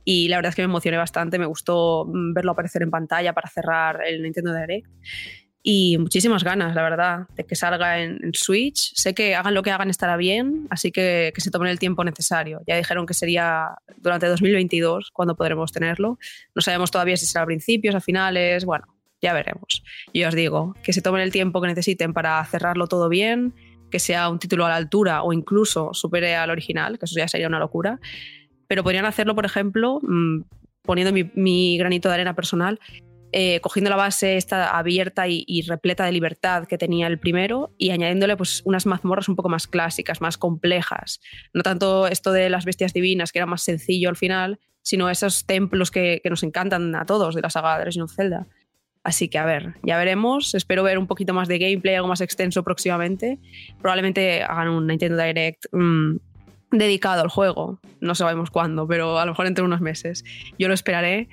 Y 0.05 0.29
la 0.29 0.37
verdad 0.37 0.51
es 0.51 0.57
que 0.57 0.63
me 0.63 0.67
emocioné 0.67 0.97
bastante, 0.97 1.39
me 1.39 1.47
gustó 1.47 2.07
mm, 2.07 2.33
verlo 2.33 2.53
aparecer 2.53 2.83
en 2.83 2.91
pantalla 2.91 3.33
para 3.33 3.49
cerrar 3.49 4.01
el 4.07 4.23
Nintendo 4.23 4.55
Direct 4.55 4.89
y 5.63 5.99
muchísimas 5.99 6.45
ganas, 6.45 6.75
la 6.75 6.83
verdad, 6.83 7.27
de 7.37 7.45
que 7.45 7.55
salga 7.55 8.01
en, 8.01 8.19
en, 8.25 8.33
Switch. 8.33 8.95
Sé 8.95 9.13
que 9.13 9.35
hagan 9.35 9.55
lo 9.55 9.63
que 9.63 9.71
hagan 9.71 9.91
estará 9.91 10.17
bien, 10.17 10.67
así 10.71 10.93
que 10.93 11.33
que 11.35 11.41
se 11.41 11.51
tomen 11.51 11.69
el 11.69 11.79
tiempo 11.79 12.05
necesario. 12.05 12.61
Ya 12.67 12.77
dijeron 12.77 13.05
que 13.07 13.15
sería 13.15 13.71
durante 13.99 14.29
2022 14.29 15.11
cuando 15.13 15.37
podremos 15.37 15.73
tenerlo. 15.73 16.19
No 16.55 16.63
sabemos 16.63 16.91
todavía 16.91 17.17
si 17.17 17.27
será 17.27 17.43
a 17.43 17.47
principios, 17.47 17.95
a 17.95 18.01
finales, 18.01 18.65
bueno, 18.65 18.87
ya 19.21 19.33
veremos. 19.33 19.83
Yo 20.13 20.29
os 20.29 20.35
digo, 20.35 20.75
que 20.83 20.93
se 20.93 21.03
tomen 21.03 21.23
el 21.23 21.33
tiempo 21.33 21.61
que 21.61 21.69
necesiten 21.69 22.13
para 22.13 22.45
cerrarlo 22.45 22.87
todo 22.87 23.09
bien, 23.09 23.55
que 23.91 23.99
sea 23.99 24.29
un 24.29 24.39
título 24.39 24.67
a 24.67 24.69
la 24.69 24.77
altura 24.77 25.23
o 25.23 25.33
incluso 25.33 25.95
supere 25.95 26.37
al 26.37 26.51
original, 26.51 26.99
que 26.99 27.07
eso 27.07 27.19
ya 27.19 27.29
sería 27.29 27.49
una 27.49 27.59
locura. 27.59 28.01
Pero 28.67 28.83
podrían 28.83 29.07
hacerlo, 29.07 29.35
por 29.35 29.47
ejemplo, 29.47 30.01
mmm, 30.03 30.43
poniendo 30.83 31.13
mi, 31.35 31.79
granito 31.79 32.09
de 32.09 32.15
arena 32.15 32.35
personal, 32.35 32.81
eh, 33.33 33.61
cogiendo 33.61 33.91
la 33.91 33.97
base 33.97 34.39
esta 34.39 34.71
abierta 34.79 35.29
y, 35.29 35.45
y, 35.47 35.63
repleta 35.63 36.05
de 36.07 36.13
libertad 36.13 36.67
que 36.67 36.79
tenía 36.79 37.07
el 37.07 37.19
primero 37.19 37.75
y 37.77 37.91
añadiéndole 37.91 38.39
pues, 38.39 38.63
unas 38.65 38.87
mazmorras 38.87 39.29
un 39.29 39.37
poco 39.37 39.51
más 39.51 39.67
clásicas, 39.67 40.23
más 40.23 40.39
complejas. 40.39 41.21
No 41.53 41.63
tanto 41.63 42.07
esto 42.07 42.33
de 42.33 42.49
las 42.49 42.65
bestias 42.65 42.95
divinas, 42.95 43.33
que 43.33 43.39
era 43.39 43.47
más 43.47 43.63
sencillo 43.63 44.09
al 44.09 44.17
final, 44.17 44.59
sino 44.89 45.11
esos 45.11 45.45
templos 45.45 45.91
que, 45.91 46.23
nos 46.31 46.43
encantan 46.43 46.95
a 46.95 47.05
todos 47.05 47.35
de 47.35 47.43
la 47.43 47.51
saga 47.51 47.79
de 47.79 47.85
Legend 47.85 48.09
Zelda. 48.09 48.47
Así 49.05 49.29
que 49.29 49.39
a 49.39 49.45
ver, 49.45 49.75
ya 49.83 49.97
veremos. 49.97 50.55
Espero 50.55 50.83
ver 50.83 50.99
un 50.99 51.07
poquito 51.07 51.35
más 51.35 51.49
de 51.49 51.59
gameplay, 51.59 51.95
algo 51.95 52.09
más 52.09 52.21
extenso 52.21 52.63
próximamente. 52.63 53.39
Probablemente 53.81 54.43
hagan 54.43 54.69
un 54.69 54.87
Nintendo 54.87 55.23
Direct 55.23 55.67
mmm, 55.73 56.17
dedicado 56.71 57.23
al 57.23 57.29
juego. 57.29 57.81
No 58.01 58.15
sabemos 58.15 58.51
cuándo, 58.51 58.87
pero 58.87 59.19
a 59.19 59.25
lo 59.25 59.33
mejor 59.33 59.47
entre 59.47 59.65
unos 59.65 59.81
meses. 59.81 60.25
Yo 60.59 60.69
lo 60.69 60.75
esperaré 60.75 61.29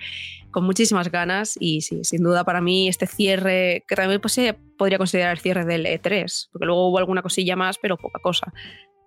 con 0.52 0.64
muchísimas 0.64 1.12
ganas 1.12 1.58
y 1.60 1.82
sí, 1.82 2.00
sin 2.04 2.24
duda 2.24 2.46
para 2.46 2.62
mí 2.62 2.88
este 2.88 3.08
cierre, 3.08 3.84
que 3.90 3.96
también 3.96 4.22
pues, 4.22 4.40
podría 4.78 4.98
considerar 4.98 5.34
el 5.34 5.40
cierre 5.40 5.66
del 5.66 5.86
E3, 5.86 6.48
porque 6.52 6.66
luego 6.66 6.88
hubo 6.88 6.98
alguna 6.98 7.22
cosilla 7.22 7.58
más, 7.58 7.78
pero 7.78 7.98
poca 7.98 8.20
cosa. 8.20 8.54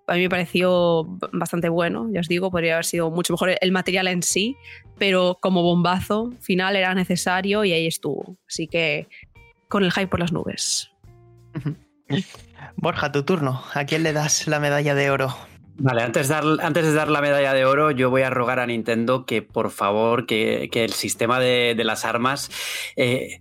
A 0.09 0.15
mí 0.15 0.21
me 0.21 0.29
pareció 0.29 1.05
bastante 1.31 1.69
bueno, 1.69 2.07
ya 2.11 2.19
os 2.19 2.27
digo, 2.27 2.51
podría 2.51 2.73
haber 2.73 2.85
sido 2.85 3.11
mucho 3.11 3.33
mejor 3.33 3.55
el 3.59 3.71
material 3.71 4.07
en 4.07 4.23
sí, 4.23 4.55
pero 4.97 5.37
como 5.41 5.63
bombazo 5.63 6.33
final 6.41 6.75
era 6.75 6.93
necesario 6.93 7.63
y 7.63 7.73
ahí 7.73 7.87
estuvo. 7.87 8.37
Así 8.47 8.67
que 8.67 9.07
con 9.67 9.83
el 9.83 9.91
hype 9.91 10.07
por 10.07 10.19
las 10.19 10.31
nubes. 10.31 10.91
Borja, 12.75 13.11
tu 13.11 13.23
turno. 13.23 13.63
¿A 13.73 13.85
quién 13.85 14.03
le 14.03 14.13
das 14.13 14.47
la 14.47 14.59
medalla 14.59 14.95
de 14.95 15.11
oro? 15.11 15.35
Vale, 15.81 16.01
antes 16.01 16.27
de, 16.27 16.33
dar, 16.33 16.43
antes 16.61 16.85
de 16.85 16.93
dar 16.93 17.07
la 17.09 17.21
medalla 17.21 17.53
de 17.53 17.63
oro, 17.63 17.91
yo 17.91 18.09
voy 18.09 18.23
a 18.23 18.29
rogar 18.29 18.59
a 18.59 18.67
Nintendo 18.67 19.25
que 19.25 19.41
por 19.41 19.71
favor, 19.71 20.25
que, 20.25 20.67
que 20.71 20.83
el 20.83 20.91
sistema 20.91 21.39
de, 21.39 21.73
de 21.75 21.83
las 21.85 22.03
armas 22.03 22.51
eh, 22.97 23.39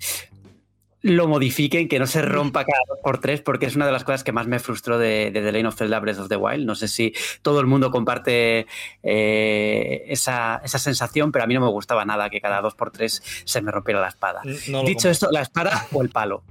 lo 1.02 1.28
modifiquen, 1.28 1.88
que 1.88 1.98
no 1.98 2.06
se 2.06 2.22
rompa 2.22 2.64
cada 2.64 2.82
dos 2.88 2.98
por 3.02 3.20
tres, 3.20 3.40
porque 3.40 3.66
es 3.66 3.76
una 3.76 3.86
de 3.86 3.92
las 3.92 4.04
cosas 4.04 4.24
que 4.24 4.32
más 4.32 4.46
me 4.46 4.58
frustró 4.58 4.98
de, 4.98 5.30
de 5.30 5.42
The 5.42 5.52
Lane 5.52 5.68
of 5.68 5.76
Zelda 5.76 6.00
Breath 6.00 6.18
of 6.18 6.28
the 6.28 6.36
Wild. 6.36 6.66
No 6.66 6.74
sé 6.74 6.88
si 6.88 7.14
todo 7.42 7.60
el 7.60 7.66
mundo 7.66 7.90
comparte 7.90 8.66
eh, 9.02 10.04
esa, 10.08 10.60
esa, 10.64 10.78
sensación, 10.78 11.30
pero 11.30 11.44
a 11.44 11.46
mí 11.46 11.54
no 11.54 11.60
me 11.60 11.68
gustaba 11.68 12.04
nada 12.04 12.30
que 12.30 12.40
cada 12.40 12.60
dos 12.60 12.74
por 12.74 12.90
tres 12.90 13.22
se 13.44 13.62
me 13.62 13.70
rompiera 13.70 14.00
la 14.00 14.08
espada. 14.08 14.42
No 14.68 14.82
Dicho 14.82 15.08
esto, 15.08 15.28
la 15.30 15.42
espada 15.42 15.86
o 15.92 16.02
el 16.02 16.10
palo. 16.10 16.42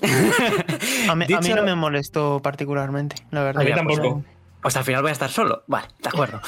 a, 1.08 1.14
mí, 1.14 1.26
Dicho, 1.26 1.38
a, 1.38 1.42
mí, 1.42 1.48
no 1.50 1.62
me 1.62 1.74
molestó 1.74 2.40
particularmente, 2.42 3.16
la 3.30 3.42
verdad. 3.42 3.62
A 3.62 3.64
mí 3.64 3.72
tampoco. 3.74 4.22
Pues 4.22 4.39
al 4.62 4.84
final 4.84 5.02
voy 5.02 5.10
a 5.10 5.12
estar 5.12 5.30
solo. 5.30 5.64
Vale, 5.66 5.88
de 6.02 6.08
acuerdo. 6.08 6.40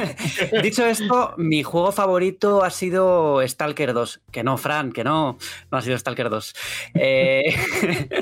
Dicho 0.62 0.84
esto, 0.86 1.34
mi 1.36 1.62
juego 1.62 1.92
favorito 1.92 2.64
ha 2.64 2.70
sido 2.70 3.46
Stalker 3.46 3.92
2. 3.92 4.20
Que 4.30 4.42
no, 4.42 4.58
Fran, 4.58 4.92
que 4.92 5.04
no. 5.04 5.38
No 5.70 5.78
ha 5.78 5.82
sido 5.82 5.96
Stalker 5.96 6.28
2. 6.28 6.54
Eh... 6.94 7.42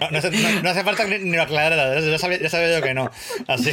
No, 0.00 0.10
no, 0.10 0.18
hace, 0.18 0.30
no, 0.30 0.62
no, 0.62 0.70
hace, 0.70 0.84
falta 0.84 1.04
ni 1.06 1.36
lo 1.36 1.42
aclarar. 1.42 2.02
Ya 2.02 2.18
sabía, 2.18 2.40
ya 2.40 2.48
sabía 2.48 2.78
yo 2.78 2.82
que 2.82 2.94
no. 2.94 3.10
Así. 3.48 3.72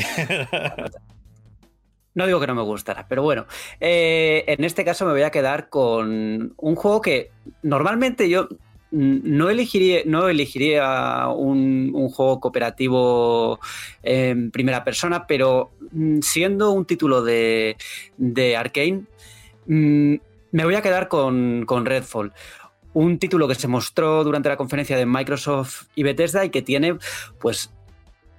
No 2.17 2.25
digo 2.25 2.39
que 2.39 2.47
no 2.47 2.55
me 2.55 2.63
gustara, 2.63 3.05
pero 3.07 3.21
bueno, 3.21 3.45
eh, 3.79 4.43
en 4.47 4.63
este 4.63 4.83
caso 4.83 5.05
me 5.05 5.11
voy 5.11 5.21
a 5.21 5.29
quedar 5.29 5.69
con 5.69 6.55
un 6.57 6.75
juego 6.75 6.99
que 6.99 7.29
normalmente 7.61 8.27
yo 8.27 8.49
no 8.91 9.49
elegiría, 9.49 10.01
no 10.05 10.29
elegiría 10.29 11.27
un, 11.27 11.91
juego 12.09 12.39
cooperativo 12.39 13.59
en 14.03 14.51
primera 14.51 14.83
persona, 14.83 15.27
pero 15.27 15.71
mm, 15.91 16.19
siendo 16.21 16.71
un 16.71 16.85
título 16.85 17.21
de, 17.23 17.75
de 18.17 18.55
Arkane, 18.55 19.03
mm, 19.65 20.15
me 20.51 20.65
voy 20.65 20.75
a 20.75 20.81
quedar 20.81 21.07
con, 21.07 21.65
con 21.65 21.85
Redfall. 21.85 22.33
Un 22.93 23.19
título 23.19 23.47
que 23.47 23.55
se 23.55 23.67
mostró 23.67 24.23
durante 24.23 24.49
la 24.49 24.57
conferencia 24.57 24.97
de 24.97 25.05
Microsoft 25.05 25.83
y 25.93 26.03
Bethesda 26.03 26.45
y 26.45 26.49
que 26.49 26.61
tiene 26.61 26.97
pues 27.39 27.71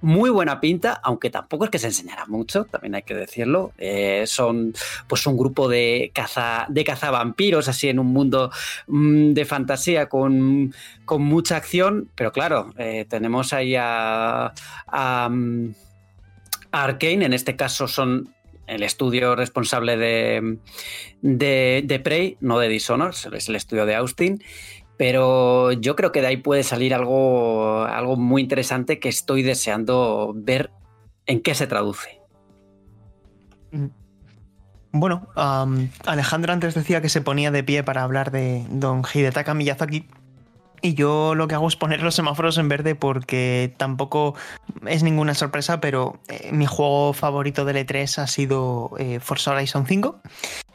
muy 0.01 0.29
buena 0.29 0.59
pinta, 0.61 0.99
aunque 1.03 1.29
tampoco 1.29 1.65
es 1.65 1.71
que 1.71 1.79
se 1.79 1.87
enseñara 1.87 2.25
mucho, 2.25 2.65
también 2.65 2.95
hay 2.95 3.03
que 3.03 3.15
decirlo. 3.15 3.73
Eh, 3.77 4.23
son 4.27 4.73
pues 5.07 5.25
un 5.27 5.37
grupo 5.37 5.67
de 5.67 6.11
caza 6.13 6.65
de 6.69 6.83
cazavampiros, 6.83 7.67
así 7.67 7.89
en 7.89 7.99
un 7.99 8.07
mundo 8.07 8.51
mmm, 8.87 9.33
de 9.33 9.45
fantasía 9.45 10.07
con, 10.07 10.73
con, 11.05 11.21
mucha 11.21 11.57
acción, 11.57 12.09
pero 12.15 12.31
claro, 12.31 12.73
eh, 12.77 13.05
tenemos 13.09 13.53
ahí 13.53 13.75
a, 13.75 14.53
a 14.87 15.29
Arkane, 16.71 17.25
en 17.25 17.33
este 17.33 17.55
caso 17.55 17.87
son 17.87 18.33
el 18.69 18.83
estudio 18.83 19.35
responsable 19.35 19.97
de, 19.97 20.57
de, 21.21 21.81
de 21.83 21.99
Prey, 21.99 22.37
no 22.39 22.59
de 22.59 22.69
Dishonored, 22.69 23.33
es 23.33 23.49
el 23.49 23.55
estudio 23.55 23.85
de 23.85 23.95
Austin. 23.95 24.43
Pero 24.99 25.71
yo 25.71 25.95
creo 25.95 26.11
que 26.11 26.19
de 26.19 26.27
ahí 26.27 26.35
puede 26.35 26.63
salir 26.63 26.93
algo, 26.93 27.85
algo 27.85 28.17
muy 28.17 28.41
interesante 28.41 28.99
que 28.99 29.07
estoy 29.07 29.43
deseando 29.43 30.33
ver 30.35 30.71
en 31.25 31.41
qué 31.41 31.55
se 31.55 31.67
traduce. 31.67 32.19
Bueno, 34.91 35.25
um, 35.37 35.87
Alejandro 36.05 36.51
antes 36.51 36.75
decía 36.75 37.01
que 37.01 37.07
se 37.07 37.21
ponía 37.21 37.49
de 37.49 37.63
pie 37.63 37.81
para 37.81 38.03
hablar 38.03 38.31
de 38.31 38.65
Don 38.71 39.03
Hidetaka 39.13 39.53
Miyazaki. 39.53 40.05
Y 40.81 40.93
yo 40.93 41.35
lo 41.35 41.47
que 41.47 41.55
hago 41.55 41.67
es 41.67 41.75
poner 41.75 42.01
los 42.01 42.15
semáforos 42.15 42.57
en 42.57 42.69
verde 42.69 42.95
porque 42.95 43.73
tampoco 43.77 44.35
es 44.87 45.03
ninguna 45.03 45.33
sorpresa, 45.33 45.81
pero 45.81 46.19
eh, 46.27 46.51
mi 46.51 46.65
juego 46.65 47.13
favorito 47.13 47.65
del 47.65 47.77
E3 47.77 48.19
ha 48.19 48.27
sido 48.27 48.91
eh, 48.97 49.19
Forza 49.19 49.51
Horizon 49.51 49.85
5. 49.85 50.21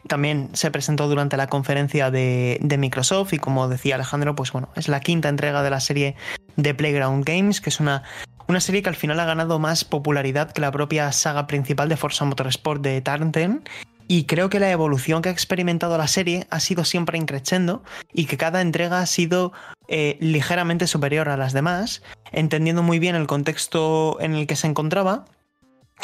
También 0.09 0.51
se 0.53 0.71
presentó 0.71 1.09
durante 1.09 1.37
la 1.37 1.47
conferencia 1.47 2.11
de, 2.11 2.59
Microsoft 2.79 3.33
y 3.33 3.39
como 3.39 3.69
decía 3.69 3.95
Alejandro, 3.95 4.35
pues 4.35 4.53
bueno, 4.53 4.69
es 4.77 4.89
la 4.89 5.01
quinta 5.01 5.29
entrega 5.29 5.63
de 5.63 5.71
la 5.71 5.81
serie 5.81 6.17
de 6.57 6.75
Playground 6.75 7.25
Games, 7.25 7.63
que 7.63 7.71
es 7.71 7.81
una, 7.81 8.03
una 8.47 8.61
serie 8.61 8.83
que 8.83 8.91
al 8.91 8.97
final 8.97 9.19
ha 9.21 9.25
ganado 9.25 9.59
más 9.59 9.85
popularidad 9.85 10.53
que 10.53 10.61
la 10.61 10.71
propia 10.71 11.11
saga 11.13 11.47
principal 11.47 11.89
de 11.89 11.97
Forza 11.97 12.27
Motorsport 12.27 12.83
de 12.83 13.01
Tarnten 13.01 13.63
y 14.09 14.25
creo 14.25 14.49
que 14.51 14.61
la 14.61 14.71
evolución 14.71 15.23
que 15.23 15.29
ha 15.29 15.33
experimentado 15.33 15.97
la 15.99 16.09
serie 16.09 16.47
ha 16.51 16.61
sido 16.61 16.85
siempre 16.85 17.19
increciendo 17.19 17.83
y 18.13 18.27
que 18.27 18.37
cada 18.37 18.61
entrega 18.61 19.01
ha 19.01 19.07
sido 19.07 19.53
eh, 19.89 20.17
ligeramente 20.21 20.87
superior 20.87 21.29
a 21.29 21.37
las 21.37 21.53
demás, 21.53 22.03
entendiendo 22.33 22.83
muy 22.83 22.99
bien 22.99 23.15
el 23.15 23.27
contexto 23.27 24.19
en 24.21 24.35
el 24.35 24.47
que 24.47 24.57
se 24.57 24.67
encontraba 24.67 25.25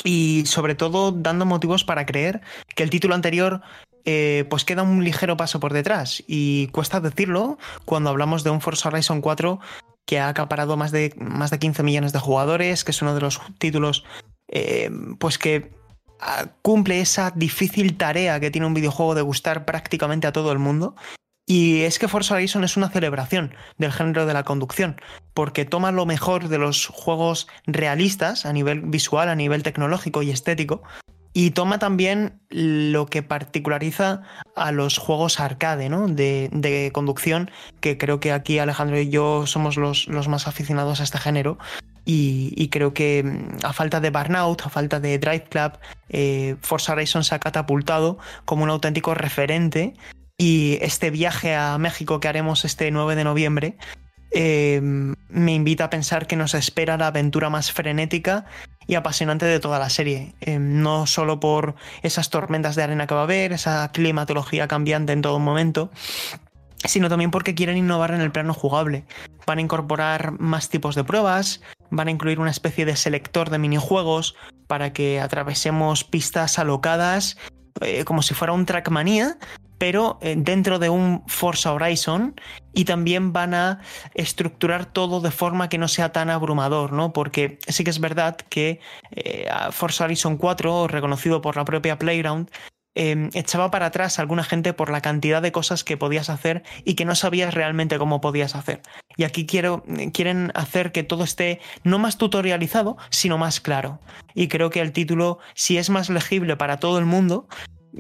y 0.05 0.45
sobre 0.47 0.75
todo 0.75 1.13
dando 1.13 1.47
motivos 1.47 1.85
para 1.85 2.07
creer 2.07 2.41
que 2.75 2.83
el 2.83 2.91
título 2.91 3.15
anterior 3.15 3.61
eh, 4.05 4.47
pues 4.49 4.65
queda 4.65 4.83
un 4.83 5.05
ligero 5.05 5.37
paso 5.37 5.61
por 5.61 5.73
detrás. 5.73 6.23
Y 6.27 6.69
cuesta 6.69 7.01
decirlo 7.01 7.59
cuando 7.85 8.11
hablamos 8.11 8.45
de 8.45 8.51
un 8.51 8.61
Forza 8.61 8.89
Horizon 8.89 9.21
4 9.21 9.61
que 10.07 10.19
ha 10.19 10.29
acaparado 10.29 10.77
más 10.77 10.91
de, 10.91 11.15
más 11.19 11.51
de 11.51 11.59
15 11.59 11.83
millones 11.83 12.13
de 12.13 12.19
jugadores, 12.19 12.85
que 12.85 12.91
es 12.91 13.03
uno 13.03 13.15
de 13.15 13.21
los 13.21 13.41
títulos 13.59 14.05
eh, 14.49 14.91
pues 15.19 15.39
que 15.39 15.71
cumple 16.62 17.01
esa 17.01 17.33
difícil 17.35 17.97
tarea 17.97 18.41
que 18.41 18.51
tiene 18.51 18.66
un 18.66 18.75
videojuego 18.75 19.14
de 19.14 19.23
gustar 19.23 19.64
prácticamente 19.64 20.27
a 20.27 20.33
todo 20.33 20.53
el 20.53 20.59
mundo. 20.59 20.95
Y 21.47 21.81
es 21.81 21.99
que 21.99 22.07
Forza 22.07 22.35
Horizon 22.35 22.62
es 22.62 22.77
una 22.77 22.91
celebración 22.91 23.55
del 23.77 23.91
género 23.91 24.25
de 24.25 24.35
la 24.35 24.45
conducción, 24.45 25.01
porque 25.35 25.64
toma 25.64 25.91
lo 25.91 26.07
mejor 26.07 26.49
de 26.49 26.59
los 26.59 26.87
juegos 26.87 27.49
realistas 27.66 28.47
a 28.47 28.53
nivel 28.53 28.83
visual, 28.83 29.29
a 29.29 29.35
nivel 29.35 29.64
tecnológico 29.64 30.23
y 30.23 30.31
estético, 30.31 30.83
y 31.33 31.51
toma 31.51 31.81
también 31.81 32.41
lo 32.51 33.07
que 33.07 33.23
particulariza 33.23 34.23
a 34.55 34.71
los 34.73 34.99
juegos 34.99 35.41
arcade, 35.41 35.89
¿no? 35.89 36.07
De, 36.07 36.91
conducción, 36.93 37.51
que 37.81 37.99
creo 37.99 38.21
que 38.21 38.31
aquí 38.31 38.59
Alejandro 38.59 39.01
y 39.01 39.09
yo 39.09 39.47
somos 39.47 39.77
los 39.77 40.29
más 40.29 40.47
aficionados 40.47 41.01
a 41.01 41.05
este 41.05 41.18
género. 41.18 41.59
Y, 42.05 42.69
creo 42.71 42.93
que 42.93 43.23
mm, 43.23 43.65
a 43.65 43.73
falta 43.73 44.01
de 44.01 44.11
Burnout, 44.11 44.63
a 44.63 44.69
falta 44.69 45.01
de 45.01 45.19
Drive 45.19 45.45
Club, 45.45 45.73
eh, 46.09 46.57
Forza 46.61 46.93
Horizon 46.93 47.25
se 47.25 47.35
ha 47.35 47.39
catapultado 47.39 48.19
como 48.45 48.65
un 48.65 48.71
auténtico 48.71 49.15
referente. 49.15 49.95
Y 50.37 50.79
este 50.81 51.11
viaje 51.11 51.55
a 51.55 51.77
México 51.79 52.19
que 52.19 52.29
haremos 52.29 52.65
este 52.65 52.91
9 52.91 53.15
de 53.15 53.25
noviembre 53.25 53.77
eh, 54.33 54.81
me 54.83 55.53
invita 55.53 55.85
a 55.85 55.91
pensar 55.91 56.27
que 56.27 56.37
nos 56.37 56.55
espera 56.55 56.97
la 56.97 57.09
aventura 57.09 57.51
más 57.51 57.73
frenética 57.73 58.47
y 58.87 58.95
apasionante 58.95 59.47
de 59.47 59.61
toda 59.61 59.79
la 59.79 59.91
serie. 59.91 60.35
Eh, 60.41 60.59
no 60.59 61.07
solo 61.07 61.41
por 61.41 61.75
esas 62.03 62.31
tormentas 62.31 62.77
de 62.77 62.83
arena 62.83 63.07
que 63.07 63.15
va 63.15 63.21
a 63.21 63.25
haber, 63.25 63.53
esa 63.53 63.91
climatología 63.93 64.69
cambiante 64.69 65.13
en 65.13 65.23
todo 65.23 65.39
momento, 65.39 65.91
sino 66.85 67.09
también 67.09 67.31
porque 67.31 67.55
quieren 67.55 67.76
innovar 67.76 68.12
en 68.12 68.20
el 68.20 68.33
plano 68.33 68.55
jugable. 68.55 69.05
Van 69.47 69.59
a 69.59 69.62
incorporar 69.62 70.39
más 70.39 70.68
tipos 70.68 70.95
de 70.95 71.05
pruebas, 71.05 71.61
van 71.91 72.09
a 72.09 72.11
incluir 72.11 72.41
una 72.41 72.51
especie 72.51 72.85
de 72.85 72.97
selector 72.97 73.51
de 73.51 73.59
minijuegos 73.59 74.35
para 74.66 74.93
que 74.93 75.20
atravesemos 75.20 76.05
pistas 76.05 76.59
alocadas 76.59 77.37
eh, 77.81 78.05
como 78.05 78.22
si 78.22 78.35
fuera 78.35 78.53
un 78.53 78.66
Trackmania, 78.66 79.39
pero 79.78 80.18
eh, 80.20 80.35
dentro 80.37 80.78
de 80.78 80.91
un 80.91 81.22
Forza 81.26 81.72
Horizon 81.72 82.39
y 82.74 82.85
también 82.85 83.33
van 83.33 83.55
a 83.55 83.81
estructurar 84.14 84.87
todo 84.87 85.20
de 85.20 85.31
forma 85.31 85.68
que 85.68 85.78
no 85.78 85.89
sea 85.89 86.12
tan 86.12 86.28
abrumador, 86.28 86.93
¿no? 86.93 87.12
Porque 87.12 87.59
sí 87.68 87.85
que 87.85 87.91
es 87.91 88.01
verdad 88.01 88.37
que 88.37 88.81
eh, 89.12 89.49
Forza 89.70 90.05
Horizon 90.05 90.37
4, 90.37 90.89
reconocido 90.89 91.41
por 91.41 91.57
la 91.57 91.64
propia 91.64 91.99
Playground, 91.99 92.51
eh, 93.03 93.31
echaba 93.33 93.71
para 93.71 93.87
atrás 93.87 94.19
a 94.19 94.23
alguna 94.23 94.45
gente 94.45 94.75
por 94.75 94.91
la 94.91 95.01
cantidad 95.01 95.41
de 95.41 95.53
cosas 95.53 95.85
que 95.85 95.97
podías 95.97 96.29
hacer 96.29 96.65
y 96.85 96.97
que 96.97 97.07
no 97.07 97.15
sabías 97.15 97.55
realmente 97.55 97.97
cómo 97.97 98.21
podías 98.21 98.55
hacer. 98.55 98.83
Y 99.17 99.25
aquí 99.25 99.47
quiero, 99.47 99.83
quieren 100.13 100.53
hacer 100.55 100.93
que 100.93 101.03
todo 101.03 101.25
esté 101.25 101.61
no 101.83 101.99
más 101.99 102.19
tutorializado, 102.19 102.99
sino 103.09 103.39
más 103.39 103.63
claro. 103.63 104.01
Y 104.35 104.49
creo 104.49 104.69
que 104.69 104.83
el 104.83 104.93
título, 104.93 105.39
si 105.55 105.79
es 105.79 105.89
más 105.89 106.11
legible 106.11 106.59
para 106.59 106.77
todo 106.77 106.99
el 106.99 107.07
mundo, 107.07 107.49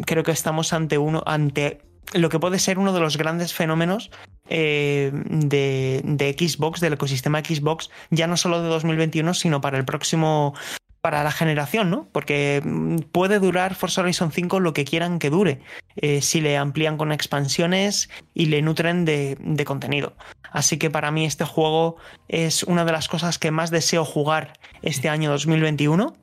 creo 0.04 0.22
que 0.22 0.32
estamos 0.32 0.74
ante 0.74 0.98
uno, 0.98 1.22
ante 1.24 1.80
lo 2.12 2.28
que 2.28 2.38
puede 2.38 2.58
ser 2.58 2.78
uno 2.78 2.92
de 2.92 3.00
los 3.00 3.16
grandes 3.16 3.54
fenómenos 3.54 4.10
eh, 4.50 5.12
de, 5.14 6.36
Xbox, 6.38 6.80
del 6.80 6.92
ecosistema 6.92 7.40
Xbox, 7.40 7.88
ya 8.10 8.26
no 8.26 8.36
solo 8.36 8.60
de 8.60 8.68
2021, 8.68 9.32
sino 9.32 9.62
para 9.62 9.78
el 9.78 9.86
próximo 9.86 10.52
para 11.00 11.24
la 11.24 11.30
generación, 11.30 11.90
¿no? 11.90 12.08
Porque 12.12 12.62
mm, 12.64 12.96
puede 13.12 13.38
durar 13.38 13.74
Forza 13.74 14.02
Horizon 14.02 14.32
5 14.32 14.60
lo 14.60 14.72
que 14.72 14.84
quieran 14.84 15.18
que 15.18 15.30
dure, 15.30 15.60
eh, 15.96 16.20
si 16.22 16.40
le 16.40 16.56
amplían 16.56 16.96
con 16.96 17.12
expansiones 17.12 18.10
y 18.34 18.46
le 18.46 18.62
nutren 18.62 19.04
de, 19.04 19.36
de, 19.40 19.64
contenido. 19.64 20.14
Así 20.50 20.78
que 20.78 20.90
para 20.90 21.10
mí 21.10 21.24
este 21.24 21.44
juego 21.44 21.96
es 22.28 22.62
una 22.64 22.84
de 22.84 22.92
las 22.92 23.08
cosas 23.08 23.38
que 23.38 23.50
más 23.50 23.70
deseo 23.70 24.04
jugar 24.04 24.54
este 24.82 25.08
año 25.08 25.30
2021. 25.30 26.14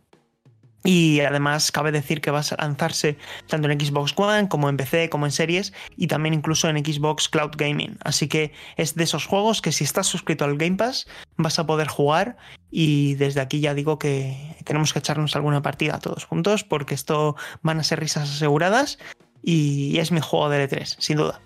Y 0.87 1.19
además 1.19 1.69
cabe 1.73 1.91
decir 1.91 2.21
que 2.21 2.31
va 2.31 2.39
a 2.39 2.61
lanzarse 2.61 3.17
tanto 3.47 3.69
en 3.69 3.77
Xbox 3.77 4.13
One 4.15 4.47
como 4.47 4.69
en 4.69 4.77
PC, 4.77 5.09
como 5.09 5.25
en 5.25 5.33
series 5.33 5.73
y 5.97 6.07
también 6.07 6.33
incluso 6.33 6.69
en 6.69 6.77
Xbox 6.77 7.27
Cloud 7.27 7.51
Gaming. 7.57 7.97
Así 8.05 8.29
que 8.29 8.53
es 8.77 8.95
de 8.95 9.03
esos 9.03 9.25
juegos 9.25 9.61
que 9.61 9.73
si 9.73 9.83
estás 9.83 10.07
suscrito 10.07 10.45
al 10.45 10.57
Game 10.57 10.77
Pass 10.77 11.05
vas 11.35 11.59
a 11.59 11.65
poder 11.65 11.89
jugar 11.89 12.37
y 12.71 13.15
desde 13.15 13.41
aquí 13.41 13.59
ya 13.59 13.73
digo 13.73 13.99
que 13.99 14.55
tenemos 14.63 14.93
que 14.93 14.99
echarnos 14.99 15.35
alguna 15.35 15.61
partida 15.61 15.99
todos 15.99 16.23
juntos 16.23 16.63
porque 16.63 16.95
esto 16.95 17.35
van 17.63 17.81
a 17.81 17.83
ser 17.83 17.99
risas 17.99 18.29
aseguradas 18.29 18.97
y 19.43 19.99
es 19.99 20.13
mi 20.13 20.21
juego 20.21 20.47
de 20.47 20.69
E3, 20.69 20.95
sin 20.99 21.17
duda. 21.17 21.41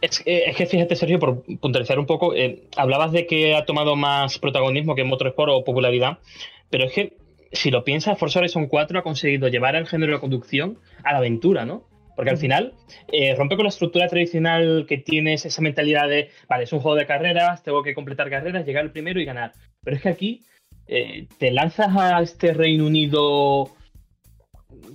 Es, 0.00 0.22
es, 0.24 0.56
que 0.56 0.64
fíjate, 0.64 0.96
Sergio, 0.96 1.18
por 1.18 1.42
puntualizar 1.60 1.98
un 1.98 2.06
poco, 2.06 2.34
eh, 2.34 2.62
hablabas 2.78 3.12
de 3.12 3.26
que 3.26 3.54
ha 3.54 3.66
tomado 3.66 3.96
más 3.96 4.38
protagonismo 4.38 4.94
que 4.94 5.02
en 5.02 5.08
Motorsport 5.08 5.52
o 5.52 5.62
popularidad, 5.62 6.20
pero 6.70 6.84
es 6.84 6.92
que 6.94 7.21
si 7.52 7.70
lo 7.70 7.84
piensas, 7.84 8.18
Forza 8.18 8.38
Horizon 8.38 8.66
4 8.66 8.98
ha 8.98 9.02
conseguido 9.02 9.48
llevar 9.48 9.76
el 9.76 9.86
género 9.86 10.14
de 10.14 10.20
conducción 10.20 10.78
a 11.04 11.12
la 11.12 11.18
aventura, 11.18 11.64
¿no? 11.64 11.84
Porque 12.16 12.30
al 12.30 12.38
final 12.38 12.74
eh, 13.10 13.34
rompe 13.34 13.56
con 13.56 13.64
la 13.64 13.70
estructura 13.70 14.06
tradicional 14.06 14.84
que 14.86 14.98
tienes 14.98 15.46
esa 15.46 15.62
mentalidad 15.62 16.08
de, 16.08 16.30
vale, 16.48 16.64
es 16.64 16.72
un 16.72 16.80
juego 16.80 16.96
de 16.96 17.06
carreras, 17.06 17.62
tengo 17.62 17.82
que 17.82 17.94
completar 17.94 18.28
carreras, 18.28 18.66
llegar 18.66 18.84
el 18.84 18.92
primero 18.92 19.20
y 19.20 19.24
ganar. 19.24 19.52
Pero 19.82 19.96
es 19.96 20.02
que 20.02 20.08
aquí 20.08 20.40
eh, 20.86 21.26
te 21.38 21.50
lanzas 21.50 21.88
a 21.96 22.20
este 22.20 22.52
Reino 22.52 22.86
Unido 22.86 23.70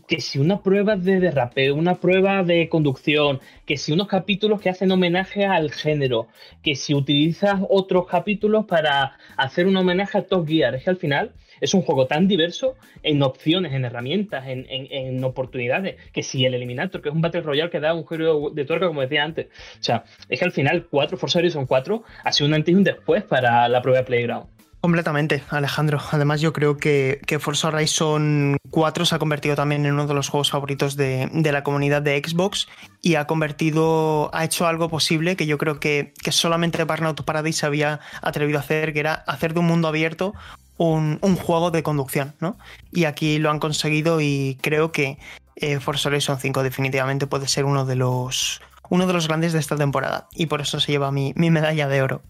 que 0.07 0.21
si 0.21 0.39
una 0.39 0.61
prueba 0.61 0.95
de 0.95 1.19
derrape, 1.19 1.71
una 1.71 1.95
prueba 1.95 2.43
de 2.43 2.69
conducción, 2.69 3.39
que 3.65 3.77
si 3.77 3.91
unos 3.91 4.07
capítulos 4.07 4.61
que 4.61 4.69
hacen 4.69 4.91
homenaje 4.91 5.45
al 5.45 5.71
género, 5.71 6.27
que 6.63 6.75
si 6.75 6.93
utilizas 6.93 7.61
otros 7.69 8.07
capítulos 8.07 8.65
para 8.65 9.17
hacer 9.35 9.67
un 9.67 9.77
homenaje 9.77 10.17
a 10.17 10.23
Top 10.23 10.47
Gear, 10.47 10.75
es 10.75 10.83
que 10.83 10.89
al 10.89 10.97
final 10.97 11.33
es 11.61 11.73
un 11.73 11.81
juego 11.81 12.07
tan 12.07 12.27
diverso 12.27 12.75
en 13.03 13.21
opciones, 13.23 13.73
en 13.73 13.85
herramientas, 13.85 14.45
en, 14.47 15.23
oportunidades, 15.23 15.95
que 16.11 16.23
si 16.23 16.45
el 16.45 16.53
Eliminator, 16.53 17.01
que 17.01 17.09
es 17.09 17.15
un 17.15 17.21
Battle 17.21 17.41
Royale 17.41 17.69
que 17.69 17.79
da 17.79 17.93
un 17.93 18.07
giro 18.07 18.49
de 18.51 18.65
tuerca, 18.65 18.87
como 18.87 19.01
decía 19.01 19.23
antes. 19.23 19.47
O 19.79 19.83
sea, 19.83 20.03
es 20.29 20.39
que 20.39 20.45
al 20.45 20.51
final 20.51 20.87
4 20.89 21.17
Forza 21.17 21.39
Horizon 21.39 21.65
4 21.65 22.03
ha 22.23 22.31
sido 22.31 22.47
un 22.47 22.53
antes 22.53 22.71
y 22.71 22.75
un 22.75 22.83
después 22.83 23.23
para 23.23 23.67
la 23.67 23.81
prueba 23.81 23.99
de 23.99 24.05
Playground. 24.05 24.57
Completamente, 24.79 25.43
Alejandro. 25.49 25.99
Además, 26.11 26.39
yo 26.39 26.53
creo 26.53 26.77
que, 26.77 27.19
que, 27.25 27.39
Forza 27.39 27.69
Horizon 27.69 28.57
4 28.69 29.05
se 29.05 29.15
ha 29.15 29.19
convertido 29.19 29.55
también 29.55 29.85
en 29.85 29.93
uno 29.93 30.05
de 30.05 30.13
los 30.13 30.29
juegos 30.29 30.51
favoritos 30.51 30.95
de, 30.95 31.29
la 31.33 31.63
comunidad 31.63 32.03
de 32.03 32.21
Xbox 32.23 32.67
y 33.01 33.15
ha 33.15 33.25
convertido, 33.25 34.29
ha 34.33 34.45
hecho 34.45 34.67
algo 34.67 34.87
posible 34.87 35.35
que 35.35 35.47
yo 35.47 35.57
creo 35.57 35.79
que, 35.79 36.13
que 36.23 36.31
solamente 36.31 36.83
Burnout 36.83 37.23
Paradise 37.23 37.65
había 37.65 37.99
atrevido 38.21 38.59
a 38.59 38.61
hacer, 38.61 38.93
que 38.93 38.99
era 38.99 39.13
hacer 39.13 39.55
de 39.55 39.61
un 39.61 39.65
mundo 39.65 39.87
abierto 39.87 40.35
un, 40.77 41.19
juego 41.35 41.71
de 41.71 41.83
conducción, 41.83 42.35
¿no? 42.39 42.57
Y 42.91 43.05
aquí 43.05 43.39
lo 43.39 43.49
han 43.49 43.59
conseguido 43.59 44.21
y 44.21 44.57
creo 44.61 44.91
que 44.91 45.17
eh, 45.55 45.79
Forza 45.79 46.09
Horizon 46.09 46.39
5 46.39 46.63
definitivamente 46.63 47.27
puede 47.27 47.47
ser 47.47 47.65
uno 47.65 47.85
de 47.85 47.95
los 47.95 48.61
uno 48.89 49.05
de 49.05 49.13
los 49.13 49.27
grandes 49.27 49.53
de 49.53 49.59
esta 49.59 49.75
temporada 49.75 50.27
y 50.33 50.45
por 50.45 50.61
eso 50.61 50.79
se 50.79 50.91
lleva 50.91 51.11
mi, 51.11 51.33
medalla 51.35 51.87
de 51.87 52.01
oro. 52.01 52.21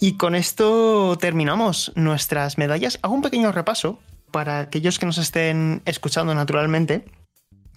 Y 0.00 0.16
con 0.16 0.34
esto 0.34 1.18
terminamos 1.18 1.92
nuestras 1.96 2.56
medallas. 2.56 2.98
Hago 3.02 3.14
un 3.14 3.22
pequeño 3.22 3.52
repaso 3.52 3.98
para 4.30 4.60
aquellos 4.60 4.98
que 4.98 5.06
nos 5.06 5.18
estén 5.18 5.82
escuchando 5.84 6.34
naturalmente 6.34 7.04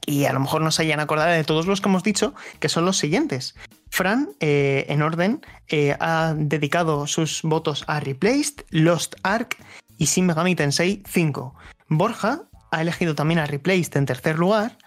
y 0.06 0.26
a 0.26 0.34
lo 0.34 0.40
mejor 0.40 0.62
no 0.62 0.72
se 0.72 0.84
hayan 0.84 1.00
acordado 1.00 1.32
de 1.32 1.44
todos 1.44 1.68
los 1.68 1.82
que 1.82 1.90
hemos 1.90 2.04
dicho, 2.04 2.34
que 2.60 2.70
son 2.70 2.86
los 2.86 2.98
siguientes. 2.98 3.56
Fran, 3.90 4.30
eh, 4.40 4.86
en 4.90 5.02
orden, 5.02 5.42
eh, 5.68 5.96
ha 6.00 6.34
dedicado 6.38 7.08
sus 7.08 7.42
votos 7.42 7.84
a 7.88 8.00
Replaced, 8.00 8.66
Lost 8.70 9.16
Ark 9.24 9.58
y 9.98 10.06
Shin 10.06 10.26
Megami 10.26 10.56
Tensei 10.56 11.04
5. 11.08 11.56
Borja 11.90 12.44
ha 12.72 12.82
elegido 12.82 13.16
también 13.16 13.40
a 13.40 13.46
Replaced 13.46 13.98
en 13.98 14.06
tercer 14.06 14.38
lugar, 14.38 14.78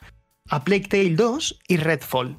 a 0.48 0.64
Plague 0.64 0.88
Tale 0.88 1.16
2 1.16 1.60
y 1.68 1.76
Redfall. 1.76 2.38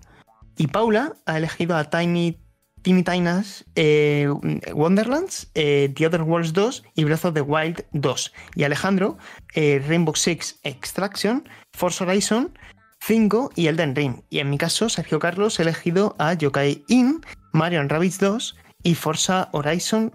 Y 0.58 0.68
Paula 0.68 1.14
ha 1.26 1.38
elegido 1.38 1.76
a 1.76 1.90
Tiny 1.90 2.40
Tiny 2.82 3.04
Tinas 3.04 3.64
eh, 3.76 4.28
Wonderlands, 4.74 5.50
The 5.54 6.06
Other 6.06 6.24
Worlds 6.24 6.52
2 6.52 6.84
y 6.96 7.06
Breath 7.06 7.26
of 7.26 7.34
the 7.34 7.42
Wild 7.42 7.86
2. 7.94 8.34
Y 8.56 8.64
Alejandro, 8.64 9.18
Rainbow 9.56 10.16
Six 10.16 10.60
Extraction, 10.64 11.48
Forza 11.72 12.04
Horizon 12.04 12.58
5 13.06 13.52
y 13.56 13.68
Elden 13.68 13.96
Ring. 13.96 14.22
Y 14.30 14.40
en 14.40 14.50
mi 14.50 14.58
caso, 14.58 14.88
Sergio 14.88 15.20
Carlos 15.20 15.60
ha 15.60 15.64
elegido 15.64 16.16
a 16.20 16.34
Yokai 16.34 16.86
In, 16.88 17.20
Mario 17.52 17.84
Rabbids 17.84 18.18
2 18.20 18.56
y 18.84 18.96
Forza 18.96 19.50
Horizon 19.52 20.14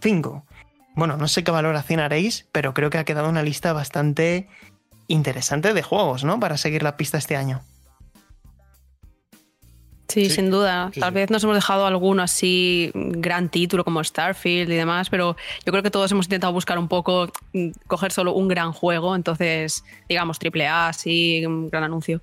5. 0.00 0.44
Bueno, 0.94 1.16
no 1.16 1.26
sé 1.26 1.42
qué 1.42 1.50
valoración 1.50 1.98
haréis, 1.98 2.46
pero 2.52 2.74
creo 2.74 2.90
que 2.90 2.98
ha 2.98 3.04
quedado 3.04 3.28
una 3.28 3.42
lista 3.42 3.72
bastante 3.72 4.48
interesante 5.08 5.74
de 5.74 5.82
juegos, 5.82 6.22
¿no? 6.22 6.38
Para 6.38 6.58
seguir 6.58 6.84
la 6.84 6.96
pista 6.96 7.18
este 7.18 7.34
año. 7.34 7.62
Sí, 10.24 10.30
sin 10.30 10.50
duda. 10.50 10.90
Tal 10.98 11.12
vez 11.12 11.30
nos 11.30 11.44
hemos 11.44 11.54
dejado 11.56 11.86
alguno 11.86 12.22
así, 12.22 12.90
gran 12.94 13.48
título 13.48 13.84
como 13.84 14.02
Starfield 14.02 14.70
y 14.70 14.76
demás, 14.76 15.10
pero 15.10 15.36
yo 15.64 15.72
creo 15.72 15.82
que 15.82 15.90
todos 15.90 16.10
hemos 16.12 16.26
intentado 16.26 16.52
buscar 16.52 16.78
un 16.78 16.88
poco, 16.88 17.30
mm, 17.52 17.70
coger 17.86 18.12
solo 18.12 18.32
un 18.34 18.48
gran 18.48 18.72
juego, 18.72 19.14
entonces, 19.14 19.84
digamos, 20.08 20.38
AAA, 20.38 20.92
sí, 20.92 21.44
un 21.46 21.68
gran 21.68 21.84
anuncio. 21.84 22.20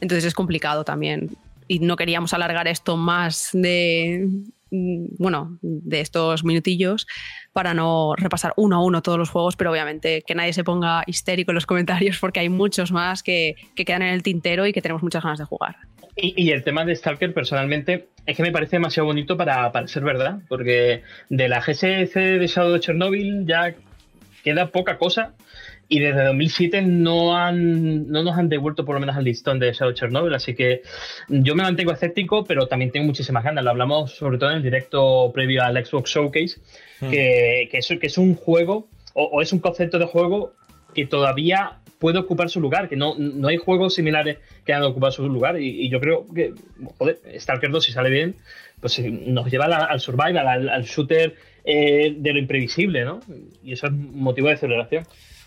Entonces 0.00 0.24
es 0.24 0.34
complicado 0.34 0.84
también. 0.84 1.36
Y 1.68 1.78
no 1.78 1.96
queríamos 1.96 2.32
alargar 2.34 2.68
esto 2.68 2.96
más 2.96 3.50
de, 3.52 4.28
mm, 4.70 5.06
bueno, 5.18 5.58
de 5.62 6.00
estos 6.00 6.44
minutillos 6.44 7.06
para 7.52 7.74
no 7.74 8.14
repasar 8.16 8.52
uno 8.56 8.76
a 8.76 8.84
uno 8.84 9.02
todos 9.02 9.18
los 9.18 9.30
juegos, 9.30 9.56
pero 9.56 9.70
obviamente 9.70 10.22
que 10.26 10.34
nadie 10.34 10.52
se 10.52 10.64
ponga 10.64 11.02
histérico 11.06 11.50
en 11.50 11.56
los 11.56 11.66
comentarios 11.66 12.18
porque 12.20 12.40
hay 12.40 12.48
muchos 12.48 12.92
más 12.92 13.22
que, 13.22 13.56
que 13.74 13.84
quedan 13.84 14.02
en 14.02 14.14
el 14.14 14.22
tintero 14.22 14.66
y 14.66 14.72
que 14.72 14.82
tenemos 14.82 15.02
muchas 15.02 15.22
ganas 15.22 15.38
de 15.38 15.44
jugar. 15.44 15.76
Y, 16.14 16.50
el 16.50 16.62
tema 16.62 16.84
de 16.84 16.94
Stalker, 16.94 17.32
personalmente, 17.32 18.08
es 18.26 18.36
que 18.36 18.42
me 18.42 18.52
parece 18.52 18.76
demasiado 18.76 19.06
bonito 19.06 19.36
para, 19.36 19.72
para, 19.72 19.88
ser 19.88 20.04
verdad, 20.04 20.40
porque 20.48 21.02
de 21.30 21.48
la 21.48 21.60
GSC 21.60 22.14
de 22.38 22.46
Shadow 22.46 22.72
de 22.72 22.80
Chernobyl 22.80 23.46
ya 23.46 23.74
queda 24.44 24.70
poca 24.70 24.98
cosa 24.98 25.34
y 25.88 26.00
desde 26.00 26.24
2007 26.24 26.82
no, 26.82 27.36
han, 27.36 28.10
no 28.10 28.22
nos 28.22 28.36
han 28.36 28.48
devuelto 28.48 28.84
por 28.84 28.94
lo 28.94 29.00
menos 29.00 29.16
al 29.16 29.24
listón 29.24 29.58
de 29.58 29.72
Shadow 29.72 29.94
Chernobyl, 29.94 30.34
así 30.34 30.54
que 30.54 30.82
yo 31.28 31.54
me 31.54 31.62
mantengo 31.62 31.92
escéptico, 31.92 32.44
pero 32.44 32.66
también 32.66 32.90
tengo 32.90 33.06
muchísimas 33.06 33.44
ganas. 33.44 33.64
Lo 33.64 33.70
hablamos 33.70 34.12
sobre 34.12 34.36
todo 34.36 34.50
en 34.50 34.56
el 34.56 34.62
directo 34.62 35.30
previo 35.32 35.62
al 35.62 35.82
Xbox 35.82 36.10
Showcase, 36.10 36.60
hmm. 37.00 37.10
que, 37.10 37.68
que, 37.70 37.78
es, 37.78 37.88
que 37.88 38.06
es 38.06 38.18
un 38.18 38.34
juego 38.34 38.88
o, 39.14 39.24
o 39.24 39.42
es 39.42 39.52
un 39.52 39.60
concepto 39.60 39.98
de 39.98 40.06
juego 40.06 40.52
que 40.94 41.06
todavía 41.06 41.81
puede 42.02 42.18
ocupar 42.18 42.50
su 42.50 42.60
lugar, 42.60 42.88
que 42.88 42.96
no, 42.96 43.14
no 43.16 43.46
hay 43.46 43.58
juegos 43.58 43.94
similares 43.94 44.38
que 44.66 44.72
han 44.72 44.82
ocupado 44.82 45.12
su 45.12 45.28
lugar. 45.28 45.60
Y, 45.60 45.88
yo 45.88 46.00
creo 46.00 46.26
que, 46.34 46.52
joder, 46.98 47.20
Stalker 47.38 47.70
2, 47.70 47.84
si 47.84 47.92
sale 47.92 48.10
bien, 48.10 48.34
pues 48.80 48.98
eh, 48.98 49.08
nos 49.08 49.48
lleva 49.48 49.66
al 49.66 50.00
survival, 50.00 50.48
al, 50.48 50.82
shooter 50.82 51.36
eh, 51.64 52.12
de 52.18 52.32
lo 52.32 52.40
imprevisible, 52.40 53.04
¿no? 53.04 53.20
Y 53.62 53.74
eso 53.74 53.86
es 53.86 53.92
motivo 53.92 54.48
de 54.48 54.56
celebración. 54.56 55.04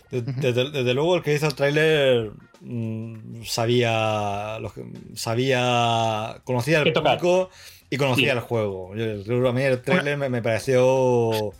Desde, 0.09 0.93
luego 0.93 1.17
el 1.17 1.23
que 1.23 1.33
hizo 1.33 1.47
el 1.47 1.55
tráiler 1.55 2.31
mm, 2.61 3.43
sabía, 3.43 4.57
sabía, 5.13 6.37
conocía 6.45 6.83
el 6.83 6.93
público 6.93 7.49
y 7.89 7.97
conocía 7.97 8.31
el 8.31 8.39
juego. 8.39 8.93
a 8.93 9.51
mí 9.51 9.61
el 9.61 9.81
tráiler 9.81 10.17
me, 10.17 10.29
me, 10.29 10.41
pareció 10.41 11.51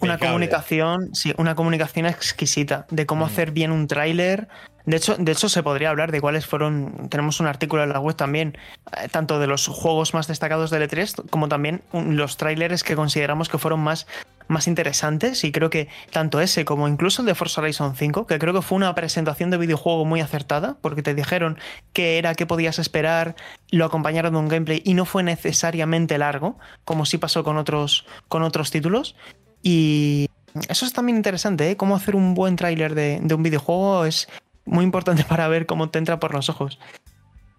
una 0.00 0.18
comunicación, 0.18 1.14
sí, 1.14 1.32
una 1.38 1.54
comunicación 1.54 2.06
exquisita 2.06 2.86
de 2.90 3.06
cómo 3.06 3.24
mm. 3.24 3.28
hacer 3.28 3.50
bien 3.52 3.72
un 3.72 3.86
tráiler. 3.86 4.48
De 4.84 4.96
hecho, 4.96 5.16
de 5.16 5.32
hecho, 5.32 5.48
se 5.48 5.62
podría 5.62 5.90
hablar 5.90 6.12
de 6.12 6.20
cuáles 6.20 6.46
fueron. 6.46 7.08
Tenemos 7.10 7.40
un 7.40 7.46
artículo 7.46 7.82
en 7.82 7.90
la 7.90 8.00
web 8.00 8.16
también, 8.16 8.56
eh, 8.96 9.08
tanto 9.10 9.38
de 9.38 9.46
los 9.46 9.66
juegos 9.66 10.14
más 10.14 10.26
destacados 10.28 10.70
del 10.70 10.88
E3, 10.88 11.28
como 11.28 11.48
también 11.48 11.82
los 11.92 12.36
tráilers 12.36 12.82
que 12.82 12.96
consideramos 12.96 13.48
que 13.48 13.58
fueron 13.58 13.80
más, 13.80 14.06
más 14.48 14.66
interesantes. 14.66 15.44
Y 15.44 15.52
creo 15.52 15.70
que 15.70 15.88
tanto 16.10 16.40
ese 16.40 16.64
como 16.64 16.88
incluso 16.88 17.22
el 17.22 17.26
de 17.26 17.34
Forza 17.34 17.60
Horizon 17.60 17.94
5, 17.94 18.26
que 18.26 18.38
creo 18.38 18.52
que 18.52 18.62
fue 18.62 18.76
una 18.76 18.94
presentación 18.94 19.50
de 19.50 19.58
videojuego 19.58 20.04
muy 20.04 20.20
acertada, 20.20 20.78
porque 20.80 21.02
te 21.02 21.14
dijeron 21.14 21.58
qué 21.92 22.18
era, 22.18 22.34
qué 22.34 22.46
podías 22.46 22.78
esperar, 22.78 23.36
lo 23.70 23.84
acompañaron 23.84 24.32
de 24.32 24.38
un 24.38 24.48
gameplay 24.48 24.82
y 24.84 24.94
no 24.94 25.04
fue 25.04 25.22
necesariamente 25.22 26.18
largo, 26.18 26.58
como 26.84 27.06
sí 27.06 27.18
pasó 27.18 27.44
con 27.44 27.56
otros, 27.56 28.06
con 28.28 28.42
otros 28.42 28.70
títulos. 28.70 29.14
Y 29.62 30.28
eso 30.68 30.86
es 30.86 30.92
también 30.92 31.16
interesante, 31.16 31.70
¿eh? 31.70 31.76
Cómo 31.76 31.96
hacer 31.96 32.16
un 32.16 32.34
buen 32.34 32.56
tráiler 32.56 32.94
de, 32.94 33.20
un 33.34 33.42
videojuego 33.42 34.04
es 34.04 34.28
muy 34.64 34.84
importante 34.84 35.24
para 35.28 35.48
ver 35.48 35.66
cómo 35.66 35.90
te 35.90 35.98
entra 35.98 36.20
por 36.20 36.34
los 36.34 36.48
ojos. 36.48 36.78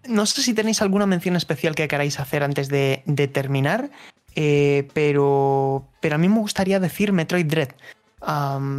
No 0.06 0.26
sé 0.26 0.42
si 0.42 0.54
tenéis 0.54 0.80
alguna 0.80 1.06
mención 1.06 1.36
especial 1.36 1.74
que 1.74 1.86
queráis 1.86 2.20
hacer 2.20 2.42
antes 2.42 2.68
de, 2.68 3.02
terminar, 3.32 3.90
eh, 4.34 4.88
pero, 4.94 5.86
pero 6.00 6.14
a 6.14 6.18
mí 6.18 6.28
me 6.28 6.38
gustaría 6.38 6.80
decir 6.80 7.12
Metroid 7.12 7.46
Dread 7.46 7.70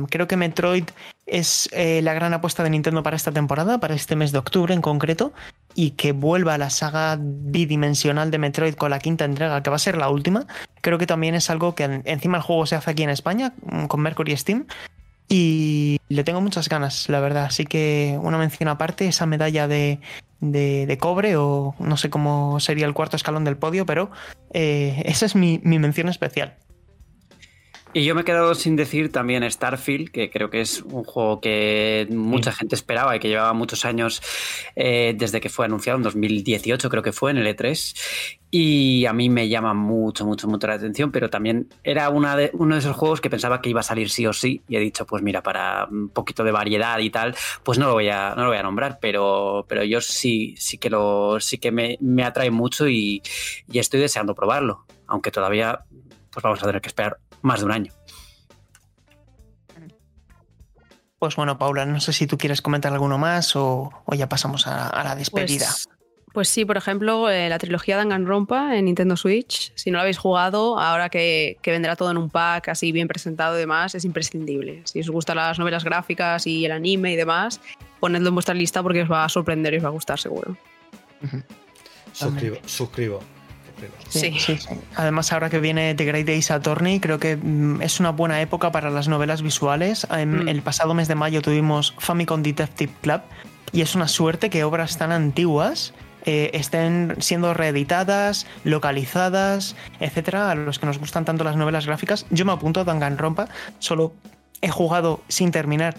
creo 0.09 0.27
que 0.27 0.37
Metroid 0.37 0.85
es 1.25 1.69
eh, 1.71 2.01
la 2.01 2.13
gran 2.13 2.33
apuesta 2.33 2.63
de 2.63 2.69
Nintendo 2.69 3.03
para 3.03 3.15
esta 3.15 3.31
temporada, 3.31 3.79
para 3.79 3.95
este 3.95 4.15
mes 4.15 4.31
de 4.31 4.37
octubre 4.37 4.73
en 4.73 4.81
concreto, 4.81 5.33
y 5.73 5.91
que 5.91 6.11
vuelva 6.11 6.57
la 6.57 6.69
saga 6.69 7.17
bidimensional 7.19 8.31
de 8.31 8.37
Metroid 8.37 8.75
con 8.75 8.91
la 8.91 8.99
quinta 8.99 9.25
entrega, 9.25 9.63
que 9.63 9.69
va 9.69 9.77
a 9.77 9.79
ser 9.79 9.97
la 9.97 10.09
última. 10.09 10.45
Creo 10.81 10.97
que 10.97 11.07
también 11.07 11.35
es 11.35 11.49
algo 11.49 11.73
que 11.73 12.01
encima 12.05 12.37
el 12.37 12.43
juego 12.43 12.65
se 12.65 12.75
hace 12.75 12.91
aquí 12.91 13.03
en 13.03 13.09
España, 13.09 13.53
mm, 13.63 13.85
con 13.85 14.01
Mercury 14.01 14.35
Steam, 14.35 14.65
y 15.29 15.99
le 16.09 16.23
tengo 16.23 16.41
muchas 16.41 16.67
ganas, 16.67 17.07
la 17.07 17.21
verdad. 17.21 17.45
Así 17.45 17.65
que 17.65 18.19
una 18.21 18.37
mención 18.37 18.67
aparte, 18.67 19.07
esa 19.07 19.25
medalla 19.25 19.67
de, 19.67 19.99
cobre, 20.99 21.35
o 21.37 21.75
no 21.79 21.97
sé 21.97 22.09
cómo 22.09 22.59
sería 22.59 22.85
el 22.85 22.93
cuarto 22.93 23.15
escalón 23.15 23.43
del 23.43 23.57
podio, 23.57 23.85
pero 23.85 24.11
eh, 24.53 25.03
esa 25.05 25.25
es 25.25 25.35
mi 25.35 25.59
mención 25.63 26.09
especial. 26.09 26.57
Y 27.93 28.05
yo 28.05 28.15
me 28.15 28.21
he 28.21 28.23
quedado 28.23 28.55
sin 28.55 28.77
decir 28.77 29.11
también 29.11 29.49
Starfield, 29.49 30.11
que 30.11 30.29
creo 30.29 30.49
que 30.49 30.61
es 30.61 30.81
un 30.81 31.03
juego 31.03 31.41
que 31.41 32.07
mucha 32.09 32.53
gente 32.53 32.73
esperaba 32.73 33.17
y 33.17 33.19
que 33.19 33.27
llevaba 33.27 33.51
muchos 33.51 33.83
años 33.83 34.21
eh, 34.77 35.13
desde 35.17 35.41
que 35.41 35.49
fue 35.49 35.65
anunciado 35.65 35.97
en 35.97 36.03
2018, 36.03 36.89
creo 36.89 37.03
que 37.03 37.11
fue 37.11 37.31
en 37.31 37.37
el 37.39 37.47
E3. 37.53 38.39
Y 38.49 39.05
a 39.05 39.13
mí 39.13 39.29
me 39.29 39.49
llama 39.49 39.73
mucho, 39.73 40.25
mucho, 40.25 40.47
mucho 40.47 40.67
la 40.67 40.75
atención, 40.75 41.11
pero 41.11 41.29
también 41.29 41.67
era 41.83 42.09
una 42.09 42.37
de, 42.37 42.51
uno 42.53 42.75
de 42.75 42.79
esos 42.79 42.95
juegos 42.95 43.19
que 43.19 43.29
pensaba 43.29 43.61
que 43.61 43.69
iba 43.69 43.81
a 43.81 43.83
salir 43.83 44.09
sí 44.09 44.25
o 44.25 44.31
sí. 44.31 44.61
Y 44.69 44.77
he 44.77 44.79
dicho, 44.79 45.05
pues 45.05 45.21
mira, 45.21 45.43
para 45.43 45.85
un 45.91 46.07
poquito 46.09 46.45
de 46.45 46.51
variedad 46.51 46.97
y 46.99 47.09
tal, 47.09 47.35
pues 47.63 47.77
no 47.77 47.87
lo 47.87 47.93
voy 47.93 48.07
a, 48.07 48.35
no 48.35 48.43
lo 48.43 48.49
voy 48.49 48.57
a 48.57 48.63
nombrar, 48.63 48.99
pero, 49.01 49.65
pero 49.67 49.83
yo 49.83 49.99
sí, 49.99 50.55
sí 50.57 50.77
que, 50.77 50.89
lo, 50.89 51.41
sí 51.41 51.57
que 51.57 51.73
me, 51.73 51.97
me 51.99 52.23
atrae 52.23 52.51
mucho 52.51 52.87
y, 52.87 53.21
y 53.69 53.79
estoy 53.79 53.99
deseando 53.99 54.33
probarlo. 54.33 54.85
Aunque 55.07 55.29
todavía 55.29 55.83
pues 56.31 56.43
vamos 56.43 56.63
a 56.63 56.65
tener 56.65 56.81
que 56.81 56.87
esperar 56.87 57.17
más 57.41 57.59
de 57.59 57.65
un 57.65 57.71
año. 57.71 57.93
Pues 61.19 61.35
bueno, 61.35 61.57
Paula, 61.59 61.85
no 61.85 61.99
sé 61.99 62.13
si 62.13 62.25
tú 62.25 62.37
quieres 62.37 62.63
comentar 62.63 62.91
alguno 62.91 63.19
más 63.19 63.55
o, 63.55 63.91
o 64.05 64.15
ya 64.15 64.27
pasamos 64.27 64.65
a, 64.65 64.87
a 64.87 65.03
la 65.03 65.15
despedida. 65.15 65.67
Pues, 65.67 65.87
pues 66.33 66.49
sí, 66.49 66.65
por 66.65 66.77
ejemplo, 66.77 67.29
eh, 67.29 67.49
la 67.49 67.59
trilogía 67.59 67.95
de 67.95 67.99
Danganronpa 67.99 68.75
en 68.75 68.85
Nintendo 68.85 69.17
Switch, 69.17 69.73
si 69.75 69.91
no 69.91 69.97
lo 69.97 70.01
habéis 70.01 70.17
jugado, 70.17 70.79
ahora 70.79 71.09
que, 71.09 71.57
que, 71.61 71.71
vendrá 71.71 71.95
todo 71.95 72.09
en 72.09 72.17
un 72.17 72.29
pack 72.29 72.69
así 72.69 72.91
bien 72.91 73.07
presentado 73.07 73.57
y 73.57 73.59
demás, 73.59 73.93
es 73.95 74.05
imprescindible. 74.05 74.81
Si 74.85 75.01
os 75.01 75.09
gustan 75.09 75.35
las 75.35 75.59
novelas 75.59 75.83
gráficas 75.83 76.47
y 76.47 76.65
el 76.65 76.71
anime 76.71 77.11
y 77.13 77.15
demás, 77.17 77.59
ponedlo 77.99 78.29
en 78.29 78.35
vuestra 78.35 78.55
lista 78.55 78.81
porque 78.81 79.03
os 79.03 79.11
va 79.11 79.25
a 79.25 79.29
sorprender 79.29 79.73
y 79.73 79.77
os 79.77 79.83
va 79.83 79.89
a 79.89 79.91
gustar 79.91 80.19
seguro. 80.19 80.55
Uh 81.21 81.27
-huh. 81.27 81.43
Suscribo, 82.13 82.57
suscribo. 82.65 83.19
Sí, 84.09 84.39
sí. 84.39 84.57
sí, 84.57 84.67
Además, 84.95 85.31
ahora 85.31 85.49
que 85.49 85.59
viene 85.59 85.95
The 85.95 86.05
Great 86.05 86.25
Days 86.25 86.51
Attorney, 86.51 86.99
creo 86.99 87.19
que 87.19 87.37
mm, 87.37 87.81
es 87.81 87.99
una 87.99 88.11
buena 88.11 88.41
época 88.41 88.71
para 88.71 88.89
las 88.89 89.07
novelas 89.07 89.41
visuales. 89.41 90.07
En, 90.09 90.45
mm. 90.45 90.47
El 90.49 90.61
pasado 90.61 90.93
mes 90.93 91.07
de 91.07 91.15
mayo 91.15 91.41
tuvimos 91.41 91.93
Famicom 91.97 92.43
Detective 92.43 92.93
Club 93.01 93.21
y 93.71 93.81
es 93.81 93.95
una 93.95 94.07
suerte 94.07 94.49
que 94.49 94.63
obras 94.63 94.97
tan 94.97 95.11
antiguas 95.11 95.93
eh, 96.25 96.51
estén 96.53 97.15
siendo 97.19 97.53
reeditadas, 97.53 98.45
localizadas, 98.63 99.75
etcétera, 99.99 100.51
a 100.51 100.55
los 100.55 100.77
que 100.77 100.85
nos 100.85 100.99
gustan 100.99 101.25
tanto 101.25 101.43
las 101.43 101.55
novelas 101.55 101.87
gráficas. 101.87 102.27
Yo 102.29 102.45
me 102.45 102.51
apunto 102.51 102.79
a 102.79 102.83
Danganronpa, 102.83 103.47
solo 103.79 104.13
he 104.61 104.69
jugado 104.69 105.21
sin 105.27 105.49
terminar 105.51 105.95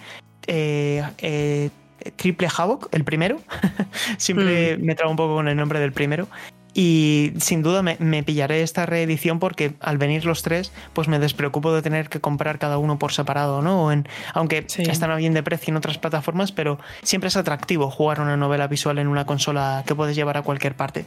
eh, 0.46 1.02
eh, 1.18 1.70
Triple 2.14 2.48
Havoc, 2.56 2.88
el 2.92 3.02
primero. 3.02 3.40
Siempre 4.16 4.76
mm. 4.76 4.84
me 4.84 4.94
trago 4.94 5.10
un 5.10 5.16
poco 5.16 5.34
con 5.34 5.48
el 5.48 5.56
nombre 5.56 5.80
del 5.80 5.92
primero. 5.92 6.28
Y 6.74 7.34
sin 7.38 7.62
duda 7.62 7.82
me, 7.82 7.96
me, 7.98 8.22
pillaré 8.22 8.62
esta 8.62 8.86
reedición 8.86 9.38
porque 9.38 9.74
al 9.80 9.98
venir 9.98 10.24
los 10.24 10.42
tres, 10.42 10.72
pues 10.94 11.06
me 11.06 11.18
despreocupo 11.18 11.74
de 11.74 11.82
tener 11.82 12.08
que 12.08 12.20
comprar 12.20 12.58
cada 12.58 12.78
uno 12.78 12.98
por 12.98 13.12
separado, 13.12 13.60
¿no? 13.60 13.92
En, 13.92 14.08
aunque 14.32 14.64
sí. 14.68 14.82
están 14.82 15.14
bien 15.18 15.34
de 15.34 15.42
precio 15.42 15.70
en 15.70 15.76
otras 15.76 15.98
plataformas, 15.98 16.50
pero 16.50 16.78
siempre 17.02 17.28
es 17.28 17.36
atractivo 17.36 17.90
jugar 17.90 18.20
una 18.20 18.38
novela 18.38 18.68
visual 18.68 18.98
en 18.98 19.08
una 19.08 19.26
consola 19.26 19.84
que 19.86 19.94
puedes 19.94 20.16
llevar 20.16 20.38
a 20.38 20.42
cualquier 20.42 20.74
parte. 20.74 21.04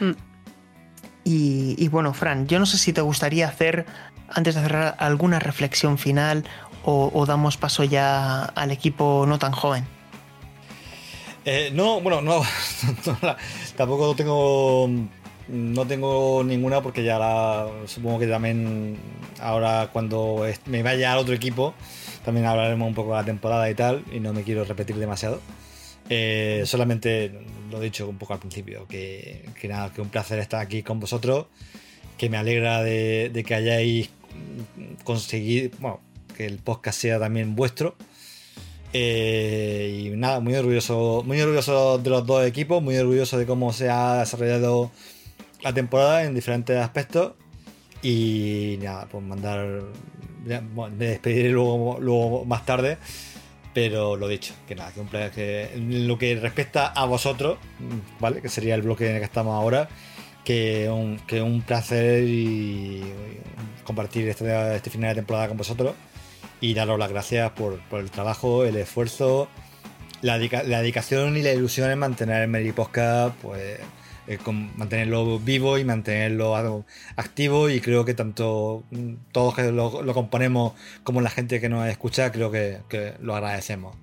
Mm. 0.00 0.12
Y, 1.24 1.74
y, 1.78 1.88
bueno, 1.88 2.14
Fran, 2.14 2.46
yo 2.46 2.58
no 2.58 2.64
sé 2.64 2.78
si 2.78 2.92
te 2.94 3.00
gustaría 3.02 3.46
hacer, 3.46 3.84
antes 4.28 4.54
de 4.54 4.62
cerrar, 4.62 4.94
alguna 4.98 5.38
reflexión 5.38 5.98
final 5.98 6.44
o, 6.82 7.10
o 7.12 7.26
damos 7.26 7.56
paso 7.58 7.84
ya 7.84 8.44
al 8.44 8.70
equipo 8.70 9.26
no 9.26 9.38
tan 9.38 9.52
joven. 9.52 9.86
Eh, 11.46 11.70
no, 11.74 12.00
bueno, 12.00 12.22
no, 12.22 12.42
no 13.06 13.18
la, 13.20 13.36
tampoco 13.76 14.14
tengo 14.14 14.88
no 15.48 15.86
tengo 15.86 16.42
ninguna 16.42 16.82
porque 16.82 17.04
ya 17.04 17.66
supongo 17.86 18.18
que 18.18 18.26
también 18.26 18.96
ahora 19.40 19.90
cuando 19.92 20.46
me 20.66 20.82
vaya 20.82 21.12
al 21.12 21.18
otro 21.18 21.34
equipo 21.34 21.74
también 22.24 22.46
hablaremos 22.46 22.88
un 22.88 22.94
poco 22.94 23.10
de 23.10 23.16
la 23.16 23.24
temporada 23.24 23.68
y 23.68 23.74
tal 23.74 24.02
y 24.12 24.20
no 24.20 24.32
me 24.32 24.42
quiero 24.42 24.64
repetir 24.64 24.96
demasiado. 24.96 25.40
Eh, 26.08 26.62
solamente 26.66 27.32
lo 27.70 27.80
he 27.80 27.84
dicho 27.84 28.08
un 28.08 28.18
poco 28.18 28.34
al 28.34 28.40
principio, 28.40 28.86
que, 28.86 29.48
que, 29.60 29.68
nada, 29.68 29.92
que 29.92 30.00
un 30.00 30.08
placer 30.08 30.38
estar 30.38 30.60
aquí 30.60 30.82
con 30.82 31.00
vosotros, 31.00 31.46
que 32.16 32.28
me 32.28 32.36
alegra 32.36 32.82
de, 32.82 33.44
que 33.46 33.54
hayáis 33.54 34.10
conseguido, 35.02 36.00
que 36.36 36.46
el 36.46 36.58
podcast 36.58 37.00
sea 37.00 37.18
también 37.18 37.54
vuestro. 37.54 37.96
Eh, 38.96 40.04
y 40.06 40.16
nada, 40.16 40.38
muy 40.38 40.54
orgulloso, 40.54 41.24
muy 41.26 41.40
orgulloso 41.40 41.98
de 41.98 42.10
los 42.10 42.24
dos 42.24 42.46
equipos, 42.46 42.80
muy 42.80 42.96
orgulloso 42.96 43.36
de 43.36 43.44
cómo 43.44 43.72
se 43.72 43.90
ha 43.90 44.20
desarrollado 44.20 44.92
la 45.62 45.72
temporada 45.74 46.22
en 46.22 46.32
diferentes 46.32 46.78
aspectos. 46.78 47.32
Y 48.02 48.78
nada, 48.80 49.08
pues 49.10 49.24
mandar. 49.24 49.82
Me 50.46 51.06
despediré 51.06 51.48
luego, 51.48 51.98
luego 52.00 52.44
más 52.44 52.64
tarde. 52.64 52.98
Pero 53.74 54.14
lo 54.14 54.28
dicho, 54.28 54.54
que 54.68 54.76
nada, 54.76 54.92
que 54.92 55.00
un 55.00 55.08
placer 55.08 55.32
que 55.32 55.70
lo 55.76 56.16
que 56.16 56.36
respecta 56.36 56.86
a 56.86 57.04
vosotros, 57.06 57.58
¿vale? 58.20 58.40
Que 58.40 58.48
sería 58.48 58.76
el 58.76 58.82
bloque 58.82 59.08
en 59.08 59.14
el 59.16 59.18
que 59.18 59.24
estamos 59.24 59.54
ahora. 59.60 59.88
Que 60.44 60.88
un, 60.88 61.18
que 61.26 61.42
un 61.42 61.62
placer 61.62 62.22
y 62.22 63.02
compartir 63.82 64.28
este, 64.28 64.76
este 64.76 64.90
final 64.90 65.10
de 65.10 65.14
temporada 65.16 65.48
con 65.48 65.56
vosotros 65.56 65.94
y 66.64 66.72
daros 66.72 66.98
las 66.98 67.10
gracias 67.10 67.50
por, 67.50 67.78
por 67.90 68.00
el 68.00 68.10
trabajo, 68.10 68.64
el 68.64 68.76
esfuerzo, 68.76 69.48
la, 70.22 70.38
dedicación 70.38 71.36
y 71.36 71.42
la 71.42 71.52
ilusión 71.52 71.90
en 71.90 71.98
mantener 71.98 72.40
el 72.40 72.48
Meri 72.48 72.72
Podcast, 72.72 73.36
pues 73.42 73.80
eh, 74.26 74.38
mantenerlo 74.74 75.38
vivo 75.38 75.76
y 75.76 75.84
mantenerlo 75.84 76.86
activo 77.16 77.68
y 77.68 77.82
creo 77.82 78.06
que 78.06 78.14
tanto 78.14 78.82
todos 79.30 79.54
que 79.54 79.72
lo, 79.72 80.14
componemos 80.14 80.72
como 81.02 81.20
la 81.20 81.28
gente 81.28 81.60
que 81.60 81.68
nos 81.68 81.86
escucha 81.86 82.32
creo 82.32 82.50
que, 82.50 83.14
lo 83.20 83.34
agradecemos. 83.34 83.94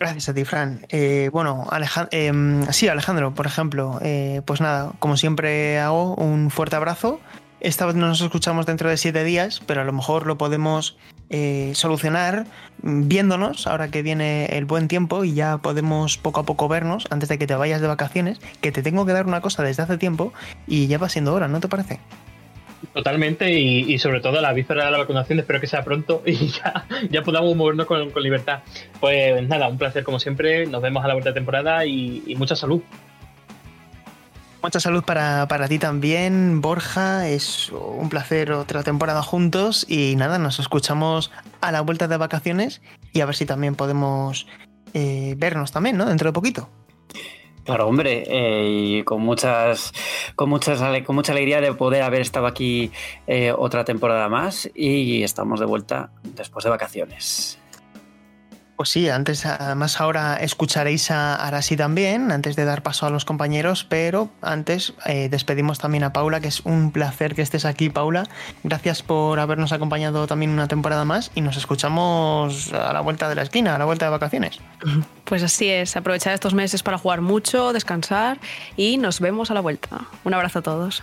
Gracias 0.00 0.30
a 0.30 0.34
ti, 0.34 0.44
Fran. 0.46 0.86
Eh, 0.88 1.28
bueno, 1.32 1.66
Alejand 1.70 2.08
eh, 2.12 2.32
sí, 2.70 2.88
Alejandro, 2.88 3.34
por 3.34 3.44
ejemplo, 3.44 3.98
eh, 4.00 4.40
pues 4.46 4.62
nada, 4.62 4.92
como 4.98 5.18
siempre 5.18 5.78
hago, 5.78 6.14
un 6.14 6.50
fuerte 6.50 6.76
abrazo 6.76 7.20
esta 7.64 7.86
vez 7.86 7.94
no 7.94 8.06
nos 8.06 8.20
escuchamos 8.20 8.66
dentro 8.66 8.90
de 8.90 8.98
siete 8.98 9.24
días, 9.24 9.62
pero 9.66 9.80
a 9.80 9.84
lo 9.84 9.92
mejor 9.92 10.26
lo 10.26 10.36
podemos 10.36 10.98
eh, 11.30 11.72
solucionar 11.74 12.44
viéndonos 12.82 13.66
ahora 13.66 13.88
que 13.88 14.02
viene 14.02 14.44
el 14.46 14.66
buen 14.66 14.86
tiempo 14.86 15.24
y 15.24 15.32
ya 15.32 15.56
podemos 15.56 16.18
poco 16.18 16.40
a 16.40 16.42
poco 16.44 16.68
vernos 16.68 17.06
antes 17.08 17.30
de 17.30 17.38
que 17.38 17.46
te 17.46 17.54
vayas 17.54 17.80
de 17.80 17.88
vacaciones, 17.88 18.38
que 18.60 18.70
te 18.70 18.82
tengo 18.82 19.06
que 19.06 19.12
dar 19.12 19.26
una 19.26 19.40
cosa 19.40 19.62
desde 19.62 19.82
hace 19.82 19.96
tiempo 19.96 20.34
y 20.66 20.88
ya 20.88 20.98
va 20.98 21.08
siendo 21.08 21.32
hora, 21.32 21.48
¿no 21.48 21.60
te 21.60 21.68
parece? 21.68 22.00
Totalmente, 22.92 23.50
y, 23.58 23.98
sobre 23.98 24.20
todo 24.20 24.42
la 24.42 24.52
víspera 24.52 24.84
de 24.84 24.90
la 24.90 24.98
vacunación, 24.98 25.38
espero 25.38 25.58
que 25.58 25.66
sea 25.66 25.82
pronto 25.82 26.22
y 26.26 26.48
ya, 26.48 27.22
podamos 27.24 27.56
movernos 27.56 27.86
con, 27.86 28.12
libertad. 28.22 28.60
Pues 29.00 29.42
nada, 29.48 29.68
un 29.68 29.78
placer 29.78 30.04
como 30.04 30.20
siempre, 30.20 30.66
nos 30.66 30.82
vemos 30.82 31.02
a 31.02 31.08
la 31.08 31.14
vuelta 31.14 31.30
de 31.30 31.34
temporada 31.34 31.86
y 31.86 32.34
mucha 32.36 32.56
salud. 32.56 32.82
Mucha 34.64 34.80
salud 34.80 35.04
para, 35.04 35.46
para, 35.46 35.68
ti 35.68 35.78
también, 35.78 36.62
Borja. 36.62 37.28
Es 37.28 37.70
un 37.70 38.08
placer 38.08 38.50
otra 38.52 38.82
temporada 38.82 39.22
juntos. 39.22 39.84
Y 39.90 40.16
nada, 40.16 40.38
nos 40.38 40.58
escuchamos 40.58 41.30
a 41.60 41.70
la 41.70 41.82
vuelta 41.82 42.08
de 42.08 42.16
vacaciones 42.16 42.80
y 43.12 43.20
a 43.20 43.26
ver 43.26 43.34
si 43.34 43.44
también 43.44 43.74
podemos 43.74 44.46
eh, 44.94 45.34
vernos 45.36 45.70
también, 45.70 45.98
¿no? 45.98 46.06
Dentro 46.06 46.30
de 46.30 46.32
poquito. 46.32 46.70
Claro, 47.64 47.86
hombre, 47.86 48.24
eh, 48.26 48.66
y 48.70 49.02
con 49.02 49.20
muchas, 49.20 49.92
con 50.34 50.48
muchas, 50.48 50.80
con 51.02 51.14
mucha 51.14 51.32
alegría 51.32 51.60
de 51.60 51.74
poder 51.74 52.02
haber 52.02 52.22
estado 52.22 52.46
aquí 52.46 52.90
eh, 53.26 53.52
otra 53.54 53.84
temporada 53.84 54.30
más 54.30 54.70
y 54.74 55.24
estamos 55.24 55.60
de 55.60 55.66
vuelta 55.66 56.10
después 56.22 56.64
de 56.64 56.70
vacaciones. 56.70 57.58
Pues 58.76 58.88
sí, 58.88 59.08
antes, 59.08 59.46
además 59.46 60.00
ahora 60.00 60.36
escucharéis 60.36 61.12
a 61.12 61.36
Arasi 61.36 61.76
también, 61.76 62.32
antes 62.32 62.56
de 62.56 62.64
dar 62.64 62.82
paso 62.82 63.06
a 63.06 63.10
los 63.10 63.24
compañeros, 63.24 63.86
pero 63.88 64.30
antes 64.42 64.94
eh, 65.06 65.28
despedimos 65.30 65.78
también 65.78 66.02
a 66.02 66.12
Paula, 66.12 66.40
que 66.40 66.48
es 66.48 66.60
un 66.60 66.90
placer 66.90 67.36
que 67.36 67.42
estés 67.42 67.66
aquí, 67.66 67.88
Paula. 67.88 68.24
Gracias 68.64 69.04
por 69.04 69.38
habernos 69.38 69.70
acompañado 69.70 70.26
también 70.26 70.50
una 70.50 70.66
temporada 70.66 71.04
más 71.04 71.30
y 71.36 71.40
nos 71.40 71.56
escuchamos 71.56 72.72
a 72.72 72.92
la 72.92 73.00
vuelta 73.00 73.28
de 73.28 73.36
la 73.36 73.42
esquina, 73.42 73.76
a 73.76 73.78
la 73.78 73.84
vuelta 73.84 74.06
de 74.06 74.10
vacaciones. 74.10 74.60
Pues 75.24 75.42
así 75.42 75.70
es, 75.70 75.96
aprovechar 75.96 76.34
estos 76.34 76.52
meses 76.52 76.82
para 76.82 76.98
jugar 76.98 77.22
mucho, 77.22 77.72
descansar 77.72 78.38
y 78.76 78.98
nos 78.98 79.20
vemos 79.20 79.50
a 79.50 79.54
la 79.54 79.60
vuelta. 79.60 80.02
Un 80.22 80.34
abrazo 80.34 80.58
a 80.58 80.62
todos. 80.62 81.02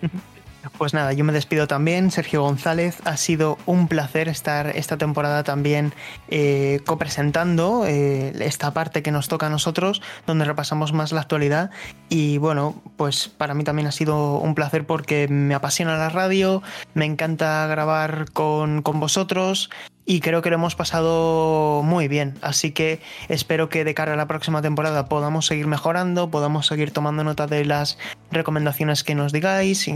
Pues 0.76 0.92
nada, 0.92 1.12
yo 1.12 1.24
me 1.24 1.32
despido 1.32 1.66
también, 1.66 2.10
Sergio 2.10 2.42
González. 2.42 2.98
Ha 3.04 3.16
sido 3.16 3.58
un 3.64 3.86
placer 3.88 4.28
estar 4.28 4.76
esta 4.76 4.96
temporada 4.96 5.44
también 5.44 5.92
eh, 6.28 6.80
copresentando 6.84 7.84
eh, 7.86 8.32
esta 8.40 8.72
parte 8.72 9.02
que 9.02 9.12
nos 9.12 9.28
toca 9.28 9.46
a 9.46 9.50
nosotros, 9.50 10.02
donde 10.26 10.44
repasamos 10.44 10.92
más 10.92 11.12
la 11.12 11.20
actualidad. 11.20 11.70
Y 12.08 12.38
bueno, 12.38 12.82
pues 12.96 13.28
para 13.28 13.54
mí 13.54 13.62
también 13.64 13.86
ha 13.86 13.92
sido 13.92 14.38
un 14.38 14.54
placer 14.54 14.84
porque 14.84 15.28
me 15.28 15.54
apasiona 15.54 15.96
la 15.96 16.08
radio, 16.08 16.62
me 16.94 17.06
encanta 17.06 17.66
grabar 17.68 18.30
con, 18.32 18.82
con 18.82 19.00
vosotros 19.00 19.70
y 20.10 20.20
creo 20.20 20.40
que 20.40 20.48
lo 20.48 20.54
hemos 20.56 20.74
pasado 20.74 21.82
muy 21.84 22.08
bien. 22.08 22.38
Así 22.40 22.70
que 22.70 22.98
espero 23.28 23.68
que 23.68 23.84
de 23.84 23.92
cara 23.92 24.14
a 24.14 24.16
la 24.16 24.26
próxima 24.26 24.62
temporada 24.62 25.04
podamos 25.04 25.44
seguir 25.44 25.66
mejorando, 25.66 26.30
podamos 26.30 26.66
seguir 26.66 26.92
tomando 26.92 27.24
nota 27.24 27.46
de 27.46 27.66
las 27.66 27.98
recomendaciones 28.30 29.04
que 29.04 29.14
nos 29.14 29.34
digáis, 29.34 29.86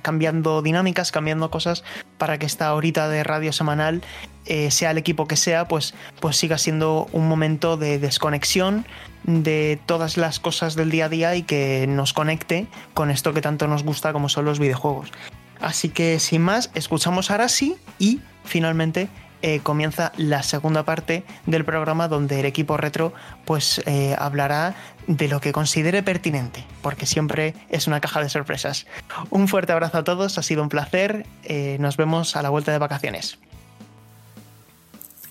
cambiando 0.00 0.62
dinámicas, 0.62 1.12
cambiando 1.12 1.50
cosas 1.50 1.84
para 2.16 2.38
que 2.38 2.46
esta 2.46 2.74
horita 2.74 3.10
de 3.10 3.22
radio 3.22 3.52
semanal, 3.52 4.00
eh, 4.46 4.70
sea 4.70 4.92
el 4.92 4.96
equipo 4.96 5.28
que 5.28 5.36
sea, 5.36 5.68
pues, 5.68 5.94
pues 6.20 6.38
siga 6.38 6.56
siendo 6.56 7.06
un 7.12 7.28
momento 7.28 7.76
de 7.76 7.98
desconexión 7.98 8.86
de 9.24 9.78
todas 9.84 10.16
las 10.16 10.40
cosas 10.40 10.74
del 10.74 10.90
día 10.90 11.04
a 11.04 11.08
día 11.10 11.36
y 11.36 11.42
que 11.42 11.84
nos 11.86 12.14
conecte 12.14 12.66
con 12.94 13.10
esto 13.10 13.34
que 13.34 13.42
tanto 13.42 13.68
nos 13.68 13.84
gusta 13.84 14.14
como 14.14 14.30
son 14.30 14.46
los 14.46 14.58
videojuegos. 14.58 15.12
Así 15.60 15.90
que 15.90 16.18
sin 16.18 16.40
más, 16.40 16.70
escuchamos 16.74 17.30
ahora 17.30 17.50
sí 17.50 17.76
y 17.98 18.20
finalmente 18.44 19.08
eh, 19.46 19.60
comienza 19.60 20.10
la 20.16 20.42
segunda 20.42 20.84
parte 20.84 21.22
del 21.44 21.66
programa 21.66 22.08
donde 22.08 22.40
el 22.40 22.46
equipo 22.46 22.78
retro 22.78 23.12
pues 23.44 23.82
eh, 23.84 24.16
hablará 24.18 24.74
de 25.06 25.28
lo 25.28 25.38
que 25.42 25.52
considere 25.52 26.02
pertinente, 26.02 26.64
porque 26.80 27.04
siempre 27.04 27.54
es 27.68 27.86
una 27.86 28.00
caja 28.00 28.22
de 28.22 28.30
sorpresas. 28.30 28.86
Un 29.28 29.46
fuerte 29.46 29.74
abrazo 29.74 29.98
a 29.98 30.04
todos, 30.04 30.38
ha 30.38 30.42
sido 30.42 30.62
un 30.62 30.70
placer, 30.70 31.26
eh, 31.42 31.76
nos 31.78 31.98
vemos 31.98 32.36
a 32.36 32.42
la 32.42 32.48
vuelta 32.48 32.72
de 32.72 32.78
vacaciones. 32.78 33.38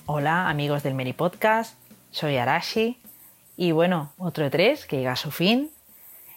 Hola 0.05 0.47
amigos 0.47 0.84
del 0.84 0.93
Meri 0.93 1.14
Podcast, 1.14 1.74
soy 2.11 2.38
Arashi 2.38 2.99
y 3.57 3.72
bueno, 3.72 4.14
otro 4.20 4.45
E3 4.45 4.86
que 4.86 4.97
llega 4.97 5.14
a 5.14 5.16
su 5.16 5.32
fin. 5.32 5.72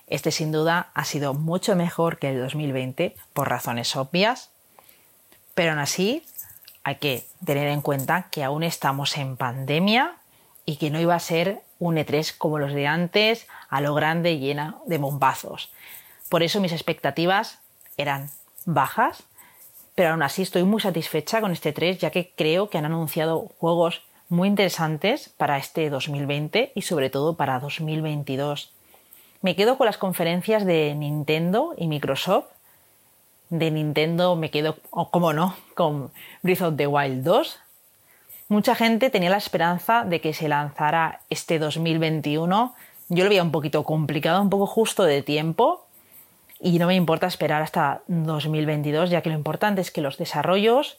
Este 0.06 0.30
sin 0.30 0.50
duda 0.50 0.88
ha 0.94 1.04
sido 1.04 1.34
mucho 1.34 1.76
mejor 1.76 2.18
que 2.18 2.30
el 2.30 2.40
2020 2.40 3.14
por 3.34 3.50
razones 3.50 3.94
obvias, 3.96 4.48
pero 5.54 5.72
aún 5.72 5.80
así 5.80 6.22
hay 6.86 6.96
que 6.98 7.26
tener 7.44 7.68
en 7.68 7.80
cuenta 7.80 8.28
que 8.30 8.44
aún 8.44 8.62
estamos 8.62 9.16
en 9.16 9.36
pandemia 9.36 10.16
y 10.64 10.76
que 10.76 10.90
no 10.90 11.00
iba 11.00 11.14
a 11.14 11.20
ser 11.20 11.62
un 11.78 11.96
E3 11.96 12.36
como 12.36 12.58
los 12.58 12.72
de 12.72 12.86
antes, 12.86 13.46
a 13.68 13.80
lo 13.80 13.94
grande 13.94 14.38
llena 14.38 14.78
de 14.86 14.98
bombazos. 14.98 15.72
Por 16.28 16.42
eso 16.42 16.60
mis 16.60 16.72
expectativas 16.72 17.60
eran 17.96 18.30
bajas 18.64 19.24
pero 19.96 20.10
aún 20.10 20.22
así 20.22 20.42
estoy 20.42 20.62
muy 20.62 20.80
satisfecha 20.80 21.40
con 21.40 21.50
este 21.50 21.72
3 21.72 21.98
ya 21.98 22.10
que 22.10 22.30
creo 22.36 22.68
que 22.70 22.78
han 22.78 22.84
anunciado 22.84 23.50
juegos 23.58 24.02
muy 24.28 24.46
interesantes 24.46 25.30
para 25.30 25.56
este 25.56 25.88
2020 25.88 26.72
y 26.74 26.82
sobre 26.82 27.10
todo 27.10 27.36
para 27.36 27.58
2022. 27.58 28.72
Me 29.40 29.56
quedo 29.56 29.78
con 29.78 29.86
las 29.86 29.96
conferencias 29.96 30.66
de 30.66 30.94
Nintendo 30.94 31.74
y 31.78 31.88
Microsoft. 31.88 32.46
De 33.48 33.70
Nintendo 33.70 34.34
me 34.36 34.50
quedo, 34.50 34.76
como 34.90 35.32
no, 35.32 35.54
con 35.74 36.10
Breath 36.42 36.62
of 36.62 36.76
the 36.76 36.86
Wild 36.86 37.22
2. 37.22 37.58
Mucha 38.48 38.74
gente 38.74 39.10
tenía 39.10 39.30
la 39.30 39.36
esperanza 39.36 40.04
de 40.04 40.20
que 40.20 40.34
se 40.34 40.48
lanzara 40.48 41.20
este 41.30 41.58
2021. 41.58 42.74
Yo 43.08 43.24
lo 43.24 43.30
veía 43.30 43.42
un 43.42 43.52
poquito 43.52 43.84
complicado, 43.84 44.42
un 44.42 44.50
poco 44.50 44.66
justo 44.66 45.04
de 45.04 45.22
tiempo, 45.22 45.86
y 46.60 46.78
no 46.78 46.86
me 46.86 46.94
importa 46.94 47.26
esperar 47.26 47.62
hasta 47.62 48.02
2022, 48.08 49.10
ya 49.10 49.20
que 49.22 49.30
lo 49.30 49.36
importante 49.36 49.80
es 49.80 49.90
que 49.90 50.00
los 50.00 50.16
desarrollos 50.16 50.98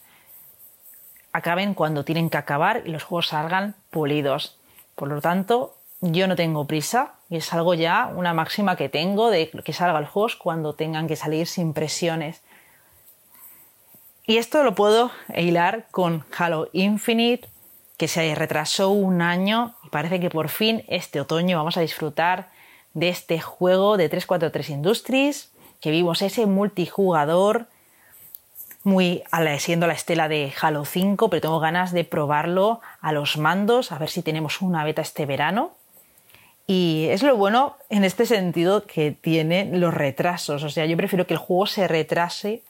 acaben 1.34 1.74
cuando 1.74 2.06
tienen 2.06 2.30
que 2.30 2.38
acabar 2.38 2.84
y 2.86 2.89
los 2.89 3.04
juegos 3.04 3.28
salgan 3.28 3.76
pulidos. 3.89 4.58
Por 4.95 5.10
lo 5.10 5.22
tanto, 5.22 5.76
yo 6.02 6.28
no 6.28 6.36
tengo 6.36 6.66
prisa 6.66 7.16
y 7.30 7.38
es 7.38 7.53
algo 7.53 7.73
ya, 7.73 8.11
una 8.13 8.34
máxima 8.34 8.75
que 8.75 8.89
tengo 8.89 9.30
de 9.30 9.49
que 9.49 9.73
salgan 9.73 10.01
los 10.01 10.11
juegos 10.11 10.36
cuando 10.36 10.73
tengan 10.73 11.07
que 11.07 11.15
salir 11.15 11.47
sin 11.47 11.73
presiones. 11.73 12.41
Y 14.25 14.38
esto 14.38 14.63
lo 14.63 14.75
puedo 14.75 15.11
hilar 15.36 15.88
con 15.91 16.25
Halo 16.38 16.69
Infinite, 16.73 17.47
que 17.97 18.07
se 18.07 18.36
retrasó 18.36 18.89
un 18.89 19.21
año 19.21 19.75
y 19.84 19.89
parece 19.89 20.19
que 20.19 20.30
por 20.30 20.49
fin 20.49 20.84
este 20.88 21.19
otoño 21.19 21.57
vamos 21.57 21.78
a 21.78 21.82
disfrutar 21.82 22.49
de 22.93 23.09
este 23.09 23.39
juego 23.39 23.97
de 23.97 24.09
343 24.09 24.69
Industries, 24.69 25.51
que 25.80 25.91
vimos 25.91 26.21
ese 26.21 26.45
multijugador 26.45 27.67
muy 28.84 29.23
siendo 29.59 29.86
la 29.86 29.93
estela 29.93 30.28
de 30.28 30.53
Halo 30.59 30.86
5, 30.86 31.30
pero 31.30 31.41
tengo 31.41 31.59
ganas 31.59 31.91
de 31.91 32.03
probarlo 32.05 32.80
a 33.01 33.11
los 33.11 33.38
mandos, 33.38 33.91
a 33.91 33.97
ver 33.97 34.09
si 34.09 34.21
tenemos 34.21 34.61
una 34.61 34.84
beta 34.84 35.01
este 35.01 35.25
verano. 35.25 35.76
Y 36.68 37.07
es 37.09 37.24
lo 37.24 37.36
bueno 37.38 37.78
en 37.89 38.03
este 38.03 38.26
sentido 38.26 38.86
que 38.86 39.11
tiene 39.11 39.70
los 39.72 39.93
retrasos. 39.93 40.63
O 40.63 40.70
sea, 40.70 40.86
yo 40.86 40.97
prefiero 40.97 41.26
que 41.26 41.34
el 41.34 41.39
juego 41.39 41.65
se 41.65 41.88
retrase 41.88 42.61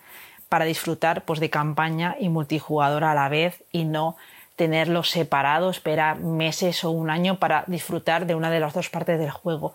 para 0.49 0.65
disfrutar 0.65 1.25
pues, 1.25 1.39
de 1.39 1.49
campaña 1.49 2.15
y 2.19 2.29
multijugador 2.29 3.03
a 3.03 3.15
la 3.15 3.27
vez 3.27 3.63
y 3.71 3.85
no 3.85 4.15
tenerlo 4.55 5.03
separado, 5.03 5.69
esperar 5.69 6.19
meses 6.19 6.83
o 6.83 6.91
un 6.91 7.09
año 7.09 7.37
para 7.37 7.63
disfrutar 7.67 8.25
de 8.25 8.35
una 8.35 8.49
de 8.49 8.59
las 8.59 8.73
dos 8.73 8.89
partes 8.89 9.19
del 9.19 9.31
juego 9.31 9.73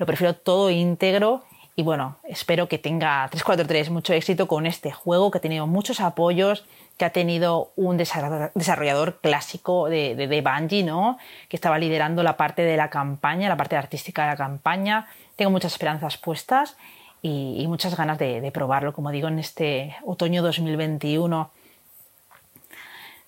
lo 0.00 0.06
prefiero 0.06 0.34
todo 0.34 0.70
íntegro 0.70 1.44
y 1.76 1.82
bueno, 1.82 2.16
espero 2.24 2.68
que 2.68 2.78
tenga 2.78 3.28
343 3.30 3.90
mucho 3.90 4.14
éxito 4.14 4.48
con 4.48 4.66
este 4.66 4.90
juego, 4.90 5.30
que 5.30 5.38
ha 5.38 5.40
tenido 5.42 5.66
muchos 5.66 6.00
apoyos, 6.00 6.64
que 7.00 7.06
ha 7.06 7.12
tenido 7.14 7.72
un 7.76 7.96
desarrollador 7.96 9.20
clásico 9.22 9.88
de, 9.88 10.14
de, 10.16 10.40
Bungie, 10.42 10.84
¿no? 10.84 11.16
Que 11.48 11.56
estaba 11.56 11.78
liderando 11.78 12.22
la 12.22 12.36
parte 12.36 12.60
de 12.60 12.76
la 12.76 12.90
campaña, 12.90 13.48
la 13.48 13.56
parte 13.56 13.74
artística 13.74 14.24
de 14.24 14.28
la 14.28 14.36
campaña. 14.36 15.06
Tengo 15.34 15.50
muchas 15.50 15.72
esperanzas 15.72 16.18
puestas 16.18 16.76
y, 17.22 17.64
muchas 17.68 17.96
ganas 17.96 18.18
de, 18.18 18.50
probarlo, 18.52 18.92
como 18.92 19.12
digo, 19.12 19.28
en 19.28 19.38
este 19.38 19.96
otoño 20.04 20.42
2021. 20.42 21.50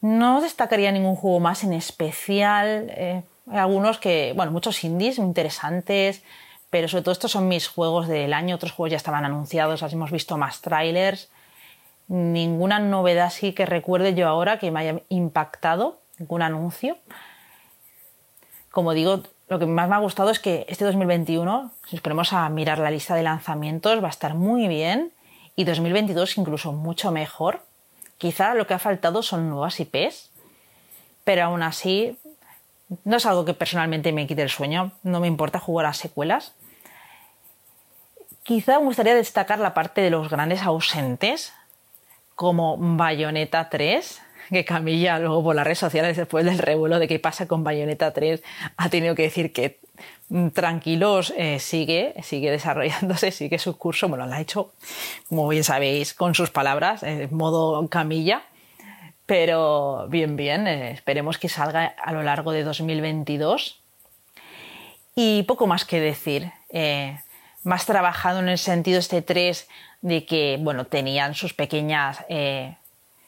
No 0.02 0.40
destacaría 0.42 0.92
ningún 0.92 1.16
juego 1.16 1.40
más 1.40 1.64
en 1.64 1.72
especial. 1.72 2.88
Eh, 2.90 3.22
algunos 3.50 3.96
que, 3.96 4.34
bueno, 4.36 4.52
muchos 4.52 4.84
indies 4.84 5.16
interesantes 5.16 6.22
pero 6.68 6.88
sobre 6.88 7.04
todo 7.04 7.12
estos 7.12 7.30
son 7.30 7.48
mis 7.48 7.68
juegos 7.68 8.08
del 8.08 8.32
año, 8.32 8.56
otros 8.56 8.72
juegos 8.72 8.92
ya 8.92 8.96
estaban 8.96 9.26
anunciados, 9.26 9.82
así 9.82 9.94
hemos 9.94 10.10
visto 10.10 10.38
más 10.38 10.62
trailers, 10.62 11.28
ninguna 12.12 12.78
novedad 12.78 13.26
así 13.26 13.54
que 13.54 13.64
recuerde 13.64 14.12
yo 14.12 14.28
ahora 14.28 14.58
que 14.58 14.70
me 14.70 14.80
haya 14.80 15.00
impactado, 15.08 15.98
ningún 16.18 16.42
anuncio. 16.42 16.98
Como 18.70 18.92
digo, 18.92 19.22
lo 19.48 19.58
que 19.58 19.64
más 19.64 19.88
me 19.88 19.94
ha 19.94 19.98
gustado 19.98 20.28
es 20.28 20.38
que 20.38 20.66
este 20.68 20.84
2021, 20.84 21.72
si 21.88 21.96
nos 21.96 22.02
ponemos 22.02 22.34
a 22.34 22.46
mirar 22.50 22.78
la 22.78 22.90
lista 22.90 23.14
de 23.14 23.22
lanzamientos, 23.22 24.02
va 24.02 24.08
a 24.08 24.10
estar 24.10 24.34
muy 24.34 24.68
bien 24.68 25.10
y 25.56 25.64
2022 25.64 26.36
incluso 26.36 26.72
mucho 26.72 27.12
mejor. 27.12 27.62
Quizá 28.18 28.52
lo 28.54 28.66
que 28.66 28.74
ha 28.74 28.78
faltado 28.78 29.22
son 29.22 29.48
nuevas 29.48 29.80
IPs, 29.80 30.30
pero 31.24 31.44
aún 31.44 31.62
así 31.62 32.18
no 33.04 33.16
es 33.16 33.24
algo 33.24 33.46
que 33.46 33.54
personalmente 33.54 34.12
me 34.12 34.26
quite 34.26 34.42
el 34.42 34.50
sueño, 34.50 34.92
no 35.02 35.18
me 35.18 35.28
importa 35.28 35.58
jugar 35.58 35.86
a 35.86 35.94
secuelas. 35.94 36.52
Quizá 38.42 38.80
me 38.80 38.84
gustaría 38.84 39.14
destacar 39.14 39.60
la 39.60 39.72
parte 39.72 40.02
de 40.02 40.10
los 40.10 40.28
grandes 40.28 40.62
ausentes, 40.62 41.54
como 42.42 42.76
Bayonetta 42.76 43.68
3, 43.68 44.20
que 44.50 44.64
Camilla 44.64 45.20
luego 45.20 45.44
por 45.44 45.54
las 45.54 45.64
redes 45.64 45.78
sociales 45.78 46.16
después 46.16 46.44
del 46.44 46.58
revuelo 46.58 46.98
de 46.98 47.06
qué 47.06 47.20
pasa 47.20 47.46
con 47.46 47.62
Bayonetta 47.62 48.12
3 48.12 48.42
ha 48.76 48.88
tenido 48.88 49.14
que 49.14 49.22
decir 49.22 49.52
que 49.52 49.78
mm, 50.28 50.48
tranquilos, 50.48 51.32
eh, 51.36 51.60
sigue, 51.60 52.16
sigue 52.24 52.50
desarrollándose, 52.50 53.30
sigue 53.30 53.60
su 53.60 53.78
curso, 53.78 54.08
bueno, 54.08 54.26
lo 54.26 54.34
ha 54.34 54.40
hecho, 54.40 54.72
como 55.28 55.46
bien 55.46 55.62
sabéis, 55.62 56.14
con 56.14 56.34
sus 56.34 56.50
palabras, 56.50 57.04
en 57.04 57.32
modo 57.32 57.86
Camilla, 57.88 58.42
pero 59.24 60.08
bien, 60.08 60.34
bien, 60.34 60.66
eh, 60.66 60.90
esperemos 60.90 61.38
que 61.38 61.48
salga 61.48 61.94
a 62.02 62.12
lo 62.12 62.24
largo 62.24 62.50
de 62.50 62.64
2022. 62.64 63.80
Y 65.14 65.44
poco 65.44 65.68
más 65.68 65.84
que 65.84 66.00
decir. 66.00 66.50
Eh, 66.70 67.16
más 67.62 67.86
trabajado 67.86 68.40
en 68.40 68.48
el 68.48 68.58
sentido 68.58 68.98
este 68.98 69.22
3 69.22 69.68
de 70.02 70.26
que, 70.26 70.58
bueno, 70.60 70.84
tenían 70.84 71.34
sus 71.34 71.54
pequeñas 71.54 72.24
eh, 72.28 72.76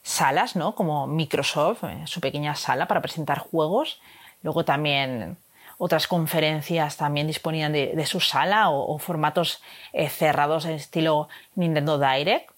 salas, 0.02 0.56
¿no? 0.56 0.74
Como 0.74 1.06
Microsoft, 1.06 1.84
eh, 1.84 2.02
su 2.06 2.20
pequeña 2.20 2.54
sala 2.56 2.86
para 2.86 3.00
presentar 3.00 3.38
juegos. 3.38 4.00
Luego 4.42 4.64
también 4.64 5.38
otras 5.78 6.06
conferencias 6.06 6.96
también 6.96 7.26
disponían 7.26 7.72
de, 7.72 8.06
su 8.06 8.20
sala 8.20 8.70
o, 8.70 8.98
formatos 8.98 9.62
eh, 9.92 10.08
cerrados 10.08 10.66
en 10.66 10.72
estilo 10.72 11.28
Nintendo 11.54 11.98
Direct. 11.98 12.50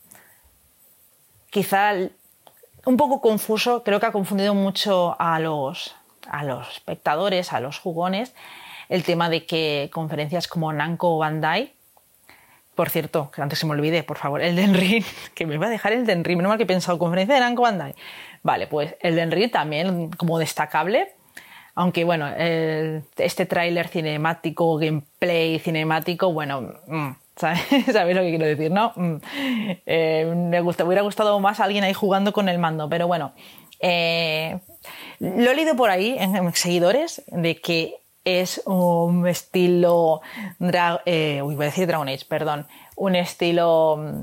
Quizá 1.51 1.93
un 2.85 2.97
poco 2.97 3.21
confuso, 3.21 3.83
creo 3.85 4.01
que 4.01 4.07
ha 4.07 4.13
confundido 4.13 4.55
mucho 4.55 5.17
a 5.19 5.39
los, 5.39 5.95
a 6.29 6.45
los 6.45 6.69
espectadores, 6.71 7.53
a 7.53 7.61
los 7.61 7.79
jugones, 7.79 8.35
el 8.89 9.05
tema 9.05 9.29
de 9.29 9.47
que 9.47 9.91
conferencias 9.93 10.49
como 10.49 10.73
Namco 10.73 11.15
o 11.15 11.19
Bandai, 11.19 11.76
por 12.77 12.91
cierto, 12.91 13.31
que 13.33 13.43
antes 13.43 13.59
se 13.59 13.67
me 13.67 13.73
olvide, 13.73 14.05
por 14.05 14.19
favor, 14.19 14.43
el 14.43 14.55
Den 14.55 14.75
Ring, 14.75 15.03
que 15.35 15.47
me 15.47 15.59
va 15.59 15.67
a 15.67 15.71
dejar 15.71 15.93
el 15.93 16.07
Den 16.07 16.23
Ring, 16.23 16.37
menos 16.37 16.51
mal 16.51 16.59
que 16.59 16.65
he 16.65 16.67
pensado 16.67 16.99
conferencia 16.99 17.35
de 17.35 17.41
Namco. 17.41 17.65
Vale, 18.43 18.67
pues 18.69 18.95
el 19.01 19.17
Den 19.17 19.33
Ring 19.33 19.51
también 19.51 20.11
como 20.11 20.39
destacable, 20.39 21.09
aunque 21.75 22.05
bueno, 22.05 22.29
este 22.37 23.47
tráiler 23.47 23.89
cinemático, 23.89 24.77
gameplay 24.77 25.59
cinemático, 25.59 26.33
bueno, 26.33 26.75
mm, 26.87 27.09
¿sabes? 27.37 27.61
lo 27.71 28.23
que 28.23 28.31
quiero 28.31 28.47
decir, 28.47 28.71
no? 28.71 28.93
Mm, 28.95 29.17
eh, 29.87 30.33
me, 30.37 30.61
gusta, 30.61 30.85
hubiera 30.85 31.03
gustado 31.03 31.41
más 31.41 31.61
alguien 31.61 31.83
ahí 31.83 31.95
jugando 31.95 32.33
con 32.33 32.49
el 32.49 32.59
mando, 32.59 32.89
pero 32.89 33.07
bueno, 33.07 33.33
eh, 33.81 34.59
lo 35.19 35.51
he 35.51 35.55
leído 35.55 35.77
por 35.77 35.91
ahí 35.91 36.17
en 36.19 36.55
seguidores 36.55 37.23
de 37.29 37.57
que 37.57 38.06
es 38.27 38.61
un 38.67 39.27
estilo, 39.29 40.21
eh, 41.07 41.41
uy, 41.43 41.55
voy 41.55 41.65
a 41.65 41.69
decir 41.69 41.87
Dragon 41.87 42.09
Age, 42.09 42.27
perdón, 42.29 42.67
un 42.97 43.15
estilo, 43.15 43.97
mm, 43.97 44.21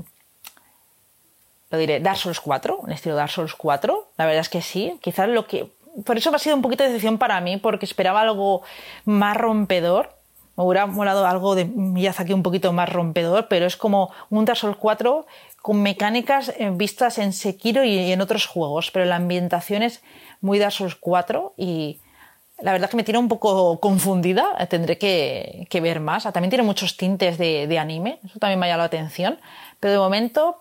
lo 1.70 1.78
diré, 1.78 2.00
Dark 2.00 2.18
Souls 2.18 2.38
4, 2.38 2.76
un 2.76 2.92
estilo 2.92 3.16
Dark 3.16 3.30
Souls 3.30 3.54
4, 3.54 4.10
la 4.18 4.26
verdad 4.26 4.42
es 4.42 4.50
que 4.50 4.60
sí, 4.60 4.98
quizás 5.00 5.28
lo 5.30 5.46
que, 5.46 5.72
por 6.04 6.18
eso 6.18 6.34
ha 6.34 6.38
sido 6.38 6.54
un 6.54 6.60
poquito 6.60 6.84
de 6.84 6.90
decepción 6.90 7.16
para 7.16 7.40
mí, 7.40 7.56
porque 7.56 7.86
esperaba 7.86 8.20
algo 8.20 8.60
más 9.06 9.38
rompedor, 9.38 10.14
me 10.56 10.64
hubiera 10.64 10.84
molado 10.84 11.26
algo 11.26 11.54
de 11.54 11.64
Miyazaki 11.64 12.34
un 12.34 12.42
poquito 12.42 12.74
más 12.74 12.90
rompedor, 12.90 13.48
pero 13.48 13.64
es 13.64 13.78
como 13.78 14.12
un 14.28 14.44
Dark 14.44 14.58
Souls 14.58 14.76
4 14.76 15.26
con 15.62 15.80
mecánicas 15.80 16.50
eh, 16.58 16.70
vistas 16.74 17.16
en 17.16 17.32
Sekiro 17.32 17.84
y 17.84 18.12
en 18.12 18.20
otros 18.20 18.46
juegos, 18.46 18.90
pero 18.90 19.06
la 19.06 19.16
ambientación 19.16 19.82
es 19.82 20.02
muy 20.42 20.58
Dark 20.58 20.72
Souls 20.72 20.94
4 20.94 21.54
y 21.56 22.00
la 22.60 22.72
verdad 22.72 22.88
que 22.88 22.96
me 22.96 23.04
tiene 23.04 23.18
un 23.18 23.28
poco 23.28 23.80
confundida, 23.80 24.54
eh, 24.58 24.66
tendré 24.66 24.98
que, 24.98 25.80
ver 25.82 26.00
más. 26.00 26.26
Ah, 26.26 26.32
también 26.32 26.50
tiene 26.50 26.62
muchos 26.62 26.96
tintes 26.96 27.38
de, 27.38 27.78
anime, 27.78 28.20
eso 28.24 28.38
también 28.38 28.58
me 28.58 28.66
ha 28.66 28.68
llamado 28.70 28.82
la 28.82 28.86
atención, 28.86 29.38
pero 29.80 29.92
de 29.92 29.98
momento 29.98 30.58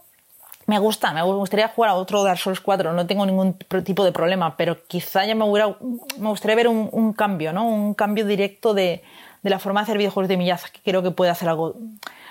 me 0.65 0.79
gusta, 0.79 1.11
me 1.13 1.21
gustaría 1.21 1.67
jugar 1.67 1.91
a 1.91 1.95
otro 1.95 2.23
Dark 2.23 2.39
Souls 2.39 2.61
4, 2.61 2.93
no 2.93 3.05
tengo 3.05 3.25
ningún 3.25 3.53
tipo 3.83 4.03
de 4.05 4.11
problema, 4.11 4.55
pero 4.55 4.77
quizá 4.87 5.25
ya 5.25 5.35
me, 5.35 5.45
me 5.45 6.29
gustaría 6.29 6.55
ver 6.55 6.67
un, 6.67 7.13
cambio, 7.13 7.53
¿no? 7.53 7.67
Un 7.67 7.93
cambio 7.93 8.25
directo 8.25 8.73
de, 8.73 9.03
la 9.43 9.59
forma 9.59 9.81
de 9.81 9.83
hacer 9.83 9.97
videojuegos 9.97 10.29
de 10.29 10.37
Miyazaki, 10.37 10.79
que 10.79 10.91
creo 10.91 11.03
que 11.03 11.11
puede 11.11 11.31
hacer 11.31 11.49
algo 11.49 11.75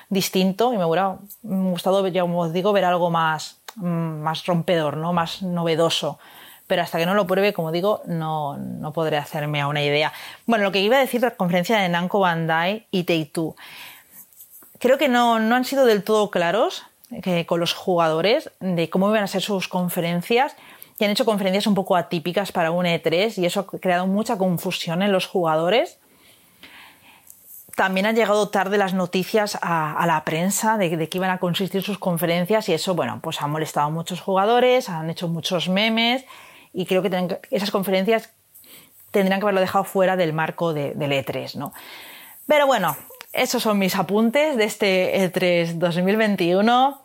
distinto 0.08 0.72
y 0.72 0.78
me 0.78 0.84
hubiera 0.84 1.18
gustado, 1.42 2.06
ya 2.08 2.22
como 2.22 2.40
os 2.40 2.52
digo, 2.52 2.72
ver 2.72 2.84
algo 2.84 3.10
más, 3.10 3.60
más 3.76 4.44
rompedor, 4.46 4.96
¿no? 4.96 5.12
Más 5.12 5.42
novedoso. 5.42 6.18
Pero 6.72 6.80
hasta 6.80 6.96
que 6.96 7.04
no 7.04 7.12
lo 7.12 7.26
pruebe, 7.26 7.52
como 7.52 7.70
digo, 7.70 8.00
no, 8.06 8.56
no 8.56 8.94
podré 8.94 9.18
hacerme 9.18 9.60
a 9.60 9.66
una 9.66 9.82
idea. 9.82 10.10
Bueno, 10.46 10.64
lo 10.64 10.72
que 10.72 10.80
iba 10.80 10.96
a 10.96 11.00
decir 11.00 11.20
de 11.20 11.26
la 11.26 11.34
conferencia 11.36 11.76
de 11.76 11.86
Namco 11.90 12.18
Bandai 12.18 12.86
y 12.90 13.04
Take-Two. 13.04 13.54
Creo 14.78 14.96
que 14.96 15.06
no, 15.08 15.38
no 15.38 15.54
han 15.54 15.66
sido 15.66 15.84
del 15.84 16.02
todo 16.02 16.30
claros 16.30 16.84
con 17.44 17.60
los 17.60 17.74
jugadores 17.74 18.50
de 18.60 18.88
cómo 18.88 19.10
iban 19.10 19.22
a 19.22 19.26
ser 19.26 19.42
sus 19.42 19.68
conferencias 19.68 20.56
y 20.98 21.04
han 21.04 21.10
hecho 21.10 21.26
conferencias 21.26 21.66
un 21.66 21.74
poco 21.74 21.94
atípicas 21.94 22.52
para 22.52 22.70
un 22.70 22.86
E3 22.86 23.36
y 23.36 23.44
eso 23.44 23.60
ha 23.60 23.66
creado 23.66 24.06
mucha 24.06 24.38
confusión 24.38 25.02
en 25.02 25.12
los 25.12 25.26
jugadores. 25.26 25.98
También 27.76 28.06
han 28.06 28.16
llegado 28.16 28.48
tarde 28.48 28.78
las 28.78 28.94
noticias 28.94 29.58
a, 29.60 30.02
la 30.06 30.24
prensa 30.24 30.78
de, 30.78 30.96
de, 30.96 31.10
qué 31.10 31.18
iban 31.18 31.32
a 31.32 31.36
consistir 31.36 31.82
sus 31.82 31.98
conferencias 31.98 32.70
y 32.70 32.72
eso, 32.72 32.94
bueno, 32.94 33.20
pues 33.22 33.42
ha 33.42 33.46
molestado 33.46 33.88
a 33.88 33.90
muchos 33.90 34.22
jugadores, 34.22 34.88
han 34.88 35.10
hecho 35.10 35.28
muchos 35.28 35.68
memes 35.68 36.24
y 36.72 36.86
creo 36.86 37.02
que 37.02 37.38
esas 37.50 37.70
conferencias 37.70 38.30
tendrían 39.10 39.40
que 39.40 39.44
haberlo 39.44 39.60
dejado 39.60 39.84
fuera 39.84 40.16
del 40.16 40.32
marco 40.32 40.72
de, 40.72 40.94
del 40.94 41.12
E3, 41.12 41.56
¿no? 41.56 41.72
Pero 42.46 42.66
bueno, 42.66 42.96
esos 43.32 43.62
son 43.62 43.78
mis 43.78 43.96
apuntes 43.96 44.56
de 44.56 44.64
este 44.64 45.32
E3 45.32 45.74
2021. 45.74 47.00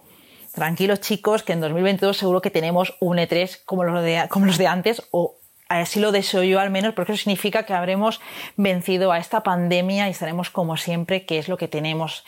Tranquilos 0.53 1.01
chicos, 1.01 1.43
que 1.43 1.53
en 1.53 1.61
2022 1.61 2.17
seguro 2.17 2.41
que 2.41 2.49
tenemos 2.49 2.95
un 2.99 3.17
E3 3.17 3.59
como 3.65 3.83
los 3.83 4.03
de, 4.03 4.25
como 4.29 4.45
los 4.45 4.57
de 4.57 4.67
antes, 4.67 5.03
o 5.11 5.35
así 5.69 5.99
lo 5.99 6.11
deseo 6.11 6.43
yo 6.43 6.59
al 6.59 6.71
menos, 6.71 6.93
porque 6.95 7.11
eso 7.11 7.21
significa 7.21 7.63
que 7.63 7.73
habremos 7.73 8.19
vencido 8.55 9.11
a 9.11 9.19
esta 9.19 9.43
pandemia 9.43 10.07
y 10.07 10.11
estaremos 10.11 10.49
como 10.49 10.77
siempre, 10.77 11.25
que 11.25 11.37
es 11.37 11.47
lo 11.47 11.57
que 11.57 11.67
tenemos, 11.67 12.25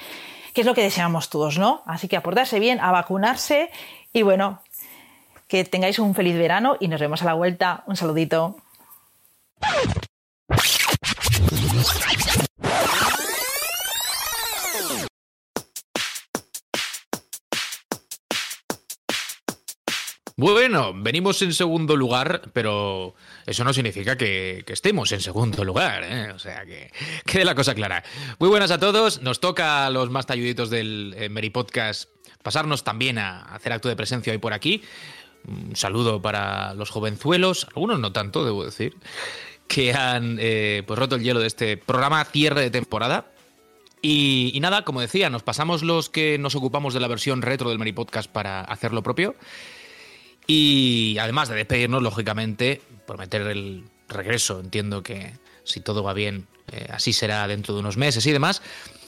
que 0.54 0.62
es 0.62 0.68
lo 0.68 0.76
que 0.76 0.84
deseamos 0.84 1.30
todos, 1.30 1.58
¿no? 1.58 1.82
Así 1.86 2.08
que 2.08 2.18
a 2.18 2.24
portarse 2.24 2.60
bien, 2.60 2.80
a 2.80 2.92
vacunarse 2.92 3.72
y 4.14 4.22
bueno, 4.22 4.62
que 5.50 5.66
tengáis 5.66 5.98
un 5.98 6.14
feliz 6.14 6.38
verano 6.38 6.78
y 6.80 6.88
nos 6.88 7.02
vemos 7.02 7.24
a 7.24 7.26
la 7.26 7.34
vuelta. 7.34 7.84
Un 7.88 7.98
saludito. 7.98 8.56
Bueno, 20.38 20.94
venimos 20.96 21.42
en 21.42 21.52
segundo 21.52 21.98
lugar, 21.98 22.52
pero 22.54 23.16
eso 23.46 23.64
no 23.66 23.74
significa 23.74 24.16
que, 24.16 24.64
estemos 24.68 25.12
en 25.12 25.20
segundo 25.20 25.66
lugar, 25.66 26.04
¿eh? 26.04 26.32
o 26.32 26.40
sea 26.40 26.64
que 26.64 26.92
quede 27.26 27.44
la 27.44 27.56
cosa 27.56 27.76
clara. 27.76 28.04
Muy 28.38 28.48
buenas 28.48 28.72
a 28.72 28.78
todos, 28.78 29.22
nos 29.22 29.42
toca 29.42 29.88
a 29.88 29.90
los 29.90 30.10
más 30.10 30.28
talluditos 30.28 30.70
del 30.70 31.14
eh, 31.18 31.28
Meri 31.28 31.50
Podcast 31.50 32.10
pasarnos 32.44 32.84
también 32.84 33.18
a 33.18 33.42
hacer 33.54 33.74
acto 33.74 33.90
de 33.90 33.96
presencia 33.96 34.32
hoy 34.32 34.40
por 34.40 34.54
aquí. 34.54 34.82
Un 35.50 35.76
saludo 35.76 36.22
para 36.22 36.74
los 36.76 36.90
jovenzuelos, 36.90 37.68
algunos 37.76 38.00
no 38.00 38.12
tanto, 38.12 38.46
debo 38.46 38.64
decir, 38.64 38.96
que 39.68 39.94
han 39.94 40.38
eh, 40.40 40.84
pues 40.86 41.00
roto 41.00 41.16
el 41.16 41.24
hielo 41.24 41.40
de 41.40 41.48
este 41.48 41.78
programa 41.78 42.24
cierre 42.26 42.62
de 42.62 42.72
temporada. 42.72 43.32
Y, 44.02 44.58
nada, 44.62 44.86
como 44.86 45.02
decía, 45.02 45.30
nos 45.30 45.44
pasamos 45.44 45.84
los 45.84 46.10
que 46.10 46.38
nos 46.38 46.56
ocupamos 46.56 46.94
de 46.94 47.02
la 47.02 47.08
versión 47.08 47.42
retro 47.42 47.70
del 47.70 47.80
Meri 47.80 47.92
Podcast 47.92 48.32
para 48.32 48.62
hacer 48.62 48.94
lo 48.94 49.04
propio. 49.04 49.36
Y 50.48 51.18
además 51.20 51.50
de 51.50 51.56
despedirnos, 51.56 52.02
lógicamente, 52.02 52.82
prometer 53.06 53.42
el 53.42 53.84
regreso, 54.08 54.62
entiendo 54.62 55.04
que 55.04 55.34
si 55.66 55.82
todo 55.82 56.02
va 56.02 56.14
bien, 56.14 56.48
eh, 56.72 56.88
así 56.92 57.14
será 57.14 57.48
dentro 57.48 57.74
de 57.74 57.82
unos 57.82 57.98
meses 57.98 58.26
y 58.26 58.32
demás, 58.32 58.62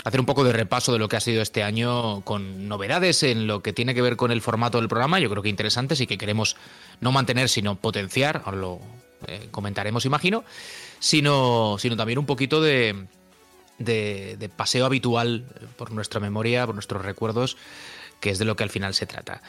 hacer 0.03 0.19
un 0.19 0.25
poco 0.25 0.43
de 0.43 0.53
repaso 0.53 0.93
de 0.93 0.99
lo 0.99 1.07
que 1.07 1.17
ha 1.17 1.19
sido 1.19 1.41
este 1.41 1.63
año 1.63 2.21
con 2.21 2.67
novedades 2.67 3.23
en 3.23 3.47
lo 3.47 3.61
que 3.61 3.73
tiene 3.73 3.93
que 3.93 4.01
ver 4.01 4.15
con 4.15 4.31
el 4.31 4.41
formato 4.41 4.79
del 4.79 4.87
programa, 4.87 5.19
yo 5.19 5.29
creo 5.29 5.43
que 5.43 5.49
interesantes 5.49 6.01
y 6.01 6.07
que 6.07 6.17
queremos 6.17 6.55
no 6.99 7.11
mantener, 7.11 7.49
sino 7.49 7.75
potenciar, 7.75 8.41
ahora 8.45 8.57
lo 8.57 8.79
eh, 9.27 9.47
comentaremos, 9.51 10.05
imagino, 10.05 10.43
sino, 10.99 11.77
sino 11.79 11.95
también 11.95 12.19
un 12.19 12.25
poquito 12.25 12.61
de, 12.61 13.07
de 13.77 14.51
paseo 14.55 14.85
habitual 14.85 15.45
por 15.77 15.91
nuestra 15.91 16.19
memoria, 16.19 16.65
por 16.65 16.75
nuestros 16.75 17.03
recuerdos 17.03 17.57
que 18.21 18.29
es 18.29 18.39
de 18.39 18.45
lo 18.45 18.55
que 18.55 18.63
al 18.63 18.69
final 18.69 18.93
se 18.93 19.05
trata. 19.05 19.41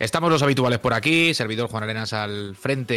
Estamos 0.00 0.30
los 0.30 0.42
habituales 0.42 0.80
por 0.80 0.94
aquí, 0.94 1.34
servidor 1.34 1.68
Juan 1.68 1.84
Arenas 1.84 2.12
al 2.12 2.56
frente, 2.56 2.94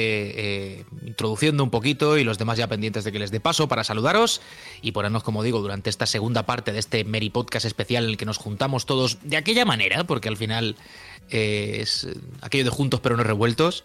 eh, 0.79 0.85
introduciendo 1.05 1.63
un 1.63 1.69
poquito 1.69 2.17
y 2.17 2.23
los 2.23 2.39
demás 2.39 2.57
ya 2.57 2.67
pendientes 2.67 3.03
de 3.03 3.11
que 3.11 3.19
les 3.19 3.29
dé 3.29 3.39
paso 3.39 3.67
para 3.67 3.83
saludaros 3.83 4.41
y 4.81 4.93
ponernos, 4.93 5.23
como 5.23 5.43
digo, 5.43 5.59
durante 5.59 5.89
esta 5.89 6.07
segunda 6.07 6.47
parte 6.47 6.71
de 6.71 6.79
este 6.79 7.03
Meri 7.03 7.29
Podcast 7.29 7.65
especial 7.65 8.05
en 8.05 8.11
el 8.11 8.17
que 8.17 8.25
nos 8.25 8.37
juntamos 8.37 8.85
todos 8.85 9.19
de 9.21 9.37
aquella 9.37 9.65
manera, 9.65 10.05
porque 10.05 10.29
al 10.29 10.37
final 10.37 10.77
eh, 11.29 11.79
es 11.81 12.07
aquello 12.41 12.63
de 12.63 12.69
juntos 12.69 13.01
pero 13.01 13.17
no 13.17 13.23
revueltos 13.23 13.83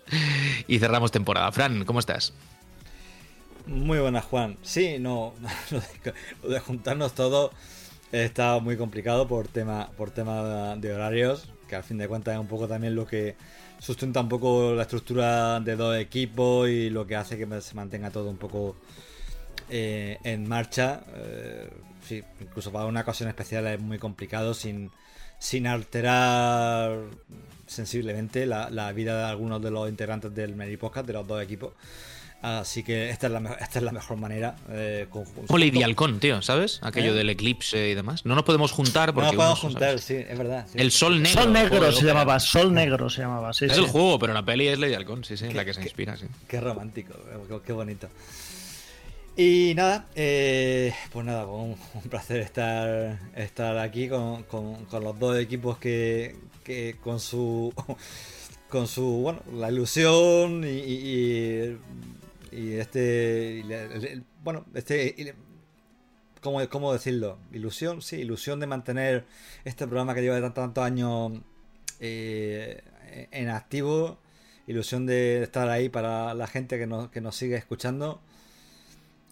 y 0.68 0.78
cerramos 0.78 1.10
temporada. 1.10 1.50
Fran, 1.50 1.84
¿cómo 1.84 1.98
estás? 1.98 2.32
Muy 3.66 3.98
buenas, 3.98 4.24
Juan. 4.24 4.58
Sí, 4.62 4.98
no, 4.98 5.34
lo 6.42 6.48
de 6.48 6.60
juntarnos 6.60 7.14
todos 7.14 7.50
Está 8.12 8.58
muy 8.58 8.76
complicado 8.76 9.26
por 9.26 9.48
tema, 9.48 9.90
por 9.96 10.10
tema 10.10 10.76
de 10.76 10.92
horarios, 10.92 11.48
que 11.66 11.76
al 11.76 11.82
fin 11.82 11.96
de 11.96 12.06
cuentas 12.06 12.34
es 12.34 12.40
un 12.40 12.46
poco 12.46 12.68
también 12.68 12.94
lo 12.94 13.06
que 13.06 13.36
sustenta 13.78 14.20
un 14.20 14.28
poco 14.28 14.74
la 14.74 14.82
estructura 14.82 15.60
de 15.60 15.76
dos 15.76 15.96
equipos 15.96 16.68
y 16.68 16.90
lo 16.90 17.06
que 17.06 17.16
hace 17.16 17.38
que 17.38 17.60
se 17.62 17.74
mantenga 17.74 18.10
todo 18.10 18.28
un 18.28 18.36
poco 18.36 18.76
eh, 19.70 20.18
en 20.24 20.46
marcha. 20.46 21.00
Eh, 21.14 21.70
incluso 22.40 22.70
para 22.70 22.84
una 22.84 23.00
ocasión 23.00 23.30
especial 23.30 23.66
es 23.66 23.80
muy 23.80 23.98
complicado 23.98 24.52
sin, 24.52 24.90
sin 25.38 25.66
alterar 25.66 26.98
sensiblemente 27.66 28.44
la, 28.44 28.68
la 28.68 28.92
vida 28.92 29.16
de 29.16 29.24
algunos 29.24 29.62
de 29.62 29.70
los 29.70 29.88
integrantes 29.88 30.34
del 30.34 30.54
Meri 30.54 30.76
Podcast, 30.76 31.06
de 31.06 31.14
los 31.14 31.26
dos 31.26 31.42
equipos. 31.42 31.72
Así 32.42 32.82
que 32.82 33.10
esta 33.10 33.28
es 33.28 33.32
la, 33.32 33.56
esta 33.60 33.78
es 33.78 33.84
la 33.84 33.92
mejor 33.92 34.16
manera. 34.16 34.56
Eh, 34.68 35.06
Como 35.10 35.58
Lady 35.58 35.84
Halcón, 35.84 36.18
tío, 36.18 36.42
¿sabes? 36.42 36.80
Aquello 36.82 37.12
¿Eh? 37.12 37.18
del 37.18 37.30
eclipse 37.30 37.90
y 37.90 37.94
demás. 37.94 38.26
No 38.26 38.34
nos 38.34 38.42
podemos 38.42 38.72
juntar 38.72 39.14
porque. 39.14 39.26
No 39.26 39.32
nos 39.32 39.36
podemos 39.36 39.60
juntar, 39.60 39.98
sí, 40.00 40.16
es 40.16 40.36
verdad. 40.36 40.66
El 40.74 40.90
sol 40.90 41.22
negro. 41.22 41.42
Sol 41.42 41.52
negro 41.52 41.92
se 41.92 42.04
llamaba, 42.04 42.40
Sol 42.40 42.74
negro 42.74 43.08
se 43.08 43.22
llamaba, 43.22 43.52
sí. 43.52 43.66
Es 43.66 43.78
el 43.78 43.86
juego, 43.86 44.18
pero 44.18 44.32
la 44.32 44.44
peli 44.44 44.66
es 44.66 44.78
Lady 44.80 44.94
Halcón, 44.94 45.22
sí, 45.22 45.36
sí, 45.36 45.52
la 45.52 45.64
que 45.64 45.72
se 45.72 45.82
inspira, 45.82 46.16
sí. 46.16 46.26
Qué 46.48 46.60
romántico, 46.60 47.14
qué, 47.64 47.72
bonito. 47.72 48.08
Y 49.36 49.74
nada, 49.76 50.06
eh, 50.16 50.92
pues 51.12 51.24
nada, 51.24 51.46
un, 51.46 51.76
placer 52.10 52.40
estar, 52.40 53.20
estar 53.36 53.78
aquí 53.78 54.08
con, 54.08 54.42
con, 54.42 54.84
con 54.86 55.04
los 55.04 55.16
dos 55.16 55.38
equipos 55.38 55.78
que, 55.78 56.34
que 56.64 56.96
con 57.02 57.20
su 57.20 57.72
con 58.68 58.88
su 58.88 59.04
bueno 59.04 59.40
la 59.54 59.70
ilusión 59.70 60.64
y 60.64 60.68
y 60.68 61.78
este. 62.52 63.64
bueno, 64.44 64.64
este. 64.74 65.34
¿cómo, 66.40 66.68
¿Cómo 66.68 66.92
decirlo? 66.92 67.38
Ilusión, 67.52 68.02
sí, 68.02 68.16
ilusión 68.16 68.60
de 68.60 68.66
mantener 68.66 69.24
este 69.64 69.86
programa 69.86 70.14
que 70.14 70.22
lleva 70.22 70.40
tantos 70.40 70.62
tanto 70.62 70.82
años 70.82 71.32
eh, 72.00 72.82
en 73.30 73.48
activo. 73.48 74.18
Ilusión 74.66 75.06
de 75.06 75.42
estar 75.42 75.68
ahí 75.68 75.88
para 75.88 76.34
la 76.34 76.46
gente 76.46 76.78
que 76.78 76.86
nos, 76.86 77.10
que 77.10 77.20
nos 77.20 77.36
sigue 77.36 77.56
escuchando. 77.56 78.20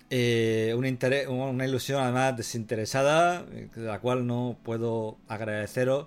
Eh, 0.09 0.75
un 0.77 0.87
interés, 0.87 1.29
una 1.29 1.65
ilusión 1.65 2.03
además 2.03 2.37
desinteresada, 2.37 3.43
de 3.45 3.71
la 3.77 4.01
cual 4.01 4.27
no 4.27 4.57
puedo 4.65 5.19
agradeceros 5.29 6.07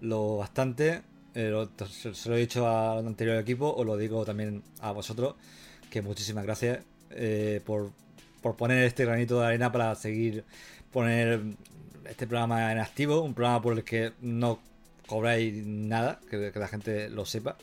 lo 0.00 0.36
bastante. 0.36 1.02
Eh, 1.34 1.66
se, 1.90 2.28
lo 2.28 2.36
he 2.36 2.40
dicho 2.40 2.68
al 2.68 3.06
anterior 3.06 3.38
equipo, 3.38 3.74
os 3.74 3.86
lo 3.86 3.96
digo 3.96 4.24
también 4.24 4.62
a 4.80 4.92
vosotros 4.92 5.34
que 5.92 6.00
muchísimas 6.00 6.44
gracias 6.44 6.78
eh, 7.10 7.60
por, 7.66 7.92
poner 8.56 8.84
este 8.84 9.04
granito 9.04 9.38
de 9.38 9.46
arena 9.46 9.70
para 9.70 9.94
seguir 9.94 10.42
poner 10.90 11.42
este 12.08 12.26
programa 12.26 12.72
en 12.72 12.78
activo, 12.78 13.20
un 13.20 13.34
programa 13.34 13.60
por 13.60 13.74
el 13.74 13.84
que 13.84 14.12
no 14.22 14.58
cobráis 15.06 15.54
nada, 15.66 16.18
que, 16.30 16.50
la 16.54 16.68
gente 16.68 17.10
lo 17.10 17.26
sepa. 17.26 17.58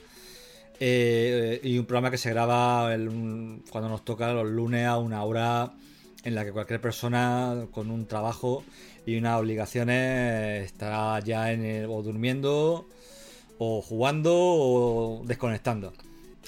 Eh, 0.80 1.60
y 1.64 1.80
un 1.80 1.86
programa 1.86 2.12
que 2.12 2.20
se 2.20 2.30
graba 2.30 2.96
cuando 3.72 3.90
nos 3.90 4.06
toca 4.06 4.32
los 4.32 4.48
lunes 4.48 4.86
a 4.86 4.98
una 5.00 5.24
hora 5.24 5.74
en 6.24 6.36
la 6.36 6.46
que 6.46 6.52
cualquier 6.52 6.80
persona 6.80 7.66
con 7.72 7.90
un 7.90 8.06
trabajo 8.06 8.64
y 9.08 9.18
unas 9.18 9.40
obligaciones 9.40 10.66
estará 10.66 11.20
ya 11.22 11.52
en 11.52 11.66
el, 11.66 11.86
o 11.90 12.04
durmiendo 12.04 12.88
o 13.58 13.82
jugando 13.82 14.32
o 14.36 15.24
desconectando. 15.26 15.94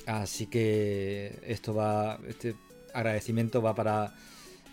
Así 0.08 0.47
que 0.47 1.39
esto 1.45 1.74
va, 1.74 2.20
este 2.28 2.56
agradecimiento 2.93 3.62
va 3.62 3.76
para, 3.76 4.14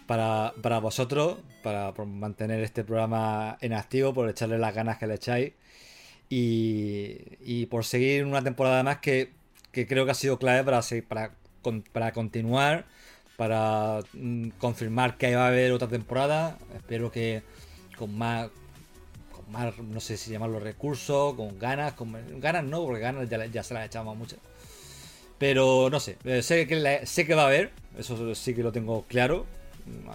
para, 0.06 0.78
vosotros, 0.78 1.38
para 1.62 1.92
mantener 1.92 2.62
este 2.62 2.84
programa 2.84 3.58
en 3.60 3.72
activo, 3.74 4.14
por 4.14 4.28
echarle 4.28 4.58
las 4.58 4.74
ganas 4.74 4.98
que 4.98 5.06
le 5.06 5.14
echáis. 5.14 5.52
y, 6.30 7.66
por 7.66 7.84
seguir 7.84 8.24
una 8.24 8.42
temporada 8.42 8.82
más 8.82 8.98
que, 8.98 9.32
creo 9.72 10.04
que 10.04 10.10
ha 10.10 10.14
sido 10.14 10.38
clave 10.38 10.64
para, 10.64 10.80
para, 11.08 11.32
para 11.92 12.12
continuar, 12.12 12.86
para 13.36 14.00
mm, 14.14 14.48
confirmar 14.58 15.16
que 15.16 15.34
va 15.36 15.44
a 15.44 15.48
haber 15.48 15.72
otra 15.72 15.88
temporada. 15.88 16.58
Espero 16.74 17.12
que 17.12 17.42
con 17.96 18.16
más, 18.16 18.50
con 19.32 19.50
más, 19.52 19.78
no 19.78 20.00
sé 20.00 20.16
si 20.16 20.30
llamarlo 20.30 20.60
recursos, 20.60 21.34
con 21.34 21.58
ganas, 21.58 21.92
con 21.94 22.12
ganas 22.40 22.64
no, 22.64 22.84
porque 22.84 23.00
ganas 23.00 23.28
ya, 23.28 23.46
ya 23.46 23.62
se 23.62 23.74
las 23.74 23.86
echamos 23.86 24.16
muchas. 24.16 24.38
Pero 25.38 25.88
no 25.90 26.00
sé, 26.00 26.18
eh, 26.24 26.42
sé 26.42 26.66
que, 26.66 27.06
sé 27.06 27.26
que 27.26 27.34
va 27.34 27.42
a 27.42 27.46
haber, 27.46 27.70
eso 27.96 28.34
sí 28.34 28.54
que 28.54 28.62
lo 28.62 28.72
tengo 28.72 29.04
claro. 29.04 29.46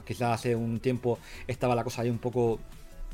Quizás 0.05 0.39
hace 0.39 0.55
un 0.55 0.80
tiempo 0.80 1.17
estaba 1.47 1.76
la 1.76 1.84
cosa 1.84 2.03
ahí 2.03 2.09
un 2.09 2.19
poco 2.19 2.59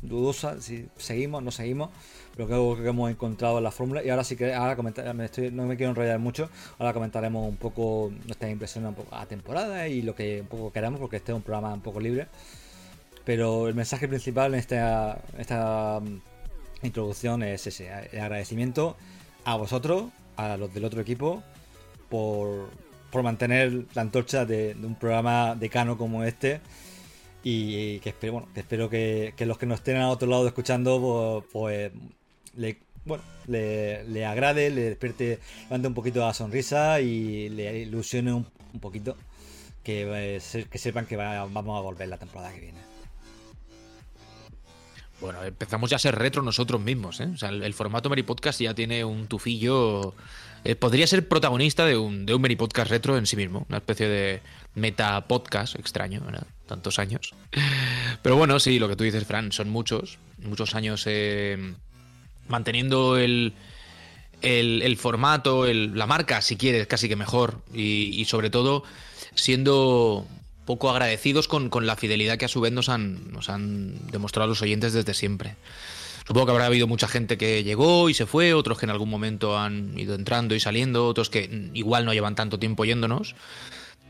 dudosa, 0.02 0.60
si 0.60 0.88
seguimos, 0.96 1.42
no 1.42 1.50
seguimos, 1.50 1.90
pero 2.34 2.48
creo 2.48 2.76
que 2.76 2.88
hemos 2.88 3.10
encontrado 3.10 3.60
la 3.60 3.70
fórmula. 3.70 4.02
Y 4.04 4.10
ahora 4.10 4.24
sí 4.24 4.36
que, 4.36 4.54
ahora 4.54 4.76
me 5.14 5.24
estoy, 5.24 5.50
no 5.50 5.66
me 5.66 5.76
quiero 5.76 5.90
enrollar 5.90 6.18
mucho, 6.18 6.50
ahora 6.78 6.92
comentaremos 6.92 7.48
un 7.48 7.56
poco 7.56 8.10
nuestras 8.26 8.50
impresiones 8.50 8.94
a 9.10 9.26
temporada 9.26 9.88
y 9.88 10.02
lo 10.02 10.14
que 10.14 10.40
un 10.40 10.46
poco 10.48 10.72
queramos, 10.72 11.00
porque 11.00 11.16
este 11.16 11.32
es 11.32 11.36
un 11.36 11.42
programa 11.42 11.72
un 11.72 11.82
poco 11.82 12.00
libre. 12.00 12.26
Pero 13.24 13.68
el 13.68 13.74
mensaje 13.74 14.08
principal 14.08 14.54
en 14.54 14.60
esta, 14.60 15.20
esta 15.38 16.00
mm, 16.00 16.86
introducción 16.86 17.42
es 17.42 17.66
ese, 17.66 17.88
el 18.12 18.20
agradecimiento 18.20 18.96
a 19.44 19.56
vosotros, 19.56 20.04
a 20.36 20.56
los 20.56 20.72
del 20.72 20.84
otro 20.84 21.00
equipo, 21.00 21.42
por, 22.10 22.68
por 23.10 23.22
mantener 23.22 23.86
la 23.94 24.02
antorcha 24.02 24.44
de, 24.44 24.76
un 24.82 24.94
programa 24.96 25.54
decano 25.54 25.96
como 25.96 26.24
este. 26.24 26.60
Y 27.42 28.00
que 28.00 28.10
espero, 28.10 28.34
bueno, 28.34 28.48
que, 28.52 28.60
espero 28.60 28.90
que, 28.90 29.34
los 29.46 29.56
que 29.56 29.64
nos 29.64 29.78
estén 29.78 29.96
a 29.96 30.10
otro 30.10 30.28
lado 30.28 30.46
escuchando, 30.46 31.46
pues, 31.52 31.90
le, 32.54 32.78
bueno, 33.06 33.24
le, 33.46 34.26
agrade, 34.26 34.68
le 34.68 34.82
despierte, 34.82 35.38
levante 35.64 35.88
un 35.88 35.94
poquito 35.94 36.20
la 36.20 36.34
sonrisa 36.34 37.00
y 37.00 37.48
le 37.48 37.78
ilusione 37.78 38.34
un, 38.34 38.44
poquito. 38.80 39.16
Que, 39.82 40.36
eh, 40.36 40.66
que 40.70 40.78
sepan 40.78 41.06
que 41.06 41.16
vamos 41.16 41.78
a 41.78 41.80
volver 41.80 42.06
la 42.08 42.18
temporada 42.18 42.52
que 42.52 42.60
viene. 42.60 42.90
Bueno, 45.20 45.42
empezamos 45.42 45.90
ya 45.90 45.96
a 45.96 45.98
ser 45.98 46.16
retro 46.16 46.42
nosotros 46.42 46.80
mismos, 46.80 47.20
¿eh? 47.20 47.36
Sea, 47.36 47.50
el, 47.50 47.74
formato 47.74 48.08
Mary 48.08 48.22
Podcast 48.22 48.60
ya 48.60 48.74
tiene 48.74 49.04
un 49.04 49.26
tufillo 49.26 50.14
eh, 50.64 50.74
podría 50.74 51.06
ser 51.06 51.26
protagonista 51.26 51.86
de 51.86 51.96
un, 51.96 52.26
de 52.26 52.34
un 52.34 52.42
mini 52.42 52.56
podcast 52.56 52.90
retro 52.90 53.16
en 53.16 53.26
sí 53.26 53.36
mismo, 53.36 53.64
una 53.68 53.78
especie 53.78 54.08
de 54.08 54.40
meta 54.74 55.26
podcast 55.26 55.74
extraño, 55.76 56.20
¿verdad? 56.20 56.46
Tantos 56.66 56.98
años. 56.98 57.34
Pero 58.22 58.36
bueno, 58.36 58.60
sí, 58.60 58.78
lo 58.78 58.88
que 58.88 58.96
tú 58.96 59.04
dices, 59.04 59.24
Fran, 59.26 59.52
son 59.52 59.70
muchos, 59.70 60.18
muchos 60.38 60.74
años 60.74 61.04
eh, 61.06 61.74
manteniendo 62.48 63.16
el, 63.16 63.54
el, 64.42 64.96
formato, 64.96 65.66
la 65.72 66.06
marca, 66.06 66.42
si 66.42 66.56
quieres, 66.56 66.86
casi 66.86 67.08
que 67.08 67.16
mejor, 67.16 67.62
y, 67.74 68.24
sobre 68.26 68.50
todo 68.50 68.84
siendo 69.34 70.26
poco 70.66 70.90
agradecidos 70.90 71.48
con, 71.48 71.70
con, 71.70 71.86
la 71.86 71.96
fidelidad 71.96 72.36
que 72.36 72.44
a 72.44 72.48
su 72.48 72.60
vez 72.60 72.72
nos 72.72 72.88
han, 72.88 73.32
nos 73.32 73.48
han 73.48 73.94
demostrado 74.10 74.48
los 74.48 74.62
oyentes 74.62 74.92
desde 74.92 75.14
siempre. 75.14 75.56
Supongo 76.26 76.46
que 76.46 76.52
habrá 76.52 76.66
habido 76.66 76.86
mucha 76.86 77.08
gente 77.08 77.36
que 77.38 77.64
llegó 77.64 78.08
y 78.08 78.14
se 78.14 78.26
fue, 78.26 78.54
otros 78.54 78.78
que 78.78 78.86
en 78.86 78.90
algún 78.90 79.10
momento 79.10 79.58
han 79.58 79.98
ido 79.98 80.14
entrando 80.14 80.54
y 80.54 80.60
saliendo, 80.60 81.06
otros 81.06 81.30
que 81.30 81.70
igual 81.74 82.04
no 82.04 82.12
llevan 82.12 82.34
tanto 82.34 82.58
tiempo 82.58 82.84
yéndonos. 82.84 83.34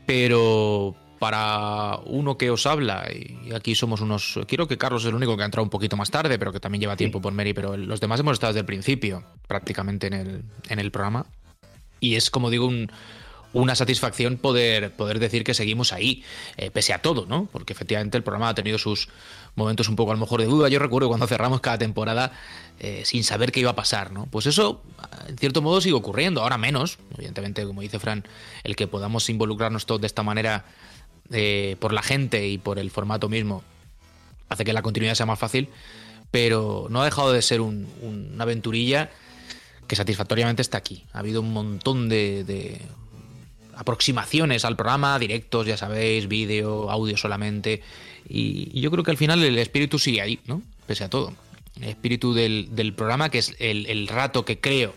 Pero 0.05 0.95
para 1.19 1.99
uno 2.05 2.37
que 2.37 2.49
os 2.49 2.65
habla, 2.65 3.07
y 3.11 3.53
aquí 3.53 3.75
somos 3.75 4.01
unos. 4.01 4.39
Quiero 4.47 4.67
que 4.67 4.79
Carlos 4.79 5.03
es 5.03 5.09
el 5.09 5.15
único 5.15 5.37
que 5.37 5.43
ha 5.43 5.45
entrado 5.45 5.63
un 5.63 5.69
poquito 5.69 5.95
más 5.95 6.09
tarde, 6.09 6.39
pero 6.39 6.51
que 6.51 6.59
también 6.59 6.81
lleva 6.81 6.95
tiempo 6.95 7.21
por 7.21 7.31
Mary, 7.31 7.53
pero 7.53 7.77
los 7.77 7.99
demás 7.99 8.19
hemos 8.19 8.33
estado 8.33 8.53
desde 8.53 8.61
el 8.61 8.65
principio, 8.65 9.23
prácticamente 9.47 10.07
en 10.07 10.13
el, 10.13 10.43
en 10.67 10.79
el 10.79 10.91
programa. 10.91 11.27
Y 11.99 12.15
es, 12.15 12.31
como 12.31 12.49
digo, 12.49 12.65
un, 12.65 12.91
una 13.53 13.75
satisfacción 13.75 14.37
poder, 14.37 14.91
poder 14.93 15.19
decir 15.19 15.43
que 15.43 15.53
seguimos 15.53 15.93
ahí, 15.93 16.23
eh, 16.57 16.71
pese 16.71 16.93
a 16.93 17.01
todo, 17.01 17.25
¿no? 17.25 17.47
Porque 17.51 17.73
efectivamente 17.73 18.17
el 18.17 18.23
programa 18.23 18.49
ha 18.49 18.55
tenido 18.55 18.77
sus 18.77 19.09
momentos 19.55 19.89
un 19.89 19.95
poco 19.95 20.11
a 20.11 20.13
lo 20.15 20.19
mejor 20.19 20.41
de 20.41 20.47
duda. 20.47 20.69
Yo 20.69 20.79
recuerdo 20.79 21.07
cuando 21.07 21.27
cerramos 21.27 21.61
cada 21.61 21.77
temporada 21.77 22.31
eh, 22.79 23.03
sin 23.05 23.23
saber 23.23 23.51
qué 23.51 23.59
iba 23.59 23.71
a 23.71 23.75
pasar, 23.75 24.11
¿no? 24.11 24.25
Pues 24.27 24.45
eso, 24.45 24.81
en 25.27 25.37
cierto 25.37 25.61
modo, 25.61 25.81
sigue 25.81 25.95
ocurriendo, 25.95 26.41
ahora 26.41 26.57
menos. 26.57 26.97
Evidentemente, 27.15 27.65
como 27.65 27.81
dice 27.81 27.99
Fran, 27.99 28.25
el 28.63 28.75
que 28.75 28.87
podamos 28.87 29.29
involucrarnos 29.29 29.85
todos 29.85 30.01
de 30.01 30.07
esta 30.07 30.23
manera 30.23 30.65
eh, 31.31 31.75
por 31.79 31.93
la 31.93 32.01
gente 32.01 32.47
y 32.47 32.57
por 32.57 32.79
el 32.79 32.91
formato 32.91 33.29
mismo 33.29 33.63
hace 34.49 34.65
que 34.65 34.73
la 34.73 34.81
continuidad 34.81 35.15
sea 35.15 35.25
más 35.25 35.39
fácil, 35.39 35.69
pero 36.29 36.87
no 36.89 37.01
ha 37.01 37.05
dejado 37.05 37.31
de 37.31 37.41
ser 37.41 37.61
una 37.61 38.43
aventurilla 38.43 39.09
que 39.87 39.95
satisfactoriamente 39.95 40.61
está 40.61 40.77
aquí. 40.77 41.05
Ha 41.13 41.19
habido 41.19 41.39
un 41.39 41.53
montón 41.53 42.09
de 42.09 42.81
aproximaciones 43.81 44.63
al 44.63 44.75
programa, 44.75 45.17
directos, 45.17 45.65
ya 45.65 45.75
sabéis, 45.75 46.27
vídeo, 46.27 46.91
audio 46.91 47.17
solamente. 47.17 47.81
Y, 48.27 48.79
yo 48.79 48.91
creo 48.91 49.03
que 49.03 49.11
al 49.11 49.17
final 49.17 49.43
el 49.43 49.57
espíritu 49.57 49.99
sigue 49.99 50.21
ahí, 50.21 50.39
¿no? 50.45 50.61
Pese 50.87 51.03
a 51.03 51.09
todo. 51.09 51.33
El 51.75 51.89
espíritu 51.89 52.33
del, 52.33 52.93
programa, 52.95 53.29
que 53.29 53.39
es 53.39 53.55
el, 53.59 54.07
rato 54.07 54.45
que 54.45 54.59
creo 54.59 54.93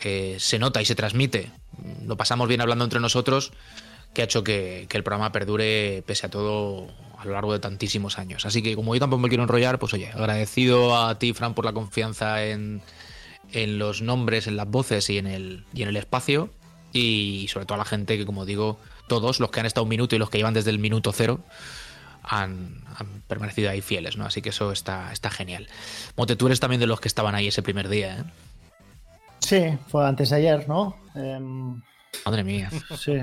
eh, 0.00 0.36
se 0.38 0.58
nota 0.58 0.80
y 0.82 0.84
se 0.84 0.94
transmite. 0.94 1.50
Lo 2.04 2.16
pasamos 2.16 2.48
bien 2.48 2.60
hablando 2.60 2.84
entre 2.84 3.00
nosotros, 3.00 3.52
que 4.14 4.22
ha 4.22 4.24
hecho 4.24 4.42
que, 4.42 4.88
el 4.90 5.02
programa 5.02 5.32
perdure 5.32 6.02
pese 6.06 6.26
a 6.26 6.30
todo 6.30 6.88
a 7.18 7.24
lo 7.24 7.32
largo 7.32 7.52
de 7.52 7.60
tantísimos 7.60 8.18
años. 8.18 8.46
Así 8.46 8.62
que 8.62 8.74
como 8.74 8.94
yo 8.94 9.00
tampoco 9.00 9.20
me 9.20 9.28
quiero 9.28 9.44
enrollar, 9.44 9.78
pues 9.78 9.94
oye, 9.94 10.08
agradecido 10.08 10.96
a 10.96 11.18
ti, 11.18 11.32
Fran, 11.34 11.54
por 11.54 11.64
la 11.64 11.72
confianza 11.72 12.44
en, 12.44 12.82
en 13.52 13.78
los 13.78 14.02
nombres, 14.02 14.46
en 14.46 14.56
las 14.56 14.68
voces 14.68 15.08
y 15.10 15.18
en 15.18 15.26
el, 15.26 15.64
y 15.72 15.82
en 15.82 15.88
el 15.88 15.96
espacio 15.96 16.50
y 16.92 17.46
sobre 17.48 17.66
todo 17.66 17.76
a 17.76 17.78
la 17.78 17.84
gente 17.84 18.18
que, 18.18 18.26
como 18.26 18.44
digo, 18.44 18.78
todos 19.08 19.40
los 19.40 19.50
que 19.50 19.60
han 19.60 19.66
estado 19.66 19.84
un 19.84 19.88
minuto 19.88 20.14
y 20.14 20.18
los 20.18 20.30
que 20.30 20.38
llevan 20.38 20.54
desde 20.54 20.70
el 20.70 20.78
minuto 20.78 21.12
cero 21.12 21.40
han, 22.22 22.84
permanecido 23.28 23.70
ahí 23.70 23.80
fieles, 23.80 24.16
¿no? 24.16 24.24
Así 24.26 24.42
que 24.42 24.50
eso 24.50 24.72
está, 24.72 25.12
está 25.12 25.30
genial. 25.30 25.68
Mote, 26.16 26.36
tú 26.36 26.46
eres 26.46 26.60
también 26.60 26.80
de 26.80 26.86
los 26.86 27.00
que 27.00 27.08
estaban 27.08 27.34
ahí 27.34 27.48
ese 27.48 27.62
primer 27.62 27.88
día, 27.88 28.18
¿eh? 28.18 28.24
Sí, 29.40 29.78
fue 29.88 30.06
antes 30.06 30.30
de 30.30 30.36
ayer, 30.36 30.68
¿no? 30.68 30.96
Em, 31.14 31.82
Madre 32.24 32.44
mía. 32.44 32.70
Sí. 32.96 33.16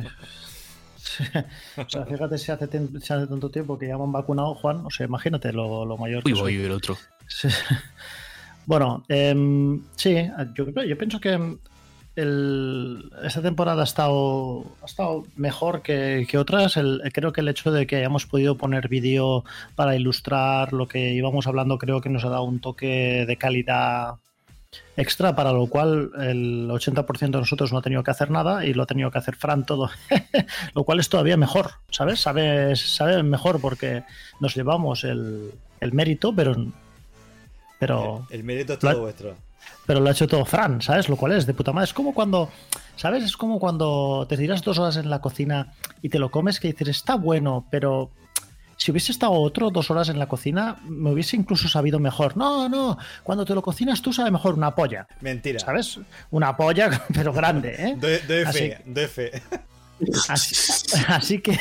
O 1.77 1.89
sea, 1.89 2.05
fíjate 2.05 2.37
si 2.37 2.51
hace, 2.51 2.65
hace, 2.65 3.27
tanto 3.27 3.49
tiempo 3.49 3.77
que 3.79 3.87
ya 3.87 3.97
me 3.97 4.03
han 4.03 4.11
vacunado, 4.11 4.53
Juan. 4.55 4.85
O 4.85 4.89
sea, 4.89 5.05
imagínate 5.05 5.51
lo, 5.51 5.85
lo 5.85 5.97
mayor 5.97 6.23
que 6.23 6.33
Uy, 6.33 6.39
voy 6.39 6.55
el 6.55 6.71
otro. 6.71 6.97
Bueno, 8.65 9.03
em, 9.07 9.81
sí, 9.95 10.29
yo, 10.53 10.69
yo 10.69 10.95
pienso 10.95 11.19
que 11.19 11.57
esta 12.15 13.41
temporada 13.41 13.81
ha 13.81 13.85
estado, 13.85 14.65
ha 14.81 14.85
estado 14.85 15.25
mejor 15.35 15.81
que, 15.81 16.27
otras. 16.37 16.77
creo 17.13 17.31
que 17.31 17.41
el 17.41 17.47
hecho 17.47 17.71
de 17.71 17.87
que 17.87 17.97
hayamos 17.97 18.25
podido 18.25 18.57
poner 18.57 18.89
vídeo 18.89 19.45
para 19.75 19.95
ilustrar 19.95 20.73
lo 20.73 20.87
que 20.87 21.11
íbamos 21.13 21.47
hablando, 21.47 21.77
creo 21.77 22.01
que 22.01 22.09
nos 22.09 22.25
ha 22.25 22.29
dado 22.29 22.43
un 22.43 22.59
toque 22.59 23.25
de 23.27 23.37
calidad 23.37 24.15
extra, 24.97 25.35
para 25.35 25.51
lo 25.51 25.67
cual 25.67 26.11
el 26.19 26.69
80% 26.69 27.17
de 27.19 27.29
nosotros 27.29 27.71
no 27.71 27.79
ha 27.79 27.81
tenido 27.81 28.03
que 28.03 28.11
hacer 28.11 28.29
nada 28.29 28.65
y 28.65 28.73
lo 28.73 28.83
ha 28.83 28.87
tenido 28.87 29.09
que 29.11 29.17
hacer 29.17 29.35
Fran 29.35 29.65
todo, 29.65 29.89
lo 30.75 30.83
cual 30.83 30.99
es 30.99 31.09
todavía 31.09 31.37
mejor, 31.37 31.71
¿sabes? 31.89 32.19
Sabe, 32.19 32.75
sabe 32.75 33.23
mejor 33.23 33.61
porque 33.61 34.03
nos 34.39 34.55
llevamos 34.55 35.03
el, 35.03 35.53
mérito, 35.91 36.35
pero... 36.35 36.55
pero 37.79 38.27
el, 38.29 38.43
mérito 38.43 38.73
es 38.73 38.79
todo 38.79 39.01
vuestro 39.01 39.48
pero 39.85 39.99
lo 39.99 40.09
ha 40.09 40.11
hecho 40.11 40.27
todo 40.27 40.45
Fran, 40.45 40.81
¿sabes? 40.81 41.09
Lo 41.09 41.15
cual 41.15 41.33
es 41.33 41.45
de 41.45 41.53
puta 41.53 41.73
madre. 41.73 41.85
Es 41.85 41.93
como 41.93 42.13
cuando, 42.13 42.49
¿sabes? 42.95 43.23
Es 43.23 43.37
como 43.37 43.59
cuando 43.59 44.25
te 44.27 44.37
tiras 44.37 44.61
dos 44.61 44.77
horas 44.79 44.97
en 44.97 45.09
la 45.09 45.19
cocina 45.19 45.73
y 46.01 46.09
te 46.09 46.19
lo 46.19 46.29
comes 46.29 46.59
que 46.59 46.69
dices, 46.69 46.89
está 46.89 47.15
bueno, 47.15 47.65
pero 47.71 48.11
si 48.79 48.91
hubiese 48.91 49.11
estado 49.11 49.33
otro 49.33 49.71
dos 49.71 49.91
horas 49.91 50.07
en 50.07 50.17
la 50.17 50.27
cocina, 50.27 50.77
me 50.83 51.11
hubiese 51.11 51.35
incluso 51.35 51.67
sabido 51.67 51.99
mejor. 51.99 52.37
No, 52.37 52.69
no, 52.69 52.97
cuando 53.23 53.43
te 53.45 53.53
lo 53.53 53.61
cocinas 53.61 54.01
tú 54.01 54.13
sabe 54.13 54.31
mejor 54.31 54.53
una 54.53 54.73
polla. 54.73 55.05
Mentira. 55.19 55.59
¿Sabes? 55.59 55.99
Una 56.31 56.55
polla, 56.55 57.05
pero 57.13 57.33
grande, 57.33 57.75
¿eh? 57.77 57.95
De, 57.97 58.45
fe, 58.45 58.81
de 58.85 59.07
fe. 59.07 59.41
Así, 61.07 61.39
que, 61.39 61.59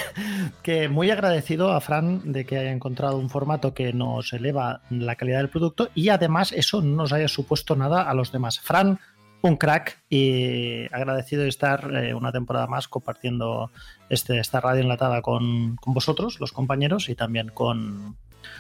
que, 0.63 0.89
muy 0.89 1.11
agradecido 1.11 1.73
a 1.73 1.81
Fran 1.81 2.33
de 2.33 2.45
que 2.45 2.59
haya 2.59 2.71
encontrado 2.71 3.19
un 3.19 3.31
formato 3.31 3.75
que 3.75 3.93
nos 3.93 4.33
eleva 4.33 4.83
la 4.91 5.17
calidad 5.17 5.39
del 5.39 5.49
producto 5.49 5.91
y 5.95 6.11
además 6.11 6.53
eso 6.53 6.81
no 6.81 6.97
nos 6.97 7.13
haya 7.13 7.29
supuesto 7.29 7.77
nada 7.77 8.03
a 8.03 8.15
los 8.15 8.33
demás. 8.33 8.61
Fran, 8.61 9.01
un 9.43 9.57
crack 9.57 10.03
y 10.09 10.87
agradecido 10.93 11.43
de 11.43 11.49
estar 11.49 11.95
eh, 11.95 12.15
una 12.15 12.33
temporada 12.33 12.67
más 12.67 12.89
compartiendo 12.89 13.71
este, 14.09 14.39
esta 14.39 14.61
radio 14.61 14.83
enlatada 14.83 15.23
con, 15.23 15.77
con 15.77 15.95
vosotros, 15.95 16.41
los 16.41 16.53
compañeros, 16.53 17.09
y 17.09 17.15
también 17.15 17.49
con, 17.49 18.17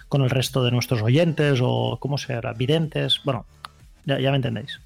con, 0.09 0.23
el 0.23 0.31
resto 0.31 0.63
de 0.63 0.71
nuestros 0.71 1.03
oyentes 1.03 1.61
o, 1.63 1.99
¿cómo 2.01 2.19
se 2.19 2.35
llama? 2.35 2.53
Videntes. 2.53 3.21
Bueno, 3.25 3.47
ya, 4.05 4.21
ya 4.21 4.31
me 4.31 4.37
entendéis. 4.37 4.81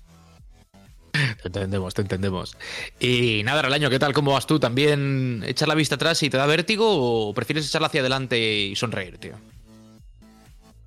Te 1.13 1.49
entendemos, 1.49 1.95
te 1.95 2.03
entendemos. 2.03 2.57
Y 2.99 3.43
nada, 3.45 3.61
año 3.63 3.91
¿qué 3.91 3.99
tal? 3.99 4.13
¿Cómo 4.13 4.33
vas 4.33 4.47
tú? 4.47 4.59
¿También 4.59 5.43
echar 5.47 5.69
la 5.69 5.75
vista 5.75 5.97
atrás 5.97 6.23
y 6.23 6.31
te 6.31 6.39
da 6.39 6.47
vértigo 6.47 6.87
o 6.89 7.35
prefieres 7.35 7.67
echarla 7.67 7.89
hacia 7.89 8.01
adelante 8.01 8.39
y 8.39 8.75
sonreír, 8.75 9.19
tío? 9.19 9.35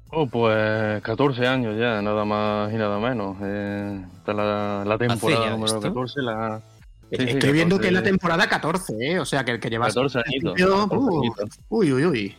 Oh, 0.09 0.27
pues 0.27 1.01
14 1.03 1.45
años 1.45 1.77
ya, 1.77 2.01
nada 2.01 2.25
más 2.25 2.71
y 2.73 2.75
nada 2.77 2.99
menos. 2.99 3.37
Eh, 3.43 4.01
esta 4.17 4.31
es 4.31 4.37
la, 4.37 4.83
la 4.85 4.97
temporada 4.97 5.45
ya 5.45 5.51
número 5.51 5.75
esto. 5.75 5.81
14, 5.81 6.21
la... 6.21 6.61
Sí, 7.11 7.17
sí, 7.17 7.23
Estoy 7.27 7.51
viendo 7.51 7.75
14 7.75 7.81
que 7.81 7.87
es 7.87 7.93
la 7.93 8.03
temporada 8.03 8.47
14, 8.47 8.93
¿eh? 8.99 9.19
O 9.19 9.25
sea, 9.25 9.43
que 9.43 9.51
el 9.51 9.59
que 9.59 9.69
lleva 9.69 9.87
14 9.87 10.19
añitos, 10.25 10.53
Uh, 10.53 10.89
14 10.89 11.15
añitos. 11.17 11.59
uy, 11.69 11.93
uy, 11.93 12.05
uy. 12.05 12.35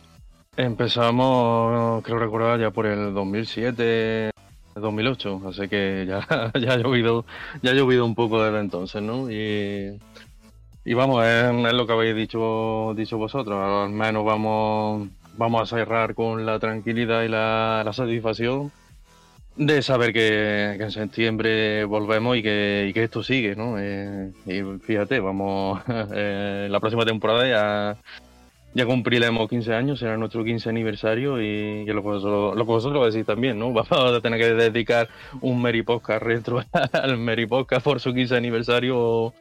Empezamos, 0.57 2.03
creo 2.03 2.19
recordar, 2.19 2.59
ya 2.59 2.71
por 2.71 2.87
el 2.87 3.13
2007, 3.13 4.31
2008, 4.79 5.41
así 5.47 5.67
que 5.67 6.05
ya, 6.07 6.25
ha 6.29 6.77
llovido, 6.77 7.25
ya 7.61 7.71
ha 7.71 7.73
llovido 7.73 8.05
un 8.05 8.15
poco 8.15 8.43
desde 8.43 8.59
entonces, 8.59 9.01
¿no? 9.01 9.31
Y, 9.31 9.99
y 10.85 10.93
vamos, 10.93 11.25
es, 11.25 11.73
lo 11.73 11.85
que 11.85 11.93
habéis 11.93 12.15
dicho, 12.15 12.93
dicho 12.95 13.17
vosotros, 13.17 13.57
al 13.61 13.89
menos 13.89 14.23
vamos, 14.25 15.09
vamos 15.37 15.61
a 15.61 15.75
cerrar 15.77 16.15
con 16.15 16.45
la 16.45 16.59
tranquilidad 16.59 17.23
y 17.23 17.27
la, 17.27 17.89
satisfacción 17.93 18.71
de 19.55 19.81
saber 19.81 20.13
que, 20.13 20.77
en 20.79 20.91
septiembre 20.91 21.83
volvemos 21.85 22.37
y 22.37 22.43
que, 22.43 22.87
y 22.89 22.93
que 22.93 23.03
esto 23.03 23.23
sigue, 23.23 23.55
¿no? 23.55 23.79
Eh, 23.79 24.31
y 24.45 24.61
fíjate, 24.79 25.19
vamos, 25.19 25.81
eh, 26.13 26.67
la 26.69 26.79
próxima 26.79 27.05
temporada 27.05 27.47
ya 27.47 27.97
ya 28.77 28.85
cumpliremos 28.85 29.49
15 29.49 29.73
años, 29.73 29.97
será 29.97 30.17
nuestro 30.17 30.43
15 30.43 30.69
aniversario 30.69 31.41
y, 31.41 31.81
y 31.81 31.85
lo, 31.87 32.03
que 32.03 32.09
vosotros, 32.09 32.55
lo 32.55 32.63
que 32.63 32.71
vosotros 32.71 33.11
decís 33.11 33.25
también, 33.25 33.57
¿no? 33.57 33.73
Vamos 33.73 33.89
a 33.91 34.21
tener 34.21 34.39
que 34.39 34.53
dedicar 34.53 35.09
un 35.41 35.59
Mary 35.59 35.81
Podcast 35.81 36.21
retro 36.21 36.63
al 36.93 37.17
Mary 37.17 37.47
Podcast 37.47 37.83
por 37.83 37.99
su 37.99 38.13
15 38.13 38.35
aniversario 38.37 38.95
o, 38.95 39.33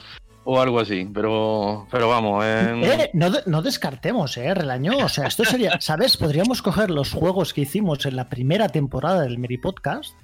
o 0.45 0.61
algo 0.61 0.81
así, 0.81 1.07
pero, 1.13 1.87
pero 1.91 2.09
vamos. 2.09 2.47
em, 2.47 2.83
Eh, 2.83 3.11
no, 3.13 3.31
no 3.45 3.61
descartemos, 3.61 4.39
¿eh? 4.39 4.55
Relaño. 4.55 4.97
O 5.05 5.09
sea, 5.11 5.27
esto 5.27 5.45
sería, 5.45 5.79
¿sabes? 5.81 6.17
Podríamos 6.17 6.63
coger 6.63 6.91
los 6.91 7.13
juegos 7.13 7.53
que 7.53 7.61
hicimos 7.61 8.07
en 8.07 8.17
la 8.17 8.31
primera 8.31 8.71
temporada 8.71 9.21
del 9.21 9.39
Meri 9.39 9.59
Podcast 9.59 10.15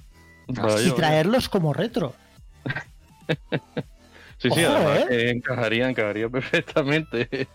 y 0.83 0.89
traerlos 0.91 1.49
como 1.49 1.71
retro. 1.71 2.15
Sí, 4.39 4.49
sí, 4.49 4.63
Ojo, 4.65 4.73
además, 4.75 4.97
¿eh? 4.97 5.07
eh, 5.11 5.29
encajaría, 5.29 5.87
encajaría 5.87 6.29
perfectamente. 6.29 7.47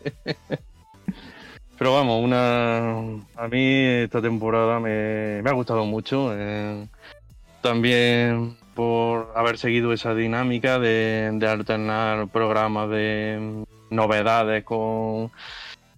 Pero 1.78 1.94
vamos, 1.94 2.24
una 2.24 2.98
a 3.36 3.48
mí 3.48 3.84
esta 3.84 4.20
temporada 4.20 4.80
me, 4.80 5.40
me 5.42 5.50
ha 5.50 5.52
gustado 5.52 5.84
mucho. 5.86 6.32
eh, 6.36 6.86
también 7.62 8.56
por 8.74 9.32
haber 9.34 9.58
seguido 9.58 9.92
esa 9.92 10.14
dinámica 10.14 10.78
de, 10.78 11.30
de 11.34 11.48
alternar 11.48 12.28
programas 12.28 12.88
de 12.90 13.64
novedades 13.90 14.64
con, 14.64 15.30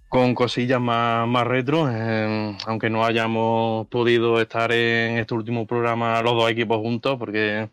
con 0.09 0.35
cosillas 0.35 0.81
más, 0.81 1.27
más 1.29 1.47
retro. 1.47 1.89
eh, 1.91 2.57
aunque 2.67 2.91
no 2.91 3.05
hayamos 3.05 3.87
podido 3.89 4.41
estar 4.41 4.73
en 4.73 5.19
este 5.19 5.35
último 5.35 5.67
programa 5.67 6.23
los 6.23 6.35
dos 6.35 6.51
equipos 6.51 6.79
juntos, 6.79 7.19
porque 7.19 7.69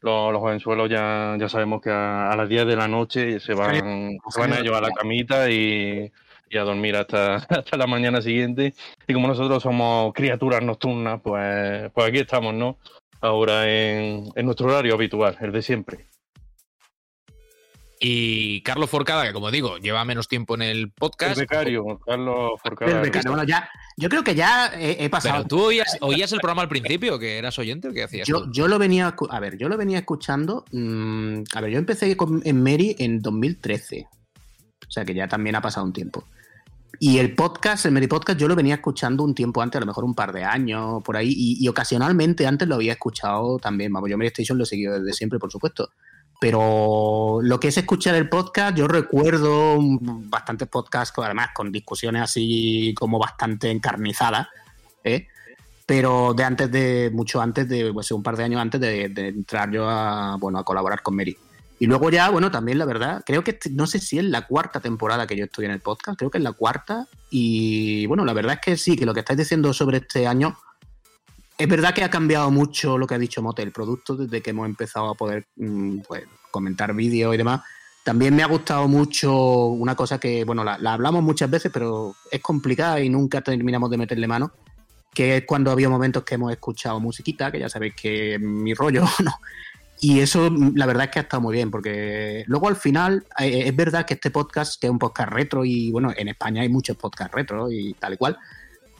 los, 0.00 0.32
los 0.32 0.40
jovenzuelos 0.40 0.88
ya, 0.90 1.36
ya 1.38 1.48
sabemos 1.48 1.80
que 1.82 1.90
a, 1.90 2.30
a 2.30 2.36
las 2.36 2.48
10 2.48 2.66
de 2.66 2.76
la 2.76 2.88
noche 2.88 3.40
se 3.40 3.54
van, 3.54 4.18
se 4.28 4.40
van 4.40 4.52
a 4.52 4.58
ellos 4.60 4.76
a 4.76 4.80
la 4.80 4.90
camita 4.90 5.50
y, 5.50 6.10
y 6.50 6.56
a 6.58 6.62
dormir 6.62 6.96
hasta, 6.96 7.36
hasta 7.48 7.76
la 7.76 7.86
mañana 7.86 8.20
siguiente. 8.22 8.74
Y 9.06 9.12
como 9.14 9.28
nosotros 9.28 9.62
somos 9.62 10.12
criaturas 10.14 10.62
nocturnas, 10.62 11.20
pues, 11.22 11.90
pues 11.92 12.08
aquí 12.08 12.18
estamos, 12.18 12.54
¿no? 12.54 12.78
Ahora 13.20 13.68
en, 13.70 14.28
en 14.34 14.44
nuestro 14.46 14.66
horario 14.66 14.94
habitual, 14.94 15.36
el 15.40 15.52
de 15.52 15.62
siempre. 15.62 16.06
Y 18.00 18.60
Carlos 18.62 18.90
Forcada, 18.90 19.24
que 19.26 19.32
como 19.32 19.50
digo, 19.50 19.78
lleva 19.78 20.04
menos 20.04 20.28
tiempo 20.28 20.54
en 20.56 20.62
el 20.62 20.78
El 20.78 20.90
podcast. 20.90 21.38
becario, 21.38 21.98
Carlos 22.04 22.50
El 22.56 22.60
Forcada. 22.60 23.00
becario. 23.00 23.30
Bueno, 23.30 23.44
ya, 23.48 23.66
yo 23.96 24.10
creo 24.10 24.22
que 24.22 24.34
ya 24.34 24.66
he, 24.78 25.04
he 25.04 25.08
pasado. 25.08 25.36
Pero 25.36 25.48
tú 25.48 25.62
oías, 25.66 25.96
oías 26.02 26.30
el 26.32 26.40
programa 26.40 26.62
al 26.62 26.68
principio, 26.68 27.18
que 27.18 27.38
eras 27.38 27.58
oyente 27.58 27.88
o 27.88 27.92
qué 27.92 28.02
hacías 28.02 28.28
Yo, 28.28 28.44
yo 28.52 28.68
lo 28.68 28.78
venía, 28.78 29.14
a 29.30 29.40
ver, 29.40 29.56
yo 29.56 29.68
lo 29.70 29.78
venía 29.78 29.98
escuchando. 30.00 30.66
mm, 30.72 31.44
a 31.54 31.60
ver, 31.62 31.70
yo 31.70 31.78
empecé 31.78 32.14
con- 32.16 32.42
en 32.44 32.62
Mary 32.62 32.94
en 32.98 33.20
2013. 33.22 34.06
Sea 34.94 35.04
que 35.04 35.12
ya 35.12 35.26
también 35.26 35.56
ha 35.56 35.60
pasado 35.60 35.84
un 35.84 35.92
tiempo. 35.92 36.24
Y 37.00 37.18
el 37.18 37.34
podcast, 37.34 37.84
el 37.86 37.92
Mary 37.92 38.06
Podcast, 38.06 38.38
yo 38.38 38.46
lo 38.46 38.54
venía 38.54 38.76
escuchando 38.76 39.24
un 39.24 39.34
tiempo 39.34 39.60
antes, 39.60 39.78
a 39.78 39.80
lo 39.80 39.86
mejor 39.86 40.04
un 40.04 40.14
par 40.14 40.32
de 40.32 40.44
años, 40.44 41.02
por 41.02 41.16
ahí, 41.16 41.34
y, 41.36 41.66
ocasionalmente 41.68 42.46
antes 42.46 42.68
lo 42.68 42.76
había 42.76 42.92
escuchado 42.92 43.58
también. 43.58 43.92
Vamos, 43.92 44.08
yo 44.08 44.16
Mary 44.16 44.28
Station 44.28 44.56
lo 44.56 44.62
he 44.62 44.66
seguido 44.66 45.00
desde 45.00 45.12
siempre, 45.12 45.40
por 45.40 45.50
supuesto. 45.50 45.90
Pero 46.40 47.40
lo 47.42 47.58
que 47.58 47.68
es 47.68 47.76
escuchar 47.76 48.14
el 48.14 48.28
podcast, 48.28 48.76
yo 48.76 48.86
recuerdo 48.86 49.78
bastantes 49.80 50.68
podcasts, 50.68 51.12
además 51.18 51.48
con 51.52 51.72
discusiones 51.72 52.22
así 52.22 52.94
como 52.96 53.18
bastante 53.18 53.72
encarnizadas, 53.72 54.46
¿eh? 55.02 55.26
pero 55.86 56.34
de 56.34 56.44
antes 56.44 56.70
de, 56.70 57.10
mucho 57.12 57.40
antes 57.40 57.68
de, 57.68 57.92
pues 57.92 58.12
un 58.12 58.22
par 58.22 58.36
de 58.36 58.44
años 58.44 58.60
antes 58.60 58.80
de, 58.80 59.08
de 59.08 59.28
entrar 59.28 59.70
yo 59.72 59.88
a, 59.88 60.36
bueno, 60.38 60.58
a 60.58 60.64
colaborar 60.64 61.02
con 61.02 61.16
Mary. 61.16 61.36
Y 61.78 61.86
luego 61.86 62.10
ya, 62.10 62.30
bueno, 62.30 62.50
también 62.50 62.78
la 62.78 62.84
verdad, 62.84 63.22
creo 63.26 63.42
que 63.42 63.52
este- 63.52 63.70
no 63.70 63.86
sé 63.86 63.98
si 63.98 64.18
es 64.18 64.24
la 64.24 64.46
cuarta 64.46 64.80
temporada 64.80 65.26
que 65.26 65.36
yo 65.36 65.44
estoy 65.44 65.64
en 65.64 65.72
el 65.72 65.80
podcast, 65.80 66.18
creo 66.18 66.30
que 66.30 66.38
es 66.38 66.44
la 66.44 66.52
cuarta. 66.52 67.08
Y 67.30 68.06
bueno, 68.06 68.24
la 68.24 68.32
verdad 68.32 68.54
es 68.54 68.60
que 68.60 68.76
sí, 68.76 68.96
que 68.96 69.06
lo 69.06 69.12
que 69.12 69.20
estáis 69.20 69.38
diciendo 69.38 69.72
sobre 69.72 69.98
este 69.98 70.26
año, 70.26 70.56
es 71.56 71.68
verdad 71.68 71.94
que 71.94 72.04
ha 72.04 72.10
cambiado 72.10 72.50
mucho 72.50 72.98
lo 72.98 73.06
que 73.06 73.14
ha 73.14 73.18
dicho 73.18 73.42
Mote, 73.42 73.62
el 73.62 73.72
producto, 73.72 74.16
desde 74.16 74.40
que 74.42 74.50
hemos 74.50 74.66
empezado 74.66 75.10
a 75.10 75.14
poder 75.14 75.46
mm, 75.56 75.98
pues, 76.06 76.24
comentar 76.50 76.94
vídeos 76.94 77.34
y 77.34 77.38
demás. 77.38 77.62
También 78.04 78.36
me 78.36 78.42
ha 78.42 78.46
gustado 78.46 78.86
mucho 78.86 79.66
una 79.66 79.94
cosa 79.94 80.18
que, 80.18 80.44
bueno, 80.44 80.62
la, 80.62 80.78
la 80.78 80.92
hablamos 80.92 81.22
muchas 81.22 81.50
veces, 81.50 81.70
pero 81.72 82.14
es 82.30 82.40
complicada 82.40 83.00
y 83.00 83.08
nunca 83.08 83.40
terminamos 83.40 83.90
de 83.90 83.96
meterle 83.96 84.26
mano, 84.28 84.52
que 85.12 85.38
es 85.38 85.44
cuando 85.46 85.70
había 85.70 85.88
momentos 85.88 86.22
que 86.24 86.34
hemos 86.34 86.52
escuchado 86.52 87.00
musiquita, 87.00 87.50
que 87.50 87.60
ya 87.60 87.68
sabéis 87.68 87.94
que 87.94 88.34
es 88.34 88.40
mi 88.40 88.74
rollo, 88.74 89.04
¿no? 89.24 89.32
Y 90.04 90.20
eso, 90.20 90.50
mm, 90.50 90.72
la 90.76 90.84
verdad 90.84 91.04
es 91.04 91.10
que 91.12 91.18
ha 91.18 91.22
estado 91.22 91.40
muy 91.40 91.54
bien, 91.54 91.70
porque 91.70 92.44
luego 92.46 92.68
al 92.68 92.76
final, 92.76 93.24
eh, 93.40 93.62
es 93.64 93.74
verdad 93.74 94.04
que 94.04 94.12
este 94.12 94.30
podcast, 94.30 94.84
es 94.84 94.90
un 94.90 94.98
podcast 94.98 95.32
retro, 95.32 95.64
y 95.64 95.90
bueno, 95.92 96.12
en 96.14 96.28
España 96.28 96.60
hay 96.60 96.68
muchos 96.68 96.98
podcasts 96.98 97.34
retro 97.34 97.72
y 97.72 97.94
tal 97.94 98.12
y 98.12 98.16
cual, 98.18 98.36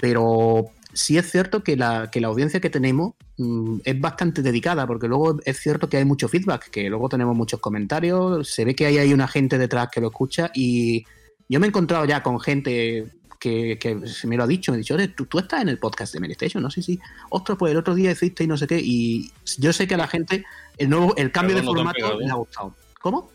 pero 0.01 0.70
sí 0.94 1.18
es 1.18 1.31
cierto 1.31 1.62
que 1.62 1.76
la, 1.76 2.09
que 2.10 2.22
la 2.22 2.28
audiencia 2.28 2.59
que 2.59 2.70
tenemos 2.70 3.12
mm, 3.36 3.81
es 3.85 4.01
bastante 4.01 4.40
dedicada, 4.40 4.86
porque 4.86 5.06
luego 5.06 5.39
es 5.44 5.59
cierto 5.59 5.90
que 5.90 5.98
hay 5.98 6.06
mucho 6.06 6.26
feedback, 6.26 6.70
que 6.70 6.89
luego 6.89 7.10
tenemos 7.10 7.36
muchos 7.36 7.60
comentarios, 7.60 8.48
se 8.48 8.64
ve 8.64 8.74
que 8.74 8.86
hay, 8.86 8.97
hay 8.97 9.12
una 9.12 9.28
gente 9.28 9.59
detrás 9.59 9.89
que 9.93 10.01
lo 10.01 10.06
escucha, 10.06 10.51
y 10.55 11.05
yo 11.51 11.60
me 11.60 11.66
he 11.66 11.68
encontrado 11.68 12.06
ya 12.06 12.22
con 12.22 12.40
gente 12.40 13.09
que, 13.39 13.78
que 13.78 14.06
se 14.06 14.26
me 14.26 14.39
lo 14.39 14.44
ha 14.44 14.47
dicho, 14.47 14.72
me 14.72 14.76
ha 14.76 14.78
dicho, 14.78 14.94
"Oye, 14.94 15.09
¿tú, 15.09 15.26
tú 15.26 15.39
estás 15.39 15.60
en 15.60 15.68
el 15.68 15.78
podcast 15.78 16.14
de 16.14 16.20
Medistation, 16.20 16.62
no 16.62 16.70
sé 16.70 16.81
si, 16.81 16.98
ostras, 17.28 17.59
pues 17.59 17.72
el 17.72 17.76
otro 17.76 17.94
día 17.94 18.10
hiciste 18.10 18.44
y 18.44 18.47
no 18.47 18.56
sé 18.56 18.66
qué, 18.66 18.81
y 18.82 19.31
yo 19.59 19.74
sé 19.74 19.86
que 19.86 19.98
la 19.98 20.09
gente 20.09 20.47
el 20.79 20.91
nuevo, 20.91 21.15
el 21.17 21.31
cambio 21.31 21.57
Pero 21.57 21.61
de 21.61 21.67
no 21.67 21.73
formato 21.77 21.97
pegado. 21.97 22.19
le 22.21 22.31
ha 22.31 22.35
gustado. 22.35 22.75
¿Cómo? 23.01 23.31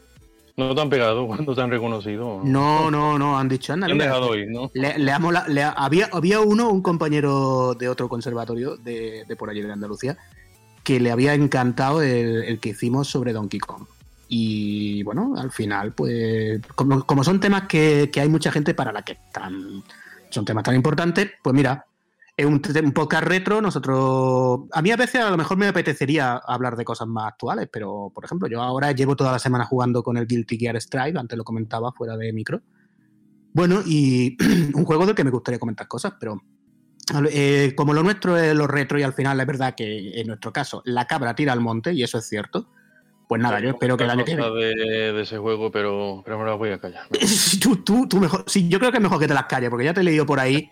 No 0.58 0.76
te 0.76 0.82
han 0.82 0.90
pegado 0.90 1.26
cuando 1.28 1.56
te 1.56 1.62
han 1.62 1.70
reconocido. 1.72 2.42
No, 2.44 2.92
no, 2.92 3.18
no, 3.18 3.40
han 3.40 3.48
dicho, 3.48 3.72
anda, 3.72 3.88
han 3.88 3.98
dejado 3.98 4.36
ir, 4.36 4.50
¿no? 4.50 4.70
le, 4.74 5.00
le 5.00 5.18
mola- 5.20 5.48
le 5.48 5.64
ha- 5.64 5.70
había, 5.72 6.10
había 6.12 6.42
uno, 6.42 6.70
un 6.70 6.82
compañero 6.82 7.76
de 7.76 7.88
otro 7.88 8.10
conservatorio 8.10 8.76
de, 8.76 9.24
de 9.26 9.36
por 9.38 9.50
allí 9.50 9.62
de 9.62 9.72
Andalucía, 9.72 10.18
que 10.84 11.00
le 11.00 11.12
había 11.12 11.34
encantado 11.34 12.02
el, 12.02 12.44
el 12.44 12.60
que 12.60 12.70
hicimos 12.70 13.08
sobre 13.08 13.32
Donkey 13.32 13.60
Kong. 13.60 13.84
Y 14.28 15.02
bueno, 15.04 15.34
al 15.38 15.50
final, 15.52 15.94
pues, 15.94 16.62
como, 16.76 17.06
como 17.06 17.24
son 17.24 17.40
temas 17.40 17.64
que, 17.68 18.10
que 18.12 18.20
hay 18.20 18.28
mucha 18.30 18.52
gente 18.52 18.74
para 18.74 18.92
la 18.92 19.02
que 19.02 19.14
están, 19.14 19.82
son 20.30 20.44
temas 20.46 20.64
tan 20.66 20.76
importantes, 20.76 21.32
pues 21.42 21.56
mira, 21.56 21.86
es 22.40 22.46
un, 22.46 22.62
un 22.84 22.92
podcast 22.94 23.26
retro. 23.26 23.62
Nosotros, 23.62 24.62
a 24.72 24.82
mí 24.82 24.92
a 24.92 24.96
veces 24.96 25.22
a 25.22 25.30
lo 25.30 25.36
mejor 25.36 25.58
me 25.58 25.68
apetecería 25.68 26.38
hablar 26.38 26.78
de 26.78 26.86
cosas 26.86 27.06
más 27.06 27.28
actuales, 27.28 27.68
pero 27.70 28.14
por 28.16 28.24
ejemplo, 28.24 28.48
yo 28.48 28.62
ahora 28.62 28.94
llevo 28.94 29.18
toda 29.18 29.34
la 29.34 29.40
semana 29.40 29.66
jugando 29.66 30.02
con 30.02 30.16
el 30.16 30.26
Guilty 30.26 30.58
Gear 30.58 30.80
Strive, 30.80 31.20
antes 31.20 31.38
lo 31.38 31.44
comentaba 31.44 31.92
fuera 31.92 32.16
de 32.16 32.32
micro. 32.32 32.62
Bueno, 33.52 33.82
y 33.86 34.38
un 34.74 34.86
juego 34.86 35.06
del 35.06 35.16
que 35.16 35.26
me 35.26 35.32
gustaría 35.32 35.60
comentar 35.60 35.90
cosas, 35.90 36.14
pero 36.18 36.42
eh, 37.30 37.74
como 37.76 37.94
lo 37.94 38.04
nuestro 38.04 38.38
es 38.38 38.56
lo 38.56 38.68
retro 38.68 38.98
y 38.98 39.04
al 39.04 39.14
final 39.14 39.38
es 39.38 39.46
verdad 39.46 39.76
que 39.76 40.22
en 40.22 40.28
nuestro 40.28 40.54
caso 40.54 40.82
la 40.86 41.08
cabra 41.08 41.36
tira 41.36 41.52
al 41.52 41.60
monte 41.60 41.92
y 41.94 42.04
eso 42.04 42.20
es 42.20 42.30
cierto, 42.30 42.70
pues 43.28 43.42
nada, 43.42 43.60
yo 43.60 43.72
espero 43.72 43.98
que 43.98 44.06
el 44.06 44.12
año 44.12 44.24
que 44.24 44.38
viene... 44.38 44.50
de, 44.50 45.12
de 45.12 45.22
ese 45.24 45.38
juego, 45.38 45.72
pero, 45.72 46.22
pero 46.24 46.40
me 46.40 46.46
la 46.46 46.54
voy 46.54 46.70
a 46.70 46.80
callar. 46.80 47.06
tú, 47.62 47.84
tú, 47.84 48.08
tú 48.08 48.18
mejor, 48.22 48.46
sí, 48.48 48.70
yo 48.70 48.80
creo 48.80 48.92
que 48.92 48.98
es 48.98 49.04
mejor 49.04 49.20
que 49.20 49.28
te 49.28 49.34
las 49.34 49.48
calles, 49.48 49.70
porque 49.70 49.84
ya 49.84 49.94
te 49.94 50.00
he 50.00 50.06
leído 50.06 50.26
por 50.26 50.40
ahí 50.40 50.72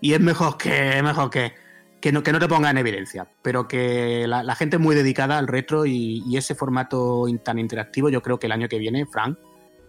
y 0.00 0.12
es 0.14 0.20
mejor 0.20 0.56
que, 0.58 0.98
es 0.98 1.02
mejor 1.02 1.30
que, 1.30 1.52
que, 2.00 2.12
no, 2.12 2.22
que 2.22 2.32
no 2.32 2.38
te 2.38 2.48
ponga 2.48 2.70
en 2.70 2.78
evidencia, 2.78 3.28
pero 3.42 3.66
que 3.66 4.26
la, 4.26 4.42
la 4.42 4.54
gente 4.54 4.76
es 4.76 4.82
muy 4.82 4.94
dedicada 4.94 5.38
al 5.38 5.46
retro 5.48 5.86
y, 5.86 6.22
y 6.26 6.36
ese 6.36 6.54
formato 6.54 7.28
in- 7.28 7.38
tan 7.38 7.58
interactivo, 7.58 8.08
yo 8.08 8.22
creo 8.22 8.38
que 8.38 8.46
el 8.46 8.52
año 8.52 8.68
que 8.68 8.78
viene, 8.78 9.06
Frank, 9.06 9.38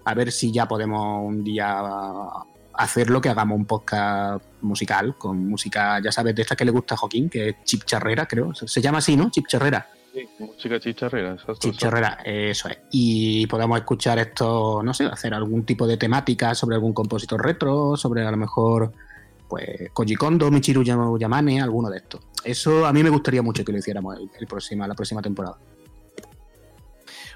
a 0.05 0.13
ver 0.13 0.31
si 0.31 0.51
ya 0.51 0.67
podemos 0.67 1.21
un 1.25 1.43
día 1.43 1.81
hacerlo, 2.73 3.19
que 3.19 3.29
hagamos 3.29 3.57
un 3.57 3.65
podcast 3.65 4.43
musical 4.61 5.17
con 5.17 5.49
música, 5.49 5.99
ya 5.99 6.11
sabes, 6.11 6.35
de 6.35 6.43
esta 6.43 6.55
que 6.55 6.63
le 6.63 6.71
gusta 6.71 6.93
a 6.93 6.97
Joaquín, 6.97 7.29
que 7.29 7.49
es 7.49 7.55
Chip 7.63 7.83
Charrera, 7.85 8.27
creo, 8.27 8.53
se, 8.53 8.81
llama 8.81 8.99
así, 8.99 9.17
¿no? 9.17 9.29
Chip 9.31 9.47
Charrera. 9.47 9.87
Sí, 10.13 10.27
música 10.39 10.79
chicharrera. 10.79 11.33
exacto, 11.33 11.55
Chip 11.59 11.73
exacto. 11.73 11.95
Charrera, 11.97 12.17
eso 12.23 12.69
es. 12.69 12.79
Y 12.91 13.45
podemos 13.47 13.77
escuchar 13.77 14.17
esto, 14.19 14.81
no 14.83 14.93
sé, 14.93 15.05
hacer 15.05 15.33
algún 15.33 15.65
tipo 15.65 15.85
de 15.85 15.97
temática 15.97 16.55
sobre 16.55 16.75
algún 16.75 16.93
compositor 16.93 17.43
retro, 17.43 17.97
sobre 17.97 18.25
a 18.25 18.31
lo 18.31 18.37
mejor 18.37 18.93
pues 19.47 19.89
Koji 19.93 20.15
Kondo, 20.15 20.51
Michiru 20.51 20.83
Yamane, 20.83 21.61
alguno 21.61 21.89
de 21.89 21.97
estos. 21.97 22.21
Eso 22.43 22.85
a 22.85 22.93
mí 22.93 23.03
me 23.03 23.09
gustaría 23.09 23.41
mucho 23.41 23.63
que 23.63 23.71
lo 23.71 23.77
hiciéramos 23.77 24.17
el, 24.17 24.47
próxima, 24.47 24.87
la 24.87 24.95
próxima 24.95 25.21
temporada. 25.21 25.57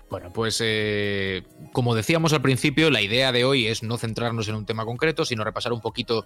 Bueno, 0.10 0.32
pues 0.34 0.60
eh, 0.62 1.44
como 1.72 1.96
decíamos 1.96 2.34
al 2.34 2.42
principio, 2.42 2.90
la 2.90 3.02
idea 3.02 3.32
de 3.32 3.46
hoy 3.46 3.68
es 3.68 3.82
no 3.82 3.98
centrarnos 3.98 4.50
en 4.50 4.56
un 4.56 4.66
tema 4.66 4.84
concreto, 4.84 5.24
sino 5.24 5.46
repasar 5.46 5.72
un 5.72 5.80
poquito 5.80 6.26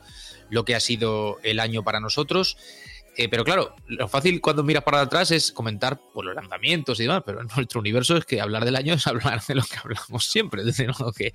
lo 0.50 0.66
que 0.66 0.74
ha 0.74 0.80
sido 0.80 1.38
el 1.44 1.60
año 1.60 1.84
para 1.84 2.00
nosotros. 2.00 2.58
Eh, 3.18 3.30
pero 3.30 3.46
claro, 3.46 3.76
lo 3.88 4.08
fácil 4.08 4.42
cuando 4.42 4.64
miras 4.64 4.84
para 4.84 5.02
atrás 5.02 5.32
es 5.32 5.52
comentar 5.52 6.00
por 6.14 6.26
los 6.26 6.36
lanzamientos 6.36 7.00
y 7.00 7.04
demás, 7.04 7.24
pero 7.26 7.42
en 7.42 7.48
nuestro 7.56 7.80
universo 7.80 8.18
es 8.18 8.26
que 8.26 8.42
hablar 8.42 8.66
del 8.66 8.76
año 8.76 8.96
es 8.96 9.08
hablar 9.08 9.42
de 9.48 9.56
lo 9.56 9.64
que 9.64 9.78
hablamos 9.78 10.26
siempre, 10.26 10.62
es 10.62 10.68
decir, 10.68 10.92
lo 11.00 11.12
que, 11.14 11.34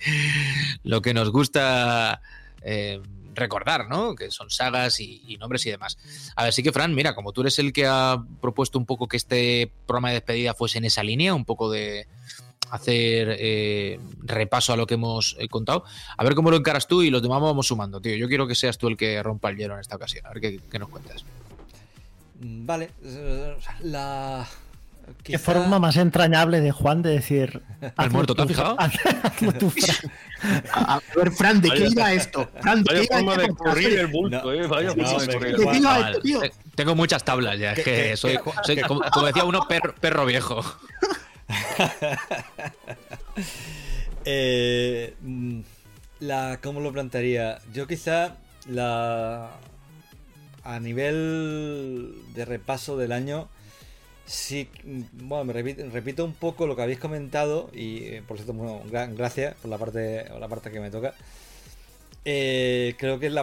lo 0.82 1.00
que 1.00 1.14
nos 1.14 1.30
gusta 1.30 2.20
eh, 2.62 3.00
recordar, 3.34 3.88
¿no? 3.88 4.14
Que 4.14 4.30
son 4.30 4.50
sagas 4.50 5.00
y, 5.00 5.36
nombres 5.38 5.64
y 5.66 5.70
demás. 5.70 5.98
A 6.36 6.44
ver, 6.44 6.52
sí 6.52 6.62
que 6.62 6.72
Fran, 6.72 6.94
mira, 6.94 7.14
como 7.14 7.32
tú 7.32 7.42
eres 7.42 7.58
el 7.58 7.72
que 7.72 7.86
ha 7.86 8.22
propuesto 8.40 8.78
un 8.78 8.86
poco 8.86 9.08
que 9.08 9.16
este 9.16 9.72
programa 9.86 10.08
de 10.08 10.14
despedida 10.14 10.54
fuese 10.54 10.78
en 10.78 10.84
esa 10.84 11.02
línea, 11.02 11.34
un 11.34 11.44
poco 11.44 11.70
de 11.70 12.06
hacer 12.70 13.36
eh, 13.38 13.98
repaso 14.22 14.72
a 14.72 14.76
lo 14.76 14.86
que 14.86 14.94
hemos 14.94 15.36
eh, 15.38 15.48
contado. 15.48 15.84
A 16.16 16.24
ver 16.24 16.34
cómo 16.34 16.50
lo 16.50 16.56
encaras 16.56 16.86
tú 16.86 17.02
y 17.02 17.10
los 17.10 17.22
demás 17.22 17.40
vamos 17.40 17.66
sumando, 17.66 18.00
tío. 18.00 18.16
Yo 18.16 18.28
quiero 18.28 18.46
que 18.46 18.54
seas 18.54 18.78
tú 18.78 18.88
el 18.88 18.96
que 18.96 19.22
rompa 19.22 19.50
el 19.50 19.56
hielo 19.56 19.74
en 19.74 19.80
esta 19.80 19.96
ocasión. 19.96 20.26
A 20.26 20.30
ver 20.30 20.40
qué, 20.40 20.60
qué 20.70 20.78
nos 20.78 20.88
cuentas. 20.88 21.24
Vale, 22.42 22.90
la... 23.82 24.46
Qué 25.22 25.38
forma 25.38 25.78
más 25.78 25.96
entrañable 25.96 26.60
de 26.60 26.70
Juan 26.72 27.02
de 27.02 27.10
decir. 27.10 27.62
¿Has 27.96 28.10
muerto? 28.10 28.34
¿Te 28.34 28.42
has 28.42 28.48
fijado? 28.48 28.76
Fran. 29.36 30.12
A 30.72 31.00
ver, 31.16 31.32
Fran, 31.32 31.60
¿de 31.60 31.70
qué 31.70 31.88
iba 31.90 32.12
esto? 32.12 32.48
Fran, 32.60 32.82
¿de 32.82 32.94
qué 32.94 33.04
iba 33.04 33.16
forma 33.16 33.36
de 33.36 33.42
esto? 33.44 33.54
correr 33.56 33.98
el 33.98 34.06
bulto, 34.06 34.42
No, 34.42 34.52
eh. 34.52 34.66
Vaya 34.66 34.90
de 34.94 35.02
¿De? 35.02 36.46
Eh, 36.46 36.52
Tengo 36.74 36.94
muchas 36.94 37.24
tablas 37.24 37.58
ya, 37.58 37.72
es 37.72 37.84
Que- 37.84 38.16
soy, 38.16 38.38
soy 38.64 38.80
como, 38.82 39.00
como 39.12 39.26
decía 39.26 39.44
uno, 39.44 39.66
perro, 39.68 39.94
perro 40.00 40.24
viejo. 40.26 40.62
Eh, 44.24 45.14
la, 46.20 46.58
¿Cómo 46.62 46.80
lo 46.80 46.92
plantearía? 46.92 47.58
Yo 47.72 47.86
quizá 47.86 48.36
la... 48.68 49.50
A 50.62 50.78
nivel 50.78 52.14
de 52.34 52.44
repaso 52.44 52.98
del 52.98 53.12
año, 53.12 53.48
sí, 54.30 54.68
mm, 54.84 55.28
bueno, 55.28 55.44
me 55.44 55.52
repito, 55.52 55.82
repito 55.90 56.24
un 56.24 56.34
poco 56.34 56.66
lo 56.66 56.76
que 56.76 56.82
habéis 56.82 57.00
comentado 57.00 57.70
y 57.74 58.04
eh, 58.04 58.22
por 58.26 58.36
cierto, 58.36 58.52
bueno, 58.54 58.82
gra- 58.90 59.12
gracias 59.14 59.54
por 59.56 59.70
la 59.70 59.78
parte, 59.78 60.24
por 60.30 60.40
la 60.40 60.48
parte 60.48 60.70
que 60.70 60.80
me 60.80 60.90
toca. 60.90 61.14
Eh, 62.24 62.94
creo 62.98 63.18
que 63.18 63.30
la, 63.30 63.42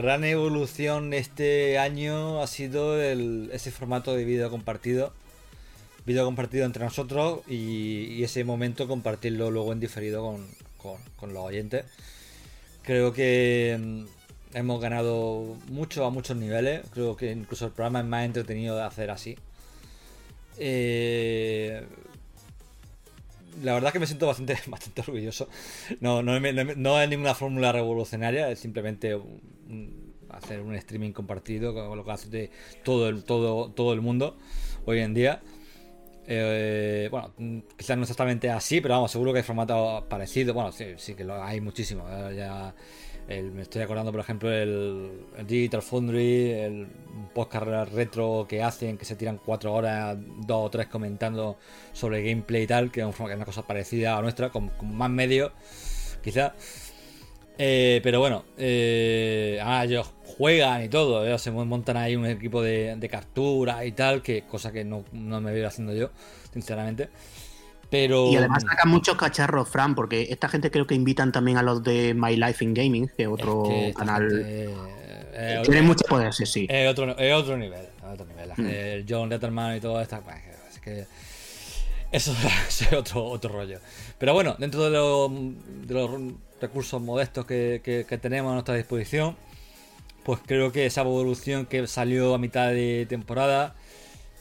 gran 0.00 0.24
evolución 0.24 1.12
este 1.12 1.78
año 1.78 2.40
ha 2.40 2.46
sido 2.46 3.00
ese 3.02 3.70
formato 3.70 4.14
de 4.14 4.24
vídeo 4.24 4.50
compartido. 4.50 5.12
Vídeo 6.06 6.24
compartido 6.24 6.64
entre 6.64 6.84
nosotros 6.84 7.40
y, 7.48 8.22
ese 8.24 8.44
momento 8.44 8.88
compartirlo 8.88 9.50
luego 9.50 9.72
en 9.72 9.80
diferido 9.80 10.38
con 11.16 11.34
los 11.34 11.44
oyentes. 11.44 11.84
Creo 12.82 13.12
que 13.12 13.78
mm, 13.80 14.56
hemos 14.56 14.80
ganado 14.80 15.56
mucho 15.68 16.04
a 16.04 16.10
muchos 16.10 16.36
niveles. 16.36 16.82
Creo 16.92 17.16
que 17.16 17.32
incluso 17.32 17.66
el 17.66 17.72
programa 17.72 18.00
es 18.00 18.06
más 18.06 18.24
entretenido 18.24 18.76
de 18.76 18.82
hacer 18.82 19.10
así. 19.10 19.36
Eh, 20.58 21.84
la 23.62 23.74
verdad 23.74 23.88
es 23.88 23.92
que 23.92 23.98
me 23.98 24.06
siento 24.06 24.26
bastante, 24.26 24.56
bastante 24.66 25.00
orgulloso. 25.02 25.48
No, 26.00 26.22
no, 26.22 26.38
no 26.38 26.64
no 26.76 27.00
es 27.00 27.08
ninguna 27.08 27.34
fórmula 27.34 27.72
revolucionaria, 27.72 28.50
es 28.50 28.58
simplemente 28.58 29.18
hacer 30.30 30.60
un 30.60 30.74
streaming 30.74 31.12
compartido 31.12 31.74
con 31.74 31.96
lo 31.96 32.04
que 32.04 32.10
hace 32.10 32.50
todo 32.84 33.08
el, 33.08 33.24
todo, 33.24 33.70
todo 33.70 33.92
el 33.92 34.00
mundo 34.00 34.36
hoy 34.86 35.00
en 35.00 35.14
día. 35.14 35.42
Eh, 36.26 37.08
bueno, 37.10 37.32
quizás 37.76 37.96
no 37.96 38.04
exactamente 38.04 38.48
así, 38.48 38.80
pero 38.80 38.94
vamos, 38.94 39.10
seguro 39.10 39.32
que 39.32 39.40
hay 39.40 39.44
formatos 39.44 40.04
parecidos. 40.04 40.54
Bueno, 40.54 40.72
sí, 40.72 40.86
sí 40.96 41.14
que 41.14 41.24
lo 41.24 41.42
hay 41.42 41.60
muchísimo. 41.60 42.04
Me 43.40 43.62
estoy 43.62 43.82
acordando, 43.82 44.12
por 44.12 44.20
ejemplo, 44.20 44.52
el, 44.52 45.10
Digital 45.46 45.82
Foundry, 45.82 46.50
el 46.50 46.86
podcast 47.34 47.92
retro 47.92 48.46
que 48.48 48.62
hacen, 48.62 48.98
que 48.98 49.04
se 49.04 49.16
tiran 49.16 49.38
cuatro 49.38 49.72
horas, 49.72 50.16
dos 50.18 50.66
o 50.66 50.70
tres 50.70 50.88
comentando 50.88 51.56
sobre 51.92 52.22
gameplay 52.22 52.64
y 52.64 52.66
tal, 52.66 52.90
que 52.90 53.00
es 53.00 53.20
una 53.20 53.44
cosa 53.44 53.66
parecida 53.66 54.16
a 54.18 54.22
nuestra, 54.22 54.50
con, 54.50 54.68
con 54.68 54.94
más 54.94 55.10
medios, 55.10 55.52
quizá. 56.22 56.54
Eh, 57.58 58.00
pero 58.02 58.18
bueno, 58.20 58.44
eh, 58.56 59.60
ah, 59.62 59.84
ellos 59.84 60.10
juegan 60.24 60.82
y 60.84 60.88
todo, 60.88 61.24
ellos 61.26 61.40
se 61.40 61.50
montan 61.50 61.96
ahí 61.96 62.16
un 62.16 62.26
equipo 62.26 62.62
de, 62.62 62.96
de 62.96 63.08
captura 63.08 63.84
y 63.84 63.92
tal, 63.92 64.22
que 64.22 64.42
cosa 64.42 64.72
que 64.72 64.84
no, 64.84 65.04
no 65.12 65.40
me 65.40 65.52
veo 65.52 65.68
haciendo 65.68 65.94
yo, 65.94 66.10
sinceramente. 66.52 67.10
Pero 67.92 68.28
Y 68.32 68.36
además 68.36 68.62
sacan 68.66 68.88
muchos 68.88 69.16
cacharros, 69.16 69.68
Fran, 69.68 69.94
porque 69.94 70.28
esta 70.30 70.48
gente 70.48 70.70
creo 70.70 70.86
que 70.86 70.94
invitan 70.94 71.30
también 71.30 71.58
a 71.58 71.62
los 71.62 71.82
de 71.84 72.14
My 72.14 72.34
Life 72.36 72.64
in 72.64 72.72
Gaming, 72.72 73.06
que 73.14 73.24
es 73.24 73.28
otro 73.28 73.64
es 73.64 73.68
que 73.68 73.88
esta 73.90 73.98
canal. 74.00 74.28
gente, 74.30 74.64
eh, 74.64 74.74
eh, 75.34 75.62
Tiene 75.64 75.82
mucho 75.82 76.04
poder, 76.08 76.32
sí, 76.32 76.46
sí. 76.46 76.66
Es 76.70 76.90
otro, 76.90 77.16
es 77.18 77.34
otro 77.34 77.56
nivel. 77.58 77.86
otro 78.10 78.24
nivel. 78.24 78.50
Mm. 78.56 78.66
El 78.66 79.06
John 79.08 79.28
Letterman 79.28 79.76
y 79.76 79.80
todo 79.80 80.00
esto. 80.00 80.18
pues, 80.24 80.36
Es 80.72 80.78
que. 80.80 81.04
Eso 82.10 82.34
es 82.68 82.92
otro, 82.94 83.24
otro 83.26 83.52
rollo. 83.52 83.78
Pero 84.18 84.32
bueno, 84.34 84.56
dentro 84.58 84.84
de, 84.84 84.90
lo- 84.90 85.28
de 85.28 85.94
los 85.94 86.10
recursos 86.62 87.00
modestos 87.00 87.44
que, 87.44 87.82
que- 87.84 88.06
que 88.08 88.16
tenemos 88.18 88.50
a 88.50 88.54
nuestra 88.54 88.74
disposición, 88.74 89.36
pues 90.22 90.40
creo 90.46 90.72
que 90.72 90.86
esa 90.86 91.02
evolución 91.02 91.66
que 91.66 91.86
salió 91.86 92.32
a 92.34 92.38
mitad 92.38 92.68
de 92.70 93.06
temporada 93.06 93.74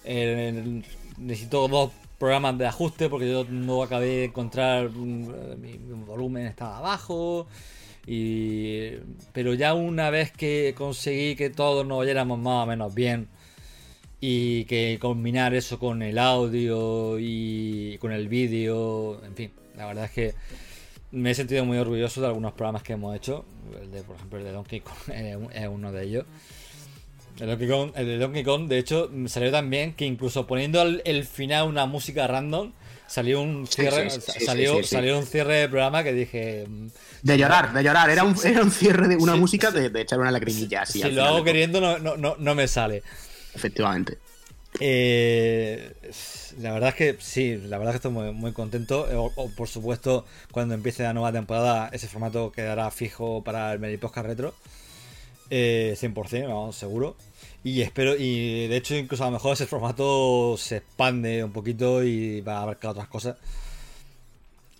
eh, 0.06 0.82
necesito 1.18 1.68
dos 1.68 1.92
programas 2.22 2.56
de 2.56 2.68
ajuste 2.68 3.10
porque 3.10 3.28
yo 3.28 3.46
no 3.50 3.82
acabé 3.82 4.06
de 4.06 4.26
encontrar 4.26 4.92
mm, 4.92 5.60
mi, 5.60 5.78
volumen 6.06 6.46
estaba 6.46 6.78
abajo 6.78 7.48
y 8.06 8.92
pero 9.34 9.56
ya 9.56 9.74
una 9.74 10.12
vez 10.12 10.32
que 10.32 10.76
conseguí 10.78 11.36
que 11.36 11.50
todos 11.50 11.84
nos 11.84 11.98
oyéramos 11.98 12.38
más 12.38 12.64
o 12.64 12.68
menos 12.68 12.94
bien 12.94 13.28
y 14.20 14.66
que 14.66 15.00
combinar 15.02 15.56
eso 15.56 15.80
con 15.80 16.04
el 16.04 16.20
audio 16.20 17.18
y 17.20 17.98
con 17.98 18.12
el 18.12 18.28
vídeo 18.28 19.20
en 19.26 19.36
fin 19.36 19.52
la 19.76 19.88
verdad 19.88 20.06
es 20.06 20.12
que 20.12 20.36
me 21.10 21.32
he 21.32 21.34
sentido 21.34 21.66
muy 21.66 21.80
orgulloso 21.80 22.22
de 22.22 22.28
algunos 22.28 22.54
programas 22.54 22.84
que 22.84 22.94
hemos 22.94 23.14
hecho. 23.14 23.44
El 23.82 23.92
de 23.92 24.02
por 24.04 24.16
ejemplo 24.16 24.38
el 24.40 24.46
de 24.46 24.52
Donkey 24.52 24.80
Kong 24.80 24.96
es 25.54 25.68
uno 25.68 25.92
de 25.92 26.04
ellos 26.04 26.26
el 27.42 27.48
Donkey 27.48 27.68
Kong, 27.68 27.92
el 27.96 28.06
de 28.06 28.18
Donkey 28.18 28.44
Kong, 28.44 28.68
de 28.68 28.78
hecho, 28.78 29.10
mm, 29.12 29.28
salió 29.28 29.52
también 29.52 29.94
que 29.94 30.06
incluso 30.06 30.48
poniendo 30.48 30.80
al 30.80 31.02
el 31.06 31.26
final 31.26 31.68
una 31.68 31.86
música 31.86 32.28
random, 32.28 32.72
salió 33.08 33.42
un 33.42 33.68
cierre, 33.68 34.10
sí, 34.10 34.22
sí, 34.22 34.32
sí, 34.40 34.46
salió, 34.46 34.84
salió 34.84 35.20
un 35.20 35.26
cierre 35.26 35.56
de 35.56 35.68
programa 35.70 36.04
que 36.04 36.14
dije, 36.14 36.66
mm, 36.68 36.88
De 37.24 37.38
llorar, 37.38 37.74
de 37.74 37.84
llorar. 37.84 38.10
Era 38.10 38.24
un, 38.24 38.36
era 38.46 38.64
un 38.64 38.72
cierre 38.72 39.08
de 39.08 39.18
una 39.18 39.36
música 39.36 39.72
de, 39.72 39.90
de 39.90 40.02
echar 40.02 40.20
una 40.20 40.32
lagrimilla 40.32 40.84
así. 40.84 41.00
si 41.00 41.04
al 41.04 41.16
lo 41.16 41.24
hago 41.26 41.44
queriendo 41.44 41.82
no, 41.82 42.00
no, 42.00 42.16
no, 42.16 42.36
no 42.38 42.56
me 42.56 42.68
sale. 42.68 43.04
Efectivamente. 43.54 44.18
Eh, 44.80 45.94
la 46.60 46.72
verdad 46.72 46.90
es 46.90 46.96
que 46.96 47.18
sí, 47.20 47.58
la 47.58 47.78
verdad 47.78 47.94
es 47.96 48.02
que 48.02 48.08
estoy 48.08 48.24
muy, 48.24 48.32
muy 48.34 48.54
contento. 48.54 49.08
O- 49.16 49.32
o, 49.36 49.50
por 49.50 49.68
supuesto, 49.68 50.26
cuando 50.52 50.74
empiece 50.74 51.04
la 51.04 51.14
nueva 51.14 51.32
temporada, 51.32 51.90
ese 51.92 52.08
formato 52.08 52.52
quedará 52.52 52.90
fijo 52.92 53.44
para 53.44 53.74
el 53.74 53.80
Medipodcast 53.80 54.26
Retro. 54.28 54.54
Eh, 55.52 55.96
100%, 55.98 56.48
vamos, 56.48 56.76
seguro. 56.78 57.16
Y 57.64 57.82
espero, 57.82 58.16
y 58.18 58.68
de 58.68 58.78
hecho, 58.78 58.96
incluso 58.96 59.24
a 59.24 59.28
lo 59.28 59.34
mejor 59.34 59.54
ese 59.54 59.68
formato 59.68 60.56
se 60.58 60.78
expande 60.78 61.44
un 61.44 61.52
poquito 61.52 62.04
y 62.04 62.42
va 62.42 62.60
a 62.60 62.62
abarcar 62.64 62.92
otras 62.92 63.08
cosas. 63.10 63.36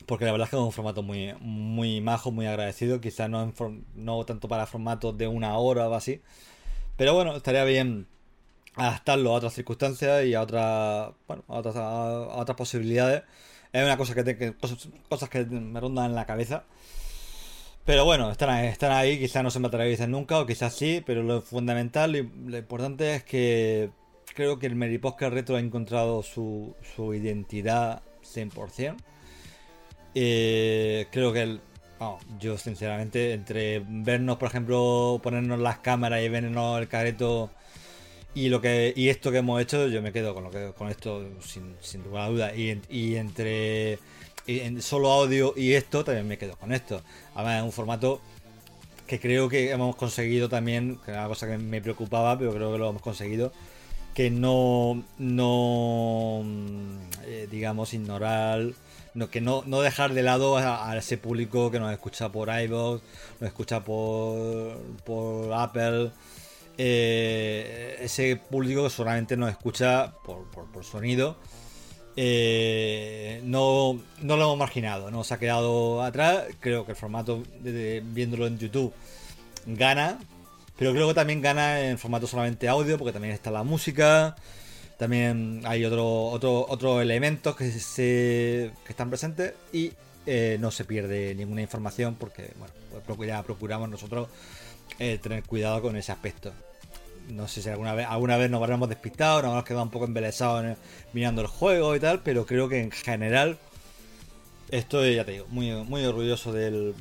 Porque 0.06 0.26
la 0.26 0.32
verdad 0.32 0.46
es 0.46 0.50
que 0.52 0.56
es 0.58 0.62
un 0.62 0.72
formato 0.72 1.04
muy, 1.04 1.34
muy 1.40 2.02
majo, 2.02 2.32
muy 2.32 2.46
agradecido. 2.48 3.00
Quizás 3.00 3.30
no, 3.30 3.54
no 3.96 4.26
tanto 4.26 4.48
para 4.48 4.66
formatos 4.66 5.18
de 5.18 5.28
una 5.28 5.58
hora 5.58 5.88
o 5.88 5.94
así. 5.94 6.22
Pero 6.98 7.14
bueno, 7.14 7.36
estaría 7.36 7.64
bien 7.66 8.08
adaptarlo 8.76 9.32
a 9.32 9.36
otras 9.36 9.54
circunstancias 9.54 10.26
y 10.26 10.34
a 10.36 10.42
otras 10.42 11.12
bueno, 11.28 11.44
a 11.50 11.56
otras, 11.56 11.76
a 11.78 12.38
otras 12.38 12.58
posibilidades. 12.58 13.24
Es 13.74 13.84
una 13.84 13.98
cosa 13.98 14.16
que, 14.16 14.24
te- 14.24 14.38
que- 14.38 14.54
cosas, 14.56 14.90
cosas 15.10 15.30
que 15.30 15.46
me 15.46 15.80
rondan 15.80 16.08
en 16.08 16.16
la 16.16 16.26
cabeza. 16.26 16.64
Pero 17.86 18.06
bueno, 18.06 18.32
están 18.32 18.50
ahí, 18.50 18.68
están 18.68 18.92
ahí, 18.92 19.20
quizás 19.20 19.44
no 19.44 19.50
se 19.50 19.60
materialicen 19.60 20.12
nunca, 20.12 20.40
o 20.40 20.46
quizás 20.46 20.74
sí, 20.76 21.04
pero 21.06 21.24
lo 21.24 21.42
fundamental 21.42 22.16
y 22.16 22.30
lo 22.46 22.58
importante 22.58 23.16
es 23.16 23.24
que 23.24 23.90
creo 24.36 24.60
que 24.60 24.68
el 24.68 24.76
Meripodcast 24.76 25.34
Retro 25.34 25.56
ha 25.56 25.60
encontrado 25.60 26.22
su, 26.24 26.76
su 26.96 27.14
identidad 27.14 28.04
100%. 28.24 28.96
Eh, 30.14 31.08
creo 31.12 31.34
que 31.34 31.42
el, 31.42 31.62
vamos, 32.00 32.24
yo 32.40 32.58
sinceramente, 32.58 33.34
entre 33.34 33.84
vernos, 33.88 34.38
por 34.38 34.50
ejemplo, 34.50 35.20
ponernos 35.24 35.60
las 35.60 35.80
cámaras 35.80 36.22
y 36.22 36.30
vernos 36.30 36.80
el 36.80 36.88
careto 36.88 37.50
y 38.34 38.50
lo 38.50 38.62
que 38.62 38.94
y 38.96 39.10
esto 39.10 39.32
que 39.32 39.40
hemos 39.40 39.62
hecho, 39.62 39.88
yo 39.88 40.02
me 40.02 40.14
quedo 40.14 40.34
con 40.34 40.44
lo 40.46 40.52
que 40.52 40.72
con 40.78 40.90
esto 40.90 41.28
sin, 41.42 41.76
sin 41.82 42.04
duda. 42.04 42.56
Y, 42.56 42.82
y 42.90 43.16
entre 43.16 44.00
en 44.48 44.82
solo 44.82 45.12
audio 45.12 45.54
y 45.56 45.74
esto, 45.74 46.04
también 46.04 46.28
me 46.28 46.38
quedo 46.38 46.56
con 46.58 46.72
esto. 46.74 47.02
Además, 47.36 47.58
es 47.60 47.64
un 47.64 47.72
formato 47.72 48.22
que 49.08 49.20
creo 49.20 49.50
que 49.50 49.72
hemos 49.72 49.96
conseguido 49.96 50.48
también, 50.50 50.98
que 51.06 51.12
era 51.12 51.22
una 51.22 51.30
cosa 51.30 51.48
que 51.48 51.58
me 51.58 51.82
preocupaba, 51.82 52.38
pero 52.38 52.54
creo 52.54 52.72
que 52.72 52.78
lo 52.78 52.90
hemos 52.90 53.02
conseguido, 53.02 53.52
que 54.14 54.30
no, 54.30 55.04
no 55.18 56.44
eh, 57.26 57.48
digamos, 57.52 57.94
ignorar, 57.94 58.64
no, 59.14 59.30
que 59.30 59.42
no, 59.42 59.64
no 59.66 59.82
dejar 59.82 60.14
de 60.14 60.24
lado 60.24 60.58
a, 60.58 60.90
a 60.90 60.98
ese 60.98 61.18
público 61.18 61.72
que 61.72 61.80
nos 61.80 61.92
escucha 61.92 62.30
por 62.32 62.48
iVoox, 62.50 63.02
nos 63.42 63.48
escucha 63.50 63.84
por, 63.84 64.78
por 65.04 65.54
Apple, 65.54 66.12
eh, 66.78 67.98
ese 68.02 68.38
público 68.38 68.84
que 68.84 68.90
solamente 68.90 69.36
nos 69.38 69.50
escucha 69.50 70.14
por, 70.26 70.50
por- 70.52 70.72
por 70.72 70.84
sonido. 70.86 71.36
Eh, 72.16 73.42
no, 73.44 74.00
no 74.22 74.38
lo 74.38 74.44
hemos 74.44 74.58
marginado, 74.58 75.12
no 75.12 75.24
se 75.24 75.34
ha 75.34 75.40
quedado 75.40 76.02
atrás. 76.04 76.46
Creo 76.60 76.86
que 76.86 76.92
el 76.92 76.98
formato, 76.98 77.44
viéndolo 77.62 78.48
en 78.48 78.58
YouTube, 78.58 78.94
gana. 79.66 80.20
Pero 80.78 80.94
creo 80.94 81.08
que 81.08 81.14
también 81.14 81.42
gana 81.42 81.82
en 81.82 81.98
formato 82.00 82.28
solamente 82.28 82.68
audio, 82.68 82.98
porque 82.98 83.14
también 83.14 83.34
está 83.34 83.52
la 83.52 83.64
música. 83.64 84.36
También 84.98 85.62
hay 85.66 85.86
otro, 85.86 86.26
otro, 86.26 86.66
otros 86.70 87.02
elementos 87.02 87.56
que, 87.56 87.72
que 87.96 88.72
están 88.90 89.10
presentes 89.10 89.54
y 89.74 89.94
eh, 90.28 90.58
no 90.60 90.70
se 90.70 90.86
pierde 90.86 91.34
ninguna 91.34 91.64
información 91.64 92.14
porque 92.14 92.52
bueno, 92.60 92.74
pues 93.18 93.28
ya 93.28 93.42
procuramos 93.42 93.90
nosotros 93.90 94.28
eh, 95.00 95.18
tener 95.18 95.44
cuidado 95.44 95.82
con 95.82 95.96
ese 95.96 96.12
aspecto. 96.12 96.54
No 97.30 97.48
sé 97.48 97.62
si 97.62 97.70
alguna 97.70 97.94
vez, 97.94 98.08
alguna 98.10 98.38
vez 98.38 98.50
nos 98.50 98.62
habremos 98.62 98.90
despistado, 98.90 99.38
nos 99.42 99.46
habremos 99.46 99.66
quedado 99.66 99.84
un 99.84 99.90
poco 99.92 100.06
embelesados 100.06 100.78
mirando 101.14 101.42
el 101.42 101.48
juego 101.48 101.96
y 101.96 102.00
tal, 102.00 102.22
pero 102.22 102.46
creo 102.46 102.68
que 102.68 102.80
en 102.82 102.92
general 102.92 103.58
estoy, 104.70 105.16
ya 105.16 105.24
te 105.26 105.32
digo, 105.32 105.46
muy, 105.50 105.72
muy 105.72 106.04
orgulloso 106.06 106.52
del, 106.52 106.94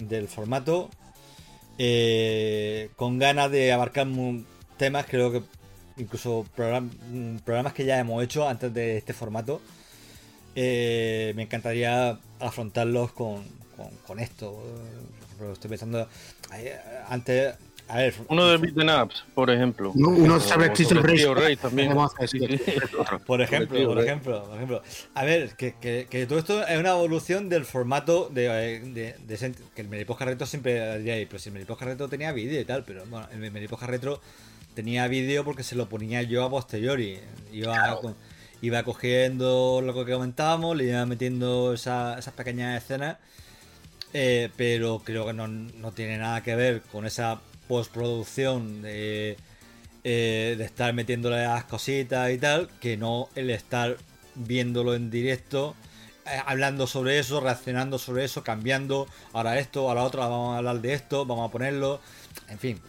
del 0.00 0.28
formato. 0.28 0.90
Eh, 1.78 2.90
con 2.96 3.18
ganas 3.18 3.50
de 3.50 3.72
abarcar 3.72 4.08
temas, 4.76 5.06
creo 5.06 5.30
que 5.30 5.42
incluso 5.98 6.44
program- 6.56 6.90
programas 7.44 7.72
que 7.72 7.84
ya 7.84 7.98
hemos 7.98 8.22
hecho 8.24 8.48
antes 8.48 8.72
de 8.74 8.96
este 8.96 9.12
formato. 9.12 9.60
eh, 10.54 11.32
me 11.36 11.42
encantaría 11.42 12.18
afrontarlos 12.40 13.12
con, 13.12 13.44
con, 13.76 13.90
con 14.06 14.18
esto. 14.18 14.62
Estoy 15.52 15.68
pensando 15.70 16.08
eh, 16.54 16.78
antes. 17.08 17.54
A 17.88 17.98
ver, 17.98 18.14
Uno 18.28 18.46
de 18.46 18.56
Beaten 18.56 18.90
Ups, 18.90 19.24
por 19.34 19.48
ejemplo. 19.48 19.92
Uno- 19.94 20.08
uno 20.08 20.40
sobre 20.40 20.66
Rage. 21.02 21.22
Rage 21.40 21.56
también. 21.56 21.88
Por 23.26 23.40
ejemplo, 23.40 23.78
por 23.86 24.00
ejemplo, 24.04 24.44
por 24.44 24.54
ejemplo. 24.56 24.82
A 25.14 25.24
ver, 25.24 25.54
que, 25.56 25.74
que- 25.80 26.08
que 26.10 26.26
todo 26.26 26.38
esto 26.40 26.66
es 26.66 26.78
una 26.80 26.90
evolución 26.90 27.48
del 27.48 27.64
formato 27.64 28.28
de, 28.28 28.48
de, 28.80 29.14
de 29.24 29.34
ese- 29.34 29.54
que 29.74 29.82
el 29.82 29.88
Meriposca 29.88 30.24
Retro 30.24 30.46
siempre 30.48 30.98
diría, 30.98 31.14
pero 31.28 31.38
si 31.38 31.48
el 31.48 31.52
Meriposca 31.52 31.84
Retro 31.84 32.08
tenía 32.08 32.32
vídeo 32.32 32.60
y 32.60 32.64
tal, 32.64 32.82
pero 32.84 33.04
bueno, 33.06 33.28
el 33.32 33.38
Meriposca 33.52 33.86
Retro 33.86 34.20
tenía 34.74 35.06
vídeo 35.06 35.44
porque 35.44 35.62
se 35.62 35.76
lo 35.76 35.88
ponía 35.88 36.22
yo 36.22 36.44
a 36.44 36.50
posteriori. 36.50 37.20
Iba, 37.52 38.00
con- 38.00 38.16
iba 38.62 38.82
cogiendo 38.82 39.80
lo 39.80 39.94
que 40.04 40.12
comentábamos, 40.12 40.76
le 40.76 40.84
iba 40.88 41.06
metiendo 41.06 41.72
esa- 41.74 42.18
esas 42.18 42.34
pequeñas 42.34 42.82
escenas, 42.82 43.18
eh, 44.12 44.50
pero 44.56 45.00
creo 45.04 45.24
que 45.26 45.32
no, 45.32 45.46
no 45.46 45.92
tiene 45.92 46.18
nada 46.18 46.42
que 46.42 46.56
ver 46.56 46.82
con 46.90 47.06
esa 47.06 47.40
postproducción 47.68 48.82
de 48.82 49.36
eh, 50.08 50.54
de 50.56 50.64
estar 50.64 50.94
metiéndole 50.94 51.42
las 51.42 51.64
cositas 51.64 52.30
y 52.30 52.38
tal, 52.38 52.68
que 52.80 52.96
no 52.96 53.28
el 53.34 53.50
estar 53.50 53.96
viéndolo 54.36 54.94
en 54.94 55.10
directo, 55.10 55.74
eh, 56.26 56.40
hablando 56.46 56.86
sobre 56.86 57.18
eso, 57.18 57.40
reaccionando 57.40 57.98
sobre 57.98 58.24
eso, 58.24 58.44
cambiando, 58.44 59.08
ahora 59.32 59.58
esto, 59.58 59.88
ahora 59.88 60.04
otro, 60.04 60.20
vamos 60.20 60.54
a 60.54 60.58
hablar 60.58 60.80
de 60.80 60.94
esto, 60.94 61.26
vamos 61.26 61.48
a 61.48 61.50
ponerlo, 61.50 62.00
en 62.48 62.60
fin, 62.60 62.80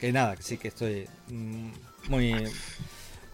que 0.00 0.10
nada, 0.10 0.34
sí 0.40 0.58
que 0.58 0.66
estoy 0.66 1.06
mm, 1.28 1.68
muy... 2.08 2.32
Es 2.32 2.52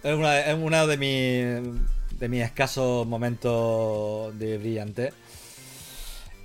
es 0.02 0.54
una 0.54 0.86
de, 0.86 0.96
mis 0.98 2.18
de 2.20 2.28
mis 2.28 2.42
escasos 2.42 3.06
momentos 3.06 4.38
de 4.38 4.58
brillante. 4.58 5.14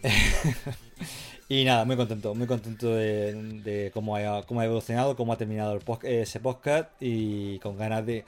Y 1.47 1.63
nada, 1.63 1.85
muy 1.85 1.95
contento, 1.95 2.33
muy 2.33 2.47
contento 2.47 2.95
de, 2.95 3.33
de 3.63 3.91
cómo, 3.93 4.15
ha, 4.15 4.43
cómo 4.47 4.61
ha 4.61 4.65
evolucionado, 4.65 5.15
cómo 5.15 5.31
ha 5.31 5.37
terminado 5.37 5.73
el 5.73 5.79
post- 5.81 6.03
ese 6.03 6.39
podcast 6.39 6.89
y 6.99 7.59
con 7.59 7.77
ganas 7.77 8.03
de, 8.03 8.25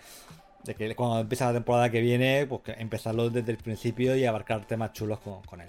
de 0.64 0.76
que 0.76 0.94
cuando 0.96 1.20
empiece 1.22 1.44
la 1.44 1.54
temporada 1.54 1.90
que 1.90 2.00
viene, 2.02 2.46
pues 2.48 2.62
que 2.62 2.74
empezarlo 2.74 3.30
desde 3.32 3.52
el 3.52 3.58
principio 3.58 4.16
y 4.16 4.26
abarcar 4.26 4.68
temas 4.68 4.94
chulos 4.94 5.18
con, 5.20 5.42
con 5.44 5.62
él. 5.62 5.68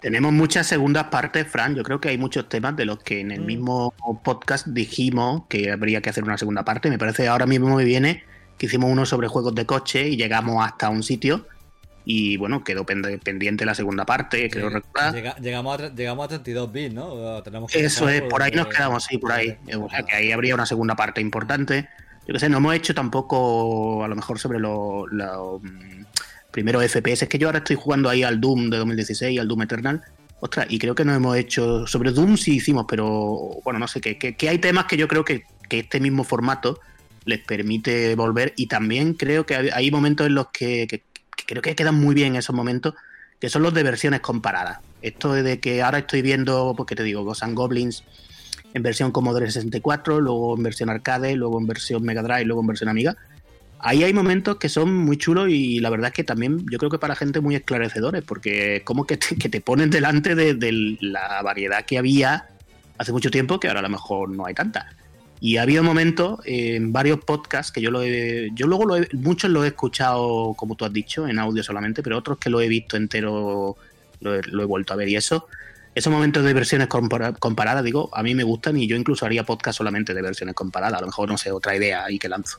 Tenemos 0.00 0.32
muchas 0.32 0.66
segundas 0.66 1.04
partes, 1.04 1.46
Fran. 1.48 1.74
Yo 1.74 1.82
creo 1.82 2.00
que 2.00 2.08
hay 2.08 2.18
muchos 2.18 2.48
temas 2.48 2.74
de 2.76 2.86
los 2.86 2.98
que 2.98 3.20
en 3.20 3.30
el 3.30 3.40
mismo 3.42 3.92
podcast 4.22 4.66
dijimos 4.66 5.42
que 5.48 5.70
habría 5.70 6.00
que 6.00 6.10
hacer 6.10 6.24
una 6.24 6.38
segunda 6.38 6.64
parte. 6.64 6.88
Me 6.88 6.98
parece 6.98 7.28
ahora 7.28 7.46
mismo 7.46 7.76
me 7.76 7.84
viene 7.84 8.22
que 8.56 8.66
hicimos 8.66 8.90
uno 8.90 9.04
sobre 9.04 9.28
juegos 9.28 9.54
de 9.54 9.66
coche 9.66 10.08
y 10.08 10.16
llegamos 10.16 10.64
hasta 10.64 10.88
un 10.88 11.02
sitio 11.02 11.46
y 12.04 12.36
bueno, 12.36 12.62
quedó 12.64 12.84
pendiente 12.84 13.64
la 13.64 13.74
segunda 13.74 14.04
parte, 14.04 14.50
creo 14.50 14.68
recordar. 14.68 15.14
Llega- 15.14 15.36
llegamos, 15.36 15.80
a, 15.80 15.88
llegamos 15.94 16.24
a 16.26 16.28
32 16.28 16.72
bits, 16.72 16.94
¿no? 16.94 17.42
Tenemos 17.42 17.70
que 17.70 17.84
Eso 17.84 18.08
es, 18.08 18.22
por 18.22 18.42
ahí 18.42 18.52
nos 18.52 18.66
quedamos, 18.68 19.04
sí, 19.04 19.18
por 19.18 19.32
ahí. 19.32 19.56
O 19.78 19.88
sea, 19.88 20.02
que 20.02 20.14
ahí 20.16 20.32
habría 20.32 20.54
una 20.54 20.66
segunda 20.66 20.94
parte 20.94 21.20
importante. 21.20 21.88
Yo 22.26 22.32
qué 22.34 22.40
sé, 22.40 22.48
no 22.48 22.58
hemos 22.58 22.74
hecho 22.74 22.94
tampoco, 22.94 24.04
a 24.04 24.08
lo 24.08 24.16
mejor, 24.16 24.38
sobre 24.38 24.58
los 24.60 25.06
mm, 25.62 26.02
primeros 26.50 26.84
FPS. 26.84 27.22
Es 27.24 27.28
que 27.28 27.38
yo 27.38 27.48
ahora 27.48 27.58
estoy 27.58 27.76
jugando 27.76 28.08
ahí 28.08 28.22
al 28.22 28.40
Doom 28.40 28.70
de 28.70 28.76
2016 28.78 29.32
y 29.32 29.38
al 29.38 29.48
Doom 29.48 29.62
Eternal. 29.62 30.02
Ostras, 30.40 30.66
y 30.68 30.78
creo 30.78 30.94
que 30.94 31.04
no 31.04 31.14
hemos 31.14 31.36
hecho. 31.36 31.86
Sobre 31.86 32.10
Doom 32.12 32.36
sí 32.36 32.56
hicimos, 32.56 32.84
pero 32.88 33.60
bueno, 33.64 33.78
no 33.78 33.88
sé, 33.88 34.00
que, 34.00 34.18
que- 34.18 34.36
que 34.36 34.48
hay 34.48 34.58
temas 34.58 34.84
que 34.86 34.96
yo 34.96 35.08
creo 35.08 35.24
que, 35.24 35.44
que 35.68 35.78
este 35.80 36.00
mismo 36.00 36.22
formato 36.24 36.80
les 37.24 37.40
permite 37.40 38.14
volver. 38.14 38.52
Y 38.56 38.66
también 38.66 39.14
creo 39.14 39.46
que 39.46 39.54
hay, 39.72 39.90
momentos 39.90 40.26
en 40.26 40.34
los 40.34 40.48
que 40.50 40.86
creo 41.46 41.62
que 41.62 41.74
quedan 41.74 41.94
muy 41.96 42.14
bien 42.14 42.36
esos 42.36 42.54
momentos, 42.54 42.94
que 43.38 43.48
son 43.48 43.62
los 43.62 43.74
de 43.74 43.82
versiones 43.82 44.20
comparadas. 44.20 44.78
Esto 45.02 45.32
de 45.32 45.60
que 45.60 45.82
ahora 45.82 45.98
estoy 45.98 46.22
viendo, 46.22 46.74
porque 46.76 46.96
te 46.96 47.02
digo, 47.02 47.24
Ghosts 47.24 47.42
and 47.42 47.56
Goblins 47.56 48.04
en 48.72 48.82
versión 48.82 49.12
Commodore 49.12 49.50
64, 49.50 50.20
luego 50.20 50.56
en 50.56 50.62
versión 50.62 50.90
arcade, 50.90 51.36
luego 51.36 51.58
en 51.60 51.66
versión 51.66 52.02
Mega 52.02 52.22
Drive, 52.22 52.44
luego 52.44 52.60
en 52.60 52.66
versión 52.66 52.88
Amiga. 52.88 53.16
Ahí 53.78 54.02
hay 54.02 54.12
momentos 54.12 54.56
que 54.56 54.68
son 54.68 54.94
muy 54.94 55.16
chulos 55.18 55.48
y 55.50 55.78
la 55.78 55.90
verdad 55.90 56.08
es 56.08 56.14
que 56.14 56.24
también 56.24 56.64
yo 56.70 56.78
creo 56.78 56.90
que 56.90 56.98
para 56.98 57.14
gente 57.14 57.40
muy 57.40 57.54
esclarecedores, 57.54 58.22
porque 58.24 58.82
como 58.84 59.06
que 59.06 59.16
te, 59.18 59.36
que 59.36 59.48
te 59.48 59.60
ponen 59.60 59.90
delante 59.90 60.34
de, 60.34 60.54
de 60.54 60.96
la 61.00 61.42
variedad 61.42 61.84
que 61.84 61.98
había 61.98 62.48
hace 62.98 63.12
mucho 63.12 63.30
tiempo, 63.30 63.60
que 63.60 63.68
ahora 63.68 63.80
a 63.80 63.84
lo 63.84 63.90
mejor 63.90 64.30
no 64.30 64.46
hay 64.46 64.54
tanta. 64.54 64.88
Y 65.46 65.58
ha 65.58 65.62
habido 65.62 65.82
momentos 65.82 66.40
eh, 66.46 66.76
en 66.76 66.90
varios 66.90 67.18
podcasts 67.22 67.70
que 67.70 67.82
yo 67.82 67.90
lo 67.90 68.00
he, 68.02 68.48
yo 68.54 68.66
luego 68.66 68.86
lo 68.86 68.96
he- 68.96 69.08
muchos 69.12 69.50
los 69.50 69.62
he 69.64 69.68
escuchado, 69.68 70.54
como 70.56 70.74
tú 70.74 70.86
has 70.86 70.92
dicho, 70.94 71.28
en 71.28 71.38
audio 71.38 71.62
solamente, 71.62 72.02
pero 72.02 72.16
otros 72.16 72.38
que 72.38 72.48
lo 72.48 72.62
he 72.62 72.68
visto 72.68 72.96
entero, 72.96 73.76
lo 74.20 74.34
he, 74.36 74.40
lo 74.44 74.62
he 74.62 74.64
vuelto 74.64 74.94
a 74.94 74.96
ver. 74.96 75.06
Y 75.10 75.16
eso, 75.16 75.46
esos 75.94 76.10
momentos 76.10 76.44
de 76.44 76.54
versiones 76.54 76.88
compara- 76.88 77.34
comparadas, 77.34 77.84
digo, 77.84 78.08
a 78.14 78.22
mí 78.22 78.34
me 78.34 78.42
gustan 78.42 78.78
y 78.78 78.86
yo 78.86 78.96
incluso 78.96 79.26
haría 79.26 79.44
podcast 79.44 79.76
solamente 79.76 80.14
de 80.14 80.22
versiones 80.22 80.54
comparadas. 80.54 80.96
A 80.96 81.00
lo 81.02 81.08
mejor, 81.08 81.28
no 81.28 81.36
sé, 81.36 81.52
otra 81.52 81.76
idea 81.76 82.06
ahí 82.06 82.18
que 82.18 82.30
lanzo. 82.30 82.56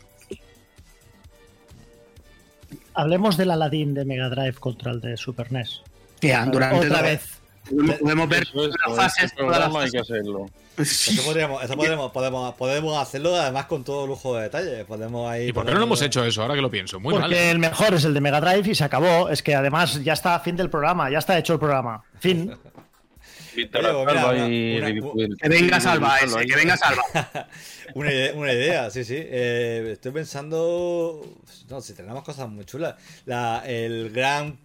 Hablemos 2.93 3.35
del 3.35 3.49
Aladdin 3.49 3.95
de 3.95 4.05
Mega 4.05 4.29
Drive 4.29 4.53
contra 4.59 4.91
el 4.91 5.01
de 5.01 5.17
Super 5.17 5.51
NES. 5.51 5.81
Ya, 6.21 6.45
durante 6.45 6.85
Otra 6.85 7.01
la- 7.01 7.01
vez. 7.01 7.39
Podemos, 7.69 7.95
podemos 7.97 8.29
ver 8.29 8.43
Eso 8.43 8.67
las 8.67 8.95
fases, 8.95 9.23
este 9.25 9.37
todas 9.37 9.51
las 9.51 9.59
programa 9.59 9.85
hay 9.85 9.91
que 9.91 9.99
hacerlo. 9.99 10.45
Eso 10.77 11.23
podríamos, 11.23 11.63
eso 11.63 11.75
podemos, 11.75 12.11
podemos, 12.11 12.53
podemos 12.55 13.01
hacerlo 13.01 13.35
además 13.35 13.65
con 13.65 13.83
todo 13.83 14.05
lujo 14.07 14.35
de 14.35 14.43
detalle. 14.43 14.85
Podemos 14.85 15.29
ahí. 15.31 15.47
¿Y 15.49 15.53
por 15.53 15.65
qué 15.65 15.71
no 15.71 15.79
lo 15.79 15.85
hemos 15.85 16.01
hecho 16.01 16.23
eso 16.25 16.41
ahora 16.41 16.53
que 16.55 16.61
lo 16.61 16.69
pienso? 16.69 16.99
Muy 16.99 17.13
Porque 17.13 17.27
mal. 17.29 17.33
el 17.33 17.59
mejor 17.59 17.93
es 17.93 18.03
el 18.05 18.13
de 18.13 18.21
Mega 18.21 18.41
Drive 18.41 18.69
y 18.71 18.75
se 18.75 18.83
acabó. 18.83 19.29
Es 19.29 19.41
que 19.41 19.55
además 19.55 20.03
ya 20.03 20.13
está 20.13 20.35
a 20.35 20.39
fin 20.41 20.55
del 20.55 20.69
programa, 20.69 21.09
ya 21.09 21.19
está 21.19 21.37
hecho 21.37 21.53
el 21.53 21.59
programa. 21.59 22.03
Fin. 22.19 22.53
Mira, 23.55 23.97
una- 23.97 24.47
y 24.49 24.77
una-. 24.77 25.35
Que 25.41 25.47
venga 25.49 25.79
Salva 25.79 26.19
ese, 26.19 26.45
que 26.45 26.55
venga 26.55 26.75
Salva. 26.75 27.47
Una 27.93 28.11
idea, 28.11 28.33
una 28.35 28.51
idea, 28.51 28.89
sí, 28.89 29.05
sí. 29.05 29.15
Eh, 29.17 29.91
estoy 29.93 30.11
pensando. 30.11 31.21
No, 31.69 31.79
si 31.79 31.93
tenemos 31.93 32.21
cosas 32.23 32.49
muy 32.49 32.65
chulas. 32.65 32.95
La, 33.25 33.63
el 33.65 34.09
gran. 34.11 34.57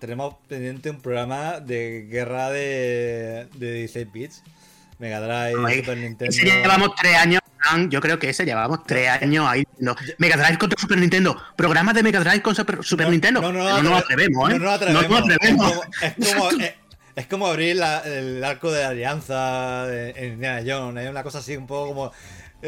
Tenemos 0.00 0.34
pendiente 0.48 0.90
un 0.90 1.00
programa 1.00 1.60
de 1.60 2.06
guerra 2.10 2.50
de, 2.50 3.46
de 3.54 3.72
16 3.72 4.12
bits. 4.12 4.42
Mega 4.98 5.20
Drive. 5.20 5.76
Super 5.76 5.98
Nintendo. 5.98 6.30
Ese 6.34 6.44
llevamos 6.46 6.94
tres 6.96 7.16
años, 7.16 7.40
yo 7.90 8.00
creo 8.00 8.18
que 8.18 8.30
ese 8.30 8.46
llevamos 8.46 8.84
tres 8.86 9.10
años 9.10 9.46
ahí. 9.46 9.62
No. 9.78 9.94
Mega 10.16 10.36
Drive 10.38 10.56
contra 10.56 10.80
Super 10.80 10.96
Nintendo. 10.98 11.36
Programas 11.56 11.94
de 11.94 12.02
Mega 12.02 12.20
Drive 12.20 12.40
con 12.40 12.54
Super, 12.54 12.82
Super 12.82 13.10
Nintendo. 13.10 13.42
No, 13.42 13.52
no, 13.52 13.64
no, 13.64 13.82
nos 13.82 14.00
atrevemos, 14.02 14.50
¿eh? 14.50 14.58
No 14.58 14.64
nos 14.64 14.74
atrevemos. 14.74 15.02
No 15.02 15.08
nos 15.08 15.30
atrevemos. 15.30 15.72
Es 16.00 16.14
como, 16.14 16.24
es 16.24 16.34
como- 16.34 16.50
es- 16.62 16.74
es 17.14 17.26
como 17.26 17.46
abrir 17.46 17.76
la- 17.76 18.00
el 18.00 18.42
arco 18.44 18.70
de 18.72 18.82
la 18.82 18.88
alianza 18.88 19.86
en 19.92 20.16
en 20.16 20.32
Indiana 20.34 20.62
Jones. 20.66 21.04
Es 21.04 21.10
una 21.10 21.22
cosa 21.22 21.38
así 21.38 21.56
un 21.56 21.66
poco 21.66 21.88
como. 21.88 22.12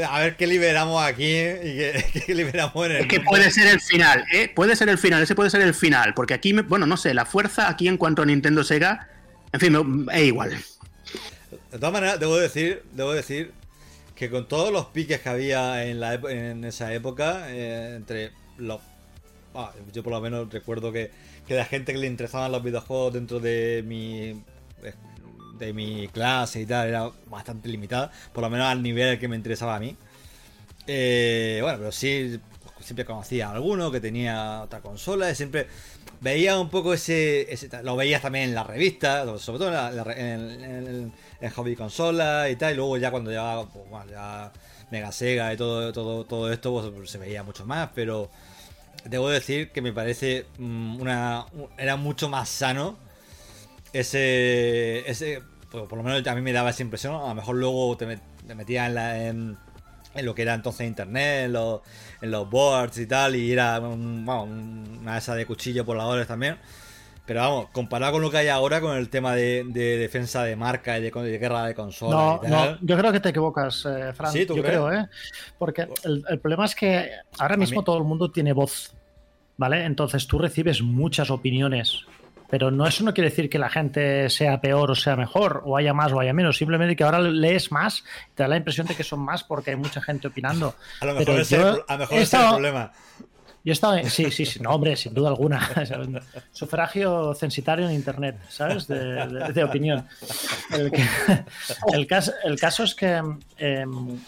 A 0.06 0.20
ver 0.20 0.36
qué 0.36 0.46
liberamos 0.46 1.02
aquí 1.02 1.24
y 1.24 1.28
qué, 1.76 2.04
qué 2.26 2.34
liberamos 2.34 2.86
en 2.86 2.92
el. 2.92 3.00
Es 3.02 3.06
que 3.08 3.16
mundo. 3.16 3.30
puede 3.30 3.50
ser 3.50 3.66
el 3.68 3.80
final, 3.80 4.24
¿eh? 4.32 4.50
Puede 4.54 4.76
ser 4.76 4.88
el 4.88 4.98
final, 4.98 5.22
ese 5.22 5.34
puede 5.34 5.50
ser 5.50 5.60
el 5.62 5.74
final. 5.74 6.14
Porque 6.14 6.34
aquí, 6.34 6.52
me- 6.52 6.62
bueno, 6.62 6.86
no 6.86 6.96
sé, 6.96 7.14
la 7.14 7.24
fuerza 7.24 7.68
aquí 7.68 7.88
en 7.88 7.96
cuanto 7.96 8.22
a 8.22 8.26
Nintendo 8.26 8.62
Sega, 8.64 9.08
en 9.52 9.60
fin, 9.60 10.06
es 10.12 10.22
igual. 10.22 10.50
De 11.72 11.78
todas 11.78 11.92
maneras, 11.92 12.20
debo 12.20 12.36
decir, 12.36 12.82
debo 12.92 13.12
decir 13.12 13.52
que 14.14 14.28
con 14.30 14.46
todos 14.46 14.72
los 14.72 14.86
piques 14.86 15.20
que 15.20 15.28
había 15.28 15.84
en, 15.84 16.00
la, 16.00 16.14
en 16.14 16.64
esa 16.64 16.92
época, 16.92 17.44
eh, 17.48 17.94
entre 17.96 18.32
los... 18.58 18.80
ah, 19.54 19.72
yo 19.92 20.02
por 20.02 20.12
lo 20.12 20.20
menos 20.20 20.52
recuerdo 20.52 20.92
que, 20.92 21.10
que 21.46 21.54
la 21.54 21.64
gente 21.64 21.92
que 21.92 21.98
le 21.98 22.06
interesaban 22.08 22.52
los 22.52 22.62
videojuegos 22.62 23.14
dentro 23.14 23.40
de 23.40 23.82
mi 23.86 24.42
eh, 24.82 24.92
de 25.58 25.72
mi 25.72 26.08
clase 26.08 26.60
y 26.62 26.66
tal 26.66 26.88
era 26.88 27.10
bastante 27.26 27.68
limitada, 27.68 28.10
por 28.32 28.42
lo 28.42 28.50
menos 28.50 28.66
al 28.66 28.82
nivel 28.82 29.18
que 29.18 29.28
me 29.28 29.36
interesaba 29.36 29.76
a 29.76 29.80
mí. 29.80 29.96
Eh, 30.86 31.58
bueno, 31.62 31.78
pero 31.78 31.92
sí, 31.92 32.38
siempre 32.80 33.04
conocía 33.04 33.48
a 33.48 33.52
alguno 33.52 33.90
que 33.90 34.00
tenía 34.00 34.62
otra 34.62 34.80
consola 34.80 35.30
y 35.30 35.34
siempre 35.34 35.66
veía 36.20 36.58
un 36.58 36.70
poco 36.70 36.94
ese, 36.94 37.46
lo 37.82 37.96
veías 37.96 38.22
también 38.22 38.46
en 38.50 38.54
la 38.54 38.64
revista, 38.64 39.24
sobre 39.38 39.58
todo 39.58 39.68
en, 39.68 39.96
la- 39.96 41.12
en 41.40 41.50
hobby 41.54 41.76
consola 41.76 42.48
y 42.50 42.56
tal, 42.56 42.72
y 42.72 42.76
luego 42.76 42.96
ya 42.96 43.10
cuando 43.10 43.30
ya, 43.30 43.62
pues, 43.72 44.10
ya 44.10 44.50
Mega 44.90 45.12
Sega 45.12 45.52
y 45.52 45.56
todo, 45.56 45.92
todo, 45.92 46.24
todo 46.24 46.52
esto 46.52 46.92
pues, 46.96 47.10
se 47.10 47.18
veía 47.18 47.42
mucho 47.42 47.66
más, 47.66 47.90
pero 47.94 48.30
debo 49.04 49.28
decir 49.28 49.70
que 49.70 49.80
me 49.82 49.92
parece 49.92 50.46
mm, 50.58 51.00
una 51.00 51.46
era 51.76 51.96
mucho 51.96 52.28
más 52.28 52.48
sano 52.48 52.96
ese 54.00 55.08
ese 55.10 55.42
por, 55.70 55.88
por 55.88 55.98
lo 55.98 56.04
menos 56.04 56.26
a 56.26 56.34
mí 56.34 56.40
me 56.40 56.52
daba 56.52 56.70
esa 56.70 56.82
impresión 56.82 57.14
a 57.14 57.28
lo 57.28 57.34
mejor 57.34 57.56
luego 57.56 57.96
te, 57.96 58.06
met- 58.06 58.22
te 58.46 58.54
metía 58.54 58.86
en, 58.86 58.94
la, 58.94 59.26
en, 59.26 59.56
en 60.14 60.24
lo 60.26 60.34
que 60.34 60.42
era 60.42 60.54
entonces 60.54 60.86
internet 60.86 61.46
en 61.46 61.52
los, 61.52 61.80
en 62.22 62.30
los 62.30 62.48
boards 62.48 62.98
y 62.98 63.06
tal 63.06 63.36
y 63.36 63.52
era 63.52 63.78
un- 63.80 64.26
una 65.00 65.18
esa 65.18 65.34
de 65.34 65.46
cuchillo 65.46 65.84
por 65.84 65.96
las 65.96 66.06
horas 66.06 66.26
también 66.26 66.56
pero 67.26 67.40
vamos, 67.40 67.66
comparado 67.72 68.12
con 68.14 68.22
lo 68.22 68.30
que 68.30 68.38
hay 68.38 68.48
ahora 68.48 68.80
con 68.80 68.96
el 68.96 69.10
tema 69.10 69.34
de, 69.34 69.62
de 69.68 69.98
defensa 69.98 70.44
de 70.44 70.56
marca 70.56 70.98
y 70.98 71.02
de, 71.02 71.10
de 71.10 71.38
guerra 71.38 71.66
de 71.66 71.74
consolas 71.74 72.40
No, 72.40 72.40
y 72.42 72.50
tal. 72.50 72.50
no, 72.72 72.78
yo 72.80 72.96
creo 72.96 73.12
que 73.12 73.20
te 73.20 73.28
equivocas, 73.28 73.84
eh, 73.84 74.14
Fran. 74.14 74.32
Sí, 74.32 74.46
¿tú 74.46 74.56
yo 74.56 74.62
crees? 74.62 74.78
creo, 74.78 74.90
¿eh? 74.94 75.06
Porque 75.58 75.86
el, 76.04 76.24
el 76.26 76.38
problema 76.40 76.64
es 76.64 76.74
que 76.74 77.10
ahora 77.38 77.58
mismo 77.58 77.80
mí- 77.80 77.84
todo 77.84 77.98
el 77.98 78.04
mundo 78.04 78.30
tiene 78.32 78.54
voz, 78.54 78.94
¿vale? 79.58 79.84
Entonces 79.84 80.26
tú 80.26 80.38
recibes 80.38 80.80
muchas 80.80 81.28
opiniones, 81.30 82.06
pero 82.50 82.70
no 82.70 82.86
eso 82.86 83.04
no 83.04 83.12
quiere 83.14 83.30
decir 83.30 83.48
que 83.50 83.58
la 83.58 83.68
gente 83.68 84.28
sea 84.30 84.60
peor 84.60 84.90
o 84.90 84.94
sea 84.94 85.16
mejor, 85.16 85.62
o 85.64 85.76
haya 85.76 85.92
más 85.92 86.12
o 86.12 86.20
haya 86.20 86.32
menos. 86.32 86.56
Simplemente 86.56 86.96
que 86.96 87.04
ahora 87.04 87.18
lees 87.20 87.70
más, 87.72 88.04
te 88.34 88.42
da 88.42 88.48
la 88.48 88.56
impresión 88.56 88.86
de 88.86 88.94
que 88.94 89.04
son 89.04 89.20
más 89.20 89.44
porque 89.44 89.70
hay 89.70 89.76
mucha 89.76 90.00
gente 90.00 90.28
opinando. 90.28 90.74
A 91.00 91.06
lo 91.06 91.14
mejor 91.14 91.40
es 91.40 91.50
yo 91.50 91.56
el 91.68 91.74
pro- 91.76 91.84
a 91.88 91.92
lo 91.94 91.98
mejor 92.00 92.18
he 92.18 92.22
ese 92.22 92.24
es 92.24 92.32
el 92.34 92.38
estado- 92.40 92.52
problema. 92.54 92.92
Yo 93.64 93.74
en- 93.98 94.08
Sí, 94.08 94.30
sí, 94.30 94.46
sí, 94.46 94.60
no, 94.60 94.70
hombre, 94.70 94.96
sin 94.96 95.12
duda 95.12 95.28
alguna. 95.28 95.60
Sufragio 96.52 97.34
censitario 97.34 97.86
en 97.88 97.94
internet, 97.96 98.36
¿sabes? 98.48 98.86
De, 98.86 98.98
de- 99.26 99.52
de 99.52 99.64
opinión. 99.64 100.06
El, 100.70 100.90
que- 100.90 101.04
el 101.92 102.06
caso, 102.06 102.32
el 102.44 102.58
caso 102.58 102.84
es 102.84 102.94
que 102.94 103.20
em, 103.58 104.18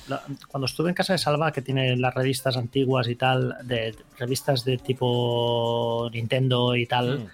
cuando 0.48 0.66
estuve 0.66 0.90
en 0.90 0.94
casa 0.94 1.14
de 1.14 1.18
Salva, 1.18 1.52
que 1.52 1.62
tiene 1.62 1.96
las 1.96 2.12
revistas 2.12 2.56
antiguas 2.58 3.08
y 3.08 3.14
tal, 3.14 3.56
de 3.62 3.94
revistas 4.18 4.64
de 4.64 4.76
tipo 4.76 6.10
Nintendo 6.12 6.76
y 6.76 6.84
tal, 6.86 7.20
Mm. 7.20 7.26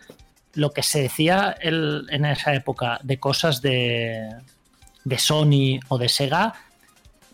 Lo 0.56 0.72
que 0.72 0.82
se 0.82 1.00
decía 1.02 1.56
el- 1.60 2.06
en 2.10 2.24
esa 2.24 2.52
época 2.54 2.98
de 3.02 3.18
cosas 3.18 3.62
de, 3.62 4.28
de 5.04 5.18
Sony 5.18 5.78
o 5.88 5.98
de 5.98 6.08
Sega, 6.08 6.54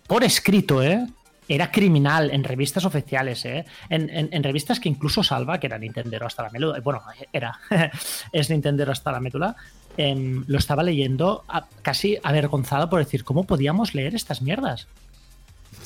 por 0.07 0.25
escrito, 0.25 0.83
¿eh? 0.83 1.07
Era 1.49 1.71
criminal 1.71 2.31
en 2.31 2.45
revistas 2.45 2.85
oficiales, 2.85 3.45
¿eh? 3.45 3.65
En, 3.89 4.09
en- 4.11 4.29
en 4.33 4.43
revistas 4.43 4.79
que 4.81 4.89
incluso 4.89 5.23
Salva, 5.23 5.59
que 5.59 5.67
era 5.67 5.79
Nintendero 5.79 6.27
hasta 6.27 6.43
la 6.45 6.51
médula, 6.51 6.81
bueno, 6.81 7.03
era, 7.33 7.59
es 8.33 8.51
Nintendero 8.51 8.93
hasta 8.93 9.11
la 9.13 9.21
médula, 9.21 9.57
em, 9.97 10.45
lo 10.47 10.59
estaba 10.59 10.83
leyendo 10.83 11.45
a- 11.49 11.67
casi 11.83 12.19
avergonzado 12.23 12.89
por 12.91 12.99
decir, 13.05 13.25
¿cómo 13.25 13.45
podíamos 13.45 13.95
leer 13.95 14.15
estas 14.15 14.41
mierdas? 14.43 14.87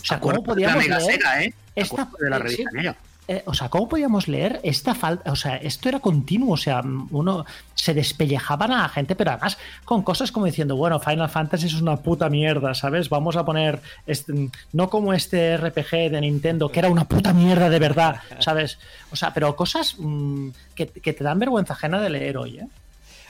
O 0.01 0.05
sea, 0.05 0.21
¿cómo 0.21 0.37
la 0.37 0.43
podíamos 0.43 0.79
Mega 0.85 0.99
leer 0.99 1.13
Sega, 1.13 1.43
¿eh? 1.45 1.55
esta, 1.75 2.09
de 2.21 2.31
la 2.31 2.39
revista 2.39 2.71
sí. 2.71 2.77
Eh, 3.29 3.43
o 3.47 3.55
sea, 3.55 3.69
¿cómo 3.69 3.89
podíamos 3.89 4.29
leer 4.29 4.61
esta 4.63 4.95
falta? 4.95 5.33
O 5.33 5.37
sea, 5.37 5.57
esto 5.57 5.89
era 5.89 5.99
continuo, 5.99 6.53
o 6.53 6.57
sea, 6.57 6.81
uno 7.11 7.45
se 7.75 7.93
despellejaban 7.93 8.71
a 8.71 8.83
la 8.83 8.89
gente, 8.89 9.17
pero 9.17 9.33
además 9.33 9.59
con 9.85 10.03
cosas 10.03 10.31
como 10.31 10.47
diciendo, 10.47 10.77
bueno, 10.77 11.01
Final 11.01 11.29
Fantasy 11.29 11.67
es 11.67 11.75
una 11.75 11.97
puta 11.97 12.29
mierda, 12.31 12.73
¿sabes? 12.75 13.09
Vamos 13.09 13.35
a 13.37 13.45
poner, 13.45 13.81
este, 14.07 14.49
no 14.73 14.89
como 14.89 15.13
este 15.13 15.57
RPG 15.57 16.11
de 16.13 16.21
Nintendo, 16.21 16.69
que 16.69 16.79
era 16.79 16.89
una 16.89 17.09
puta 17.09 17.33
mierda 17.33 17.69
de 17.69 17.79
verdad, 17.81 18.21
¿sabes? 18.39 18.79
O 19.11 19.17
sea, 19.17 19.35
pero 19.35 19.57
cosas 19.57 19.97
mm, 19.99 20.51
que, 20.77 20.87
que 20.87 21.13
te 21.13 21.25
dan 21.25 21.41
vergüenza 21.41 21.73
ajena 21.73 22.01
de 22.01 22.11
leer 22.11 22.37
hoy, 22.37 22.59
¿eh? 22.59 22.67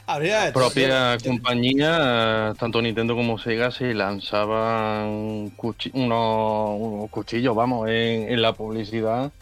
Habría 0.08 0.42
de- 0.44 0.52
propia 0.52 1.16
compañía, 1.24 2.52
tanto 2.58 2.80
Nintendo 2.82 3.16
como 3.16 3.38
Sega, 3.38 3.70
se 3.70 3.92
lanzaban 4.56 5.50
cuchi- 5.56 5.90
unos, 5.94 6.78
unos 6.80 7.10
cuchillos, 7.10 7.56
vamos, 7.56 7.88
en, 7.88 8.30
en 8.30 8.42
la 8.42 8.52
publicidad. 8.52 9.32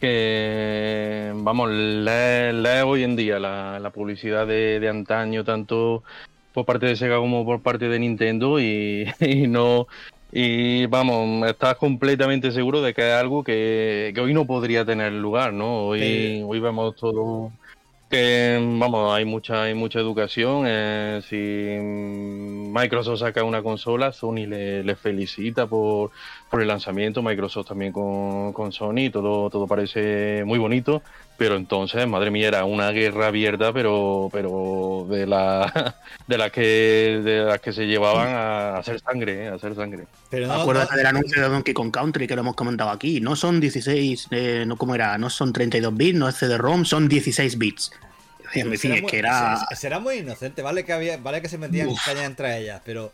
Que, 0.00 1.32
vamos, 1.34 1.70
lee 1.70 2.82
hoy 2.84 3.02
en 3.02 3.16
día 3.16 3.38
la, 3.38 3.78
la 3.80 3.90
publicidad 3.90 4.46
de, 4.46 4.78
de 4.80 4.88
antaño, 4.88 5.44
tanto 5.44 6.02
por 6.52 6.64
parte 6.64 6.86
de 6.86 6.96
Sega 6.96 7.18
como 7.18 7.44
por 7.44 7.60
parte 7.62 7.88
de 7.88 7.98
Nintendo, 7.98 8.60
y, 8.60 9.06
y 9.20 9.46
no. 9.46 9.86
Y 10.32 10.86
vamos, 10.86 11.48
estás 11.48 11.76
completamente 11.76 12.50
seguro 12.50 12.82
de 12.82 12.92
que 12.92 13.08
es 13.08 13.14
algo 13.14 13.44
que, 13.44 14.12
que 14.14 14.20
hoy 14.20 14.34
no 14.34 14.44
podría 14.46 14.84
tener 14.84 15.12
lugar, 15.12 15.52
¿no? 15.52 15.86
Hoy, 15.86 16.00
Sí. 16.00 16.42
hoy 16.44 16.60
vemos 16.60 16.96
todo 16.96 17.52
que 18.08 18.58
vamos, 18.78 19.12
hay 19.14 19.24
mucha, 19.24 19.64
hay 19.64 19.74
mucha 19.74 19.98
educación. 19.98 20.64
eh, 20.66 21.20
si 21.28 21.36
Microsoft 22.72 23.20
saca 23.20 23.42
una 23.44 23.62
consola, 23.62 24.12
Sony 24.12 24.46
le, 24.46 24.84
le 24.84 24.96
felicita 24.96 25.66
por, 25.66 26.12
por 26.50 26.62
el 26.62 26.68
lanzamiento, 26.68 27.22
Microsoft 27.22 27.66
también 27.68 27.92
con, 27.92 28.52
con 28.52 28.72
Sony, 28.72 29.10
todo, 29.12 29.50
todo 29.50 29.66
parece 29.66 30.44
muy 30.44 30.58
bonito. 30.58 31.02
Pero 31.38 31.56
entonces, 31.56 32.06
madre 32.06 32.30
mía, 32.30 32.48
era 32.48 32.64
una 32.64 32.90
guerra 32.92 33.26
abierta, 33.26 33.72
pero, 33.72 34.30
pero 34.32 35.06
de 35.10 35.26
la 35.26 35.94
de 36.26 36.38
las 36.38 36.50
que 36.50 37.20
de 37.22 37.40
las 37.44 37.60
que 37.60 37.72
se 37.74 37.84
llevaban 37.86 38.28
a 38.28 38.78
hacer 38.78 39.00
sangre, 39.00 39.44
eh, 39.44 39.48
a 39.48 39.54
hacer 39.54 39.74
sangre. 39.74 40.04
pero 40.30 40.46
no- 40.46 40.54
Acuérdate 40.54 40.92
no- 40.92 40.96
del 40.98 41.06
anuncio 41.06 41.42
de 41.42 41.48
Donkey 41.48 41.74
Kong 41.74 41.90
Country 41.90 42.26
que 42.26 42.34
lo 42.34 42.40
hemos 42.40 42.54
comentado 42.54 42.88
aquí. 42.90 43.20
No 43.20 43.36
son 43.36 43.60
16, 43.60 44.28
eh, 44.30 44.64
no 44.66 44.76
como 44.76 44.94
era, 44.94 45.18
no 45.18 45.28
son 45.28 45.52
32 45.52 45.94
bits, 45.94 46.18
no 46.18 46.28
es 46.28 46.36
CD-ROM, 46.36 46.84
son 46.86 47.08
16 47.08 47.58
bits. 47.58 47.90
En 48.54 48.70
fin, 48.70 48.78
será 48.78 48.94
es 48.94 49.02
muy- 49.02 49.10
que 49.10 49.18
era. 49.18 49.56
se- 49.68 49.76
será 49.76 49.98
muy 49.98 50.16
inocente, 50.18 50.62
vale 50.62 50.84
que 50.84 50.92
había, 50.94 51.18
vale 51.18 51.42
que 51.42 51.48
se 51.48 51.58
metían 51.58 51.88
Uf. 51.88 52.02
caña 52.04 52.24
entre 52.24 52.58
ellas, 52.58 52.80
pero 52.84 53.12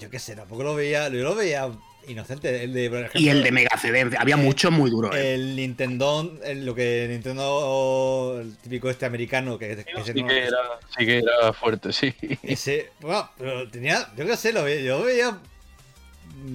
yo 0.00 0.10
qué 0.10 0.18
sé, 0.18 0.34
tampoco 0.34 0.64
lo 0.64 0.74
veía, 0.74 1.08
yo 1.08 1.22
lo 1.22 1.34
veía 1.36 1.68
inocente. 2.08 2.64
El 2.64 2.72
de, 2.72 2.88
por 2.90 2.98
ejemplo, 3.00 3.20
Y 3.20 3.28
el 3.28 3.42
de 3.42 3.52
Mega 3.52 3.76
CD, 3.78 4.10
había 4.18 4.34
eh, 4.34 4.38
mucho 4.38 4.70
muy 4.70 4.90
duro. 4.90 5.14
eh. 5.14 5.34
El 5.34 5.56
Nintendo, 5.56 6.38
el- 6.44 6.64
lo 6.66 6.74
que 6.74 7.06
Nintendo, 7.08 8.38
el 8.40 8.56
típico 8.58 8.90
este 8.90 9.06
americano, 9.06 9.58
que, 9.58 9.68
que 9.68 10.02
se- 10.04 10.12
Sí 10.12 10.24
que 10.24 10.38
era, 10.46 10.58
sí 10.98 11.06
que 11.06 11.18
era 11.18 11.52
fuerte, 11.52 11.92
sí. 11.92 12.14
ese, 12.42 12.90
bueno, 13.00 13.30
pero 13.38 13.70
tenía, 13.70 14.08
yo 14.16 14.26
qué 14.26 14.36
sé, 14.36 14.52
lo 14.52 14.64
veía, 14.64 14.82
yo 14.82 15.02
veía, 15.04 15.38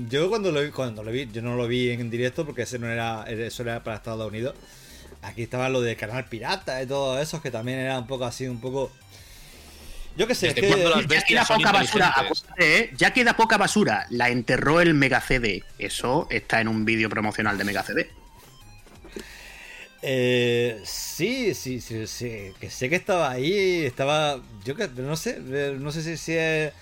yo 0.09 0.30
cuando 0.30 0.51
lo 0.51 0.61
vi, 0.61 0.69
cuando 0.72 1.03
lo 1.03 1.11
vi, 1.11 1.30
yo 1.31 1.41
no 1.41 1.55
lo 1.55 1.67
vi 1.67 1.89
en 1.91 2.09
directo 2.09 2.45
porque 2.45 2.63
ese 2.63 2.80
no 2.80 2.89
era, 2.89 3.23
eso 3.30 3.63
era 3.63 3.84
para 3.84 3.97
Estados 3.97 4.27
Unidos. 4.27 4.55
Aquí 5.22 5.43
estaba 5.43 5.69
lo 5.69 5.81
de 5.81 5.95
Canal 5.95 6.26
Pirata 6.26 6.81
y 6.84 6.85
todo 6.88 7.19
eso, 7.19 7.41
que 7.41 7.49
también 7.51 7.80
era 7.80 7.97
un 7.97 8.05
poco 8.07 8.26
así, 8.26 8.47
un 8.47 8.59
poco, 8.61 8.91
yo 10.18 10.28
qué 10.28 10.36
sé, 10.36 10.48
es 10.50 10.56
¿Desde 10.56 10.68
que, 10.68 10.84
las 10.84 11.08
Ya 11.08 11.22
queda 11.24 11.46
poca 11.46 11.72
basura, 11.72 12.14
acuérdate, 12.16 12.78
¿eh? 12.78 12.92
ya 12.96 13.12
queda 13.12 13.36
poca 13.36 13.58
basura. 13.58 14.08
La 14.10 14.30
enterró 14.30 14.82
el 14.82 14.94
Mega 14.94 15.22
CD. 15.22 15.64
Eso 15.78 16.28
está 16.30 16.62
en 16.62 16.68
un 16.68 16.86
vídeo 16.86 17.10
promocional 17.10 17.58
de 17.58 17.64
Mega 17.64 17.84
CD. 17.84 18.10
Eh, 20.02 20.82
sí, 20.84 21.54
sí, 21.56 21.82
sí, 21.82 22.06
sí, 22.06 22.52
que 22.60 22.70
sé 22.70 22.90
que 22.90 22.96
estaba 22.96 23.32
ahí, 23.32 23.84
estaba, 23.86 24.40
yo 24.64 24.76
que 24.76 24.88
no 24.88 25.16
sé, 25.16 25.40
no 25.40 25.92
sé 25.92 26.04
si, 26.04 26.16
si 26.16 26.34
es 26.34 26.74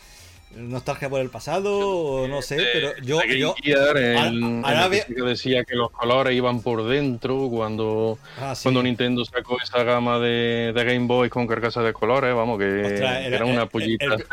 nostalgia 0.55 1.09
por 1.09 1.21
el 1.21 1.29
pasado 1.29 1.77
o 1.79 2.27
no 2.27 2.41
sé, 2.41 2.57
pero 2.73 2.93
yo, 3.01 3.21
yo, 3.23 3.55
Gear, 3.55 3.97
en- 3.97 4.63
ahora- 4.65 4.85
en 5.07 5.25
decía 5.25 5.63
que 5.63 5.75
los 5.75 5.89
colores 5.91 6.35
iban 6.35 6.61
por 6.61 6.87
dentro 6.87 7.49
cuando, 7.49 8.17
Ah, 8.37 8.53
sí. 8.55 8.63
cuando 8.63 8.83
Nintendo 8.83 9.23
sacó 9.25 9.57
esa 9.61 9.83
gama 9.83 10.19
de, 10.19 10.71
de 10.75 10.83
Game 10.83 11.07
Boy 11.07 11.29
con 11.29 11.47
carcasa 11.47 11.81
de 11.81 11.93
colores, 11.93 12.33
vamos, 12.35 12.59
que 12.59 12.83
Ostras, 12.83 13.25
era, 13.25 13.45
una 13.45 13.65
pollita. 13.67 14.05
el- 14.05 14.25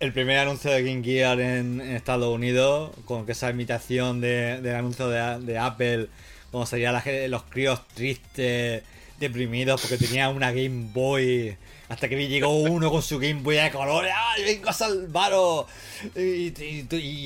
el 0.00 0.12
primer 0.12 0.38
anuncio 0.38 0.70
de 0.70 0.82
Game 0.82 1.02
Gear 1.04 1.40
en, 1.40 1.80
en 1.80 1.96
Estados 1.96 2.34
Unidos, 2.34 2.90
con 3.04 3.24
esa 3.28 3.50
imitación 3.50 4.20
de- 4.20 4.60
del 4.60 4.74
anuncio 4.76 5.08
de, 5.08 5.38
de 5.40 5.58
Apple, 5.58 6.08
como 6.50 6.66
salía 6.66 6.92
la 6.92 7.02
los 7.28 7.42
críos 7.44 7.86
tristes, 7.88 8.82
deprimidos, 9.18 9.80
porque 9.80 9.98
tenía 9.98 10.28
una 10.28 10.50
Game 10.50 10.90
Boy. 10.92 11.56
Hasta 11.88 12.08
que 12.08 12.28
llegó 12.28 12.54
uno 12.54 12.90
con 12.90 13.02
su 13.02 13.18
Game 13.18 13.40
Boy 13.42 13.56
de 13.56 13.70
colores, 13.70 14.12
¡ay, 14.14 14.44
vengo 14.44 14.68
a 14.68 14.72
salvaros! 14.74 15.66
Y, 16.14 16.52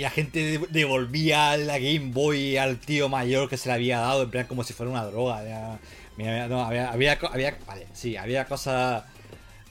la 0.01 0.11
gente 0.11 0.39
de- 0.59 0.67
devolvía 0.71 1.57
la 1.57 1.79
Game 1.79 2.13
Boy 2.13 2.57
al 2.57 2.79
tío 2.79 3.09
mayor 3.09 3.49
que 3.49 3.57
se 3.57 3.69
le 3.69 3.75
había 3.75 3.99
dado, 3.99 4.23
en 4.23 4.31
plan 4.31 4.47
como 4.47 4.63
si 4.63 4.73
fuera 4.73 4.91
una 4.93 5.05
droga. 5.05 5.79
Mira, 6.17 6.47
no, 6.47 6.65
había, 6.65 6.91
había- 6.91 7.19
vale, 7.67 7.87
sí, 7.93 8.17
había 8.17 8.45
cosas 8.45 9.05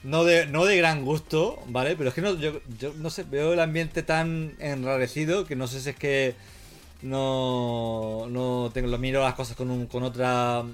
no 0.02 0.24
de, 0.24 0.46
no 0.46 0.64
de 0.64 0.76
gran 0.76 1.04
gusto, 1.04 1.62
¿vale? 1.68 1.96
Pero 1.96 2.08
es 2.08 2.14
que 2.14 2.20
no, 2.20 2.36
yo, 2.38 2.60
yo 2.78 2.92
no 2.96 3.08
sé, 3.08 3.22
veo 3.22 3.52
el 3.52 3.60
ambiente 3.60 4.02
tan 4.02 4.54
enrarecido 4.58 5.46
que 5.46 5.56
no 5.56 5.66
sé 5.68 5.80
si 5.80 5.90
es 5.90 5.96
que 5.96 6.34
no, 7.02 8.26
no 8.28 8.70
tengo, 8.72 8.88
lo 8.88 8.98
miro 8.98 9.22
las 9.22 9.34
cosas 9.34 9.56
con, 9.56 9.70
un, 9.70 9.86
con 9.86 10.02
otra, 10.02 10.64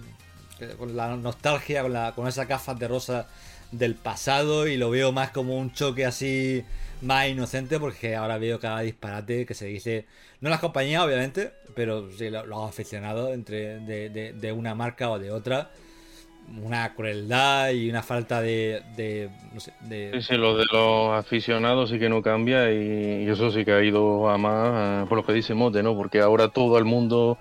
eh, 0.61 0.75
con 0.79 0.97
la 0.97 1.17
nostalgia, 1.17 1.83
con, 1.83 1.93
la, 1.93 2.15
con 2.15 2.29
esas 2.29 2.47
gafas 2.47 2.79
de 2.79 2.89
rosa 2.89 3.29
del 3.73 3.95
pasado 3.95 4.67
y 4.67 4.77
lo 4.77 4.91
veo 4.91 5.13
más 5.13 5.31
como 5.31 5.59
un 5.59 5.73
choque 5.73 6.07
así 6.07 6.65
más 7.03 7.29
inocente 7.29 7.79
porque 7.79 8.17
ahora 8.17 8.39
veo 8.39 8.59
cada 8.59 8.81
disparate 8.81 9.47
que 9.47 9.55
se 9.55 9.67
dice, 9.67 10.07
no 10.41 10.51
las 10.51 10.61
compañías 10.61 11.03
obviamente, 11.03 11.53
pero 11.75 12.11
sí 12.17 12.31
los 12.31 12.69
aficionados 12.69 13.33
entre 13.35 13.81
de, 13.81 14.09
de, 14.09 14.33
de 14.33 14.53
una 14.53 14.75
marca 14.75 15.11
o 15.11 15.19
de 15.19 15.31
otra 15.31 15.71
una 16.63 16.95
crueldad 16.95 17.71
y 17.71 17.91
una 17.91 18.03
falta 18.03 18.41
de, 18.41 19.31
no 19.53 19.61
sé, 19.61 19.73
de... 19.81 20.11
Sí, 20.15 20.23
sí, 20.23 20.35
lo 20.37 20.57
de 20.57 20.65
los 20.73 21.13
aficionados 21.13 21.91
sí 21.91 21.99
que 21.99 22.09
no 22.09 22.23
cambia 22.23 22.73
y, 22.73 23.29
eso 23.29 23.51
sí 23.51 23.65
que 23.65 23.73
ha 23.73 23.83
ido 23.83 24.29
a 24.29 24.39
más, 24.39 25.05
eh, 25.05 25.07
por 25.09 25.19
lo 25.19 25.25
que 25.25 25.33
dice 25.33 25.55
Mote, 25.55 25.83
¿no? 25.83 25.97
Porque 25.97 26.21
ahora 26.21 26.49
todo 26.49 26.79
el 26.79 26.85
mundo 26.85 27.39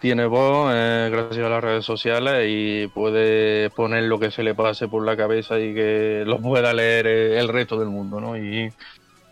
tiene 0.00 0.26
voz 0.26 0.72
eh, 0.74 1.08
gracias 1.10 1.46
a 1.46 1.48
las 1.48 1.62
redes 1.62 1.84
sociales 1.84 2.46
y 2.48 2.88
puede 2.88 3.70
poner 3.70 4.04
lo 4.04 4.18
que 4.18 4.30
se 4.30 4.42
le 4.42 4.54
pase 4.54 4.88
por 4.88 5.04
la 5.04 5.16
cabeza 5.16 5.58
y 5.58 5.74
que 5.74 6.24
lo 6.26 6.38
pueda 6.38 6.72
leer 6.72 7.06
eh, 7.06 7.38
el 7.38 7.48
resto 7.48 7.78
del 7.78 7.88
mundo, 7.88 8.20
¿no? 8.20 8.36
Y, 8.36 8.72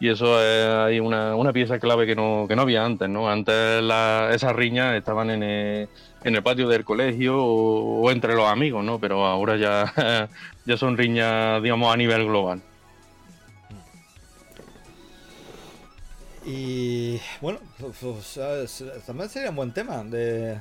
y 0.00 0.08
eso 0.08 0.40
es 0.42 0.66
ahí 0.66 1.00
una, 1.00 1.36
una 1.36 1.52
pieza 1.52 1.78
clave 1.78 2.06
que 2.06 2.16
no, 2.16 2.46
que 2.48 2.56
no 2.56 2.62
había 2.62 2.84
antes, 2.84 3.08
¿no? 3.08 3.28
Antes 3.28 3.82
la, 3.82 4.30
esas 4.32 4.54
riñas 4.56 4.96
estaban 4.96 5.30
en 5.30 5.42
el, 5.42 5.88
en 6.24 6.34
el 6.36 6.42
patio 6.42 6.68
del 6.68 6.84
colegio 6.84 7.36
o, 7.42 8.02
o 8.02 8.10
entre 8.10 8.34
los 8.34 8.46
amigos, 8.48 8.84
¿no? 8.84 8.98
Pero 8.98 9.24
ahora 9.26 9.56
ya, 9.56 10.28
ya 10.66 10.76
son 10.76 10.96
riñas, 10.96 11.62
digamos, 11.62 11.92
a 11.92 11.96
nivel 11.96 12.24
global. 12.26 12.62
Y 16.44 17.20
bueno, 17.40 17.58
pues, 17.78 17.96
pues, 18.00 18.84
también 19.06 19.28
sería 19.28 19.50
un 19.50 19.56
buen 19.56 19.72
tema 19.72 20.02
de... 20.04 20.58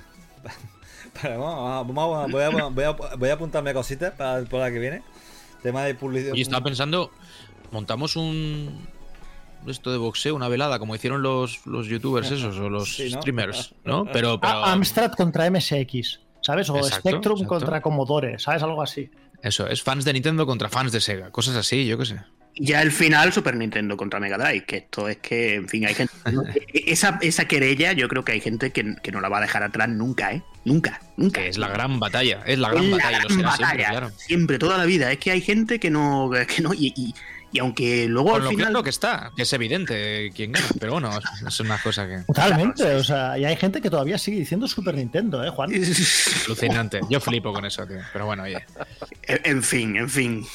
para- 1.22 1.38
vamos, 1.38 1.88
vamos 1.96 2.24
a- 2.24 2.32
voy, 2.32 2.44
a, 2.44 2.50
voy, 2.70 2.84
a, 2.84 2.92
voy 2.92 3.30
a 3.30 3.34
apuntarme 3.34 3.74
cositas 3.74 4.14
para, 4.14 4.44
para 4.46 4.66
la 4.66 4.72
que 4.72 4.80
viene. 4.80 5.04
Tema 5.64 5.84
de 5.84 5.96
publicidad. 5.96 6.36
Y 6.36 6.42
estaba 6.42 6.64
pensando, 6.64 7.12
montamos 7.72 8.16
un 8.16 8.88
esto 9.68 9.92
de 9.92 9.98
boxeo, 9.98 10.36
una 10.36 10.48
velada, 10.48 10.80
como 10.80 10.96
hicieron 10.96 11.22
los, 11.22 11.66
los 11.66 11.88
youtubers 11.88 12.32
esos, 12.32 12.58
o 12.58 12.70
los 12.70 12.96
Sí, 12.96 13.10
¿no? 13.12 13.22
streamers, 13.22 13.74
¿no? 13.86 14.06
Pero, 14.06 14.40
pero 14.40 14.54
Ah, 14.54 14.72
Amstrad 14.72 15.12
contra 15.14 15.50
MSX, 15.50 16.20
¿sabes? 16.42 16.70
O 16.70 16.78
Exacto, 16.78 17.10
Spectrum 17.10 17.34
exacto. 17.38 17.48
contra 17.48 17.82
Commodore, 17.82 18.40
¿sabes? 18.40 18.64
Algo 18.64 18.82
así. 18.82 19.10
eso, 19.42 19.68
es 19.68 19.82
fans 19.84 20.06
de 20.06 20.14
Nintendo 20.14 20.46
contra 20.46 20.70
fans 20.70 20.92
de 20.92 21.02
Sega, 21.02 21.32
cosas 21.32 21.56
así, 21.56 21.86
yo 21.86 21.98
qué 21.98 22.06
sé. 22.06 22.20
Ya 22.62 22.82
el 22.82 22.92
final 22.92 23.32
Super 23.32 23.56
Nintendo 23.56 23.96
contra 23.96 24.20
Mega 24.20 24.38
Drive, 24.38 24.66
que 24.66 24.78
esto 24.78 25.08
es 25.08 25.18
que, 25.18 25.56
en 25.56 25.70
fin, 25.70 25.86
hay 25.86 25.94
gente... 25.94 26.14
esa, 26.74 27.18
esa 27.22 27.46
querella 27.46 27.94
yo 27.94 28.10
creo 28.10 28.26
que 28.26 28.34
hay 28.34 28.42
gente 28.42 28.72
que, 28.72 28.96
que 29.02 29.12
no 29.12 29.22
la 29.22 29.30
va 29.30 29.38
a 29.38 29.42
dejar 29.42 29.64
atrás 29.64 29.88
nunca, 29.88 30.34
¿eh? 30.34 30.42
Nunca, 30.66 31.00
nunca. 31.16 31.40
Que 31.42 31.48
es 31.48 31.58
la 31.58 31.70
gran 31.70 32.00
batalla, 32.02 32.42
es 32.46 32.60
la 32.60 32.70
gran 32.70 32.84
Es 32.86 32.92
batalla, 32.92 33.20
gran 33.20 33.30
será 33.30 33.52
siempre, 33.52 33.66
batalla, 33.68 33.90
claro. 33.90 34.12
siempre, 34.18 34.60
toda 34.60 34.78
la 34.78 34.86
vida. 34.86 35.10
Es 35.12 35.20
que 35.20 35.32
hay 35.32 35.42
gente 35.42 35.80
que 35.80 35.90
no... 35.90 36.32
Que 36.54 36.62
no 36.62 36.74
y, 36.74 36.92
y- 36.98 37.14
y 37.52 37.60
aunque 37.60 38.08
luego 38.08 38.30
Con 38.30 38.36
al 38.38 38.44
lo 38.44 38.50
final... 38.52 38.68
claro 38.68 38.84
que 38.84 38.90
está, 38.90 39.32
que 39.36 39.42
es 39.42 39.54
evidente 39.54 40.32
quién 40.36 40.52
gana, 40.52 40.68
pero 40.80 40.94
bueno, 40.94 41.10
es- 41.48 41.60
una 41.60 41.82
cosa 41.82 42.08
que 42.08 42.20
Totalmente, 42.28 42.96
o 42.96 43.04
sea, 43.04 43.38
y 43.38 43.46
hay 43.46 43.56
gente 43.56 43.82
que 43.82 43.90
todavía 43.90 44.18
sigue 44.18 44.40
diciendo 44.40 44.68
Super 44.68 44.96
Nintendo, 44.96 45.44
¿eh, 45.44 45.50
Juan? 45.50 45.72
alucinante. 46.46 47.00
Yo 47.10 47.20
flipo 47.20 47.52
con 47.54 47.66
eso, 47.66 47.86
tío. 47.88 47.98
Pero 48.14 48.26
bueno, 48.26 48.44
oye. 48.44 48.66
En 49.24 49.40
en 49.44 49.64
fin, 49.64 49.96
en 49.98 50.10
fin. 50.10 50.46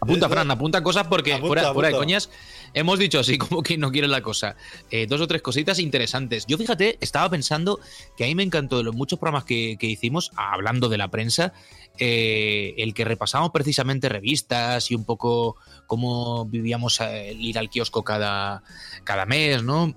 Apunta, 0.00 0.28
Fran, 0.28 0.50
apunta 0.50 0.82
cosas 0.82 1.06
porque 1.06 1.32
Apunta, 1.32 1.46
fuera, 1.48 1.72
fuera 1.72 1.88
de 1.88 1.94
coñas 1.96 2.28
hemos 2.74 2.98
dicho 2.98 3.18
así 3.20 3.38
como 3.38 3.62
que 3.62 3.78
no 3.78 3.90
quiere 3.90 4.08
la 4.08 4.20
cosa. 4.20 4.56
Eh, 4.90 5.06
dos 5.06 5.20
o 5.20 5.26
tres 5.26 5.40
cositas 5.42 5.78
interesantes. 5.78 6.44
Yo 6.46 6.58
fíjate, 6.58 6.98
estaba 7.00 7.30
pensando 7.30 7.80
que 8.16 8.24
a 8.24 8.26
mí 8.26 8.34
me 8.34 8.42
encantó 8.42 8.76
de 8.78 8.84
los 8.84 8.94
muchos 8.94 9.18
programas 9.18 9.44
que, 9.44 9.76
que 9.78 9.86
hicimos, 9.86 10.30
hablando 10.36 10.88
de 10.88 10.98
la 10.98 11.08
prensa, 11.08 11.52
eh, 11.98 12.74
el 12.78 12.92
que 12.92 13.04
repasamos 13.04 13.50
precisamente 13.52 14.08
revistas 14.08 14.90
y 14.90 14.94
un 14.94 15.04
poco 15.04 15.56
cómo 15.86 16.44
vivíamos 16.46 17.00
eh, 17.00 17.30
el 17.30 17.40
ir 17.40 17.58
al 17.58 17.70
kiosco 17.70 18.02
cada, 18.02 18.62
cada 19.04 19.24
mes, 19.26 19.62
¿no? 19.62 19.94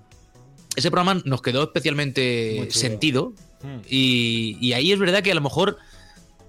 Ese 0.76 0.92
programa 0.92 1.20
nos 1.26 1.42
quedó 1.42 1.64
especialmente 1.64 2.68
sentido 2.72 3.34
Mm. 3.64 3.80
y, 3.90 4.56
y 4.62 4.74
ahí 4.74 4.92
es 4.92 5.00
verdad 5.00 5.24
que 5.24 5.32
a 5.32 5.34
lo 5.34 5.42
mejor, 5.42 5.80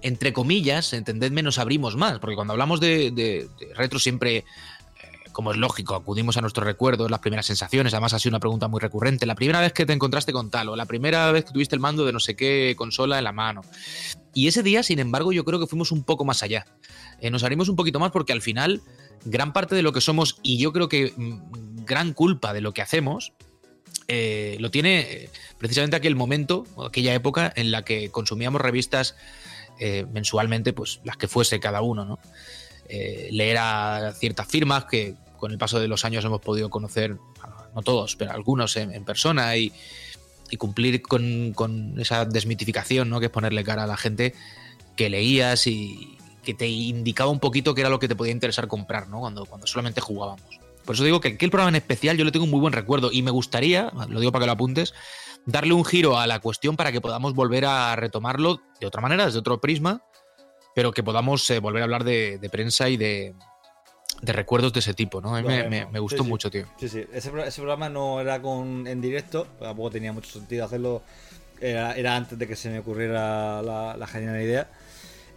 entre 0.03 0.31
comillas, 0.31 0.93
entendedme, 0.93 1.41
nos 1.41 1.57
abrimos 1.57 1.95
más, 1.95 2.19
porque 2.19 2.35
cuando 2.35 2.53
hablamos 2.53 2.79
de, 2.79 3.09
de- 3.09 3.47
de 3.59 3.73
retro 3.73 3.97
siempre, 3.97 4.37
eh, 4.37 4.43
como 5.31 5.51
es 5.51 5.57
lógico, 5.57 5.95
acudimos 5.95 6.37
a 6.37 6.41
nuestros 6.41 6.65
recuerdos, 6.65 7.09
las 7.11 7.19
primeras 7.19 7.45
sensaciones, 7.45 7.93
además 7.93 8.13
ha 8.13 8.19
sido 8.19 8.31
una 8.31 8.39
pregunta 8.39 8.67
muy 8.67 8.79
recurrente, 8.79 9.25
la 9.25 9.35
primera 9.35 9.61
vez 9.61 9.73
que 9.73 9.85
te 9.85 9.93
encontraste 9.93 10.33
con 10.33 10.49
tal, 10.49 10.69
o 10.69 10.75
la 10.75 10.85
primera 10.85 11.31
vez 11.31 11.45
que 11.45 11.51
tuviste 11.51 11.75
el 11.75 11.81
mando 11.81 12.05
de 12.05 12.13
no 12.13 12.19
sé 12.19 12.35
qué 12.35 12.73
consola 12.77 13.17
en 13.17 13.23
la 13.23 13.31
mano. 13.31 13.61
Y 14.33 14.47
ese 14.47 14.63
día, 14.63 14.83
sin 14.83 14.99
embargo, 14.99 15.31
yo 15.31 15.43
creo 15.43 15.59
que 15.59 15.67
fuimos 15.67 15.91
un 15.91 16.03
poco 16.03 16.25
más 16.25 16.43
allá. 16.43 16.65
Eh, 17.19 17.29
nos 17.29 17.43
abrimos 17.43 17.69
un 17.69 17.75
poquito 17.75 17.99
más 17.99 18.11
porque 18.11 18.33
al 18.33 18.41
final, 18.41 18.81
gran 19.25 19.53
parte 19.53 19.75
de 19.75 19.81
lo 19.81 19.91
que 19.91 20.01
somos, 20.01 20.39
y 20.43 20.57
yo 20.57 20.71
creo 20.71 20.87
que 20.87 21.13
mm, 21.15 21.85
gran 21.85 22.13
culpa 22.13 22.53
de 22.53 22.61
lo 22.61 22.73
que 22.73 22.81
hacemos, 22.81 23.33
eh, 24.07 24.57
lo 24.59 24.71
tiene 24.71 24.99
eh, 25.01 25.29
precisamente 25.57 25.95
aquel 25.95 26.15
momento, 26.15 26.65
aquella 26.85 27.13
época 27.13 27.51
en 27.55 27.71
la 27.71 27.83
que 27.83 28.09
consumíamos 28.11 28.61
revistas 28.61 29.15
mensualmente, 30.11 30.73
pues 30.73 30.99
las 31.05 31.15
que 31.15 31.29
fuese 31.29 31.61
cada 31.61 31.79
uno, 31.79 32.03
¿no? 32.03 32.19
Eh, 32.91 33.29
leer 33.31 33.57
a 33.59 34.13
ciertas 34.17 34.47
firmas 34.47 34.85
que 34.85 35.15
con 35.37 35.51
el 35.51 35.59
paso 35.59 35.79
de 35.79 35.87
los 35.87 36.05
años 36.05 36.25
hemos 36.25 36.41
podido 36.41 36.71
conocer, 36.71 37.17
no 37.75 37.81
todos, 37.83 38.15
pero 38.15 38.31
algunos 38.31 38.75
en, 38.77 39.05
persona 39.05 39.55
y, 39.55 39.71
cumplir 40.57 41.03
con, 41.03 41.95
esa 41.99 42.25
desmitificación, 42.25 43.09
¿no? 43.09 43.19
Que 43.19 43.27
es 43.27 43.31
ponerle 43.31 43.63
cara 43.63 43.83
a 43.83 43.87
la 43.87 43.95
gente 43.95 44.33
que 44.95 45.09
leías 45.09 45.67
y 45.67 46.17
que 46.43 46.55
te 46.55 46.67
indicaba 46.67 47.29
un 47.29 47.39
poquito 47.39 47.75
qué 47.75 47.81
era 47.81 47.91
lo 47.91 47.99
que 47.99 48.07
te 48.07 48.15
podía 48.15 48.33
interesar 48.33 48.67
comprar, 48.67 49.07
¿no? 49.07 49.19
Cuando, 49.19 49.45
cuando 49.45 49.67
solamente 49.67 50.01
jugábamos. 50.01 50.59
Por 50.83 50.95
eso 50.95 51.03
digo 51.03 51.21
que 51.21 51.27
aquel 51.29 51.51
programa 51.51 51.69
en 51.69 51.75
especial 51.75 52.17
yo 52.17 52.25
le 52.25 52.31
tengo 52.31 52.45
un 52.45 52.51
muy 52.51 52.59
buen 52.59 52.73
recuerdo 52.73 53.11
y 53.11 53.21
me 53.21 53.29
gustaría, 53.29 53.91
lo 54.09 54.19
digo 54.19 54.31
para 54.31 54.43
que 54.43 54.47
lo 54.47 54.53
apuntes, 54.53 54.95
darle 55.45 55.73
un 55.73 55.85
giro 55.85 56.17
a 56.17 56.25
la 56.25 56.39
cuestión 56.39 56.75
para 56.75 56.91
que 56.91 57.01
podamos 57.01 57.35
volver 57.35 57.65
a 57.65 57.95
retomarlo 57.95 58.61
de 58.79 58.87
otra 58.87 58.99
manera, 58.99 59.27
desde 59.27 59.37
otro 59.37 59.61
prisma, 59.61 60.01
pero 60.75 60.91
que 60.91 61.03
podamos 61.03 61.49
eh, 61.49 61.59
volver 61.59 61.81
a 61.81 61.85
hablar 61.85 62.03
de, 62.03 62.37
de 62.37 62.49
prensa 62.49 62.89
y 62.89 62.97
de, 62.97 63.33
de 64.21 64.33
recuerdos 64.33 64.73
de 64.73 64.79
ese 64.79 64.93
tipo, 64.93 65.21
¿no? 65.21 65.35
A 65.35 65.41
mí 65.41 65.47
me, 65.47 65.67
me- 65.69 65.85
me 65.87 65.99
gustó 65.99 66.23
Sí, 66.23 66.29
mucho, 66.29 66.49
tío. 66.51 66.65
Sí, 66.79 66.89
sí. 66.89 67.03
Ese, 67.13 67.29
pro- 67.31 67.43
ese 67.45 67.61
programa 67.61 67.89
no 67.89 68.19
era 68.21 68.41
con, 68.41 68.85
en 68.87 69.01
directo, 69.01 69.47
tampoco 69.59 69.91
tenía 69.91 70.11
mucho 70.13 70.29
sentido 70.31 70.65
hacerlo. 70.65 71.01
Era, 71.61 71.93
era 71.95 72.15
antes 72.15 72.39
de 72.39 72.47
que 72.47 72.55
se 72.55 72.69
me 72.69 72.79
ocurriera 72.79 73.61
la, 73.61 73.95
la 73.97 74.07
genial 74.07 74.41
idea. 74.41 74.69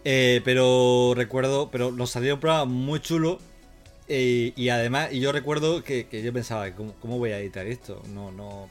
Eh, 0.05 0.41
pero 0.45 1.13
recuerdo, 1.15 1.69
pero 1.71 1.91
nos 1.91 2.11
salió 2.11 2.35
un 2.35 2.39
programa 2.39 2.65
muy 2.65 2.99
chulo. 3.01 3.39
eh, 4.07 4.53
y 4.55 4.69
además, 4.69 5.11
y 5.13 5.19
yo 5.21 5.31
recuerdo 5.31 5.83
que, 5.83 6.07
que 6.07 6.21
yo 6.21 6.31
pensaba, 6.33 6.69
¿cómo, 6.71 6.93
cómo 7.01 7.17
voy 7.17 7.31
a 7.31 7.39
editar 7.39 7.65
esto? 7.67 8.01
No, 8.09 8.31
no. 8.31 8.69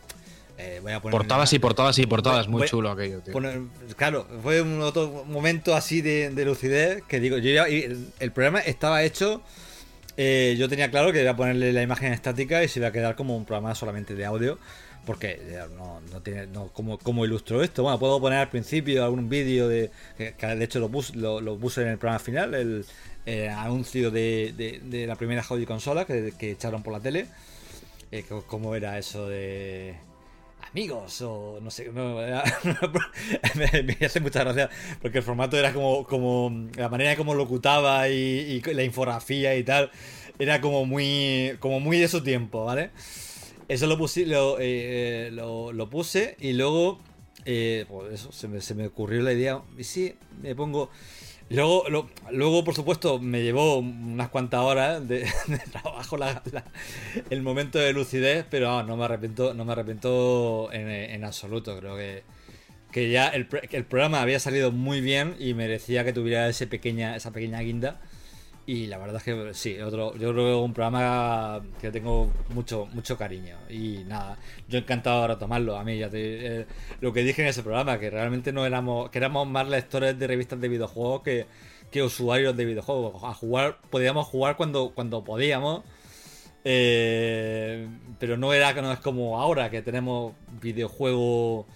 Eh, 0.59 0.79
voy 0.83 0.93
a 0.93 1.01
poner 1.01 1.13
Portadas 1.17 1.53
y 1.53 1.59
portadas 1.59 1.99
y 1.99 2.07
portadas, 2.07 2.49
muy 2.49 2.67
chulo 2.69 2.91
aquello, 2.91 3.21
tío. 3.21 3.33
Poner- 3.33 3.63
claro, 3.97 4.27
fue 4.43 4.61
un 4.63 4.81
otro 4.83 5.25
momento 5.27 5.75
así 5.75 6.01
de, 6.03 6.31
de 6.31 6.45
lucidez 6.45 7.03
que 7.09 7.21
digo, 7.21 7.39
yo 7.39 7.51
ya- 7.51 7.65
el, 7.67 8.09
el 8.21 8.33
programa 8.33 8.61
estaba 8.61 9.03
hecho, 9.03 9.43
eh, 10.17 10.55
yo 10.59 10.69
tenía 10.69 10.91
claro 10.91 11.13
que 11.13 11.23
iba 11.23 11.31
a 11.31 11.37
ponerle 11.37 11.73
la 11.73 11.83
imagen 11.83 12.13
estática 12.13 12.63
y 12.63 12.69
se 12.69 12.79
iba 12.81 12.89
a 12.89 12.93
quedar 12.93 13.17
como 13.17 13.37
un 13.37 13.45
programa 13.45 13.75
solamente 13.75 14.15
de 14.15 14.25
audio, 14.27 14.59
porque 15.07 15.41
no, 15.77 16.01
no 16.13 16.21
tiene, 16.21 16.47
no, 16.47 16.69
¿cómo, 16.69 16.99
cómo 16.99 17.25
ilustro 17.25 17.63
esto? 17.63 17.83
Bueno, 17.83 17.99
puedo 17.99 18.21
poner 18.21 18.39
al 18.39 18.51
principio 18.51 19.05
algún 19.05 19.29
vídeo 19.29 19.67
de, 19.69 19.91
que, 20.17 20.35
que 20.35 20.47
de 20.47 20.65
hecho 20.65 20.79
lo 20.79 20.89
puse, 20.91 21.17
lo, 21.17 21.41
lo 21.41 21.57
puse 21.59 21.83
en 21.83 21.89
el 21.89 21.99
programa 21.99 22.19
final, 22.21 22.55
el, 22.55 22.85
el 23.27 23.49
anuncio 23.49 24.11
de, 24.13 24.53
de- 24.57 24.81
de 24.85 25.07
la 25.07 25.17
primera 25.17 25.43
Hobby 25.43 25.65
consola 25.67 26.05
que, 26.05 26.33
que 26.39 26.53
echaron 26.53 26.83
por 26.85 26.93
la 26.93 27.01
tele, 27.01 27.27
eh, 28.13 28.25
cómo 28.47 28.77
era 28.77 28.97
eso 28.99 29.27
de 29.29 29.95
amigos 30.73 31.21
o 31.23 31.59
no 31.61 31.71
sé 31.71 31.91
no, 31.93 32.17
me, 33.55 34.07
hace 34.07 34.21
mucha 34.21 34.41
gracia 34.41 34.71
porque 35.01 35.19
el 35.19 35.25
formato 35.25 35.57
era 35.59 35.73
como 35.73 36.05
como 36.05 36.69
la 36.77 36.89
manera 36.89 37.11
de 37.11 37.17
cómo 37.17 37.35
locutaba 37.35 38.09
y, 38.09 38.63
y 38.67 38.75
la 38.75 38.83
infografía 38.83 39.55
y 39.57 39.65
tal 39.65 39.91
era 40.39 40.61
como 40.61 40.87
muy 40.87 41.57
como 41.61 41.79
muy 41.79 41.99
de 41.99 42.09
su 42.09 42.23
tiempo 42.23 42.65
vale 42.65 42.91
eso 43.69 43.87
lo 43.87 43.99
puse 43.99 44.27
lo, 44.27 44.57
eh, 44.61 45.31
lo, 45.33 45.73
lo 45.73 45.91
puse 45.91 46.37
y 46.41 46.53
luego 46.55 47.01
eh, 47.45 47.85
pues 47.89 48.15
eso 48.15 48.33
se 48.33 48.49
me, 48.49 48.61
se 48.61 48.75
me 48.75 48.87
ocurrió 48.87 49.23
la 49.23 49.33
idea 49.33 49.63
y 49.77 49.85
sí 49.85 50.15
me 50.41 50.55
pongo 50.55 50.91
Luego, 51.53 51.85
lo- 51.89 52.09
luego, 52.31 52.65
por 52.65 52.75
supuesto, 52.75 53.19
me 53.19 53.43
llevó 53.43 53.79
unas 53.79 54.29
cuantas 54.31 54.61
horas 54.61 55.07
de, 55.07 55.27
trabajo 55.73 56.17
el 57.31 57.43
momento 57.43 57.79
de 57.79 57.93
lucidez, 57.93 58.47
pero 58.51 58.69
vamos, 58.69 58.87
no 58.87 58.97
me 58.97 59.05
arrepiento, 59.05 59.53
no 59.55 59.65
me 59.65 59.73
arrepiento 59.73 60.71
en, 60.73 60.89
absoluto. 61.25 61.79
Creo 61.79 61.97
que, 61.97 62.23
que 62.93 63.11
ya 63.11 63.29
el, 63.29 63.49
el 63.73 63.85
programa 63.85 64.23
había 64.23 64.41
salido 64.41 64.73
muy 64.73 65.01
bien 65.01 65.37
y 65.39 65.55
merecía 65.55 66.05
que 66.05 66.13
tuviera 66.13 66.49
ese 66.49 66.67
pequeña, 66.67 67.17
esa 67.17 67.33
pequeña 67.33 67.61
guinda. 67.61 68.01
Y 68.65 68.87
la 68.87 68.97
verdad 68.99 69.17
es 69.17 69.23
que 69.25 69.55
sí, 69.55 69.81
otro, 69.81 70.13
yo 70.17 70.33
creo 70.33 70.45
que 70.47 70.51
es 70.53 70.57
un 70.65 70.73
programa 70.73 71.61
que 71.81 71.91
tengo 71.91 72.31
mucho, 72.55 72.87
mucho 72.93 73.19
cariño. 73.19 73.57
Y 73.69 74.05
nada, 74.07 74.39
yo 74.69 74.79
encantado 74.79 75.23
de 75.23 75.29
retomarlo. 75.29 75.77
A 75.77 75.83
mí, 75.85 75.99
ya 75.99 76.09
te- 76.09 76.61
eh, 76.61 76.67
lo 77.01 77.13
que 77.13 77.25
dije 77.25 77.43
en 77.43 77.49
ese 77.49 77.63
programa, 77.65 77.99
que 77.99 78.09
realmente 78.09 78.53
no 78.53 78.65
éramos, 78.65 79.11
que 79.11 79.19
éramos 79.19 79.49
más 79.49 79.69
lectores 79.69 80.17
de 80.17 80.27
revistas 80.29 80.61
de 80.61 80.69
videojuegos 80.69 81.23
que, 81.23 81.47
que 81.91 82.03
usuarios 82.05 82.57
de 82.57 82.65
videojuegos. 82.65 83.25
A 83.25 83.35
jugar, 83.35 83.79
podíamos 83.91 84.27
jugar 84.29 84.57
cuando, 84.57 84.93
cuando 84.95 85.25
podíamos. 85.25 85.83
eh, 86.65 87.89
pero 88.19 88.37
no 88.37 88.53
era 88.53 88.73
no 88.75 88.93
es 88.93 89.01
como 89.01 89.41
ahora 89.41 89.71
que 89.71 89.83
tenemos 89.83 90.35
videojuegos 90.61 91.67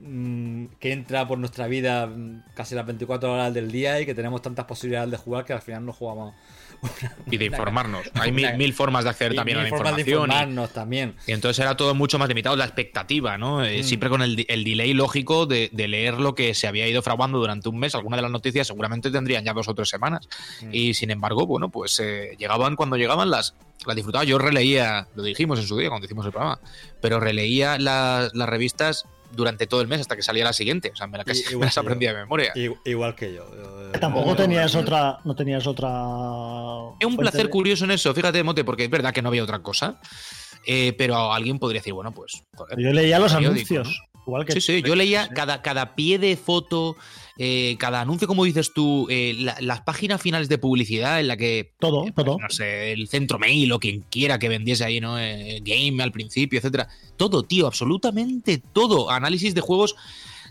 mm, 0.00 0.64
que 0.80 0.92
entra 0.92 1.26
por 1.26 1.38
nuestra 1.38 1.66
vida 1.66 2.06
mm, 2.06 2.44
casi 2.54 2.74
las 2.74 2.86
24 2.86 3.32
horas 3.32 3.52
del 3.54 3.70
día 3.70 4.00
y 4.00 4.06
que 4.06 4.14
tenemos 4.14 4.42
tantas 4.42 4.64
posibilidades 4.66 5.10
de 5.10 5.16
jugar 5.16 5.44
que 5.44 5.52
al 5.52 5.62
final 5.62 5.84
no 5.86 5.92
jugamos. 5.92 6.34
Y 7.30 7.36
de 7.38 7.46
informarnos. 7.46 8.08
Hay 8.14 8.30
mil, 8.30 8.56
mil 8.56 8.72
formas 8.72 9.02
de 9.02 9.10
acceder 9.10 9.34
también 9.34 9.58
a 9.58 9.62
la 9.64 9.68
formas 9.68 9.96
de 9.96 10.02
información. 10.02 10.20
y- 10.30 10.32
informarnos 10.32 10.70
también. 10.72 11.14
Y 11.26 11.32
entonces 11.32 11.58
era 11.60 11.76
todo 11.76 11.92
mucho 11.94 12.18
más 12.20 12.28
limitado, 12.28 12.54
la 12.54 12.64
expectativa, 12.64 13.36
¿no? 13.36 13.64
Eh, 13.64 13.80
Mm. 13.80 13.82
Siempre 13.82 14.08
con 14.08 14.22
el, 14.22 14.36
delay 14.36 14.92
lógico 14.94 15.46
de, 15.46 15.70
de 15.72 15.88
leer 15.88 16.14
lo 16.20 16.34
que 16.36 16.54
se 16.54 16.68
había 16.68 16.86
ido 16.86 17.02
fraguando 17.02 17.38
durante 17.38 17.68
un 17.68 17.78
mes. 17.80 17.94
Algunas 17.96 18.18
de 18.18 18.22
las 18.22 18.30
noticias 18.30 18.66
seguramente 18.68 19.10
tendrían 19.10 19.44
ya 19.44 19.52
dos 19.54 19.66
o 19.68 19.74
tres 19.74 19.88
semanas. 19.88 20.28
Mm. 20.62 20.68
Y 20.72 20.94
sin 20.94 21.10
embargo, 21.10 21.46
bueno, 21.46 21.68
pues 21.68 21.98
eh, 22.00 22.36
llegaban 22.38 22.76
cuando 22.76 22.96
llegaban, 22.96 23.28
las, 23.28 23.54
las 23.84 23.96
disfrutaba. 23.96 24.22
Yo 24.24 24.38
releía, 24.38 25.08
lo 25.16 25.24
dijimos 25.24 25.58
en 25.58 25.66
su 25.66 25.76
día 25.78 25.88
cuando 25.88 26.04
hicimos 26.06 26.26
el 26.26 26.30
programa, 26.32 26.60
pero 27.00 27.18
releía 27.18 27.76
la- 27.78 28.28
las 28.32 28.48
revistas 28.48 29.04
durante 29.30 29.66
todo 29.66 29.80
el 29.80 29.88
mes 29.88 30.00
hasta 30.00 30.16
que 30.16 30.22
salía 30.22 30.44
la 30.44 30.52
siguiente. 30.52 30.90
O 30.92 30.96
sea, 30.96 31.06
me, 31.06 31.18
la, 31.18 31.24
casi- 31.24 31.54
me 31.56 31.66
las 31.66 31.78
aprendía 31.78 32.12
de 32.12 32.20
memoria. 32.20 32.52
Igual 32.84 33.14
que 33.14 33.34
yo. 33.34 33.44
Eh, 33.94 33.98
Tampoco 33.98 34.30
no, 34.30 34.36
tenías 34.36 34.74
otra, 34.74 35.18
no 35.24 35.34
tenías 35.34 35.66
otra. 35.66 35.88
Es 37.00 37.06
un 37.06 37.16
placer 37.16 37.44
de- 37.46 37.50
curioso 37.50 37.84
en 37.84 37.92
eso, 37.92 38.14
fíjate, 38.14 38.42
Mote, 38.42 38.64
porque 38.64 38.84
es 38.84 38.90
verdad 38.90 39.12
que 39.12 39.22
no 39.22 39.28
había 39.28 39.42
otra 39.42 39.60
cosa. 39.60 40.00
eh, 40.66 40.92
pero 40.98 41.32
alguien 41.32 41.58
podría 41.58 41.80
decir, 41.80 41.92
bueno, 41.94 42.12
pues. 42.12 42.42
joder, 42.54 42.78
Yo 42.78 42.92
leía 42.92 43.18
los 43.18 43.32
anuncios. 43.32 44.02
Igual 44.26 44.44
que 44.44 44.52
Sí, 44.52 44.60
sí, 44.60 44.82
yo 44.82 44.94
leía 44.94 45.28
cada, 45.28 45.62
cada 45.62 45.94
pie 45.94 46.18
de 46.18 46.36
foto, 46.36 46.96
eh, 47.38 47.76
cada 47.78 48.00
anuncio, 48.00 48.26
como 48.26 48.44
dices 48.44 48.72
tú, 48.74 49.06
eh, 49.10 49.32
la- 49.38 49.56
las 49.60 49.82
páginas 49.82 50.20
finales 50.20 50.48
de 50.48 50.58
publicidad 50.58 51.20
en 51.20 51.28
la 51.28 51.36
que, 51.36 51.72
todo, 51.78 52.06
eh, 52.06 52.12
pues, 52.12 52.24
todo. 52.24 52.38
no 52.40 52.50
sé, 52.50 52.92
el 52.92 53.06
centro 53.08 53.38
mail 53.38 53.70
o 53.72 53.78
quien 53.78 54.00
quiera 54.10 54.38
que 54.40 54.48
vendiese 54.48 54.84
ahí, 54.84 55.00
¿no? 55.00 55.14
Game 55.14 56.02
al 56.02 56.10
principio, 56.12 56.58
etcétera. 56.58 56.88
Todo, 57.16 57.44
tío, 57.44 57.66
absolutamente 57.68 58.60
todo. 58.72 59.10
Análisis 59.10 59.54
de 59.54 59.60
juegos 59.60 59.94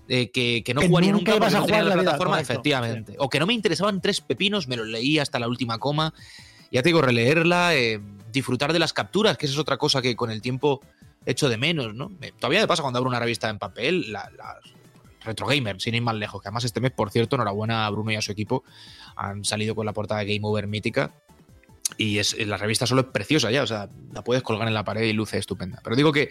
eh, 0.10 0.32
que, 0.32 0.64
que 0.66 0.74
no 0.74 0.80
Que 0.80 0.88
jugaría 0.88 1.12
nunca 1.12 1.34
nunca 1.34 1.48
a 1.48 1.62
jugar 1.62 1.80
en 1.82 1.90
la 1.90 1.96
la 1.98 2.02
plataforma, 2.04 2.40
efectivamente. 2.40 3.16
O 3.20 3.30
que 3.30 3.40
no 3.40 3.46
me 3.46 3.54
interesaban 3.54 4.00
tres 4.02 4.22
pepinos, 4.22 4.70
me 4.70 4.78
los 4.78 4.88
leí 4.88 5.20
hasta 5.20 5.38
la 5.40 5.50
última 5.50 5.80
coma. 5.80 6.14
Ya 6.72 6.82
te 6.82 6.90
digo, 6.90 7.02
releerla, 7.02 7.76
eh, 7.76 8.00
disfrutar 8.32 8.72
de 8.72 8.80
las 8.80 8.94
capturas, 8.94 9.38
que 9.38 9.46
esa 9.46 9.54
es 9.56 9.60
otra 9.60 9.78
cosa 9.78 10.02
que 10.02 10.16
con 10.16 10.32
el 10.32 10.42
tiempo 10.42 10.80
echo 11.26 11.50
de 11.50 11.58
menos, 11.58 11.94
¿no? 11.94 12.08
Me- 12.08 12.32
todavía 12.32 12.62
me 12.62 12.68
pasa 12.68 12.82
cuando 12.82 13.00
abro 13.00 13.10
una 13.10 13.20
revista 13.20 13.50
en 13.50 13.60
papel, 13.60 14.12
la- 14.14 14.32
las 14.38 14.56
Retro 15.28 15.46
Gamer, 15.48 15.80
sin 15.80 15.94
ir 15.96 16.02
más 16.02 16.16
lejos, 16.16 16.42
que 16.42 16.48
además 16.48 16.64
este 16.64 16.82
mes, 16.82 16.92
por 16.92 17.12
cierto, 17.12 17.36
enhorabuena 17.36 17.86
a 17.86 17.90
Bruno 17.92 18.12
y 18.12 18.16
a 18.16 18.22
su 18.22 18.32
equipo, 18.32 18.64
han 19.16 19.46
salido 19.46 19.76
con 19.76 19.86
la 19.86 19.94
portada 19.94 20.22
de 20.22 20.26
Game 20.36 20.48
Over 20.48 20.68
mítica. 20.68 21.12
Y 21.98 22.20
es, 22.20 22.36
la 22.46 22.58
revista 22.58 22.86
solo 22.86 23.02
es 23.02 23.08
preciosa 23.08 23.50
ya, 23.50 23.64
o 23.64 23.68
sea, 23.68 23.88
la 24.12 24.22
puedes 24.22 24.44
colgar 24.44 24.68
en 24.68 24.74
la 24.74 24.84
pared 24.84 25.04
y 25.04 25.14
luce 25.14 25.38
estupenda. 25.38 25.80
Pero 25.84 25.96
digo 25.96 26.12
que, 26.12 26.28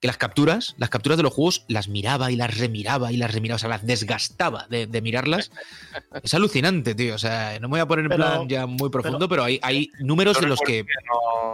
que 0.00 0.06
las 0.06 0.16
capturas, 0.16 0.76
las 0.78 0.90
capturas 0.90 1.16
de 1.16 1.24
los 1.24 1.34
juegos, 1.34 1.64
las 1.66 1.88
miraba 1.88 2.30
y 2.30 2.36
las 2.36 2.56
remiraba 2.56 3.10
y 3.10 3.16
las 3.16 3.34
remiraba, 3.34 3.56
o 3.56 3.58
sea, 3.58 3.68
las 3.68 3.84
desgastaba 3.84 4.66
de, 4.70 4.86
de 4.86 5.02
mirarlas. 5.02 5.50
Es 6.22 6.32
alucinante, 6.34 6.94
tío. 6.94 7.16
O 7.16 7.18
sea, 7.18 7.58
no 7.58 7.66
me 7.68 7.72
voy 7.72 7.80
a 7.80 7.86
poner 7.86 8.04
en 8.04 8.10
Pero- 8.10 8.22
plan 8.24 8.48
ya 8.48 8.66
muy 8.66 8.90
profundo, 8.90 9.28
pero, 9.28 9.42
hay, 9.42 9.58
hay 9.62 9.90
números 9.98 10.40
en 10.40 10.48
los 10.48 10.60
que. 10.60 10.82
no- 10.84 10.86
que 10.86 10.94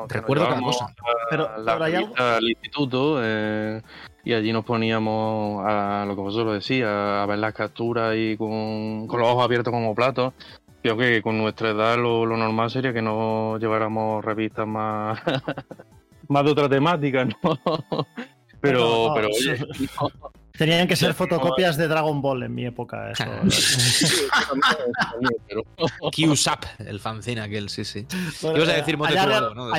nos 0.02 0.12
recuerdo 0.12 0.46
cada 0.46 0.60
cosa. 0.60 0.94
Pero- 1.30 1.58
la 1.58 1.72
pero 1.72 1.84
hay 1.86 1.94
algo- 1.94 2.06
revista 2.08 2.36
al 2.36 2.48
instituto 2.50 3.18
eh, 3.22 3.82
y 4.28 4.34
allí 4.34 4.52
nos 4.52 4.62
poníamos 4.66 5.64
a 5.66 6.04
lo 6.06 6.14
que 6.14 6.20
vosotros 6.20 6.52
decís, 6.62 6.84
a 6.86 7.24
ver 7.26 7.38
las 7.38 7.54
capturas 7.54 8.14
y 8.14 8.36
con, 8.36 9.06
con 9.06 9.20
los 9.20 9.26
ojos 9.30 9.42
abiertos 9.42 9.72
como 9.72 9.94
platos. 9.94 10.34
Creo 10.82 10.98
que 10.98 11.22
con 11.22 11.38
nuestra 11.38 11.70
edad 11.70 11.96
lo, 11.96 12.26
lo 12.26 12.36
normal 12.36 12.70
sería 12.70 12.92
que 12.92 13.00
no 13.00 13.56
lleváramos 13.58 14.22
revistas 14.22 14.66
más, 14.66 15.18
más 16.28 16.44
de 16.44 16.50
otra 16.50 16.68
temática, 16.68 17.24
¿no? 17.24 17.36
Pero, 18.60 18.80
No, 18.80 19.06
no, 19.08 19.14
pero 19.14 19.28
eso- 19.28 19.50
oye, 19.52 19.88
Tenían 20.58 20.88
que 20.88 20.96
ser 20.96 21.14
fotocopias 21.14 21.76
de 21.76 21.86
Dragon 21.88 22.20
Ball 22.20 22.42
en 22.42 22.54
mi 22.54 22.66
época. 22.66 23.12
Eso. 23.12 23.24
Q-Sap, 26.14 26.64
el 26.86 27.00
fanzine 27.00 27.40
aquel, 27.40 27.68
sí, 27.68 27.84
sí. 27.84 28.06
Bueno, 28.42 28.54
¿Qué 28.56 28.62
ibas 28.62 28.74
a 28.74 28.76
decir, 28.76 28.96
Allarga- 28.98 29.36
algo, 29.36 29.54
no? 29.54 29.74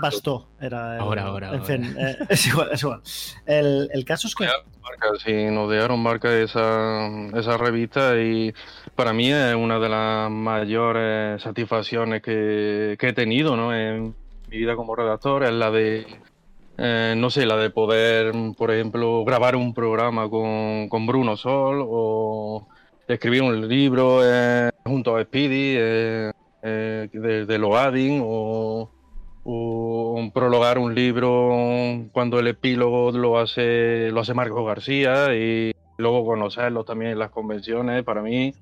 Bastó. 0.00 0.48
Era 0.60 0.94
el- 0.96 1.00
Ahora, 1.00 1.22
ahora, 1.24 1.48
En 1.48 1.54
ahora. 1.60 1.64
fin, 1.64 1.96
eh, 1.98 2.16
es 2.28 2.46
igual, 2.46 2.68
es 2.72 2.82
igual. 2.82 3.00
El, 3.46 3.88
el 3.92 4.04
caso 4.04 4.28
es 4.28 4.34
que. 4.34 4.44
marca, 4.44 5.06
sí, 5.24 5.32
nos 5.46 5.70
dejaron 5.70 6.00
marca 6.00 6.32
esa, 6.38 7.08
esa 7.34 7.56
revista 7.56 8.20
y 8.20 8.52
para 8.94 9.12
mí 9.12 9.32
es 9.32 9.54
una 9.54 9.78
de 9.78 9.88
las 9.88 10.30
mayores 10.30 11.42
satisfacciones 11.42 12.22
que, 12.22 12.96
que 12.98 13.08
he 13.08 13.12
tenido 13.12 13.56
¿no? 13.56 13.74
en 13.74 14.14
mi 14.48 14.56
vida 14.58 14.76
como 14.76 14.94
redactor, 14.96 15.44
es 15.44 15.52
la 15.52 15.70
de, 15.70 16.06
eh, 16.82 17.14
no 17.16 17.28
sé, 17.30 17.44
la 17.46 17.56
de 17.56 17.70
poder, 17.70 18.32
por 18.56 18.70
ejemplo, 18.70 19.22
grabar 19.24 19.54
un 19.56 19.74
programa 19.74 20.28
con, 20.30 20.88
con 20.88 21.06
Bruno 21.06 21.36
Sol 21.36 21.84
o 21.86 22.66
escribir 23.06 23.42
un 23.42 23.68
libro 23.68 24.20
eh, 24.24 24.70
junto 24.84 25.16
a 25.16 25.22
Speedy 25.22 25.74
eh, 25.76 26.32
de, 26.62 27.46
de 27.46 27.58
Loading 27.58 28.22
o 28.24 28.90
prologar 30.32 30.78
un 30.78 30.94
libro 30.94 31.50
cuando 32.12 32.38
el 32.38 32.46
epílogo 32.48 33.10
lo 33.12 33.38
hace 33.38 34.10
lo 34.10 34.20
hace 34.20 34.34
Marcos 34.34 34.66
García 34.66 35.34
y 35.34 35.72
luego 35.98 36.24
conocerlo 36.24 36.84
también 36.84 37.12
en 37.12 37.18
las 37.18 37.30
convenciones 37.30 38.04
para 38.04 38.22
mí 38.22 38.52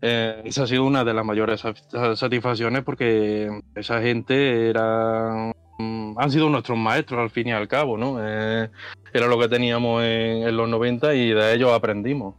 esa 0.00 0.62
ha 0.62 0.66
sido 0.66 0.84
una 0.84 1.02
de 1.04 1.14
las 1.14 1.24
mayores 1.24 1.60
sa- 1.60 2.14
satisfacciones 2.14 2.84
porque 2.84 3.48
esa 3.74 4.00
gente 4.00 4.68
era 4.70 5.52
han 5.78 6.30
sido 6.30 6.48
nuestros 6.50 6.76
maestros 6.76 7.20
al 7.20 7.30
fin 7.30 7.48
y 7.48 7.52
al 7.52 7.68
cabo 7.68 7.96
no 7.96 8.16
Eh, 8.20 8.68
era 9.12 9.26
lo 9.26 9.38
que 9.38 9.48
teníamos 9.48 10.02
en, 10.02 10.48
en 10.48 10.56
los 10.56 10.68
90 10.68 11.14
y 11.14 11.30
de 11.30 11.54
ellos 11.54 11.72
aprendimos 11.72 12.34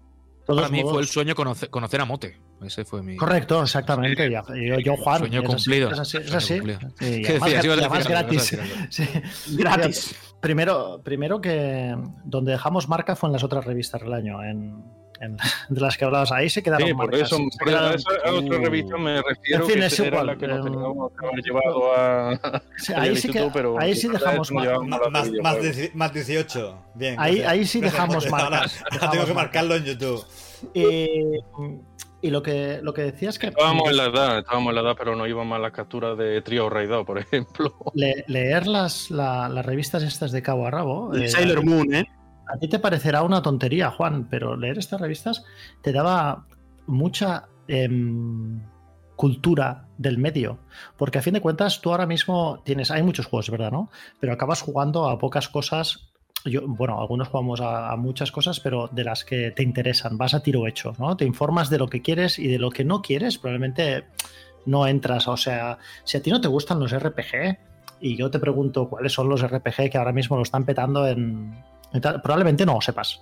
todos 0.46 0.62
Para 0.62 0.72
mí 0.72 0.80
modos- 0.82 0.94
fue 0.94 1.02
el 1.04 1.08
sueño 1.08 1.36
conocer, 1.36 1.70
conocer 1.70 2.02
a 2.02 2.06
Mote. 2.06 2.38
Ese 2.64 2.84
fue 2.84 3.02
mi. 3.04 3.16
Correcto, 3.16 3.62
exactamente. 3.62 4.30
Yo, 4.32 4.42
yo, 4.84 4.98
Juan. 4.98 5.20
Sueño 5.20 5.44
cumplido. 5.44 5.92
Es 5.92 6.00
así, 6.00 6.18
es 6.18 6.32
gratis. 8.10 8.58
Sí. 8.90 9.04
Gratis. 9.58 10.16
Primero, 10.42 11.02
primero 11.04 11.40
que 11.40 11.96
donde 12.26 12.54
dejamos 12.54 12.90
marca 12.90 13.16
fue 13.16 13.30
en 13.30 13.34
las 13.34 13.44
otras 13.44 13.64
revistas 13.64 14.02
del 14.02 14.12
año, 14.14 14.44
en, 14.44 14.84
en- 15.22 15.38
de 15.70 15.82
las 15.82 15.98
que 15.98 16.06
hablabas. 16.06 16.32
Ahí 16.32 16.50
se 16.50 16.62
quedaron 16.64 16.88
Sí, 16.88 16.94
por 16.94 17.12
marcas. 17.12 17.22
eso, 17.32 17.38
se 17.38 17.58
por 17.60 17.68
quedaron- 17.68 17.96
eso 17.96 18.10
a 18.26 18.32
otra 18.34 18.58
revista 18.60 18.98
me 18.98 19.22
refiero 19.22 19.64
En 19.64 19.70
fin, 19.70 19.80
que 19.80 19.86
es 19.86 20.00
era 20.00 20.08
igual, 20.10 20.28
la 20.28 20.38
que 20.38 20.48
nos 20.48 20.60
eh, 20.60 20.64
teníamos 20.64 21.12
que 21.20 21.26
haber 21.26 21.44
llevado 21.44 21.94
a, 21.96 22.62
Sí, 22.78 22.94
ahí 22.96 23.16
sí, 23.16 23.30
que, 23.30 23.50
pero 23.54 23.80
ahí 23.80 23.96
sí 23.96 24.08
dejamos 24.08 24.52
no 24.52 24.60
Más, 24.84 25.00
más, 25.12 25.32
más, 25.42 25.58
dieci- 25.58 25.92
más 25.94 26.14
18. 26.14 26.84
Bien. 26.96 27.16
Ahí- 27.20 27.36
gracias. 27.36 27.52
ahí 27.52 27.66
sí 27.66 27.80
Gracias, 27.80 27.94
dejamos 28.08 28.16
Monte. 28.30 28.44
Ahora- 28.44 28.50
marcas, 28.60 28.78
ahora 28.82 28.90
dejamos 28.92 29.12
tengo 29.12 29.26
que 29.26 29.34
marcas. 29.34 29.64
marcarlo 29.66 29.76
en 29.76 29.84
YouTube. 29.86 30.26
Y, 30.74 32.28
y 32.28 32.32
lo 32.32 32.44
que 32.44 32.80
lo 32.82 32.94
que 32.94 33.04
decías 33.04 33.40
que 33.40 33.48
Estábamos 33.48 33.90
en 33.90 33.96
la 33.98 34.06
edad, 34.06 34.40
estábamos 34.40 34.70
en 34.72 34.76
la 34.76 34.82
edad, 34.82 34.96
pero 34.98 35.16
no 35.16 35.26
iban 35.26 35.48
más 35.48 35.62
las 35.62 35.72
capturas 35.72 36.18
de 36.18 36.42
Trio 36.42 36.70
Raidao, 36.70 37.06
por 37.06 37.18
ejemplo. 37.20 37.74
le- 37.94 38.26
leer 38.28 38.68
las, 38.68 39.10
la- 39.10 39.48
las 39.50 39.66
revistas 39.66 40.04
estas 40.04 40.32
de 40.34 40.42
cabo 40.42 40.68
a 40.68 40.72
rabo. 40.72 41.12
Y 41.16 41.24
eh, 41.24 41.30
Sailor 41.30 41.66
Moon, 41.66 41.94
¿eh? 41.94 42.06
A 42.50 42.58
ti 42.58 42.68
te 42.68 42.80
parecerá 42.80 43.22
una 43.24 43.42
tontería, 43.42 43.92
Juan, 43.92 44.28
pero 44.30 44.58
leer 44.58 44.80
estas 44.80 45.00
revistas 45.00 45.46
te 45.82 45.92
daba 45.92 46.46
mucha 46.88 47.48
em, 47.68 48.60
cultura 49.16 49.88
del 49.98 50.18
medio. 50.18 50.60
Porque 50.98 51.20
a 51.20 51.22
fin 51.22 51.34
de 51.34 51.42
cuentas, 51.42 51.82
tú 51.82 51.92
ahora 51.92 52.08
mismo 52.08 52.62
tienes. 52.66 52.90
Hay 52.90 53.04
muchos 53.04 53.28
juegos, 53.28 53.50
¿verdad? 53.50 53.72
¿No? 53.72 53.90
Pero 54.20 54.34
acabas 54.34 54.62
jugando 54.62 55.08
a 55.08 55.20
pocas 55.20 55.48
cosas. 55.48 56.10
Yo, 56.46 56.62
bueno, 56.66 57.00
algunos 57.00 57.28
jugamos 57.28 57.62
a, 57.62 57.92
a 57.92 57.98
muchas 57.98 58.32
cosas, 58.32 58.60
pero 58.60 58.90
de 58.92 59.04
las 59.04 59.24
que 59.26 59.52
te 59.52 59.62
interesan. 59.62 60.18
Vas 60.18 60.34
a 60.34 60.42
tiro 60.42 60.66
hecho, 60.68 60.94
¿no? 60.98 61.16
Te 61.18 61.26
informas 61.26 61.70
de 61.70 61.78
lo 61.78 61.88
que 61.88 62.02
quieres 62.02 62.40
y 62.40 62.48
de 62.48 62.58
lo 62.58 62.72
que 62.72 62.84
no 62.84 63.02
quieres, 63.02 63.38
probablemente 63.38 64.06
no 64.66 64.88
entras. 64.88 65.28
O 65.28 65.38
sea, 65.38 65.78
si 66.04 66.18
a 66.18 66.24
ti 66.24 66.32
no 66.32 66.42
te 66.42 66.48
gustan 66.48 66.80
los 66.80 66.98
RPG, 66.98 67.58
y 68.02 68.16
yo 68.16 68.32
te 68.32 68.40
pregunto 68.40 68.90
cuáles 68.90 69.14
son 69.14 69.30
los 69.30 69.46
RPG 69.46 69.92
que 69.92 69.98
ahora 69.98 70.14
mismo 70.14 70.38
lo 70.38 70.44
están 70.44 70.66
petando 70.66 71.06
en, 71.06 71.54
probablemente 71.92 72.66
no 72.66 72.76
lo 72.76 72.82
sepas. 72.82 73.22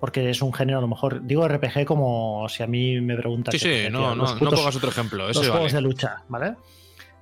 Porque 0.00 0.28
es 0.28 0.42
un 0.42 0.52
género, 0.52 0.78
a 0.78 0.82
lo 0.82 0.88
mejor, 0.88 1.26
digo 1.26 1.48
RPG 1.48 1.86
como 1.86 2.48
si 2.48 2.62
a 2.62 2.66
mí 2.66 3.00
me 3.00 3.16
preguntas. 3.16 3.54
Sí, 3.54 3.58
sí, 3.58 3.90
no, 3.90 4.12
tío, 4.12 4.14
no, 4.14 4.50
pongas 4.50 4.76
otro 4.76 4.90
ejemplo. 4.90 5.26
los 5.26 5.48
juegos 5.48 5.72
de 5.72 5.80
lucha, 5.80 6.22
¿vale? 6.28 6.56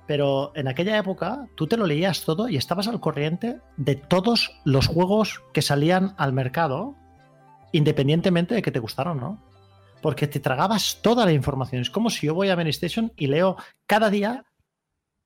Pero 0.07 0.51
en 0.55 0.67
aquella 0.67 0.97
época 0.97 1.47
tú 1.55 1.67
te 1.67 1.77
lo 1.77 1.87
leías 1.87 2.25
todo 2.25 2.47
y 2.47 2.57
estabas 2.57 2.87
al 2.87 2.99
corriente 2.99 3.59
de 3.77 3.95
todos 3.95 4.51
los 4.63 4.87
juegos 4.87 5.41
que 5.53 5.61
salían 5.61 6.13
al 6.17 6.33
mercado 6.33 6.95
independientemente 7.71 8.55
de 8.55 8.61
que 8.61 8.71
te 8.71 8.79
gustaran 8.79 9.17
o 9.17 9.21
no. 9.21 9.41
Porque 10.01 10.27
te 10.27 10.39
tragabas 10.39 10.99
toda 11.01 11.25
la 11.25 11.31
información. 11.31 11.81
Es 11.81 11.89
como 11.89 12.09
si 12.09 12.27
yo 12.27 12.35
voy 12.35 12.49
a 12.49 12.55
Many 12.55 12.69
Station 12.69 13.11
y 13.15 13.27
leo 13.27 13.57
cada 13.87 14.09
día 14.09 14.45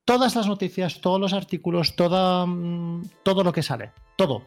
todas 0.06 0.36
las 0.36 0.48
noticias, 0.48 1.02
todos 1.02 1.20
los 1.20 1.34
artículos, 1.34 1.96
toda, 1.96 2.46
mm, 2.46 3.10
todo 3.24 3.44
lo 3.44 3.52
que 3.52 3.62
sale. 3.62 3.92
Todo. 4.16 4.44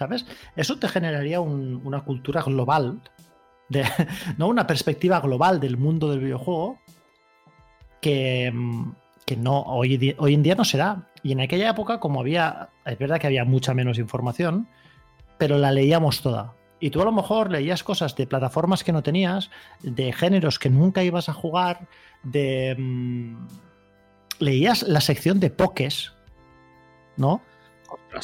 ¿Sabes? 0.00 0.24
Eso 0.56 0.78
te 0.78 0.88
generaría 0.88 1.42
un- 1.42 1.82
una 1.84 2.00
cultura 2.04 2.40
global, 2.40 3.02
¿no? 4.38 4.48
una 4.48 4.66
perspectiva 4.66 5.20
global 5.20 5.60
del 5.60 5.76
mundo 5.76 6.08
del 6.10 6.20
videojuego 6.20 6.78
que, 8.00 8.50
mm, 8.50 8.92
que 9.26 9.36
no, 9.36 9.60
hoy, 9.60 10.16
hoy 10.16 10.32
en 10.32 10.42
día 10.42 10.54
no 10.54 10.64
se 10.64 10.78
da. 10.78 11.06
Y 11.22 11.32
en 11.32 11.42
aquella 11.42 11.68
época, 11.68 12.00
como 12.00 12.18
había, 12.20 12.70
es 12.86 12.96
verdad 12.98 13.20
que 13.20 13.26
había 13.26 13.44
mucha 13.44 13.74
menos 13.74 13.98
información, 13.98 14.68
pero 15.36 15.58
la 15.58 15.70
leíamos 15.70 16.22
toda. 16.22 16.54
Y 16.80 16.88
tú 16.88 17.02
a 17.02 17.04
lo 17.04 17.12
mejor 17.12 17.50
leías 17.50 17.84
cosas 17.84 18.16
de 18.16 18.26
plataformas 18.26 18.82
que 18.82 18.92
no 18.92 19.02
tenías, 19.02 19.50
de 19.82 20.14
géneros 20.14 20.58
que 20.58 20.70
nunca 20.70 21.02
ibas 21.04 21.28
a 21.28 21.34
jugar, 21.34 21.88
de... 22.22 22.74
mm, 22.78 23.36
leías 24.38 24.82
la 24.84 25.02
sección 25.02 25.40
de 25.40 25.50
pokés, 25.50 26.14
¿no? 27.18 27.42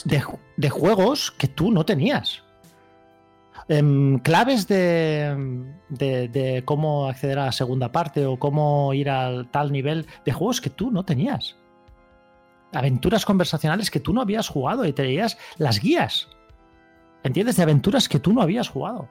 De, 0.05 0.23
de 0.57 0.71
juegos 0.71 1.31
que 1.31 1.49
tú 1.49 1.71
no 1.71 1.85
tenías. 1.85 2.43
Em, 3.69 4.19
claves 4.19 4.69
de, 4.69 5.65
de, 5.89 6.29
de 6.29 6.65
cómo 6.65 7.09
acceder 7.09 7.39
a 7.39 7.47
la 7.47 7.53
segunda 7.53 7.91
parte 7.91 8.25
o 8.25 8.39
cómo 8.39 8.95
ir 8.95 9.11
al 9.11 9.49
tal 9.51 9.73
nivel 9.73 10.07
de 10.25 10.33
juegos 10.33 10.61
que 10.61 10.71
tú 10.71 10.91
no 10.91 11.05
tenías. 11.05 11.57
Aventuras 12.73 13.25
conversacionales 13.25 13.91
que 13.91 14.01
tú 14.01 14.13
no 14.13 14.21
habías 14.21 14.49
jugado 14.49 14.85
y 14.85 14.93
te 14.93 15.21
las 15.59 15.81
guías. 15.81 16.29
¿Entiendes? 17.23 17.57
De 17.57 17.63
aventuras 17.63 18.09
que 18.09 18.21
tú 18.21 18.33
no 18.33 18.43
habías 18.43 18.69
jugado. 18.69 19.09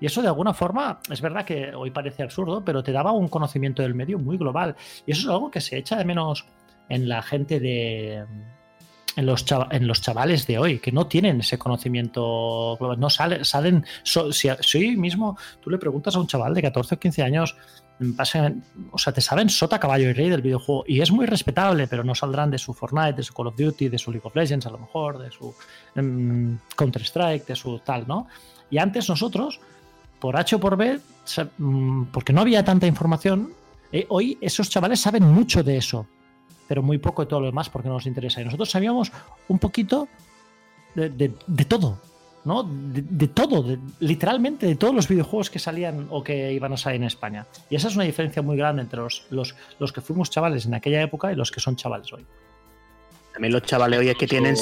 Y 0.00 0.06
eso 0.06 0.22
de 0.22 0.28
alguna 0.28 0.54
forma, 0.54 1.00
es 1.10 1.20
verdad 1.20 1.44
que 1.44 1.74
hoy 1.74 1.90
parece 1.90 2.22
absurdo, 2.22 2.64
pero 2.64 2.82
te 2.82 2.92
daba 2.92 3.12
un 3.12 3.28
conocimiento 3.28 3.82
del 3.82 3.94
medio 3.94 4.18
muy 4.18 4.36
global. 4.36 4.76
Y 5.06 5.12
eso 5.12 5.22
es 5.22 5.28
algo 5.28 5.50
que 5.50 5.60
se 5.60 5.76
echa 5.76 5.96
de 5.96 6.04
menos 6.04 6.46
en 6.88 7.08
la 7.08 7.22
gente 7.22 7.58
de. 7.58 8.24
En 9.16 9.26
los, 9.26 9.44
en 9.72 9.86
los 9.88 10.00
chavales 10.00 10.46
de 10.46 10.58
hoy, 10.58 10.78
que 10.78 10.92
no 10.92 11.08
tienen 11.08 11.40
ese 11.40 11.58
conocimiento 11.58 12.76
global. 12.78 13.00
No 13.00 13.10
sale, 13.10 13.44
salen. 13.44 13.84
so- 14.04 14.32
si, 14.32 14.96
mismo 14.96 15.36
tú 15.60 15.70
le 15.70 15.78
preguntas 15.78 16.14
a 16.14 16.20
un 16.20 16.28
chaval 16.28 16.54
de 16.54 16.62
14 16.62 16.94
o 16.94 16.98
15 17.00 17.22
años, 17.24 17.56
mm, 17.98 18.12
o 18.92 18.98
sea, 18.98 19.12
te 19.12 19.20
saben 19.20 19.48
sota, 19.48 19.80
caballo 19.80 20.08
y 20.08 20.12
rey 20.12 20.28
del 20.28 20.42
videojuego. 20.42 20.84
Y 20.86 21.00
es 21.00 21.10
muy 21.10 21.26
respetable, 21.26 21.88
pero 21.88 22.04
no 22.04 22.14
saldrán 22.14 22.50
de 22.50 22.58
su 22.58 22.74
Fortnite, 22.74 23.14
de 23.14 23.22
su 23.24 23.34
Call 23.34 23.48
of 23.48 23.56
Duty, 23.56 23.88
de 23.88 23.98
su 23.98 24.12
League 24.12 24.26
of 24.26 24.36
Legends, 24.36 24.66
a 24.66 24.70
lo 24.70 24.78
mejor, 24.78 25.18
de 25.18 25.32
su 25.32 25.52
mm, 25.96 26.54
Counter-Strike, 26.76 27.46
de 27.46 27.56
su 27.56 27.80
tal, 27.80 28.06
¿no? 28.06 28.28
Y 28.70 28.78
antes 28.78 29.08
nosotros, 29.08 29.58
por 30.20 30.36
H 30.36 30.54
o 30.54 30.60
por 30.60 30.76
B, 30.76 31.00
mm, 31.58 32.04
porque 32.12 32.32
no 32.32 32.42
había 32.42 32.64
tanta 32.64 32.86
información, 32.86 33.52
eh, 33.90 34.06
hoy 34.10 34.38
esos 34.40 34.70
chavales 34.70 35.00
saben 35.00 35.24
mucho 35.24 35.64
de 35.64 35.76
eso, 35.78 36.06
pero 36.68 36.82
muy 36.82 36.98
poco 36.98 37.22
de 37.22 37.28
todo 37.28 37.40
lo 37.40 37.46
demás 37.46 37.68
porque 37.70 37.88
no 37.88 37.94
nos 37.94 38.06
interesa. 38.06 38.40
Y 38.40 38.44
nosotros 38.44 38.70
sabíamos 38.70 39.10
un 39.48 39.58
poquito 39.58 40.06
de, 40.94 41.08
de- 41.08 41.32
de 41.46 41.64
todo, 41.64 41.98
¿no? 42.44 42.62
De, 42.62 43.02
de 43.02 43.28
todo, 43.28 43.62
de- 43.62 43.78
literalmente 44.00 44.66
de 44.66 44.76
todos 44.76 44.94
los 44.94 45.08
videojuegos 45.08 45.48
que 45.50 45.58
salían 45.58 46.06
o 46.10 46.22
que 46.22 46.52
iban 46.52 46.72
a 46.72 46.76
salir 46.76 47.00
en 47.00 47.06
España. 47.06 47.46
Y 47.70 47.76
esa 47.76 47.88
es 47.88 47.94
una 47.96 48.04
diferencia 48.04 48.42
muy 48.42 48.56
grande 48.56 48.82
entre 48.82 49.00
los, 49.00 49.26
los, 49.30 49.54
los 49.78 49.92
que 49.92 50.00
fuimos 50.00 50.30
chavales 50.30 50.66
en 50.66 50.74
aquella 50.74 51.02
época 51.02 51.32
y 51.32 51.36
los 51.36 51.50
que 51.50 51.60
son 51.60 51.74
chavales 51.76 52.12
hoy. 52.12 52.24
También 53.32 53.52
los 53.52 53.62
chavales 53.62 53.98
hoy 54.00 54.08
es 54.08 54.16
que 54.16 54.26
tienen 54.26 54.56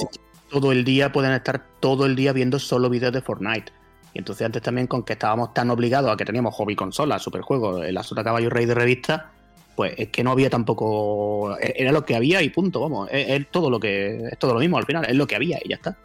todo 0.51 0.71
el 0.71 0.85
día, 0.85 1.11
pueden 1.11 1.33
estar 1.33 1.65
todo 1.81 2.07
el 2.07 2.15
día 2.15 2.33
viendo 2.33 2.59
solo 2.59 2.89
vídeos 2.89 3.13
de 3.13 3.21
Fortnite. 3.21 3.73
Y 4.15 4.19
entonces 4.19 4.47
antes 4.47 4.63
también 4.63 4.87
con 4.87 5.03
que 5.03 5.15
estábamos 5.15 5.53
tan 5.53 5.71
obligados 5.71 6.11
a 6.11 6.17
que 6.17 6.25
teníamos 6.25 6.55
hobby 6.55 6.75
consola, 6.77 7.19
superjuegos, 7.19 7.85
el 7.85 7.97
Azota 7.99 8.23
Caballo 8.25 8.49
Rey 8.49 8.65
de 8.65 8.75
revista, 8.75 9.33
pues 9.77 9.95
es 9.99 10.09
que 10.09 10.25
no 10.25 10.33
había 10.33 10.51
tampoco. 10.51 11.57
e- 11.59 11.75
Era 11.77 11.93
lo 11.93 12.05
que 12.05 12.17
había 12.17 12.43
y 12.43 12.49
punto, 12.51 12.81
vamos. 12.81 13.09
Es, 13.13 13.29
es 13.29 13.51
todo 13.51 13.71
lo 13.71 13.79
que. 13.79 14.17
Es 14.33 14.39
todo 14.39 14.55
lo 14.55 14.61
mismo 14.61 14.79
al 14.79 14.87
final, 14.87 15.05
es 15.09 15.15
lo 15.15 15.27
que 15.27 15.37
había 15.37 15.59
y 15.63 15.69
ya 15.69 15.77
está. 15.77 15.97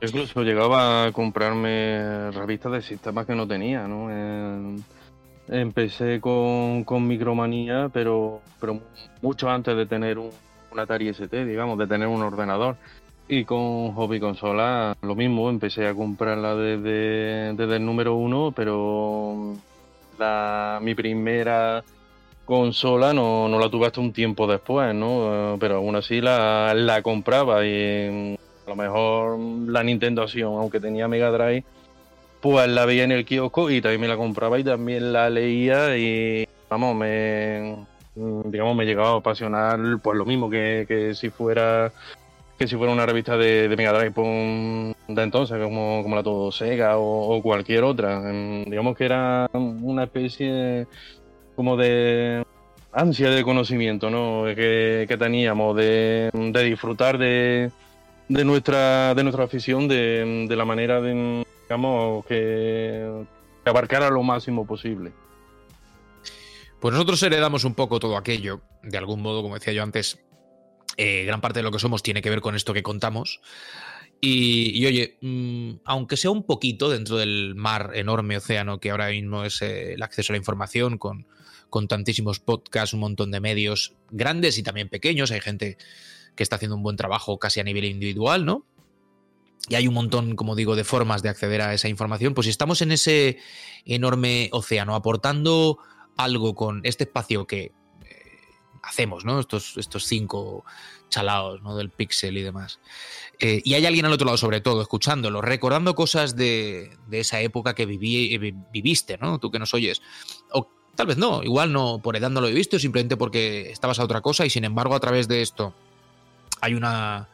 Incluso 0.00 0.42
llegaba 0.42 1.06
a 1.06 1.12
comprarme 1.12 2.30
revistas 2.32 2.72
de 2.72 2.82
sistemas 2.82 3.26
que 3.26 3.34
no 3.34 3.48
tenía, 3.48 3.88
¿no? 3.88 4.10
Empecé 5.48 6.20
con, 6.20 6.84
con 6.84 7.06
Micromanía, 7.06 7.90
pero, 7.92 8.40
pero 8.60 8.80
mucho 9.22 9.48
antes 9.48 9.76
de 9.76 9.86
tener 9.86 10.18
un, 10.18 10.30
un 10.72 10.78
Atari 10.78 11.08
ST, 11.08 11.44
digamos, 11.46 11.78
de 11.78 11.86
tener 11.86 12.08
un 12.08 12.22
ordenador. 12.22 12.76
Y 13.28 13.44
con 13.44 13.94
Hobby 13.94 14.20
Consola 14.20 14.94
lo 15.00 15.14
mismo, 15.14 15.48
empecé 15.48 15.86
a 15.86 15.94
comprarla 15.94 16.54
desde, 16.54 17.54
desde 17.54 17.76
el 17.76 17.86
número 17.86 18.14
uno, 18.14 18.52
pero 18.54 19.54
la, 20.18 20.78
mi 20.82 20.94
primera 20.94 21.82
consola 22.44 23.12
no, 23.12 23.48
no 23.48 23.58
la 23.58 23.70
tuve 23.70 23.86
hasta 23.86 24.00
un 24.00 24.12
tiempo 24.12 24.46
después, 24.46 24.94
¿no? 24.94 25.54
Eh, 25.54 25.56
Pero 25.60 25.76
aún 25.76 25.96
así 25.96 26.20
la, 26.20 26.74
la 26.74 27.02
compraba 27.02 27.64
y 27.64 28.36
a 28.66 28.70
lo 28.70 28.76
mejor 28.76 29.38
la 29.68 29.82
Nintendo 29.82 30.22
Acción, 30.22 30.54
aunque 30.54 30.80
tenía 30.80 31.08
Mega 31.08 31.30
Drive, 31.30 31.64
pues 32.40 32.68
la 32.68 32.84
veía 32.84 33.04
en 33.04 33.12
el 33.12 33.24
kiosco 33.24 33.70
y 33.70 33.80
también 33.80 34.02
me 34.02 34.08
la 34.08 34.16
compraba 34.16 34.58
y 34.58 34.64
también 34.64 35.12
la 35.12 35.30
leía 35.30 35.96
y 35.96 36.46
vamos, 36.68 36.94
me 36.94 37.86
digamos 38.14 38.76
me 38.76 38.84
llegaba 38.84 39.10
a 39.10 39.16
apasionar 39.16 39.78
pues 40.02 40.16
lo 40.16 40.24
mismo 40.24 40.48
que, 40.48 40.84
que 40.86 41.14
si 41.14 41.30
fuera 41.30 41.92
que 42.58 42.68
si 42.68 42.76
fuera 42.76 42.92
una 42.92 43.06
revista 43.06 43.36
de, 43.36 43.72
Mega 43.76 43.92
Drive 43.92 44.12
pues, 44.12 44.94
de 45.08 45.22
entonces, 45.22 45.58
como, 45.62 46.02
como 46.02 46.16
la 46.16 46.22
Todo 46.22 46.52
Sega 46.52 46.96
o, 46.98 47.42
cualquier 47.42 47.84
otra. 47.84 48.30
Em, 48.30 48.64
Digamos 48.64 48.96
que 48.96 49.04
era 49.04 49.50
una 49.52 50.04
especie 50.04 50.86
como 51.56 51.76
de 51.76 52.44
ansia 52.92 53.30
de 53.30 53.42
conocimiento 53.42 54.10
¿no? 54.10 54.44
que, 54.54 55.16
teníamos, 55.18 55.76
de, 55.76 56.30
disfrutar 56.64 57.18
de, 57.18 57.70
de 58.28 58.44
nuestra 58.44 59.14
de 59.14 59.22
nuestra 59.24 59.44
afición 59.44 59.88
de, 59.88 60.46
la 60.48 60.64
manera 60.64 61.00
de 61.00 61.44
digamos 61.62 62.24
que 62.26 63.24
abarcara 63.64 64.10
lo 64.10 64.22
máximo 64.22 64.66
posible. 64.66 65.12
Pues 66.80 66.92
nosotros 66.92 67.22
heredamos 67.22 67.64
un 67.64 67.74
poco 67.74 67.98
todo 67.98 68.16
aquello, 68.16 68.60
de 68.82 68.98
algún 68.98 69.22
modo, 69.22 69.42
como 69.42 69.54
decía 69.54 69.72
yo 69.72 69.82
antes, 69.82 70.18
eh, 70.96 71.24
gran 71.24 71.40
parte 71.40 71.60
de 71.60 71.62
lo 71.64 71.70
que 71.70 71.78
somos 71.78 72.02
tiene 72.02 72.22
que 72.22 72.30
ver 72.30 72.40
con 72.40 72.54
esto 72.54 72.72
que 72.72 72.82
contamos. 72.82 73.40
Y, 74.20 74.86
oye, 74.86 75.18
mmm, 75.20 75.80
aunque 75.84 76.16
sea 76.16 76.30
un 76.30 76.44
poquito 76.44 76.88
dentro 76.88 77.18
del 77.18 77.54
mar 77.54 77.90
enorme 77.94 78.38
océano 78.38 78.80
que 78.80 78.90
ahora 78.90 79.10
mismo 79.10 79.44
es 79.44 79.60
eh, 79.60 79.94
el 79.94 80.02
acceso 80.02 80.32
a 80.32 80.34
la 80.34 80.38
información, 80.38 80.96
con, 80.96 81.26
con 81.68 81.88
tantísimos 81.88 82.40
podcasts, 82.40 82.94
un 82.94 83.00
montón 83.00 83.30
de 83.30 83.40
medios 83.40 83.94
grandes 84.10 84.56
y 84.56 84.62
también 84.62 84.88
pequeños, 84.88 85.30
hay 85.30 85.40
gente 85.40 85.76
que 86.36 86.42
está 86.42 86.56
haciendo 86.56 86.76
un 86.76 86.82
buen 86.82 86.96
trabajo 86.96 87.38
casi 87.38 87.60
a 87.60 87.64
nivel 87.64 87.84
individual, 87.84 88.46
¿no? 88.46 88.64
Y 89.68 89.74
hay 89.76 89.88
un 89.88 89.94
montón, 89.94 90.36
como 90.36 90.56
digo, 90.56 90.76
de 90.76 90.84
formas 90.84 91.22
de 91.22 91.30
acceder 91.30 91.62
a 91.62 91.74
esa 91.74 91.88
información. 91.88 92.34
Pues 92.34 92.46
si 92.46 92.50
estamos 92.50 92.82
en 92.82 92.92
ese 92.92 93.38
enorme 93.84 94.48
océano 94.52 94.94
aportando 94.94 95.78
algo 96.16 96.54
con 96.54 96.80
este 96.84 97.04
espacio 97.04 97.46
que 97.46 97.72
hacemos, 98.86 99.24
¿no? 99.24 99.40
Estos, 99.40 99.76
estos 99.76 100.04
cinco 100.04 100.64
chalaos, 101.08 101.62
¿no? 101.62 101.76
Del 101.76 101.90
pixel 101.90 102.36
y 102.38 102.42
demás. 102.42 102.80
Eh, 103.38 103.62
y 103.64 103.74
hay 103.74 103.86
alguien 103.86 104.06
al 104.06 104.12
otro 104.12 104.26
lado, 104.26 104.38
sobre 104.38 104.60
todo, 104.60 104.82
escuchándolo, 104.82 105.40
recordando 105.40 105.94
cosas 105.94 106.36
de, 106.36 106.96
de 107.06 107.20
esa 107.20 107.40
época 107.40 107.74
que 107.74 107.86
viví, 107.86 108.34
eh, 108.34 108.54
viviste, 108.72 109.18
¿no? 109.18 109.38
Tú 109.38 109.50
que 109.50 109.58
nos 109.58 109.74
oyes. 109.74 110.02
O 110.52 110.68
tal 110.94 111.06
vez 111.06 111.16
no, 111.16 111.42
igual 111.42 111.72
no 111.72 112.00
por 112.02 112.16
edad 112.16 112.30
no 112.30 112.40
lo 112.40 112.48
viviste, 112.48 112.76
o 112.76 112.78
simplemente 112.78 113.16
porque 113.16 113.70
estabas 113.70 113.98
a 113.98 114.04
otra 114.04 114.20
cosa 114.20 114.46
y 114.46 114.50
sin 114.50 114.64
embargo 114.64 114.94
a 114.94 115.00
través 115.00 115.28
de 115.28 115.42
esto 115.42 115.74
hay 116.60 116.74
una 116.74 117.28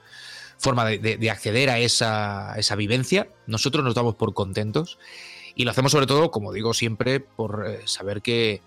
forma 0.58 0.84
de, 0.84 0.98
de, 0.98 1.16
de 1.16 1.30
acceder 1.30 1.70
a 1.70 1.78
esa, 1.78 2.54
esa, 2.58 2.76
vivencia. 2.76 3.28
Nosotros 3.46 3.84
nos 3.84 3.94
damos 3.94 4.14
por 4.14 4.34
contentos 4.34 4.98
y 5.54 5.64
lo 5.64 5.70
hacemos 5.70 5.92
sobre 5.92 6.06
todo, 6.06 6.30
como 6.30 6.52
digo 6.52 6.74
siempre, 6.74 7.20
por 7.20 7.66
eh, 7.66 7.80
saber 7.86 8.22
que, 8.22 8.60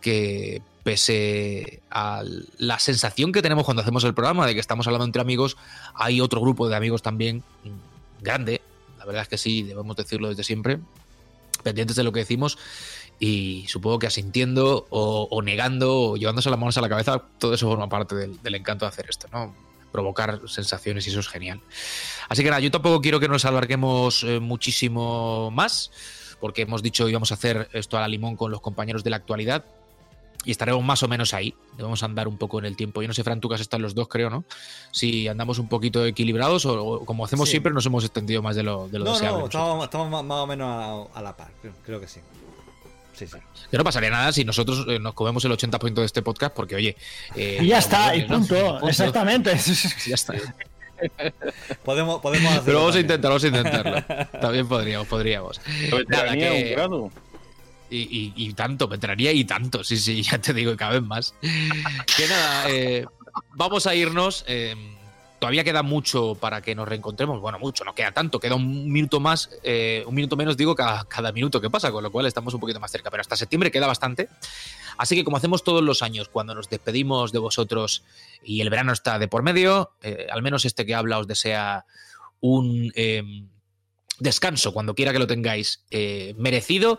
que 0.00 0.62
pese 0.82 1.82
a 1.90 2.22
la 2.58 2.78
sensación 2.78 3.32
que 3.32 3.42
tenemos 3.42 3.64
cuando 3.64 3.82
hacemos 3.82 4.04
el 4.04 4.14
programa 4.14 4.46
de 4.46 4.54
que 4.54 4.60
estamos 4.60 4.86
hablando 4.86 5.04
entre 5.04 5.22
amigos, 5.22 5.56
hay 5.94 6.20
otro 6.20 6.40
grupo 6.40 6.68
de 6.68 6.76
amigos 6.76 7.02
también 7.02 7.42
grande, 8.20 8.60
la 8.98 9.04
verdad 9.04 9.22
es 9.22 9.28
que 9.28 9.38
sí, 9.38 9.62
debemos 9.62 9.96
decirlo 9.96 10.28
desde 10.28 10.44
siempre, 10.44 10.78
pendientes 11.62 11.96
de 11.96 12.04
lo 12.04 12.12
que 12.12 12.20
decimos 12.20 12.58
y 13.18 13.66
supongo 13.68 13.98
que 13.98 14.06
asintiendo 14.06 14.86
o, 14.90 15.42
negando 15.42 16.12
o 16.12 16.16
llevándose 16.16 16.50
las 16.50 16.58
manos 16.58 16.78
a 16.78 16.80
la 16.80 16.88
cabeza, 16.88 17.22
todo 17.38 17.54
eso 17.54 17.68
forma 17.68 17.88
parte 17.88 18.14
del, 18.14 18.42
del 18.42 18.54
encanto 18.54 18.86
de 18.86 18.88
hacer 18.88 19.06
esto, 19.08 19.28
¿no? 19.32 19.54
provocar 19.90 20.40
sensaciones 20.46 21.06
y 21.06 21.10
eso 21.10 21.20
es 21.20 21.28
genial. 21.28 21.60
Así 22.28 22.42
que 22.42 22.50
nada, 22.50 22.60
yo 22.60 22.70
tampoco 22.70 23.00
quiero 23.00 23.20
que 23.20 23.28
nos 23.28 23.44
alarguemos 23.44 24.24
eh, 24.24 24.40
muchísimo 24.40 25.50
más, 25.50 25.90
porque 26.40 26.62
hemos 26.62 26.82
dicho 26.82 27.08
íbamos 27.08 27.30
a 27.30 27.34
hacer 27.34 27.68
esto 27.72 27.98
a 27.98 28.00
la 28.00 28.08
limón 28.08 28.36
con 28.36 28.50
los 28.50 28.60
compañeros 28.60 29.04
de 29.04 29.10
la 29.10 29.16
actualidad. 29.16 29.64
Y 30.44 30.50
estaremos 30.52 30.82
más 30.82 31.02
o 31.02 31.08
menos 31.08 31.34
ahí. 31.34 31.54
Debemos 31.76 32.02
andar 32.02 32.26
un 32.28 32.38
poco 32.38 32.58
en 32.58 32.64
el 32.64 32.76
tiempo. 32.76 33.02
Yo 33.02 33.08
no 33.08 33.14
sé, 33.14 33.22
Fran, 33.24 33.40
tú 33.40 33.48
que 33.48 33.56
has 33.56 33.60
estado 33.60 33.82
los 33.82 33.94
dos, 33.94 34.08
creo, 34.08 34.30
¿no? 34.30 34.44
Si 34.90 35.28
andamos 35.28 35.58
un 35.58 35.68
poquito 35.68 36.04
equilibrados 36.06 36.64
o, 36.66 36.82
o 36.82 37.04
como 37.04 37.24
hacemos 37.24 37.48
Sí. 37.48 37.52
siempre, 37.52 37.72
nos 37.72 37.84
hemos 37.86 38.04
extendido 38.04 38.40
más 38.42 38.56
de 38.56 38.62
lo, 38.62 38.88
de 38.88 38.98
lo 38.98 39.04
No, 39.04 39.12
deseable. 39.12 39.40
no, 39.40 39.44
estamos, 39.46 39.84
estamos 39.84 40.24
más, 40.24 40.38
o 40.38 40.46
menos 40.46 41.08
a, 41.14 41.18
a 41.18 41.22
la 41.22 41.36
par, 41.36 41.50
creo, 41.60 41.72
creo 41.84 42.00
que 42.00 42.08
sí. 42.08 42.20
Sí, 43.14 43.26
sí. 43.26 43.36
Que 43.70 43.76
no 43.76 43.84
pasaría 43.84 44.08
nada 44.08 44.32
si 44.32 44.44
nosotros 44.46 44.86
eh, 44.88 44.98
nos 44.98 45.12
comemos 45.12 45.44
el 45.44 45.52
80% 45.52 45.92
de 45.94 46.04
este 46.06 46.22
podcast, 46.22 46.54
porque, 46.56 46.74
oye. 46.76 46.96
eh, 47.36 47.58
Y 47.60 47.66
ya 47.66 47.78
está, 47.78 48.16
y 48.16 48.26
¿no? 48.26 48.38
punto. 48.38 48.88
Exactamente. 48.88 49.52
Ya 50.06 50.14
está. 50.14 50.34
Podemos, 51.84 52.20
podemos 52.20 52.46
hacerlo 52.50 52.64
Pero 52.66 52.78
vamos 52.80 52.94
a 52.96 53.00
intentar, 53.00 53.30
vamos 53.30 53.44
a 53.44 53.46
intentarlo. 53.48 54.04
También 54.40 54.68
podríamos, 54.68 55.06
podríamos. 55.08 55.60
Nada, 56.08 56.32
que- 56.34 56.64
un 56.68 56.70
grado. 56.76 57.10
Y, 57.90 57.98
y, 57.98 58.32
y 58.36 58.52
tanto, 58.54 58.88
y 58.92 59.44
tanto, 59.44 59.82
sí, 59.84 59.96
sí, 59.96 60.22
ya 60.30 60.38
te 60.38 60.54
digo, 60.54 60.76
cada 60.76 60.92
vez 60.92 61.02
más. 61.02 61.34
Que 61.40 62.28
nada, 62.28 62.70
eh, 62.70 63.04
vamos 63.56 63.86
a 63.86 63.94
irnos. 63.94 64.44
eh, 64.46 64.74
todavía 65.40 65.64
queda 65.64 65.82
mucho 65.82 66.36
para 66.36 66.62
que 66.62 66.74
nos 66.76 66.86
reencontremos. 66.86 67.40
Bueno, 67.40 67.58
mucho, 67.58 67.84
no 67.84 67.94
queda 67.94 68.12
tanto, 68.12 68.38
queda 68.38 68.54
un 68.54 68.92
minuto 68.92 69.18
más, 69.18 69.50
eh, 69.64 70.04
un 70.06 70.14
minuto 70.14 70.36
menos, 70.36 70.56
digo, 70.56 70.76
cada, 70.76 71.04
cada 71.04 71.32
minuto 71.32 71.60
que 71.60 71.70
pasa, 71.70 71.90
con 71.90 72.04
lo 72.04 72.12
cual 72.12 72.26
estamos 72.26 72.54
un 72.54 72.60
poquito 72.60 72.78
más 72.78 72.92
cerca. 72.92 73.10
Pero 73.10 73.22
hasta 73.22 73.34
septiembre 73.34 73.72
queda 73.72 73.86
bastante. 73.88 74.28
Así 74.98 75.16
que, 75.16 75.24
como 75.24 75.38
hacemos 75.38 75.64
todos 75.64 75.82
los 75.82 76.02
años, 76.02 76.28
cuando 76.28 76.54
nos 76.54 76.68
despedimos 76.68 77.32
de 77.32 77.38
vosotros 77.38 78.04
y 78.44 78.60
el 78.60 78.70
verano 78.70 78.92
está 78.92 79.18
de 79.18 79.28
por 79.28 79.42
medio, 79.42 79.92
eh, 80.02 80.28
al 80.30 80.42
menos 80.42 80.64
este 80.66 80.84
que 80.84 80.94
habla 80.94 81.18
os 81.18 81.26
desea 81.26 81.86
un 82.40 82.92
eh, 82.94 83.22
descanso, 84.18 84.72
cuando 84.72 84.94
quiera 84.94 85.12
que 85.12 85.18
lo 85.18 85.26
tengáis, 85.26 85.84
eh, 85.90 86.34
merecido, 86.36 86.98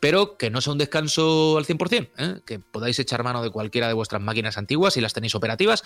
pero 0.00 0.36
que 0.36 0.50
no 0.50 0.60
sea 0.60 0.72
un 0.72 0.78
descanso 0.78 1.56
al 1.56 1.64
100%, 1.64 2.10
¿eh? 2.18 2.40
que 2.44 2.58
podáis 2.58 2.98
echar 2.98 3.22
mano 3.24 3.42
de 3.42 3.50
cualquiera 3.50 3.88
de 3.88 3.94
vuestras 3.94 4.20
máquinas 4.20 4.58
antiguas 4.58 4.94
si 4.94 5.00
las 5.00 5.12
tenéis 5.12 5.34
operativas 5.34 5.82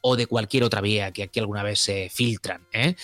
o 0.00 0.16
de 0.16 0.26
cualquier 0.26 0.64
otra 0.64 0.80
vía 0.80 1.12
que 1.12 1.22
aquí 1.22 1.40
alguna 1.40 1.62
vez 1.62 1.80
se 1.80 2.10
filtran, 2.10 2.66
¿eh? 2.72 2.96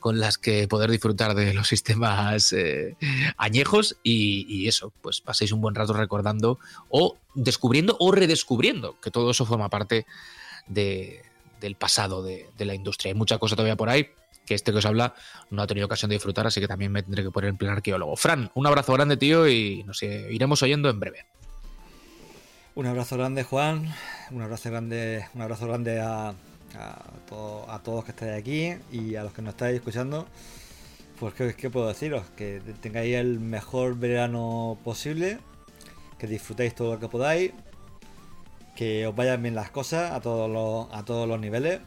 con 0.00 0.18
las 0.18 0.38
que 0.38 0.68
poder 0.68 0.90
disfrutar 0.90 1.34
de 1.34 1.52
los 1.54 1.68
sistemas 1.68 2.52
eh, 2.52 2.96
añejos 3.36 3.96
y, 4.02 4.66
eso, 4.68 4.92
pues 5.02 5.20
paséis 5.20 5.52
un 5.52 5.60
buen 5.60 5.74
rato 5.74 5.92
recordando 5.92 6.58
o 6.88 7.18
descubriendo 7.34 7.96
o 8.00 8.10
redescubriendo, 8.10 8.98
que 9.00 9.10
todo 9.10 9.30
eso 9.30 9.44
forma 9.46 9.68
parte 9.68 10.06
de- 10.66 11.22
del 11.60 11.74
pasado 11.76 12.22
de, 12.22 12.50
de 12.58 12.64
la 12.64 12.74
industria. 12.74 13.12
Hay 13.12 13.18
mucha 13.18 13.38
cosa 13.38 13.56
todavía 13.56 13.76
por 13.76 13.88
ahí 13.88 14.10
que 14.46 14.54
este 14.54 14.72
que 14.72 14.78
os 14.78 14.86
habla 14.86 15.14
no 15.50 15.60
ha 15.62 15.66
tenido 15.66 15.86
ocasión 15.86 16.08
de 16.08 16.14
disfrutar, 16.14 16.46
así 16.46 16.60
que 16.60 16.68
también 16.68 16.92
me 16.92 17.02
tendré 17.02 17.22
que 17.22 17.30
poner 17.30 17.50
en 17.50 17.56
plan 17.56 17.72
arqueólogo. 17.72 18.16
Fran, 18.16 18.50
un 18.54 18.66
abrazo 18.66 18.92
grande, 18.94 19.16
tío, 19.16 19.48
y 19.48 19.82
nos 19.84 20.02
iremos 20.02 20.62
oyendo 20.62 20.88
en 20.88 21.00
breve. 21.00 21.26
Un 22.74 22.86
abrazo 22.86 23.16
grande, 23.16 23.42
Juan. 23.42 23.92
Un 24.30 24.42
abrazo 24.42 24.70
grande, 24.70 25.26
un 25.34 25.42
abrazo 25.42 25.66
grande 25.66 26.00
a, 26.00 26.28
a, 26.28 26.34
to- 27.28 27.66
a 27.70 27.82
todos 27.82 28.04
que 28.04 28.10
estáis 28.12 28.32
aquí 28.38 28.74
y 28.92 29.16
a 29.16 29.24
los 29.24 29.32
que 29.32 29.42
nos 29.42 29.54
estáis 29.54 29.76
escuchando. 29.76 30.26
Pues, 31.18 31.32
¿qué, 31.34 31.54
qué 31.54 31.70
puedo 31.70 31.88
deciros? 31.88 32.24
Que 32.36 32.60
tengáis 32.82 33.14
el 33.14 33.40
mejor 33.40 33.96
verano 33.98 34.78
posible, 34.84 35.38
que 36.18 36.26
disfrutéis 36.26 36.74
todo 36.74 36.92
lo 36.92 37.00
que 37.00 37.08
podáis, 37.08 37.52
que 38.74 39.06
os 39.06 39.16
vayan 39.16 39.42
bien 39.42 39.54
las 39.54 39.70
cosas 39.70 40.12
a 40.12 40.20
todos 40.20 40.50
los, 40.50 40.94
a 40.94 41.02
todos 41.02 41.26
los 41.26 41.40
niveles 41.40 41.80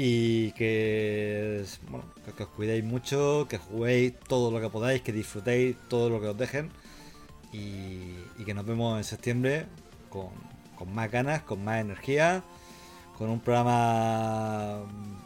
y 0.00 0.52
que, 0.52 1.64
bueno, 1.90 2.04
que, 2.36 2.44
os 2.44 2.48
cuidéis 2.50 2.84
mucho, 2.84 3.46
que 3.48 3.58
juguéis 3.58 4.14
todo 4.28 4.52
lo 4.52 4.60
que 4.60 4.70
podáis, 4.70 5.02
que 5.02 5.12
disfrutéis 5.12 5.76
todo 5.88 6.08
lo 6.08 6.20
que 6.20 6.28
os 6.28 6.38
dejen. 6.38 6.70
Y, 7.52 8.14
y 8.38 8.44
que 8.46 8.54
nos 8.54 8.64
vemos 8.64 8.96
en 8.96 9.02
septiembre 9.02 9.66
con, 10.08 10.28
con 10.76 10.94
más 10.94 11.10
ganas, 11.10 11.42
con 11.42 11.64
más 11.64 11.80
energía, 11.80 12.44
con 13.16 13.28
un 13.28 13.40
programa 13.40 14.82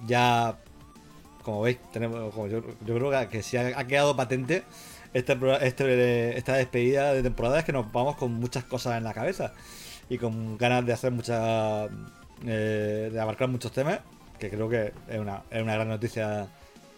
ya, 0.07 0.57
como 1.43 1.61
veis, 1.62 1.78
tenemos, 1.93 2.32
como 2.32 2.47
yo, 2.47 2.62
yo 2.86 2.94
creo 2.94 3.28
que, 3.28 3.43
si 3.43 3.59
ha, 3.59 3.86
quedado 3.86 4.16
patente 4.16 4.62
este, 5.12 5.36
este- 5.66 6.39
esta 6.39 6.55
despedida 6.55 7.12
de 7.12 7.23
temporada 7.23 7.59
es 7.59 7.66
que 7.66 7.73
nos 7.73 7.93
vamos 7.93 8.16
con 8.16 8.32
muchas 8.32 8.65
cosas 8.65 8.97
en 8.97 9.05
la 9.05 9.12
cabeza 9.12 9.53
y 10.09 10.16
con 10.16 10.57
ganas 10.57 10.86
de 10.86 10.94
hacer 10.94 11.12
muchas, 11.12 11.90
eh, 12.47 13.11
de 13.12 13.20
abarcar 13.20 13.49
muchos 13.49 13.70
temas, 13.73 14.01
que 14.43 14.56
creo 14.56 14.69
que 14.69 14.93
es 15.09 15.19
una, 15.19 15.43
es 15.51 15.62
una 15.62 15.74
gran 15.74 15.89
noticia 15.89 16.48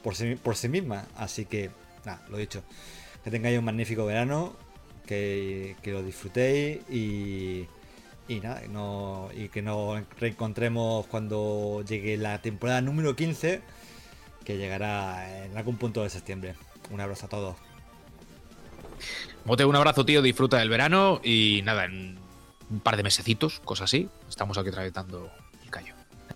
por 0.02 0.16
sí, 0.16 0.34
por 0.36 0.56
sí 0.56 0.68
misma. 0.68 1.04
Así 1.16 1.44
que, 1.44 1.70
nada, 2.04 2.22
lo 2.30 2.38
dicho, 2.38 2.62
que 3.22 3.30
tengáis 3.30 3.58
un 3.58 3.66
magnífico 3.66 4.06
verano, 4.06 4.56
que, 5.06 5.76
que 5.82 5.92
lo 5.92 6.02
disfrutéis 6.02 6.78
y, 6.88 7.66
y 8.28 8.40
nada, 8.40 8.62
no, 8.70 9.28
y 9.36 9.48
que 9.50 9.60
nos 9.60 10.02
reencontremos 10.18 11.06
cuando 11.06 11.84
llegue 11.86 12.16
la 12.16 12.40
temporada 12.40 12.80
número 12.80 13.14
15, 13.14 13.60
que 14.42 14.56
llegará 14.56 15.44
en 15.44 15.56
algún 15.56 15.76
punto 15.76 16.02
de 16.02 16.08
septiembre. 16.08 16.54
Un 16.90 17.00
abrazo 17.00 17.26
a 17.26 17.28
todos. 17.28 17.56
Mote, 19.44 19.66
un 19.66 19.76
abrazo, 19.76 20.06
tío, 20.06 20.22
disfruta 20.22 20.56
del 20.58 20.70
verano 20.70 21.20
y 21.22 21.60
nada, 21.62 21.84
en 21.84 22.18
un 22.70 22.80
par 22.80 22.96
de 22.96 23.02
mesecitos, 23.02 23.60
cosas 23.60 23.90
así, 23.90 24.08
estamos 24.30 24.56
aquí 24.56 24.70
callo. 24.70 25.43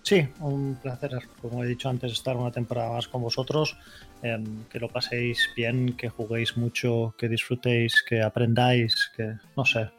Sí, 0.03 0.27
un 0.39 0.75
placer, 0.81 1.11
como 1.41 1.63
he 1.63 1.67
dicho 1.67 1.89
antes, 1.89 2.11
estar 2.11 2.35
una 2.35 2.51
temporada 2.51 2.91
más 2.93 3.07
con 3.07 3.21
vosotros. 3.21 3.77
em, 4.21 4.65
que 4.65 4.79
lo 4.79 4.89
paséis 4.89 5.49
bien, 5.55 5.93
que 5.93 6.09
juguéis 6.09 6.57
mucho, 6.57 7.15
que 7.17 7.29
disfrutéis, 7.29 8.03
que 8.03 8.21
aprendáis, 8.21 9.09
que 9.15 9.35
no 9.55 9.63
sé. 9.63 9.89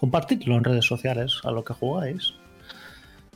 Compartidlo 0.00 0.56
en 0.56 0.64
redes 0.64 0.86
sociales 0.86 1.40
a 1.44 1.52
lo 1.52 1.62
que 1.62 1.74
jugáis. 1.74 2.34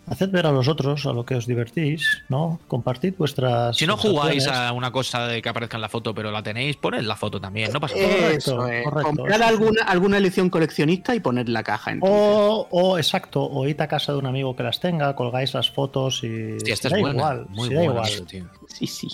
Haced 0.07 0.31
ver 0.31 0.47
a 0.47 0.53
los 0.53 0.69
otros 0.69 1.07
a 1.07 1.13
lo 1.15 1.25
que 1.25 1.35
os 1.35 1.47
divertís, 1.47 2.23
¿no? 2.29 2.61
Compartid 2.69 3.15
vuestras. 3.17 3.77
Si 3.77 3.87
no 3.87 3.97
jugáis 3.97 4.47
a 4.47 4.73
una 4.73 4.91
cosa 4.93 5.27
de 5.27 5.41
que 5.41 5.49
aparezca 5.49 5.77
en 5.79 5.81
la 5.81 5.89
foto, 5.89 6.15
pero 6.15 6.31
la 6.31 6.43
tenéis, 6.43 6.77
poned 6.77 7.03
la 7.03 7.17
foto 7.17 7.41
también, 7.41 7.73
no 7.73 7.81
pasa 7.81 7.97
nada. 7.97 8.09
Correcto, 8.15 8.57
correcto, 8.57 9.03
Comprar 9.03 9.29
eso 9.31 9.39
sí. 9.39 9.49
alguna, 9.55 9.83
alguna 9.85 10.19
edición 10.19 10.51
coleccionista 10.51 11.15
y 11.15 11.21
poner 11.21 11.49
la 11.49 11.63
caja 11.63 11.93
en 11.93 12.01
Twitter. 12.01 12.17
O, 12.19 12.69
o, 12.71 12.99
exacto, 12.99 13.43
o 13.45 13.67
id 13.67 13.81
a 13.81 13.89
casa 13.89 14.13
de 14.13 14.19
un 14.19 14.27
amigo 14.27 14.55
que 14.55 14.63
las 14.63 14.79
tenga, 14.79 15.15
colgáis 15.17 15.55
las 15.55 15.71
fotos 15.71 16.23
y. 16.23 16.53
Hostia, 16.57 16.75
esta 16.75 16.89
si 16.91 16.95
es 16.95 16.99
da 16.99 17.01
buena, 17.01 17.19
igual, 17.21 17.47
muy 17.49 17.69
si 17.69 17.75
da 17.75 17.85
igual. 17.85 18.09
eso, 18.09 18.25
tío. 18.27 18.45
Sí, 18.69 18.87
sí. 18.87 19.09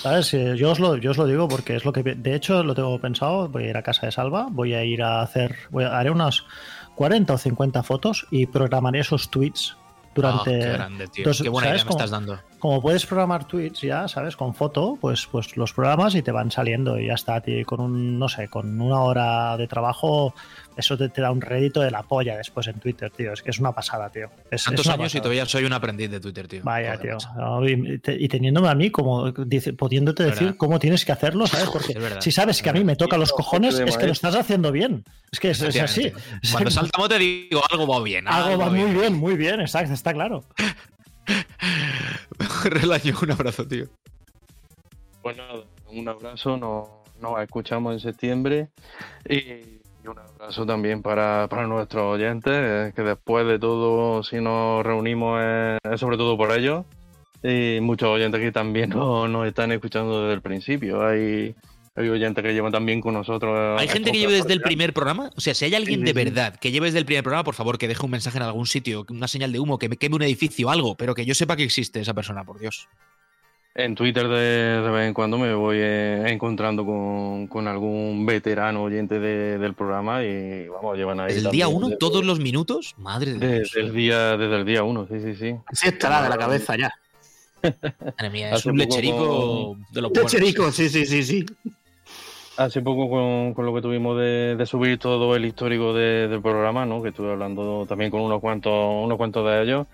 ¿Sabes? 0.00 0.32
Eh, 0.34 0.54
Yo 0.56 0.70
os, 0.70 0.78
lo, 0.80 0.96
yo 0.96 1.10
os 1.10 1.16
lo 1.18 1.26
digo 1.26 1.48
porque 1.48 1.76
es 1.76 1.84
lo 1.84 1.92
que. 1.92 2.02
De 2.02 2.34
hecho, 2.34 2.62
lo 2.64 2.74
tengo 2.74 2.98
pensado. 2.98 3.48
Voy 3.48 3.64
a 3.64 3.70
ir 3.70 3.76
a 3.76 3.82
casa 3.82 4.06
de 4.06 4.12
Salva, 4.12 4.46
voy 4.50 4.72
a 4.72 4.84
ir 4.84 5.02
a 5.02 5.20
hacer. 5.20 5.54
Voy 5.70 5.84
a- 5.84 5.98
haré 5.98 6.10
unas 6.10 6.44
40 6.94 7.34
o 7.34 7.38
50 7.38 7.82
fotos 7.82 8.26
y 8.30 8.46
programaré 8.46 9.00
esos 9.00 9.30
tweets 9.30 9.76
durante. 10.14 10.56
Ah, 10.56 10.58
qué 10.58 10.72
grande, 10.72 11.06
tío. 11.08 11.24
Qué 11.30 11.48
buena 11.48 11.68
¿sabes 11.68 11.82
idea 11.82 11.84
me 11.84 11.90
estás 11.90 12.10
dando. 12.10 12.38
Como 12.58 12.82
puedes 12.82 13.06
programar 13.06 13.44
tweets 13.44 13.80
ya, 13.80 14.06
¿sabes? 14.08 14.36
Con 14.36 14.54
foto, 14.54 14.98
pues, 15.00 15.26
pues 15.26 15.56
los 15.56 15.72
programas 15.72 16.14
y 16.14 16.22
te 16.22 16.30
van 16.30 16.50
saliendo 16.50 16.98
y 16.98 17.06
ya 17.06 17.14
está, 17.14 17.40
tío. 17.40 17.58
Y 17.58 17.64
Con 17.64 17.80
un, 17.80 18.18
no 18.18 18.28
sé, 18.28 18.48
con 18.48 18.80
una 18.80 19.00
hora 19.00 19.56
de 19.56 19.66
trabajo, 19.66 20.34
eso 20.80 20.98
te, 20.98 21.08
te 21.08 21.20
da 21.22 21.30
un 21.30 21.40
rédito 21.40 21.80
de 21.80 21.90
la 21.90 22.02
polla 22.02 22.36
después 22.36 22.66
en 22.66 22.80
Twitter, 22.80 23.10
tío. 23.10 23.32
Es 23.32 23.40
que 23.42 23.50
es 23.50 23.58
una 23.60 23.72
pasada, 23.72 24.10
tío. 24.10 24.28
Es, 24.50 24.64
Tantos 24.64 24.86
es 24.86 24.92
años 24.92 25.14
y 25.14 25.18
todavía 25.18 25.46
soy 25.46 25.64
un 25.64 25.72
aprendiz 25.72 26.10
de 26.10 26.18
Twitter, 26.20 26.48
tío. 26.48 26.62
Vaya, 26.64 26.96
Joder, 26.96 27.16
tío. 27.18 27.32
No, 27.36 27.68
y, 27.68 27.98
te- 27.98 28.16
y 28.20 28.28
teniéndome 28.28 28.68
a 28.68 28.74
mí 28.74 28.90
como 28.90 29.30
dice, 29.30 29.72
pudiéndote 29.72 30.24
decir 30.24 30.42
verdad. 30.42 30.56
cómo 30.58 30.78
tienes 30.78 31.04
que 31.04 31.12
hacerlo, 31.12 31.46
¿sabes? 31.46 31.68
Porque 31.72 31.98
verdad, 31.98 32.20
si 32.20 32.32
sabes 32.32 32.56
es 32.56 32.62
que 32.62 32.70
a 32.70 32.72
mí 32.72 32.82
me 32.84 32.96
toca 32.96 33.16
los 33.16 33.32
cojones, 33.32 33.78
es 33.78 33.96
que 33.96 34.06
lo 34.06 34.12
estás 34.12 34.34
haciendo 34.34 34.72
bien. 34.72 35.04
Es 35.30 35.38
que 35.38 35.50
es, 35.50 35.62
es 35.62 35.80
así. 35.80 36.12
Cuando 36.52 36.70
saltamos 36.70 37.08
te 37.08 37.18
digo 37.18 37.62
algo 37.70 37.86
va 37.86 38.02
bien. 38.02 38.26
Algo 38.26 38.58
va 38.58 38.68
muy 38.70 38.78
bien. 38.80 38.94
bien, 38.98 39.14
muy 39.14 39.36
bien, 39.36 39.60
exacto, 39.60 39.92
está 39.94 40.12
claro. 40.12 40.44
Relaño, 42.64 43.14
un 43.22 43.30
abrazo, 43.30 43.66
tío. 43.66 43.86
Pues 45.22 45.36
nada, 45.36 45.64
un 45.88 46.08
abrazo, 46.08 46.56
nos, 46.56 46.88
nos 47.20 47.40
escuchamos 47.42 47.92
en 47.94 48.00
septiembre 48.00 48.70
y, 49.28 49.79
y 50.02 50.08
un 50.08 50.18
abrazo 50.18 50.66
también 50.66 51.02
para, 51.02 51.46
para 51.48 51.66
nuestros 51.66 52.14
oyentes, 52.14 52.52
eh, 52.54 52.92
que 52.94 53.02
después 53.02 53.46
de 53.46 53.58
todo, 53.58 54.22
si 54.22 54.36
nos 54.40 54.84
reunimos, 54.84 55.40
es, 55.42 55.78
es 55.92 56.00
sobre 56.00 56.16
todo 56.16 56.36
por 56.36 56.52
ellos. 56.52 56.84
Y 57.42 57.78
muchos 57.80 58.08
oyentes 58.08 58.40
que 58.40 58.52
también 58.52 58.90
nos, 58.94 59.28
nos 59.28 59.46
están 59.46 59.72
escuchando 59.72 60.22
desde 60.22 60.34
el 60.34 60.42
principio. 60.42 61.06
Hay, 61.06 61.54
hay 61.94 62.08
oyentes 62.08 62.42
que 62.42 62.52
llevan 62.52 62.72
también 62.72 63.00
con 63.00 63.14
nosotros. 63.14 63.80
¿Hay 63.80 63.88
gente 63.88 64.12
que 64.12 64.18
lleve 64.18 64.34
desde 64.34 64.52
el 64.52 64.60
primer 64.60 64.92
programa? 64.92 65.30
O 65.36 65.40
sea, 65.40 65.54
si 65.54 65.64
hay 65.64 65.74
alguien 65.74 66.00
Sí, 66.00 66.04
de 66.04 66.10
sí, 66.10 66.24
verdad 66.24 66.56
que 66.56 66.70
lleve 66.70 66.86
desde 66.86 66.98
el 66.98 67.04
primer 67.06 67.22
programa, 67.22 67.44
por 67.44 67.54
favor, 67.54 67.78
que 67.78 67.88
deje 67.88 68.04
un 68.04 68.10
mensaje 68.10 68.38
en 68.38 68.44
algún 68.44 68.66
sitio, 68.66 69.04
una 69.10 69.28
señal 69.28 69.52
de 69.52 69.60
humo, 69.60 69.78
que 69.78 69.88
me 69.88 69.96
queme 69.96 70.16
un 70.16 70.22
edificio, 70.22 70.70
algo, 70.70 70.96
pero 70.96 71.14
que 71.14 71.24
yo 71.24 71.34
sepa 71.34 71.56
que 71.56 71.64
existe 71.64 72.00
esa 72.00 72.14
persona, 72.14 72.44
por 72.44 72.58
Dios. 72.58 72.88
En 73.74 73.94
Twitter 73.94 74.26
de, 74.26 74.82
de 74.82 74.90
vez 74.90 75.06
en 75.06 75.14
cuando 75.14 75.38
me 75.38 75.54
voy 75.54 75.76
eh, 75.80 76.24
encontrando 76.26 76.84
con, 76.84 77.46
con 77.46 77.68
algún 77.68 78.26
veterano 78.26 78.82
oyente 78.82 79.20
de- 79.20 79.58
del 79.58 79.74
programa 79.74 80.24
y 80.24 80.66
vamos, 80.68 80.96
llevan 80.98 81.20
ahí. 81.20 81.34
¿Desde 81.34 81.46
el 81.48 81.52
día 81.52 81.68
uno, 81.68 81.86
desde- 81.86 81.98
todos 81.98 82.24
los 82.24 82.40
minutos? 82.40 82.94
Madre 82.98 83.34
de 83.34 83.38
Dios. 83.58 83.70
Desde 83.72 83.80
el 83.86 83.94
día, 83.94 84.36
desde 84.36 84.56
el 84.56 84.64
día 84.64 84.82
uno, 84.82 85.06
sí, 85.06 85.20
sí, 85.20 85.36
sí. 85.36 85.54
Así 85.66 85.86
estará 85.86 86.22
de 86.22 86.28
la 86.30 86.36
cabeza 86.36 86.76
ya. 86.76 86.92
Madre 87.62 88.30
mía, 88.30 88.48
es 88.48 88.54
Hace 88.56 88.70
un 88.70 88.78
lecherico 88.78 89.76
de 89.92 90.00
los 90.02 90.10
buenos. 90.10 90.32
Cherico, 90.32 90.72
sí, 90.72 90.88
sí, 90.88 91.06
sí, 91.06 91.22
sí. 91.22 91.46
hace 92.56 92.82
poco 92.82 93.08
con, 93.08 93.54
con 93.54 93.66
lo 93.66 93.72
que 93.74 93.82
tuvimos 93.82 94.18
de, 94.18 94.56
de 94.56 94.66
subir 94.66 94.98
todo 94.98 95.36
el 95.36 95.44
histórico 95.44 95.94
de- 95.94 96.26
del 96.26 96.42
programa, 96.42 96.84
¿no? 96.86 97.02
Que 97.02 97.10
estuve 97.10 97.30
hablando 97.30 97.86
también 97.88 98.10
con 98.10 98.20
unos 98.22 98.40
cuantos, 98.40 98.72
unos 99.04 99.16
cuantos 99.16 99.46
de 99.48 99.62
ellos. 99.62 99.86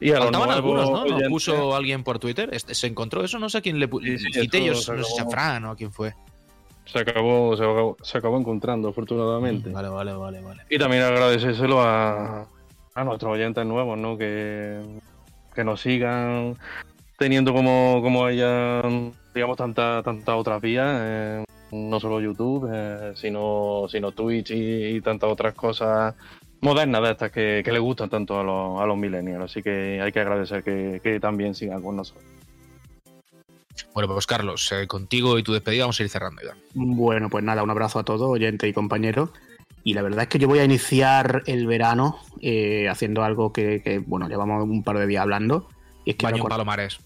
Y 0.00 0.10
a 0.10 0.18
Faltaban 0.18 0.32
nuevos 0.48 0.56
algunos, 0.56 0.90
¿no? 0.90 1.02
Oyentes- 1.02 1.28
puso 1.28 1.74
alguien 1.76 2.02
por 2.04 2.18
Twitter. 2.18 2.50
Este- 2.52 2.74
¿Se 2.74 2.86
encontró 2.86 3.24
eso? 3.24 3.38
No 3.38 3.48
sé 3.48 3.58
a 3.58 3.60
quién 3.60 3.78
le 3.78 3.88
pu- 3.88 4.02
Sí, 4.02 4.18
sí, 4.18 4.26
no 4.68 4.74
sé 4.74 5.04
si 5.04 5.20
a. 5.20 5.26
Fran 5.26 5.64
o 5.64 5.70
a 5.70 5.76
quién 5.76 5.92
fue. 5.92 6.14
se 6.86 6.98
acabó, 6.98 7.56
se 7.56 7.62
acabó, 7.62 7.96
se 8.02 8.18
acabó 8.18 8.38
encontrando, 8.38 8.88
afortunadamente. 8.88 9.70
Vale, 9.70 9.88
vale, 9.88 10.12
vale, 10.12 10.40
vale. 10.42 10.62
Y 10.68 10.78
también 10.78 11.02
agradecérselo 11.02 11.80
a, 11.80 12.46
a 12.94 13.04
nuestros 13.04 13.32
oyentes 13.32 13.64
nuevos, 13.64 13.96
¿no? 13.96 14.18
Que, 14.18 14.80
que 15.54 15.64
nos 15.64 15.80
sigan 15.80 16.56
teniendo 17.16 17.54
como, 17.54 18.00
como 18.02 18.28
ella, 18.28 18.82
digamos, 19.34 19.56
tantas 19.56 20.04
tantas 20.04 20.34
otras 20.36 20.60
vías, 20.60 20.86
eh, 21.00 21.44
no 21.72 21.98
solo 22.00 22.20
YouTube, 22.20 22.68
eh, 22.72 23.12
sino, 23.16 23.86
sino 23.88 24.12
Twitch 24.12 24.50
y, 24.50 24.96
y 24.96 25.00
tantas 25.00 25.30
otras 25.30 25.54
cosas 25.54 26.14
modernas 26.64 27.02
de 27.02 27.10
estas 27.12 27.30
que, 27.30 27.62
que 27.64 27.72
le 27.72 27.78
gustan 27.78 28.10
tanto 28.10 28.40
a 28.40 28.42
los, 28.42 28.80
a 28.80 28.86
los 28.86 28.96
millennials. 28.96 29.44
Así 29.44 29.62
que 29.62 30.00
hay 30.02 30.10
que 30.10 30.20
agradecer 30.20 30.64
que, 30.64 31.00
que 31.02 31.20
también 31.20 31.54
sigan 31.54 31.82
con 31.82 31.96
nosotros. 31.96 32.24
Bueno, 33.92 34.12
pues 34.12 34.26
Carlos, 34.26 34.72
eh, 34.72 34.86
contigo 34.86 35.38
y 35.38 35.42
tu 35.42 35.52
despedida 35.52 35.84
vamos 35.84 36.00
a 36.00 36.02
ir 36.02 36.08
cerrando 36.08 36.42
ya. 36.42 36.56
Bueno, 36.74 37.28
pues 37.28 37.44
nada, 37.44 37.62
un 37.62 37.70
abrazo 37.70 37.98
a 37.98 38.04
todos, 38.04 38.28
oyentes 38.28 38.68
y 38.68 38.72
compañeros. 38.72 39.30
Y 39.84 39.94
la 39.94 40.02
verdad 40.02 40.22
es 40.22 40.28
que 40.28 40.38
yo 40.38 40.48
voy 40.48 40.60
a 40.60 40.64
iniciar 40.64 41.42
el 41.46 41.66
verano 41.66 42.18
eh, 42.40 42.88
haciendo 42.88 43.22
algo 43.22 43.52
que, 43.52 43.82
que, 43.82 43.98
bueno, 43.98 44.28
llevamos 44.28 44.64
un 44.64 44.82
par 44.82 44.98
de 44.98 45.06
días 45.06 45.22
hablando. 45.22 45.68
Y 46.04 46.10
es 46.10 46.16
que 46.16 46.24
Baño 46.24 46.42
en 46.42 46.48
Palomares. 46.48 46.98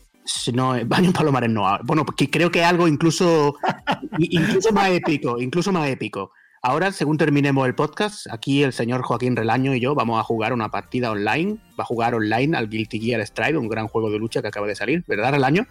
No, 0.53 0.75
baño 0.87 1.07
en 1.07 1.13
Palomares 1.13 1.51
no. 1.51 1.79
Bueno, 1.83 2.07
que 2.07 2.31
creo 2.31 2.51
que 2.51 2.61
es 2.61 2.67
algo 2.67 2.87
incluso, 2.87 3.57
incluso 4.19 4.73
más 4.73 4.91
épico, 4.91 5.41
incluso 5.41 5.73
más 5.73 5.89
épico. 5.89 6.31
Ahora, 6.61 6.91
según 6.91 7.19
terminemos 7.19 7.67
el 7.67 7.75
podcast, 7.75 8.27
aquí 8.33 8.63
el 8.65 8.73
señor 8.73 9.03
Joaquín 9.03 9.37
Relaño 9.37 9.75
y 9.75 9.81
yo 9.81 9.95
vamos 9.95 10.19
a 10.19 10.25
jugar 10.25 10.53
una 10.53 10.71
partida 10.71 11.11
online. 11.13 11.59
Va 11.79 11.85
a 11.85 11.87
jugar 11.87 12.15
online 12.15 12.57
al 12.57 12.69
Guilty 12.69 12.99
Gear 13.01 13.25
Strive, 13.25 13.57
un 13.59 13.69
gran 13.69 13.87
juego 13.87 14.11
de 14.11 14.19
lucha 14.19 14.43
que 14.43 14.49
acaba 14.49 14.67
de 14.67 14.75
salir, 14.75 15.05
¿verdad, 15.07 15.33
Relaño? 15.33 15.67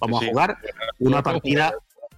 Vamos 0.00 0.20
Sí, 0.20 0.26
a 0.26 0.28
jugar 0.30 0.58
una 0.98 1.22
partida 1.22 1.72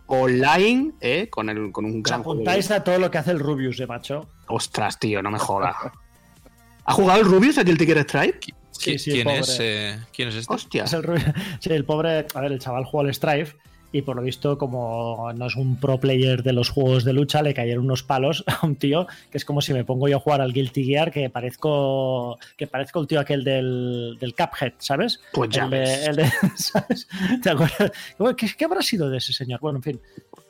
online 0.06 0.92
eh, 1.00 1.28
con, 1.28 1.50
el, 1.50 1.70
con 1.72 1.84
un 1.84 2.02
gran 2.02 2.22
juego 2.22 2.38
de 2.38 2.44
apuntáis 2.44 2.70
a 2.70 2.82
todo 2.82 2.98
lo 2.98 3.10
que 3.10 3.18
hace 3.18 3.32
el 3.32 3.38
Rubius, 3.38 3.76
de 3.76 3.86
macho. 3.86 4.28
Ostras, 4.48 4.98
tío, 4.98 5.20
no 5.22 5.30
me 5.30 5.38
jodas. 5.38 5.76
¿Ha 6.86 6.92
jugado 6.94 7.20
el 7.20 7.26
Rubius 7.26 7.58
a 7.58 7.64
Guilty 7.64 7.84
Gear 7.86 7.98
Strive? 8.04 8.38
Sí, 8.70 8.92
¿Qui- 8.92 8.98
sí, 8.98 9.10
¿Quién, 9.12 9.28
es, 9.28 9.58
eh, 9.60 9.98
¿Quién 10.14 10.28
es 10.28 10.36
este? 10.36 10.54
Hostia. 10.54 10.84
Es 10.84 10.92
el. 10.94 11.04
Sí, 11.60 11.70
el 11.70 11.84
pobre. 11.84 12.26
A 12.34 12.40
ver, 12.40 12.52
el 12.52 12.58
chaval 12.60 12.84
jugó 12.84 13.00
al 13.02 13.12
Strife 13.12 13.56
y 13.96 14.02
por 14.02 14.16
lo 14.16 14.22
visto, 14.22 14.58
como 14.58 15.32
no 15.34 15.46
es 15.46 15.56
un 15.56 15.76
pro 15.80 15.98
player 15.98 16.42
de 16.42 16.52
los 16.52 16.70
juegos 16.70 17.04
de 17.04 17.12
lucha, 17.12 17.42
le 17.42 17.54
cayeron 17.54 17.84
unos 17.84 18.02
palos 18.02 18.44
a 18.48 18.64
un 18.66 18.76
tío 18.76 19.06
que 19.30 19.38
es 19.38 19.44
como 19.44 19.60
si 19.60 19.72
me 19.72 19.84
pongo 19.84 20.08
yo 20.08 20.16
a 20.16 20.20
jugar 20.20 20.40
al 20.40 20.52
Guilty 20.52 20.84
Gear, 20.84 21.10
que 21.10 21.30
parezco 21.30 22.38
que 22.56 22.66
parezco 22.66 23.00
el 23.00 23.06
tío 23.06 23.20
aquel 23.20 23.44
del, 23.44 24.16
del 24.20 24.34
Cuphead, 24.34 24.74
¿sabes? 24.78 25.20
Pues 25.32 25.50
ya 25.50 25.64
el 25.64 25.70
de, 25.70 25.78
ves. 25.78 26.08
el 26.08 26.16
de- 26.16 26.30
¿sabes? 26.56 27.08
¿Te 27.42 27.50
acuerdas? 27.50 27.92
¿Qué, 28.36 28.46
qué 28.56 28.64
habrá 28.64 28.82
sido 28.82 29.08
de 29.10 29.18
ese 29.18 29.32
señor? 29.32 29.60
Bueno, 29.60 29.78
en 29.78 29.82
fin. 29.82 30.00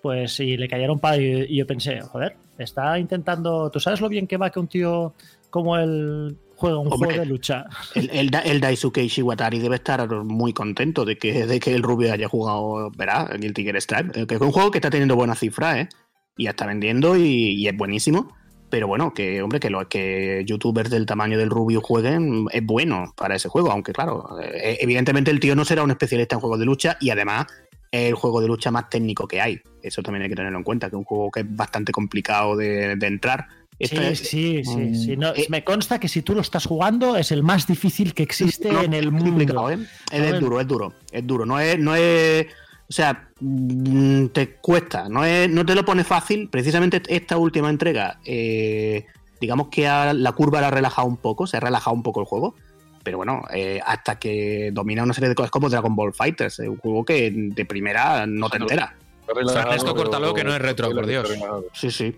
Pues 0.02 0.32
sí, 0.35 0.56
le 0.56 0.68
cayeron 0.68 0.98
palos 1.01 1.20
y, 1.20 1.55
y 1.55 1.56
yo 1.56 1.66
pensé, 1.66 2.01
joder, 2.01 2.36
está 2.59 2.98
intentando. 2.98 3.70
¿Tú 3.70 3.81
sabes 3.81 4.01
lo 4.01 4.09
bien 4.09 4.27
que 4.27 4.36
va 4.36 4.51
que 4.51 4.60
un 4.60 4.68
tío 4.68 5.14
como 5.51 5.77
él 5.77 6.36
juega 6.56 6.78
un 6.78 6.92
Hombre, 6.92 7.10
juego 7.10 7.20
de 7.20 7.26
lucha? 7.26 7.64
El, 7.94 8.10
el, 8.10 8.30
el 8.44 8.60
Daisuke 8.60 9.02
Ishiwatari 9.02 9.58
debe 9.58 9.76
estar 9.76 10.08
muy 10.24 10.52
contento 10.52 11.04
de 11.04 11.16
que, 11.16 11.46
de 11.46 11.60
que 11.60 11.74
el 11.74 11.82
Rubio 11.82 12.12
haya 12.12 12.28
jugado, 12.28 12.90
verá, 12.96 13.28
el 13.32 13.40
Guilty 13.40 13.62
Gear 13.62 13.80
Strive. 13.80 14.10
eh, 14.22 14.26
Que 14.26 14.34
es 14.36 14.40
un 14.40 14.52
juego 14.52 14.70
que 14.70 14.78
está 14.78 14.90
teniendo 14.90 15.16
buenas 15.16 15.38
cifras, 15.38 15.76
¿eh? 15.76 15.88
Y 16.36 16.44
ya 16.44 16.50
está 16.50 16.66
vendiendo 16.66 17.16
y, 17.16 17.52
y 17.52 17.68
es 17.68 17.76
buenísimo. 17.76 18.34
Pero 18.68 18.88
bueno, 18.88 19.14
que 19.14 19.42
hombre, 19.42 19.60
que 19.60 19.70
los 19.70 19.86
que 19.86 20.42
youtubers 20.44 20.90
del 20.90 21.06
tamaño 21.06 21.38
del 21.38 21.50
Rubio 21.50 21.80
jueguen 21.80 22.46
es 22.50 22.64
bueno 22.66 23.14
para 23.16 23.36
ese 23.36 23.48
juego. 23.48 23.70
Aunque 23.70 23.92
claro, 23.92 24.26
eh, 24.42 24.78
evidentemente 24.80 25.30
el 25.30 25.38
tío 25.38 25.54
no 25.54 25.64
será 25.64 25.84
un 25.84 25.92
especialista 25.92 26.34
en 26.34 26.40
juegos 26.40 26.58
de 26.58 26.64
lucha 26.64 26.96
y 27.00 27.10
además 27.10 27.46
es 27.92 28.08
el 28.08 28.14
juego 28.14 28.40
de 28.40 28.48
lucha 28.48 28.72
más 28.72 28.90
técnico 28.90 29.28
que 29.28 29.40
hay. 29.40 29.60
Eso 29.82 30.02
también 30.02 30.24
hay 30.24 30.28
que 30.28 30.34
tenerlo 30.34 30.58
en 30.58 30.64
cuenta, 30.64 30.90
que 30.90 30.96
es 30.96 30.98
un 30.98 31.04
juego 31.04 31.30
que 31.30 31.40
es 31.40 31.46
bastante 31.48 31.92
complicado 31.92 32.56
de, 32.56 32.96
de 32.96 33.06
entrar. 33.06 33.46
Sí, 33.78 34.16
sí, 34.16 34.64
sí, 34.64 34.94
sí, 34.94 35.16
no, 35.18 35.34
eh, 35.34 35.46
me 35.50 35.62
consta 35.62 36.00
que 36.00 36.08
si 36.08 36.22
tú 36.22 36.34
lo 36.34 36.40
estás 36.40 36.64
jugando 36.64 37.16
es 37.16 37.30
el 37.30 37.42
más 37.42 37.66
difícil 37.66 38.14
que 38.14 38.22
existe 38.22 38.72
No, 38.72 38.82
en 38.82 38.94
el 38.94 39.08
es 39.08 39.12
mundo. 39.12 39.70
¿eh? 39.70 39.78
Es, 40.10 40.40
duro, 40.40 40.60
es 40.60 40.66
duro, 40.66 40.94
es 41.12 41.26
duro. 41.26 41.44
No 41.44 41.60
es, 41.60 41.78
no 41.78 41.94
es, 41.94 42.46
o 42.88 42.92
sea, 42.92 43.28
mm, 43.38 44.28
te 44.28 44.54
cuesta, 44.54 45.10
no 45.10 45.26
es, 45.26 45.50
no 45.50 45.66
te 45.66 45.74
lo 45.74 45.84
pone 45.84 46.04
fácil. 46.04 46.48
Precisamente 46.48 47.02
esta 47.08 47.36
última 47.36 47.68
entrega, 47.68 48.18
eh, 48.24 49.04
digamos 49.42 49.68
que 49.68 49.82
la 49.82 50.32
curva 50.32 50.62
la 50.62 50.68
ha 50.68 50.70
relajado 50.70 51.06
un 51.06 51.18
poco, 51.18 51.46
se 51.46 51.58
ha 51.58 51.60
relajado 51.60 51.94
un 51.94 52.02
poco 52.02 52.20
el 52.20 52.26
juego. 52.26 52.54
Pero 53.02 53.18
bueno, 53.18 53.42
eh, 53.52 53.78
hasta 53.84 54.18
que 54.18 54.70
domina 54.72 55.02
una 55.02 55.12
serie 55.12 55.28
de 55.28 55.34
cosas 55.34 55.50
como 55.50 55.68
Dragon 55.68 55.94
Ball 55.94 56.14
Fighters, 56.14 56.60
un 56.60 56.78
juego 56.78 57.04
que 57.04 57.30
de 57.30 57.64
primera 57.66 58.26
no 58.26 58.48
te 58.48 58.56
enteras. 58.56 58.90
Fran, 59.26 59.72
esto 59.72 59.94
córtalo, 59.94 60.32
que 60.32 60.44
no 60.44 60.54
es 60.54 60.62
retro, 60.62 60.90
por 60.90 61.06
Dios. 61.06 61.28
Sí, 61.72 61.90
sí. 61.90 62.16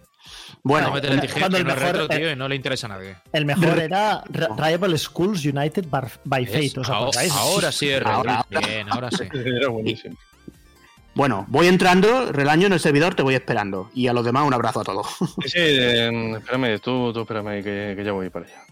Bueno, 0.62 0.93
mete 0.93 1.09
la 1.09 1.20
tijera, 1.20 1.47
el 1.47 1.64
mejor- 1.64 1.78
retro, 1.82 2.05
eh, 2.05 2.16
tío, 2.18 2.32
y 2.32 2.36
no 2.36 2.48
le 2.48 2.56
interesa 2.56 2.86
a 2.86 2.90
nadie. 2.90 3.16
El 3.32 3.44
mejor 3.44 3.78
era 3.78 4.22
Ra- 4.28 4.48
Rival 4.56 4.98
Schools 4.98 5.44
United 5.44 5.86
by. 6.24 6.47
Fate, 6.47 6.80
¿os 6.80 6.89
Ahora- 6.89 6.98
acordáis? 7.02 7.32
ahora 7.32 7.72
sí. 7.72 7.93
Ahora- 7.93 8.47
Bien, 8.51 8.86
ahora 8.90 9.10
sí. 9.10 9.24
Era 9.35 9.68
buenísimo. 9.68 10.16
bueno, 11.14 11.47
voy 11.48 11.66
entrando, 11.66 12.30
relaño 12.32 12.66
en 12.66 12.72
el 12.74 12.80
servidor, 12.80 13.14
te 13.14 13.22
voy 13.22 13.35
esperando. 13.35 13.90
Y 13.94 14.06
a 14.09 14.12
los 14.12 14.24
demás 14.24 14.44
un 14.47 14.55
abrazo 14.55 14.80
a 14.80 14.85
todos. 14.85 15.06
Sí, 15.18 15.26
sí, 15.48 15.59
eh, 15.59 16.32
espérame, 16.39 16.78
tú, 16.80 17.12
tú 17.12 17.22
espérame 17.22 17.62
que, 17.62 17.94
que 17.97 18.05
ya 18.05 18.12
voy 18.12 18.30
para 18.30 18.47
allá. 18.47 18.62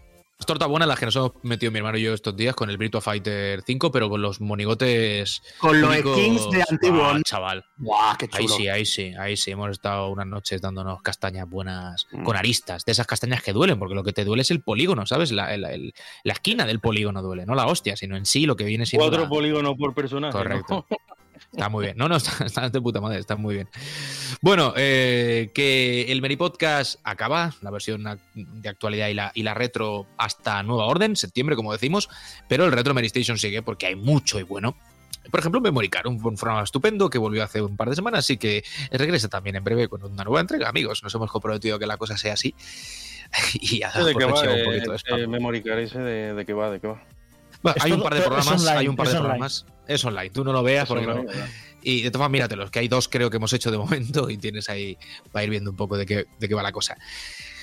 Torta 0.46 0.66
buena 0.66 0.86
las 0.86 0.98
que 1.00 1.06
nos 1.06 1.16
hemos 1.16 1.32
metido 1.42 1.72
mi 1.72 1.78
hermano 1.78 1.98
y 1.98 2.02
yo 2.02 2.14
estos 2.14 2.36
días 2.36 2.54
con 2.54 2.70
el 2.70 2.78
Virtua 2.78 3.00
Fighter 3.00 3.62
5, 3.66 3.90
pero 3.90 4.08
con 4.08 4.22
los 4.22 4.40
monigotes. 4.40 5.42
Con 5.58 5.80
los 5.80 5.90
únicos- 5.90 6.16
skins 6.16 6.50
de 6.52 6.64
antiguo. 6.70 7.04
Ah, 7.04 7.20
chaval. 7.24 7.64
¡Guau, 7.76 8.16
qué 8.16 8.28
Ahí 8.32 8.44
chulo! 8.44 8.56
sí, 8.56 8.68
ahí 8.68 8.86
sí, 8.86 9.12
ahí 9.18 9.36
sí. 9.36 9.50
Hemos 9.50 9.70
estado 9.72 10.08
unas 10.08 10.26
noches 10.28 10.60
dándonos 10.62 11.02
castañas 11.02 11.48
buenas 11.48 12.06
Mm. 12.12 12.22
con 12.22 12.36
aristas, 12.36 12.84
de 12.84 12.92
esas 12.92 13.08
castañas 13.08 13.42
que 13.42 13.52
duelen, 13.52 13.78
porque 13.80 13.96
lo 13.96 14.04
que 14.04 14.12
te 14.12 14.24
duele 14.24 14.42
es 14.42 14.50
el 14.52 14.62
polígono, 14.62 15.04
¿sabes? 15.04 15.32
La, 15.32 15.52
el- 15.52 15.64
el- 15.64 15.94
la 16.22 16.32
esquina 16.34 16.64
del 16.64 16.78
polígono 16.78 17.22
duele, 17.22 17.44
no 17.44 17.56
la 17.56 17.66
hostia, 17.66 17.96
sino 17.96 18.16
en 18.16 18.24
sí 18.24 18.46
lo 18.46 18.54
que 18.54 18.64
viene 18.64 18.86
siendo. 18.86 19.06
Cuatro 19.06 19.24
la- 19.24 19.28
polígonos 19.28 19.74
por 19.76 19.94
personaje. 19.94 20.38
¿no? 20.70 20.86
Está 21.56 21.70
muy 21.70 21.86
bien. 21.86 21.96
No, 21.96 22.06
no, 22.06 22.16
está, 22.16 22.44
está 22.44 22.68
de 22.68 22.80
puta 22.82 23.00
madre, 23.00 23.18
está 23.18 23.34
muy 23.34 23.54
bien. 23.54 23.68
Bueno, 24.42 24.74
eh, 24.76 25.50
que 25.54 26.12
el 26.12 26.20
Meri 26.20 26.36
Podcast 26.36 27.00
acaba, 27.02 27.54
la 27.62 27.70
versión 27.70 28.04
de 28.34 28.68
actualidad 28.68 29.08
y 29.08 29.14
la, 29.14 29.32
y 29.34 29.42
la 29.42 29.54
retro 29.54 30.06
hasta 30.18 30.62
nueva 30.62 30.84
orden, 30.84 31.16
septiembre, 31.16 31.56
como 31.56 31.72
decimos, 31.72 32.10
pero 32.46 32.66
el 32.66 32.72
retro 32.72 32.92
Meri 32.92 33.06
Station 33.06 33.38
sigue 33.38 33.62
porque 33.62 33.86
hay 33.86 33.96
mucho 33.96 34.38
y 34.38 34.42
bueno. 34.42 34.76
Por 35.30 35.40
ejemplo, 35.40 35.60
Memory 35.62 35.88
Card, 35.88 36.06
un, 36.06 36.24
un 36.24 36.36
programa 36.36 36.62
estupendo 36.62 37.08
que 37.08 37.18
volvió 37.18 37.42
hace 37.42 37.62
un 37.62 37.76
par 37.76 37.88
de 37.88 37.96
semanas 37.96 38.28
y 38.28 38.36
que 38.36 38.62
regresa 38.92 39.28
también 39.28 39.56
en 39.56 39.64
breve 39.64 39.88
con 39.88 40.04
una 40.04 40.24
nueva 40.24 40.40
entrega, 40.40 40.68
amigos. 40.68 41.02
Nos 41.02 41.14
hemos 41.14 41.30
comprometido 41.30 41.78
que 41.78 41.86
la 41.86 41.96
cosa 41.96 42.18
sea 42.18 42.34
así. 42.34 42.54
y 43.54 43.82
a 43.82 43.90
¿De 43.90 44.14
qué 44.14 44.24
va? 44.26 44.40
un 44.40 44.64
poquito 44.64 44.92
de 44.92 45.22
eh, 45.22 45.26
memory 45.26 45.62
card 45.62 45.78
ese 45.78 45.98
de, 45.98 46.34
de 46.34 46.44
qué 46.44 46.52
va, 46.52 46.70
de 46.70 46.80
qué 46.80 46.88
va. 46.88 47.02
Bueno, 47.62 47.78
hay 47.80 47.92
un 47.92 48.02
par 48.02 48.14
de 48.14 48.20
programas, 48.20 48.60
online, 48.60 48.78
hay 48.78 48.88
un 48.88 48.96
par 48.96 49.06
de 49.06 49.12
online. 49.12 49.28
programas. 49.28 49.66
Es 49.86 50.04
online, 50.04 50.30
tú 50.30 50.44
no 50.44 50.52
lo 50.52 50.62
veas 50.62 50.84
Es 50.84 50.88
porque 50.88 51.06
no, 51.06 51.12
online, 51.12 51.26
¿verdad? 51.26 51.48
y 51.82 52.02
de 52.02 52.10
todas 52.10 52.24
formas, 52.24 52.32
míratelos, 52.32 52.70
que 52.72 52.80
hay 52.80 52.88
dos 52.88 53.08
creo 53.08 53.30
que 53.30 53.36
hemos 53.36 53.52
hecho 53.52 53.70
de 53.70 53.78
momento 53.78 54.28
y 54.28 54.36
tienes 54.36 54.68
ahí 54.68 54.98
para 55.30 55.44
ir 55.44 55.50
viendo 55.50 55.70
un 55.70 55.76
poco 55.76 55.96
de 55.96 56.04
qué, 56.04 56.26
de 56.38 56.48
qué 56.48 56.54
va 56.54 56.62
la 56.62 56.72
cosa. 56.72 56.96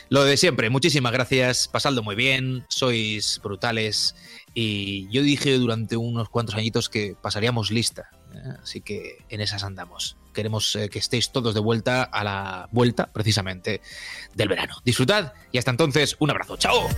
Lo 0.10 0.24
de 0.24 0.38
siempre, 0.38 0.70
muchísimas 0.70 1.12
gracias, 1.12 1.68
pasadlo 1.68 2.04
muy 2.04 2.16
bien, 2.16 2.66
sois 2.70 3.42
brutales 3.44 4.16
y 4.54 5.10
yo 5.10 5.24
dije 5.24 5.58
durante 5.58 5.98
unos 5.98 6.30
cuantos 6.30 6.56
añitos 6.56 6.88
que 6.88 7.16
pasaríamos 7.22 7.72
lista, 7.72 8.10
¿eh? 8.34 8.54
así 8.62 8.80
que 8.82 9.18
en 9.30 9.42
esas 9.42 9.64
andamos. 9.64 10.18
Queremos 10.34 10.76
eh, 10.76 10.90
que 10.90 11.00
estéis 11.00 11.32
todos 11.32 11.54
de 11.54 11.60
vuelta 11.60 12.04
a 12.04 12.24
la 12.24 12.70
vuelta 12.72 13.12
precisamente 13.12 13.82
del 14.36 14.50
verano. 14.50 14.76
Disfrutad 14.86 15.34
y 15.52 15.58
hasta 15.58 15.72
entonces 15.72 16.16
un 16.20 16.30
abrazo, 16.30 16.58
chao. 16.58 16.90